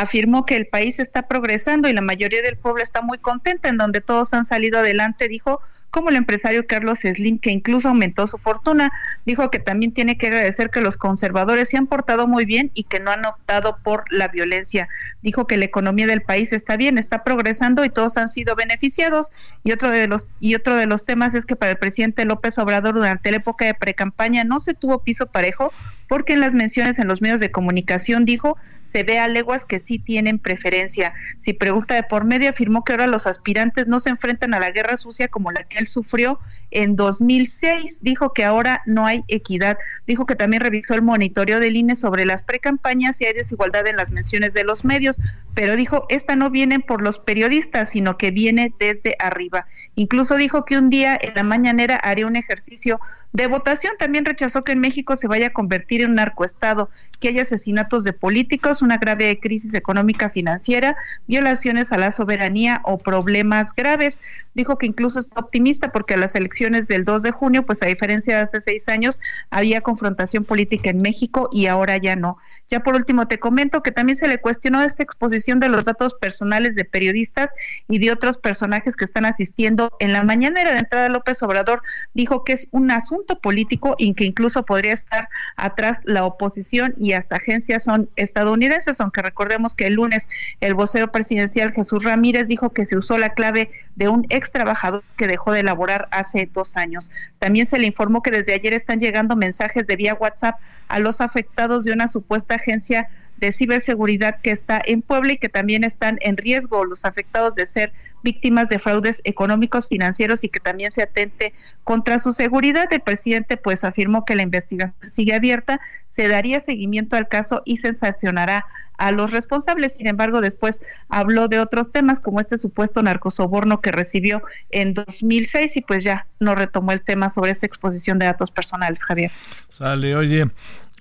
afirmó 0.00 0.44
que 0.44 0.56
el 0.56 0.66
país 0.66 0.98
está 0.98 1.28
progresando 1.28 1.88
y 1.88 1.92
la 1.92 2.00
mayoría 2.00 2.42
del 2.42 2.56
pueblo 2.56 2.82
está 2.82 3.02
muy 3.02 3.18
contenta, 3.18 3.68
en 3.68 3.76
donde 3.76 4.00
todos 4.00 4.34
han 4.34 4.44
salido 4.44 4.78
adelante, 4.78 5.28
dijo, 5.28 5.60
como 5.96 6.10
el 6.10 6.16
empresario 6.16 6.66
Carlos 6.66 6.98
Slim, 6.98 7.38
que 7.38 7.50
incluso 7.50 7.88
aumentó 7.88 8.26
su 8.26 8.36
fortuna. 8.36 8.92
Dijo 9.24 9.50
que 9.50 9.58
también 9.58 9.94
tiene 9.94 10.18
que 10.18 10.26
agradecer 10.26 10.68
que 10.68 10.82
los 10.82 10.98
conservadores 10.98 11.70
se 11.70 11.78
han 11.78 11.86
portado 11.86 12.26
muy 12.26 12.44
bien 12.44 12.70
y 12.74 12.84
que 12.84 13.00
no 13.00 13.10
han 13.10 13.24
optado 13.24 13.78
por 13.82 14.04
la 14.10 14.28
violencia. 14.28 14.88
Dijo 15.22 15.46
que 15.46 15.56
la 15.56 15.64
economía 15.64 16.06
del 16.06 16.20
país 16.20 16.52
está 16.52 16.76
bien, 16.76 16.98
está 16.98 17.24
progresando 17.24 17.82
y 17.82 17.88
todos 17.88 18.18
han 18.18 18.28
sido 18.28 18.54
beneficiados. 18.54 19.30
Y 19.64 19.72
otro 19.72 19.90
de 19.90 20.06
los 20.06 20.28
y 20.38 20.54
otro 20.54 20.76
de 20.76 20.84
los 20.84 21.06
temas 21.06 21.34
es 21.34 21.46
que 21.46 21.56
para 21.56 21.72
el 21.72 21.78
presidente 21.78 22.26
López 22.26 22.58
Obrador 22.58 22.94
durante 22.94 23.30
la 23.30 23.38
época 23.38 23.64
de 23.64 23.72
precampaña 23.72 24.44
no 24.44 24.60
se 24.60 24.74
tuvo 24.74 25.02
piso 25.02 25.24
parejo 25.24 25.72
porque 26.08 26.34
en 26.34 26.40
las 26.40 26.54
menciones 26.54 26.98
en 26.98 27.08
los 27.08 27.20
medios 27.20 27.40
de 27.40 27.50
comunicación 27.50 28.24
dijo 28.24 28.56
se 28.86 29.02
ve 29.02 29.18
a 29.18 29.26
leguas 29.26 29.64
que 29.64 29.80
sí 29.80 29.98
tienen 29.98 30.38
preferencia. 30.38 31.12
Si 31.38 31.52
pregunta 31.52 31.94
de 31.94 32.04
por 32.04 32.24
medio, 32.24 32.48
afirmó 32.48 32.84
que 32.84 32.92
ahora 32.92 33.08
los 33.08 33.26
aspirantes 33.26 33.88
no 33.88 33.98
se 33.98 34.10
enfrentan 34.10 34.54
a 34.54 34.60
la 34.60 34.70
guerra 34.70 34.96
sucia 34.96 35.26
como 35.26 35.50
la 35.50 35.64
que 35.64 35.78
él 35.78 35.88
sufrió 35.88 36.38
en 36.70 36.94
2006. 36.94 37.98
Dijo 38.02 38.32
que 38.32 38.44
ahora 38.44 38.82
no 38.86 39.04
hay 39.04 39.24
equidad. 39.26 39.76
Dijo 40.06 40.24
que 40.24 40.36
también 40.36 40.62
revisó 40.62 40.94
el 40.94 41.02
monitoreo 41.02 41.58
del 41.58 41.74
INE 41.74 41.96
sobre 41.96 42.24
las 42.24 42.44
precampañas 42.44 43.20
y 43.20 43.24
hay 43.24 43.34
desigualdad 43.34 43.88
en 43.88 43.96
las 43.96 44.12
menciones 44.12 44.54
de 44.54 44.62
los 44.62 44.84
medios. 44.84 45.16
pero 45.54 45.74
dijo, 45.74 46.06
esta 46.08 46.36
no 46.36 46.50
viene 46.50 46.80
por 46.80 47.02
los 47.02 47.18
periodistas, 47.18 47.88
sino 47.88 48.18
que 48.18 48.30
viene 48.30 48.72
desde 48.78 49.16
arriba. 49.18 49.66
Incluso 49.96 50.36
dijo 50.36 50.64
que 50.64 50.78
un 50.78 50.90
día 50.90 51.18
en 51.20 51.34
la 51.34 51.42
mañanera 51.42 51.96
haría 51.96 52.26
un 52.26 52.36
ejercicio 52.36 53.00
de 53.32 53.46
votación. 53.46 53.94
También 53.98 54.24
rechazó 54.24 54.62
que 54.62 54.72
en 54.72 54.80
México 54.80 55.16
se 55.16 55.26
vaya 55.26 55.48
a 55.48 55.52
convertir 55.52 56.02
en 56.02 56.10
un 56.10 56.16
narcoestado, 56.16 56.90
que 57.20 57.28
haya 57.28 57.42
asesinatos 57.42 58.04
de 58.04 58.12
políticos, 58.12 58.82
una 58.82 58.98
grave 58.98 59.38
crisis 59.40 59.74
económica 59.74 60.30
financiera, 60.30 60.96
violaciones 61.26 61.92
a 61.92 61.98
la 61.98 62.12
soberanía 62.12 62.80
o 62.84 62.98
problemas 62.98 63.74
graves. 63.74 64.20
Dijo 64.56 64.78
que 64.78 64.86
incluso 64.86 65.18
está 65.18 65.38
optimista 65.38 65.92
porque 65.92 66.16
las 66.16 66.34
elecciones 66.34 66.88
del 66.88 67.04
2 67.04 67.22
de 67.22 67.30
junio, 67.30 67.66
pues 67.66 67.82
a 67.82 67.86
diferencia 67.86 68.36
de 68.36 68.42
hace 68.42 68.62
seis 68.62 68.88
años, 68.88 69.20
había 69.50 69.82
confrontación 69.82 70.44
política 70.44 70.88
en 70.88 71.02
México 71.02 71.50
y 71.52 71.66
ahora 71.66 71.98
ya 71.98 72.16
no. 72.16 72.38
Ya 72.68 72.82
por 72.82 72.96
último 72.96 73.28
te 73.28 73.38
comento 73.38 73.82
que 73.82 73.92
también 73.92 74.16
se 74.16 74.28
le 74.28 74.38
cuestionó 74.38 74.82
esta 74.82 75.02
exposición 75.02 75.60
de 75.60 75.68
los 75.68 75.84
datos 75.84 76.14
personales 76.14 76.74
de 76.74 76.86
periodistas 76.86 77.50
y 77.86 77.98
de 77.98 78.10
otros 78.10 78.38
personajes 78.38 78.96
que 78.96 79.04
están 79.04 79.26
asistiendo. 79.26 79.92
En 80.00 80.14
la 80.14 80.24
mañanera 80.24 80.72
de 80.72 80.78
entrada 80.78 81.10
López 81.10 81.42
Obrador 81.42 81.82
dijo 82.14 82.42
que 82.42 82.54
es 82.54 82.66
un 82.70 82.90
asunto 82.90 83.38
político 83.40 83.94
y 83.98 84.14
que 84.14 84.24
incluso 84.24 84.64
podría 84.64 84.94
estar 84.94 85.28
atrás 85.56 86.00
la 86.04 86.24
oposición 86.24 86.94
y 86.98 87.12
hasta 87.12 87.36
agencias 87.36 87.84
son 87.84 88.08
estadounidenses, 88.16 89.02
aunque 89.02 89.20
recordemos 89.20 89.74
que 89.74 89.86
el 89.86 89.94
lunes 89.94 90.30
el 90.60 90.74
vocero 90.74 91.12
presidencial 91.12 91.72
Jesús 91.72 92.04
Ramírez 92.04 92.48
dijo 92.48 92.70
que 92.70 92.86
se 92.86 92.96
usó 92.96 93.18
la 93.18 93.34
clave 93.34 93.70
de 93.96 94.08
un 94.08 94.26
ex 94.28 94.45
trabajador 94.50 95.02
que 95.16 95.26
dejó 95.26 95.52
de 95.52 95.60
elaborar 95.60 96.08
hace 96.10 96.48
dos 96.52 96.76
años. 96.76 97.10
También 97.38 97.66
se 97.66 97.78
le 97.78 97.86
informó 97.86 98.22
que 98.22 98.30
desde 98.30 98.54
ayer 98.54 98.72
están 98.72 99.00
llegando 99.00 99.36
mensajes 99.36 99.86
de 99.86 99.96
vía 99.96 100.14
WhatsApp 100.14 100.58
a 100.88 100.98
los 100.98 101.20
afectados 101.20 101.84
de 101.84 101.92
una 101.92 102.08
supuesta 102.08 102.54
agencia 102.56 103.08
de 103.38 103.52
ciberseguridad 103.52 104.40
que 104.40 104.50
está 104.50 104.80
en 104.84 105.02
Puebla 105.02 105.34
y 105.34 105.38
que 105.38 105.48
también 105.48 105.84
están 105.84 106.18
en 106.22 106.36
riesgo 106.36 106.84
los 106.84 107.04
afectados 107.04 107.54
de 107.54 107.66
ser 107.66 107.92
víctimas 108.26 108.68
de 108.68 108.80
fraudes 108.80 109.20
económicos, 109.22 109.86
financieros 109.86 110.42
y 110.42 110.48
que 110.48 110.58
también 110.58 110.90
se 110.90 111.00
atente 111.00 111.54
contra 111.84 112.18
su 112.18 112.32
seguridad. 112.32 112.92
El 112.92 113.00
presidente 113.00 113.56
pues 113.56 113.84
afirmó 113.84 114.24
que 114.24 114.34
la 114.34 114.42
investigación 114.42 115.12
sigue 115.12 115.32
abierta, 115.32 115.80
se 116.06 116.26
daría 116.26 116.58
seguimiento 116.58 117.14
al 117.14 117.28
caso 117.28 117.62
y 117.64 117.76
se 117.76 117.92
sancionará 117.92 118.66
a 118.98 119.12
los 119.12 119.30
responsables. 119.30 119.92
Sin 119.92 120.08
embargo, 120.08 120.40
después 120.40 120.80
habló 121.08 121.46
de 121.46 121.60
otros 121.60 121.92
temas 121.92 122.18
como 122.18 122.40
este 122.40 122.58
supuesto 122.58 123.00
narcosoborno 123.00 123.80
que 123.80 123.92
recibió 123.92 124.42
en 124.70 124.92
2006 124.92 125.76
y 125.76 125.82
pues 125.82 126.02
ya 126.02 126.26
no 126.40 126.56
retomó 126.56 126.90
el 126.90 127.02
tema 127.02 127.30
sobre 127.30 127.52
esta 127.52 127.66
exposición 127.66 128.18
de 128.18 128.26
datos 128.26 128.50
personales, 128.50 129.04
Javier. 129.04 129.30
Sale, 129.68 130.16
oye, 130.16 130.50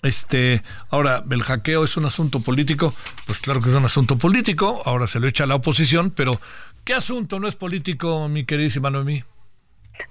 este, 0.06 0.62
ahora, 0.92 1.24
el 1.32 1.42
hackeo 1.42 1.84
es 1.84 1.98
un 1.98 2.06
asunto 2.06 2.40
político, 2.40 2.94
pues 3.26 3.40
claro 3.40 3.60
que 3.60 3.70
es 3.70 3.76
un 3.76 3.86
asunto 3.86 4.20
político, 4.20 4.84
ahora 4.86 5.08
se 5.08 5.20
lo 5.20 5.28
echa 5.28 5.46
a 5.46 5.48
la 5.48 5.56
oposición, 5.56 6.12
pero 6.12 6.40
¿qué 6.86 6.94
asunto 6.94 7.40
no 7.40 7.48
es 7.48 7.56
político, 7.56 8.30
mi 8.30 8.46
queridísima 8.46 8.90
Noemí? 8.90 9.24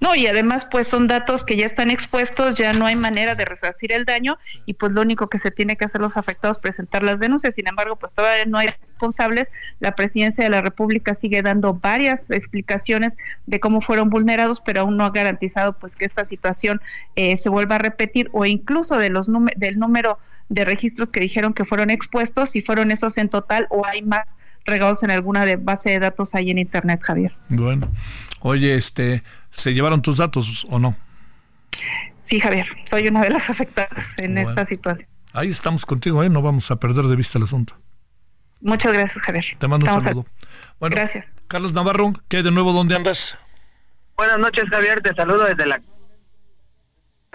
No, 0.01 0.14
y 0.14 0.26
además 0.26 0.66
pues 0.70 0.88
son 0.88 1.06
datos 1.06 1.44
que 1.44 1.56
ya 1.56 1.66
están 1.66 1.90
expuestos, 1.90 2.55
ya 2.55 2.72
no 2.72 2.86
hay 2.86 2.96
manera 2.96 3.34
de 3.34 3.44
resarcir 3.44 3.92
el 3.92 4.05
daño 4.05 4.38
y 4.66 4.74
pues 4.74 4.92
lo 4.92 5.02
único 5.02 5.28
que 5.28 5.38
se 5.38 5.51
tiene 5.51 5.76
que 5.76 5.84
hacer 5.84 6.01
los 6.01 6.16
afectados 6.16 6.59
presentar 6.59 7.02
las 7.02 7.20
denuncias. 7.20 7.55
Sin 7.55 7.68
embargo, 7.68 7.96
pues 7.96 8.12
todavía 8.12 8.44
no 8.46 8.59
hay 8.59 8.68
responsables. 8.68 9.51
La 9.80 9.94
presidencia 9.94 10.44
de 10.44 10.51
la 10.51 10.62
República 10.62 11.14
sigue 11.14 11.42
dando 11.42 11.74
varias 11.74 12.30
explicaciones 12.30 13.16
de 13.46 13.60
cómo 13.60 13.80
fueron 13.80 14.10
vulnerados, 14.10 14.60
pero 14.60 14.82
aún 14.82 14.96
no 14.96 15.05
ha 15.05 15.10
garantizado 15.10 15.74
pues 15.78 15.96
que 15.96 16.05
esta 16.05 16.24
situación 16.24 16.80
eh, 17.16 17.36
se 17.36 17.48
vuelva 17.48 17.76
a 17.76 17.78
repetir 17.78 18.30
o 18.32 18.46
incluso 18.46 18.96
de 18.96 19.10
los 19.10 19.28
del 19.56 19.78
número 19.78 20.18
de 20.48 20.64
registros 20.64 21.10
que 21.10 21.20
dijeron 21.20 21.55
que 21.55 21.64
fueron 21.64 21.90
expuestos, 21.90 22.51
si 22.51 22.62
fueron 22.62 22.90
esos 22.90 23.16
en 23.16 23.28
total 23.28 23.66
o 23.70 23.86
hay 23.86 24.02
más 24.02 24.36
regados 24.65 25.03
en 25.03 25.11
alguna 25.11 25.45
de 25.45 25.57
base 25.57 25.91
de 25.91 25.99
datos 25.99 26.35
ahí 26.35 26.51
en 26.51 26.59
internet, 26.59 27.01
Javier. 27.03 27.32
Bueno, 27.49 27.91
oye, 28.41 28.74
este, 28.74 29.23
¿Se 29.55 29.73
llevaron 29.73 30.03
tus 30.03 30.19
datos 30.19 30.66
o 30.69 30.78
no? 30.78 30.97
Sí, 32.19 32.41
Javier, 32.41 32.66
soy 32.86 33.09
una 33.09 33.23
de 33.23 33.31
las 33.31 33.49
afectadas 33.49 34.05
en 34.16 34.36
esta 34.36 34.65
situación. 34.65 35.09
Ahí 35.32 35.49
estamos 35.49 35.86
contigo, 35.86 36.23
¿eh? 36.23 36.28
no 36.28 36.43
vamos 36.43 36.70
a 36.70 36.77
perder 36.77 37.05
de 37.05 37.16
vista 37.16 37.39
el 37.39 37.45
asunto. 37.45 37.77
Muchas 38.61 38.93
gracias, 38.93 39.23
Javier. 39.24 39.45
Te 39.59 39.69
mando 39.69 39.86
un 39.86 40.01
saludo. 40.01 40.27
Bueno, 40.81 40.97
gracias. 40.97 41.27
Carlos 41.49 41.73
Navarro, 41.73 42.12
¿qué 42.28 42.43
de 42.43 42.51
nuevo 42.51 42.73
dónde 42.73 42.97
andas? 42.97 43.39
Buenas 44.16 44.39
noches, 44.39 44.65
Javier. 44.70 45.01
Te 45.03 45.15
saludo 45.15 45.45
desde 45.45 45.66
la 45.66 45.81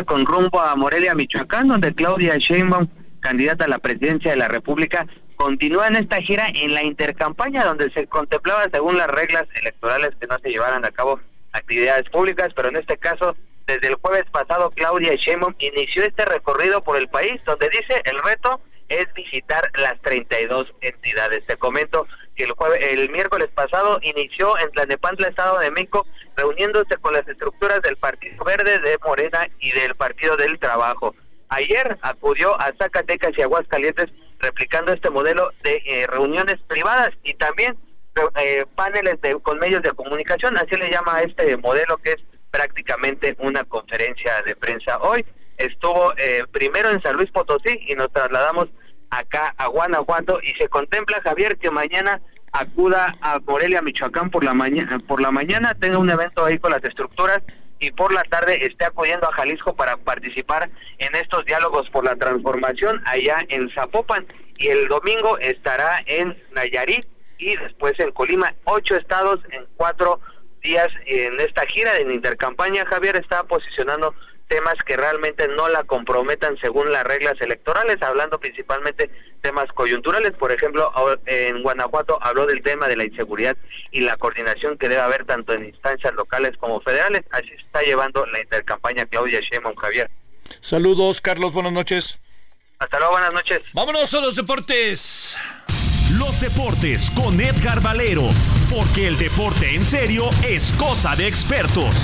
con 0.06 0.26
rumbo 0.26 0.62
a 0.62 0.76
Morelia, 0.76 1.14
Michoacán, 1.14 1.68
donde 1.68 1.94
Claudia 1.94 2.38
Sheinbaum, 2.38 2.88
candidata 3.20 3.66
a 3.66 3.68
la 3.68 3.80
presidencia 3.80 4.32
de 4.32 4.38
la 4.38 4.48
República, 4.48 5.06
continúa 5.40 5.88
en 5.88 5.95
esta 5.95 6.22
gira 6.22 6.48
en 6.53 6.74
la 6.74 6.84
intercampaña 6.84 7.64
donde 7.64 7.90
se 7.91 8.07
contemplaba 8.07 8.68
según 8.70 8.98
las 8.98 9.07
reglas 9.07 9.48
electorales 9.56 10.14
que 10.20 10.28
no 10.28 10.38
se 10.38 10.49
llevaran 10.49 10.84
a 10.84 10.91
cabo 10.91 11.22
actividades 11.53 12.10
públicas, 12.10 12.52
pero 12.53 12.68
en 12.68 12.76
este 12.76 12.98
caso, 12.98 13.38
desde 13.66 13.88
el 13.88 13.95
jueves 13.95 14.26
pasado, 14.30 14.70
Claudia 14.72 15.16
Sheinbaum 15.16 15.56
inició 15.60 16.03
este 16.03 16.26
recorrido 16.26 16.84
por 16.84 16.98
el 16.98 17.07
país, 17.07 17.41
donde 17.45 17.70
dice 17.70 18.02
el 18.03 18.22
reto 18.22 18.60
es 18.90 19.14
visitar 19.14 19.72
las 19.76 19.98
32 20.02 20.74
entidades. 20.82 21.45
Te 21.45 21.56
comento 21.56 22.06
que 22.36 22.44
el 22.44 22.52
jueves, 22.52 22.86
el 22.90 23.10
miércoles 23.10 23.49
pasado 23.56 23.99
inició 24.02 24.57
en 24.60 24.70
Tlanepantla, 24.72 25.30
Estado 25.30 25.60
de 25.60 25.72
México, 25.72 26.06
reuniéndose 26.36 26.98
con 26.98 27.14
las 27.14 27.26
estructuras 27.26 27.82
del 27.82 27.95
Partido 27.95 28.44
Verde, 28.44 28.80
de 28.80 28.98
Morena 29.06 29.48
y 29.60 29.72
del 29.72 29.95
Partido 29.95 30.36
del 30.36 30.60
Trabajo. 30.60 31.16
Ayer 31.48 31.98
acudió 32.02 32.60
a 32.60 32.74
Zacatecas 32.74 33.38
y 33.38 33.41
Aguascalientes 33.41 34.10
replicando 34.40 34.94
este 34.94 35.10
modelo 35.10 35.52
de 35.64 35.82
eh, 35.86 36.07
reuniones 36.07 36.57
privadas 36.68 37.11
y 37.24 37.34
también 37.34 37.78
eh, 38.41 38.66
paneles 38.76 39.18
con 39.44 39.60
medios 39.60 39.84
de 39.84 39.91
comunicación, 39.91 40.57
así 40.57 40.76
le 40.76 40.90
llama 40.90 41.18
a 41.18 41.22
este 41.22 41.56
modelo 41.57 41.98
que 41.98 42.11
es 42.11 42.18
prácticamente 42.52 43.36
una 43.40 43.64
conferencia 43.64 44.41
de 44.44 44.56
prensa. 44.56 44.98
Hoy 44.99 45.26
estuvo 45.57 46.14
eh, 46.18 46.44
primero 46.52 46.90
en 46.90 47.02
San 47.02 47.16
Luis 47.16 47.32
Potosí 47.32 47.80
y 47.88 47.95
nos 47.95 48.11
trasladamos 48.11 48.70
acá 49.10 49.53
a 49.57 49.68
Guanajuato 49.68 50.40
y 50.41 50.49
se 50.60 50.68
contempla 50.70 51.22
Javier 51.22 51.57
que 51.57 51.72
mañana 51.72 52.22
acuda 52.52 53.16
a 53.22 53.40
Morelia, 53.40 53.82
Michoacán 53.82 54.32
por 54.32 54.44
la 54.44 54.53
mañana, 54.53 54.99
por 54.99 55.22
la 55.22 55.32
mañana 55.32 55.76
tenga 55.76 55.98
un 55.98 56.10
evento 56.10 56.45
ahí 56.45 56.57
con 56.57 56.72
las 56.72 56.84
estructuras 56.84 57.41
y 57.80 57.92
por 57.92 58.14
la 58.14 58.24
tarde 58.24 58.66
esté 58.66 58.86
acudiendo 58.86 59.28
a 59.28 59.34
Jalisco 59.34 59.76
para 59.76 59.98
participar 59.98 60.70
en 60.98 61.16
estos 61.16 61.46
diálogos 61.46 61.90
por 61.90 62.04
la 62.04 62.16
transformación 62.16 63.02
allá 63.06 63.46
en 63.50 63.70
Zapopan 63.72 64.26
y 64.58 64.68
el 64.68 64.88
domingo 64.88 65.38
estará 65.40 66.00
en 66.06 66.38
Nayarit 66.52 67.06
y 67.38 67.56
después 67.56 67.98
en 68.00 68.12
Colima, 68.12 68.54
ocho 68.66 68.96
estados 68.96 69.40
en 69.52 69.66
cuatro 69.78 70.20
días 70.62 70.92
en 71.06 71.40
esta 71.40 71.66
gira 71.66 71.98
en 71.98 72.12
intercampaña. 72.12 72.86
Javier 72.86 73.16
está 73.16 73.44
posicionando 73.44 74.14
temas 74.50 74.76
que 74.84 74.98
realmente 74.98 75.48
no 75.48 75.70
la 75.70 75.84
comprometan 75.84 76.58
según 76.58 76.92
las 76.92 77.06
reglas 77.06 77.40
electorales, 77.40 78.02
hablando 78.02 78.40
principalmente 78.40 79.10
temas 79.42 79.72
coyunturales. 79.72 80.34
Por 80.34 80.52
ejemplo, 80.52 80.92
en 81.26 81.62
Guanajuato 81.62 82.18
habló 82.22 82.46
del 82.46 82.62
tema 82.64 82.88
de 82.88 82.98
la 82.98 83.06
inseguridad 83.06 83.56
y 83.92 84.02
la 84.02 84.18
coordinación 84.18 84.78
que 84.78 84.90
debe 84.90 85.02
haber 85.02 85.24
tanto 85.26 85.54
en 85.54 85.66
instancias 85.66 86.14
locales 86.16 86.58
como 86.58 86.82
federales. 86.82 87.24
Así 87.32 87.52
está 87.52 87.82
llevando 87.82 88.26
la 88.26 88.42
intercampaña 88.42 89.06
Claudia 89.06 89.40
Sheinbaum, 89.40 89.76
Javier. 89.76 90.10
Saludos, 90.60 91.22
Carlos. 91.22 91.54
Buenas 91.54 91.72
noches. 91.72 92.20
Hasta 92.80 92.98
luego, 92.98 93.14
buenas 93.14 93.34
noches. 93.34 93.62
Vámonos 93.74 94.14
a 94.14 94.20
los 94.20 94.36
deportes. 94.36 95.38
Los 96.12 96.42
deportes 96.42 97.12
con 97.12 97.40
Edgar 97.40 97.82
Valero, 97.82 98.30
porque 98.68 99.06
el 99.06 99.18
deporte 99.18 99.76
en 99.76 99.86
serio 99.86 100.32
es 100.44 100.74
cosa 100.74 101.16
de 101.16 101.28
expertos. 101.28 101.96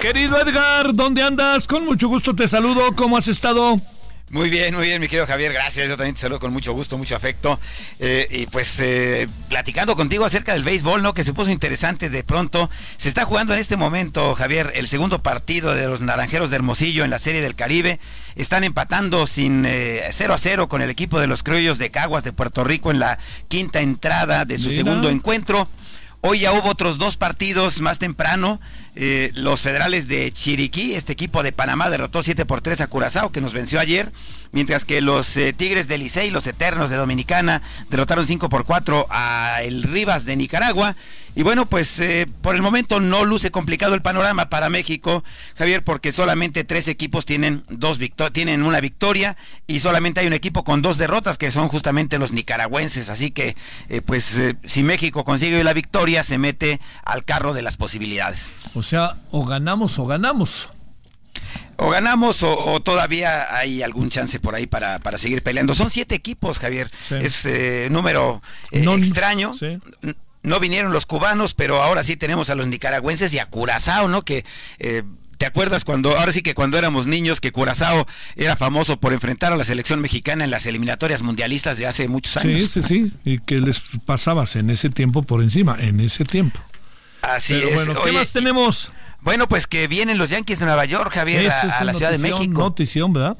Querido 0.00 0.36
Edgar, 0.38 0.94
¿dónde 0.94 1.22
andas? 1.22 1.66
Con 1.66 1.84
mucho 1.84 2.08
gusto 2.08 2.34
te 2.34 2.48
saludo. 2.48 2.94
¿Cómo 2.96 3.16
has 3.16 3.28
estado? 3.28 3.76
Muy 4.32 4.48
bien, 4.48 4.74
muy 4.74 4.86
bien, 4.86 4.98
mi 4.98 5.08
querido 5.08 5.26
Javier, 5.26 5.52
gracias. 5.52 5.86
Yo 5.86 5.98
también 5.98 6.14
te 6.14 6.22
saludo 6.22 6.40
con 6.40 6.54
mucho 6.54 6.72
gusto, 6.72 6.96
mucho 6.96 7.14
afecto. 7.14 7.60
Eh, 7.98 8.26
y 8.30 8.46
pues 8.46 8.80
eh, 8.80 9.28
platicando 9.50 9.94
contigo 9.94 10.24
acerca 10.24 10.54
del 10.54 10.62
béisbol, 10.62 11.02
¿no? 11.02 11.12
Que 11.12 11.22
se 11.22 11.34
puso 11.34 11.50
interesante 11.50 12.08
de 12.08 12.24
pronto. 12.24 12.70
Se 12.96 13.10
está 13.10 13.26
jugando 13.26 13.52
en 13.52 13.58
este 13.58 13.76
momento, 13.76 14.34
Javier, 14.34 14.72
el 14.74 14.88
segundo 14.88 15.22
partido 15.22 15.74
de 15.74 15.86
los 15.86 16.00
Naranjeros 16.00 16.48
de 16.48 16.56
Hermosillo 16.56 17.04
en 17.04 17.10
la 17.10 17.18
Serie 17.18 17.42
del 17.42 17.54
Caribe. 17.54 18.00
Están 18.34 18.64
empatando 18.64 19.26
sin 19.26 19.64
0 19.64 19.68
eh, 19.68 20.34
a 20.34 20.38
0 20.38 20.66
con 20.66 20.80
el 20.80 20.88
equipo 20.88 21.20
de 21.20 21.26
los 21.26 21.42
Criollos 21.42 21.76
de 21.76 21.90
Caguas 21.90 22.24
de 22.24 22.32
Puerto 22.32 22.64
Rico 22.64 22.90
en 22.90 23.00
la 23.00 23.18
quinta 23.48 23.82
entrada 23.82 24.46
de 24.46 24.56
su 24.56 24.72
segundo 24.72 25.10
encuentro. 25.10 25.68
Hoy 26.22 26.38
ya 26.38 26.52
hubo 26.52 26.70
otros 26.70 26.96
dos 26.96 27.18
partidos 27.18 27.82
más 27.82 27.98
temprano. 27.98 28.60
Eh, 28.94 29.30
los 29.34 29.62
federales 29.62 30.06
de 30.06 30.30
Chiriquí, 30.32 30.94
este 30.94 31.14
equipo 31.14 31.42
de 31.42 31.52
Panamá 31.52 31.88
derrotó 31.88 32.22
7 32.22 32.44
por 32.44 32.60
3 32.60 32.82
a 32.82 32.86
Curazao, 32.88 33.32
que 33.32 33.40
nos 33.40 33.54
venció 33.54 33.80
ayer, 33.80 34.12
mientras 34.52 34.84
que 34.84 35.00
los 35.00 35.34
eh, 35.38 35.54
Tigres 35.54 35.88
de 35.88 35.96
Licey, 35.96 36.30
los 36.30 36.46
Eternos 36.46 36.90
de 36.90 36.96
Dominicana, 36.96 37.62
derrotaron 37.88 38.26
5 38.26 38.50
por 38.50 38.64
4 38.64 39.06
a 39.08 39.60
el 39.62 39.82
Rivas 39.82 40.26
de 40.26 40.36
Nicaragua. 40.36 40.94
Y 41.34 41.42
bueno, 41.42 41.64
pues 41.64 41.98
eh, 41.98 42.26
por 42.42 42.54
el 42.54 42.60
momento 42.60 43.00
no 43.00 43.24
luce 43.24 43.50
complicado 43.50 43.94
el 43.94 44.02
panorama 44.02 44.50
para 44.50 44.68
México, 44.68 45.24
Javier, 45.56 45.82
porque 45.82 46.12
solamente 46.12 46.64
tres 46.64 46.88
equipos 46.88 47.24
tienen 47.24 47.64
dos 47.70 47.98
tienen 48.32 48.62
una 48.62 48.80
victoria 48.80 49.36
y 49.66 49.80
solamente 49.80 50.20
hay 50.20 50.26
un 50.26 50.34
equipo 50.34 50.62
con 50.62 50.82
dos 50.82 50.98
derrotas 50.98 51.38
que 51.38 51.50
son 51.50 51.68
justamente 51.68 52.18
los 52.18 52.32
nicaragüenses. 52.32 53.08
Así 53.08 53.30
que, 53.30 53.56
eh, 53.88 54.02
pues, 54.02 54.36
eh, 54.36 54.56
si 54.64 54.82
México 54.82 55.24
consigue 55.24 55.64
la 55.64 55.72
victoria, 55.72 56.22
se 56.22 56.36
mete 56.36 56.80
al 57.02 57.24
carro 57.24 57.54
de 57.54 57.62
las 57.62 57.78
posibilidades. 57.78 58.52
O 58.74 58.82
sea, 58.82 59.16
o 59.30 59.46
ganamos 59.46 59.98
o 59.98 60.06
ganamos. 60.06 60.68
O 61.78 61.88
ganamos 61.88 62.42
o, 62.42 62.80
todavía 62.80 63.56
hay 63.56 63.82
algún 63.82 64.10
chance 64.10 64.38
por 64.38 64.54
ahí 64.54 64.66
para, 64.66 64.98
para 64.98 65.16
seguir 65.16 65.42
peleando. 65.42 65.74
Son 65.74 65.90
siete 65.90 66.14
equipos, 66.14 66.58
Javier. 66.58 66.90
Es 67.10 67.48
número 67.90 68.42
extraño 68.70 69.52
no 70.42 70.60
vinieron 70.60 70.92
los 70.92 71.06
cubanos, 71.06 71.54
pero 71.54 71.82
ahora 71.82 72.02
sí 72.02 72.16
tenemos 72.16 72.50
a 72.50 72.54
los 72.54 72.66
nicaragüenses 72.66 73.32
y 73.34 73.38
a 73.38 73.46
Curazao, 73.46 74.08
¿no? 74.08 74.24
Que 74.24 74.44
eh, 74.78 75.02
¿Te 75.42 75.46
acuerdas 75.46 75.84
cuando, 75.84 76.16
ahora 76.16 76.30
sí 76.30 76.40
que 76.40 76.54
cuando 76.54 76.78
éramos 76.78 77.08
niños, 77.08 77.40
que 77.40 77.50
Curazao 77.50 78.06
era 78.36 78.54
famoso 78.54 79.00
por 79.00 79.12
enfrentar 79.12 79.52
a 79.52 79.56
la 79.56 79.64
selección 79.64 80.00
mexicana 80.00 80.44
en 80.44 80.52
las 80.52 80.66
eliminatorias 80.66 81.22
mundialistas 81.22 81.78
de 81.78 81.88
hace 81.88 82.06
muchos 82.06 82.36
años? 82.36 82.62
Sí, 82.62 82.80
sí, 82.80 82.82
sí, 82.82 83.12
y 83.24 83.40
que 83.40 83.58
les 83.58 83.82
pasabas 84.04 84.54
en 84.54 84.70
ese 84.70 84.88
tiempo 84.88 85.24
por 85.24 85.42
encima, 85.42 85.76
en 85.80 85.98
ese 85.98 86.24
tiempo. 86.24 86.60
Así 87.22 87.54
es. 87.54 87.74
Bueno, 87.74 88.00
¿qué 88.04 88.12
más 88.12 88.30
tenemos? 88.30 88.92
Bueno, 89.20 89.48
pues 89.48 89.66
que 89.66 89.88
vienen 89.88 90.16
los 90.16 90.30
Yankees 90.30 90.60
de 90.60 90.66
Nueva 90.66 90.84
York, 90.84 91.12
Javier, 91.12 91.50
a, 91.50 91.84
la 91.84 91.92
Ciudad 91.92 92.12
de 92.12 92.18
México. 92.18 92.60
Notición, 92.60 93.12
¿verdad? 93.12 93.36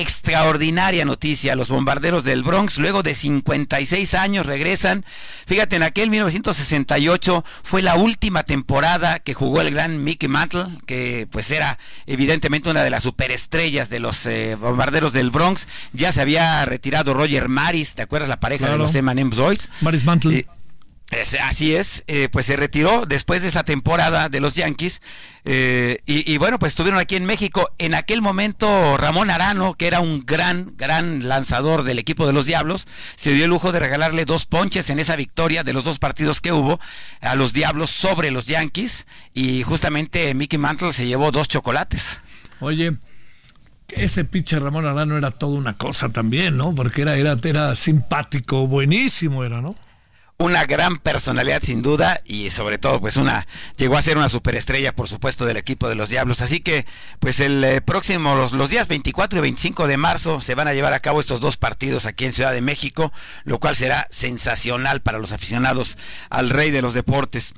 Extraordinaria 0.00 1.04
noticia. 1.04 1.56
Los 1.56 1.68
bombarderos 1.68 2.24
del 2.24 2.42
Bronx, 2.42 2.78
luego 2.78 3.02
de 3.02 3.14
56 3.14 4.14
años, 4.14 4.46
regresan. 4.46 5.04
Fíjate, 5.46 5.76
en 5.76 5.82
aquel 5.82 6.10
1968 6.10 7.44
fue 7.62 7.82
la 7.82 7.96
última 7.96 8.42
temporada 8.42 9.18
que 9.18 9.34
jugó 9.34 9.60
el 9.60 9.70
gran 9.70 10.02
Mickey 10.02 10.28
Mantle, 10.28 10.66
que 10.86 11.26
pues 11.30 11.50
era 11.50 11.78
evidentemente 12.06 12.70
una 12.70 12.82
de 12.82 12.90
las 12.90 13.02
superestrellas 13.02 13.88
de 13.90 14.00
los 14.00 14.26
eh, 14.26 14.56
bombarderos 14.56 15.12
del 15.12 15.30
Bronx. 15.30 15.68
Ya 15.92 16.12
se 16.12 16.20
había 16.20 16.64
retirado 16.64 17.14
Roger 17.14 17.48
Maris, 17.48 17.94
¿te 17.94 18.02
acuerdas 18.02 18.28
la 18.28 18.40
pareja 18.40 18.70
de 18.70 18.78
los 18.78 18.94
M&M's 18.94 19.36
Boys? 19.36 19.68
Maris 19.80 20.04
Mantle. 20.04 20.38
Eh, 20.38 20.46
así 21.40 21.74
es, 21.74 22.02
eh, 22.08 22.28
pues 22.30 22.46
se 22.46 22.56
retiró 22.56 23.06
después 23.06 23.42
de 23.42 23.48
esa 23.48 23.64
temporada 23.64 24.28
de 24.28 24.40
los 24.40 24.54
Yankees 24.54 25.00
eh, 25.44 25.98
y, 26.06 26.36
bueno, 26.38 26.58
pues 26.58 26.72
estuvieron 26.72 26.98
aquí 26.98 27.14
en 27.14 27.24
México. 27.24 27.70
En 27.78 27.94
aquel 27.94 28.20
momento 28.20 28.96
Ramón 28.96 29.30
Arano, 29.30 29.74
que 29.74 29.86
era 29.86 30.00
un 30.00 30.26
gran, 30.26 30.74
gran 30.76 31.28
lanzador 31.28 31.84
del 31.84 32.00
equipo 32.00 32.26
de 32.26 32.32
los 32.32 32.46
Diablos, 32.46 32.88
se 33.14 33.32
dio 33.32 33.44
el 33.44 33.50
lujo 33.50 33.70
de 33.70 33.78
regalarle 33.78 34.24
dos 34.24 34.46
ponches 34.46 34.90
en 34.90 34.98
esa 34.98 35.14
victoria 35.14 35.62
de 35.62 35.72
los 35.72 35.84
dos 35.84 36.00
partidos 36.00 36.40
que 36.40 36.52
hubo 36.52 36.80
a 37.20 37.36
los 37.36 37.52
Diablos 37.52 37.90
sobre 37.90 38.32
los 38.32 38.46
Yankees 38.46 39.06
y 39.32 39.62
justamente 39.62 40.34
Mickey 40.34 40.58
Mantle 40.58 40.92
se 40.92 41.06
llevó 41.06 41.30
dos 41.30 41.46
chocolates. 41.46 42.20
Oye, 42.58 42.96
ese 43.90 44.24
pitcher 44.24 44.62
Ramón 44.62 44.86
Arano 44.86 45.16
era 45.16 45.30
toda 45.30 45.56
una 45.56 45.76
cosa 45.76 46.08
también, 46.08 46.56
¿no? 46.56 46.74
Porque 46.74 47.02
era, 47.02 47.16
era, 47.16 47.38
era 47.44 47.74
simpático, 47.76 48.66
buenísimo 48.66 49.44
era, 49.44 49.60
¿no? 49.60 49.76
Una 50.38 50.66
gran 50.66 50.98
personalidad 50.98 51.62
sin 51.62 51.80
duda 51.80 52.20
y 52.24 52.50
sobre 52.50 52.78
todo 52.78 53.00
pues 53.00 53.16
una 53.16 53.46
llegó 53.76 53.96
a 53.96 54.02
ser 54.02 54.18
una 54.18 54.28
superestrella 54.28 54.94
por 54.94 55.08
supuesto 55.08 55.46
del 55.46 55.56
equipo 55.56 55.88
de 55.88 55.94
los 55.94 56.10
Diablos. 56.10 56.42
Así 56.42 56.60
que 56.60 56.86
pues 57.20 57.40
el 57.40 57.64
eh, 57.64 57.80
próximo 57.80 58.34
los, 58.34 58.52
los, 58.52 58.70
días 58.70 58.88
24 58.88 59.38
y 59.38 59.42
25 59.42 59.86
de 59.86 59.96
marzo 59.96 60.40
se 60.40 60.54
van 60.54 60.68
a 60.68 60.74
llevar 60.74 60.92
a 60.92 61.00
cabo 61.00 61.20
estos 61.20 61.40
dos 61.40 61.56
partidos 61.56 62.04
aquí 62.06 62.26
en 62.26 62.32
Ciudad 62.32 62.52
de 62.52 62.60
México 62.60 63.12
lo 63.44 63.58
cual 63.58 63.76
será 63.76 64.06
sensacional 64.10 65.00
para 65.00 65.18
los 65.18 65.32
aficionados 65.32 65.96
al 66.30 66.50
rey 66.50 66.70
de 66.70 66.82
los 66.82 66.94
deportes. 66.94 67.54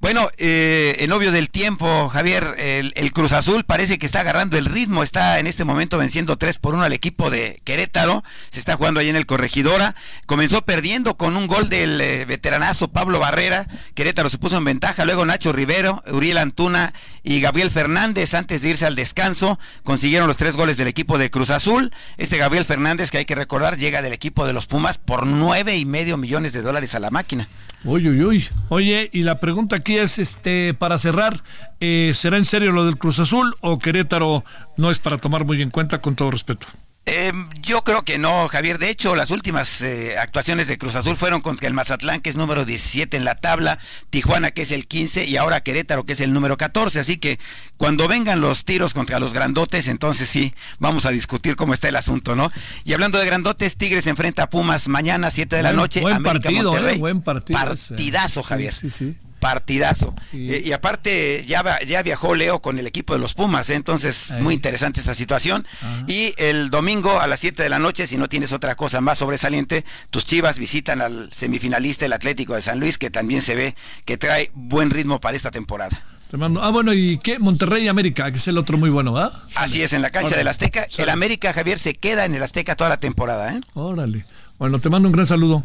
Bueno, 0.00 0.30
eh, 0.36 0.96
en 0.98 1.12
obvio 1.12 1.30
del 1.30 1.48
tiempo, 1.48 2.08
Javier, 2.08 2.56
el, 2.58 3.12
Cruz 3.12 3.30
Azul 3.32 3.62
parece 3.62 4.00
que 4.00 4.06
está 4.06 4.18
agarrando 4.18 4.58
el 4.58 4.66
ritmo, 4.66 5.04
está 5.04 5.38
en 5.38 5.46
este 5.46 5.62
momento 5.64 5.96
venciendo 5.96 6.36
3 6.36 6.58
por 6.58 6.74
1 6.74 6.82
al 6.82 6.92
equipo 6.92 7.30
de 7.30 7.60
Querétaro, 7.62 8.24
se 8.50 8.58
está 8.58 8.74
jugando 8.74 8.98
ahí 8.98 9.08
en 9.08 9.14
el 9.14 9.26
Corregidora, 9.26 9.94
comenzó 10.26 10.62
perdiendo 10.62 11.16
con 11.16 11.36
un 11.36 11.46
gol 11.46 11.68
del 11.68 12.00
eh, 12.00 12.21
veteranazo 12.24 12.88
Pablo 12.88 13.18
Barrera, 13.18 13.66
Querétaro 13.94 14.30
se 14.30 14.38
puso 14.38 14.56
en 14.56 14.64
ventaja, 14.64 15.04
luego 15.04 15.24
Nacho 15.24 15.52
Rivero, 15.52 16.02
Uriel 16.10 16.38
Antuna 16.38 16.92
y 17.22 17.40
Gabriel 17.40 17.70
Fernández 17.70 18.34
antes 18.34 18.62
de 18.62 18.70
irse 18.70 18.86
al 18.86 18.96
descanso 18.96 19.58
consiguieron 19.84 20.28
los 20.28 20.36
tres 20.36 20.56
goles 20.56 20.76
del 20.76 20.88
equipo 20.88 21.18
de 21.18 21.30
Cruz 21.30 21.50
Azul, 21.50 21.92
este 22.16 22.38
Gabriel 22.38 22.64
Fernández 22.64 23.10
que 23.10 23.18
hay 23.18 23.24
que 23.24 23.34
recordar 23.34 23.78
llega 23.78 24.02
del 24.02 24.12
equipo 24.12 24.46
de 24.46 24.52
los 24.52 24.66
Pumas 24.66 24.98
por 24.98 25.26
nueve 25.26 25.76
y 25.76 25.84
medio 25.84 26.16
millones 26.16 26.52
de 26.52 26.62
dólares 26.62 26.94
a 26.94 27.00
la 27.00 27.10
máquina. 27.10 27.48
Uy, 27.84 28.08
uy, 28.08 28.22
uy. 28.22 28.48
Oye, 28.68 29.10
y 29.12 29.22
la 29.22 29.40
pregunta 29.40 29.76
aquí 29.76 29.98
es, 29.98 30.20
este, 30.20 30.72
para 30.72 30.98
cerrar, 30.98 31.42
eh, 31.80 32.12
¿será 32.14 32.36
en 32.36 32.44
serio 32.44 32.70
lo 32.70 32.84
del 32.84 32.96
Cruz 32.96 33.18
Azul 33.18 33.56
o 33.60 33.80
Querétaro 33.80 34.44
no 34.76 34.90
es 34.90 35.00
para 35.00 35.18
tomar 35.18 35.44
muy 35.44 35.60
en 35.60 35.70
cuenta 35.70 36.00
con 36.00 36.14
todo 36.14 36.30
respeto? 36.30 36.68
Eh, 37.04 37.32
yo 37.60 37.82
creo 37.82 38.04
que 38.04 38.16
no, 38.16 38.46
Javier. 38.48 38.78
De 38.78 38.88
hecho, 38.88 39.16
las 39.16 39.30
últimas 39.30 39.82
eh, 39.82 40.16
actuaciones 40.18 40.68
de 40.68 40.78
Cruz 40.78 40.94
Azul 40.94 41.16
fueron 41.16 41.40
contra 41.40 41.66
el 41.66 41.74
Mazatlán, 41.74 42.20
que 42.20 42.30
es 42.30 42.36
número 42.36 42.64
17 42.64 43.16
en 43.16 43.24
la 43.24 43.34
tabla, 43.34 43.78
Tijuana, 44.10 44.52
que 44.52 44.62
es 44.62 44.70
el 44.70 44.86
15, 44.86 45.24
y 45.24 45.36
ahora 45.36 45.62
Querétaro, 45.62 46.04
que 46.04 46.12
es 46.12 46.20
el 46.20 46.32
número 46.32 46.56
14. 46.56 47.00
Así 47.00 47.16
que 47.16 47.40
cuando 47.76 48.06
vengan 48.06 48.40
los 48.40 48.64
tiros 48.64 48.94
contra 48.94 49.18
los 49.18 49.34
grandotes, 49.34 49.88
entonces 49.88 50.28
sí, 50.28 50.54
vamos 50.78 51.04
a 51.04 51.10
discutir 51.10 51.56
cómo 51.56 51.74
está 51.74 51.88
el 51.88 51.96
asunto, 51.96 52.36
¿no? 52.36 52.52
Y 52.84 52.92
hablando 52.92 53.18
de 53.18 53.26
grandotes, 53.26 53.76
Tigres 53.76 54.06
enfrenta 54.06 54.44
a 54.44 54.50
Pumas 54.50 54.86
mañana, 54.86 55.30
7 55.30 55.56
de 55.56 55.62
la 55.64 55.72
noche. 55.72 56.00
Buen 56.00 56.22
partido, 56.22 56.88
eh, 56.88 56.98
buen 56.98 57.20
partido. 57.22 57.58
Partidazo, 57.58 58.42
Javier. 58.44 58.72
sí. 58.72 58.90
sí 58.90 59.16
partidazo. 59.42 60.14
Eh, 60.32 60.62
y, 60.64 60.70
aparte, 60.70 61.44
ya, 61.48 61.64
ya 61.84 62.00
viajó 62.04 62.36
Leo 62.36 62.62
con 62.62 62.78
el 62.78 62.86
equipo 62.86 63.12
de 63.12 63.18
los 63.18 63.34
Pumas, 63.34 63.68
¿eh? 63.70 63.74
entonces 63.74 64.30
muy 64.40 64.54
interesante 64.54 65.00
esta 65.00 65.16
situación. 65.16 65.66
Y 66.06 66.32
el 66.36 66.70
domingo 66.70 67.20
a 67.20 67.26
las 67.26 67.40
7 67.40 67.60
de 67.60 67.68
la 67.68 67.80
noche, 67.80 68.06
si 68.06 68.16
no 68.16 68.28
tienes 68.28 68.52
otra 68.52 68.76
cosa 68.76 69.00
más 69.00 69.18
sobresaliente, 69.18 69.84
tus 70.10 70.24
chivas 70.24 70.60
visitan 70.60 71.00
al 71.00 71.32
semifinalista, 71.32 72.06
el 72.06 72.12
Atlético 72.12 72.54
de 72.54 72.62
San 72.62 72.78
Luis, 72.78 72.98
que 72.98 73.10
también 73.10 73.42
se 73.42 73.56
ve 73.56 73.74
que 74.04 74.16
trae 74.16 74.52
buen 74.54 74.90
ritmo 74.90 75.20
para 75.20 75.36
esta 75.36 75.50
temporada. 75.50 76.04
Te 76.30 76.36
mando. 76.36 76.62
Ah, 76.62 76.70
bueno, 76.70 76.94
¿y 76.94 77.18
qué? 77.18 77.40
Monterrey 77.40 77.88
América, 77.88 78.30
que 78.30 78.36
es 78.36 78.46
el 78.46 78.58
otro 78.58 78.78
muy 78.78 78.90
bueno, 78.90 79.12
¿verdad? 79.12 79.32
Así 79.56 79.82
es, 79.82 79.92
en 79.92 80.02
la 80.02 80.10
cancha 80.10 80.36
del 80.36 80.46
Azteca. 80.46 80.86
El 80.98 81.10
América, 81.10 81.52
Javier, 81.52 81.80
se 81.80 81.94
queda 81.94 82.26
en 82.26 82.36
el 82.36 82.44
Azteca 82.44 82.76
toda 82.76 82.90
la 82.90 83.00
temporada, 83.00 83.54
¿eh? 83.54 83.58
Órale. 83.74 84.24
Bueno, 84.60 84.78
te 84.78 84.88
mando 84.88 85.08
un 85.08 85.12
gran 85.12 85.26
saludo. 85.26 85.64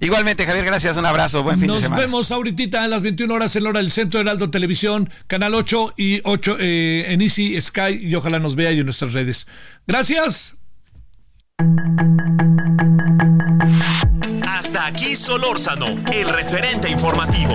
Igualmente, 0.00 0.46
Javier, 0.46 0.64
gracias, 0.64 0.96
un 0.96 1.06
abrazo, 1.06 1.42
buen 1.42 1.58
fin 1.58 1.68
de 1.68 1.80
semana. 1.80 1.96
Nos 1.96 2.06
vemos 2.06 2.30
ahorita 2.30 2.84
a 2.84 2.88
las 2.88 3.02
21 3.02 3.34
horas 3.34 3.56
en 3.56 3.66
hora 3.66 3.80
del 3.80 3.90
Centro 3.90 4.20
Heraldo 4.20 4.50
Televisión, 4.50 5.10
Canal 5.26 5.54
8 5.54 5.94
y 5.96 6.20
8 6.22 6.56
eh, 6.60 7.06
en 7.08 7.20
Easy, 7.20 7.60
Sky, 7.60 7.98
y 8.00 8.14
ojalá 8.14 8.38
nos 8.38 8.54
vea 8.54 8.70
y 8.72 8.78
en 8.78 8.84
nuestras 8.84 9.12
redes. 9.12 9.48
Gracias. 9.86 10.56
Hasta 14.46 14.86
aquí 14.86 15.16
Solórzano, 15.16 15.86
el 16.12 16.28
referente 16.28 16.88
informativo. 16.88 17.54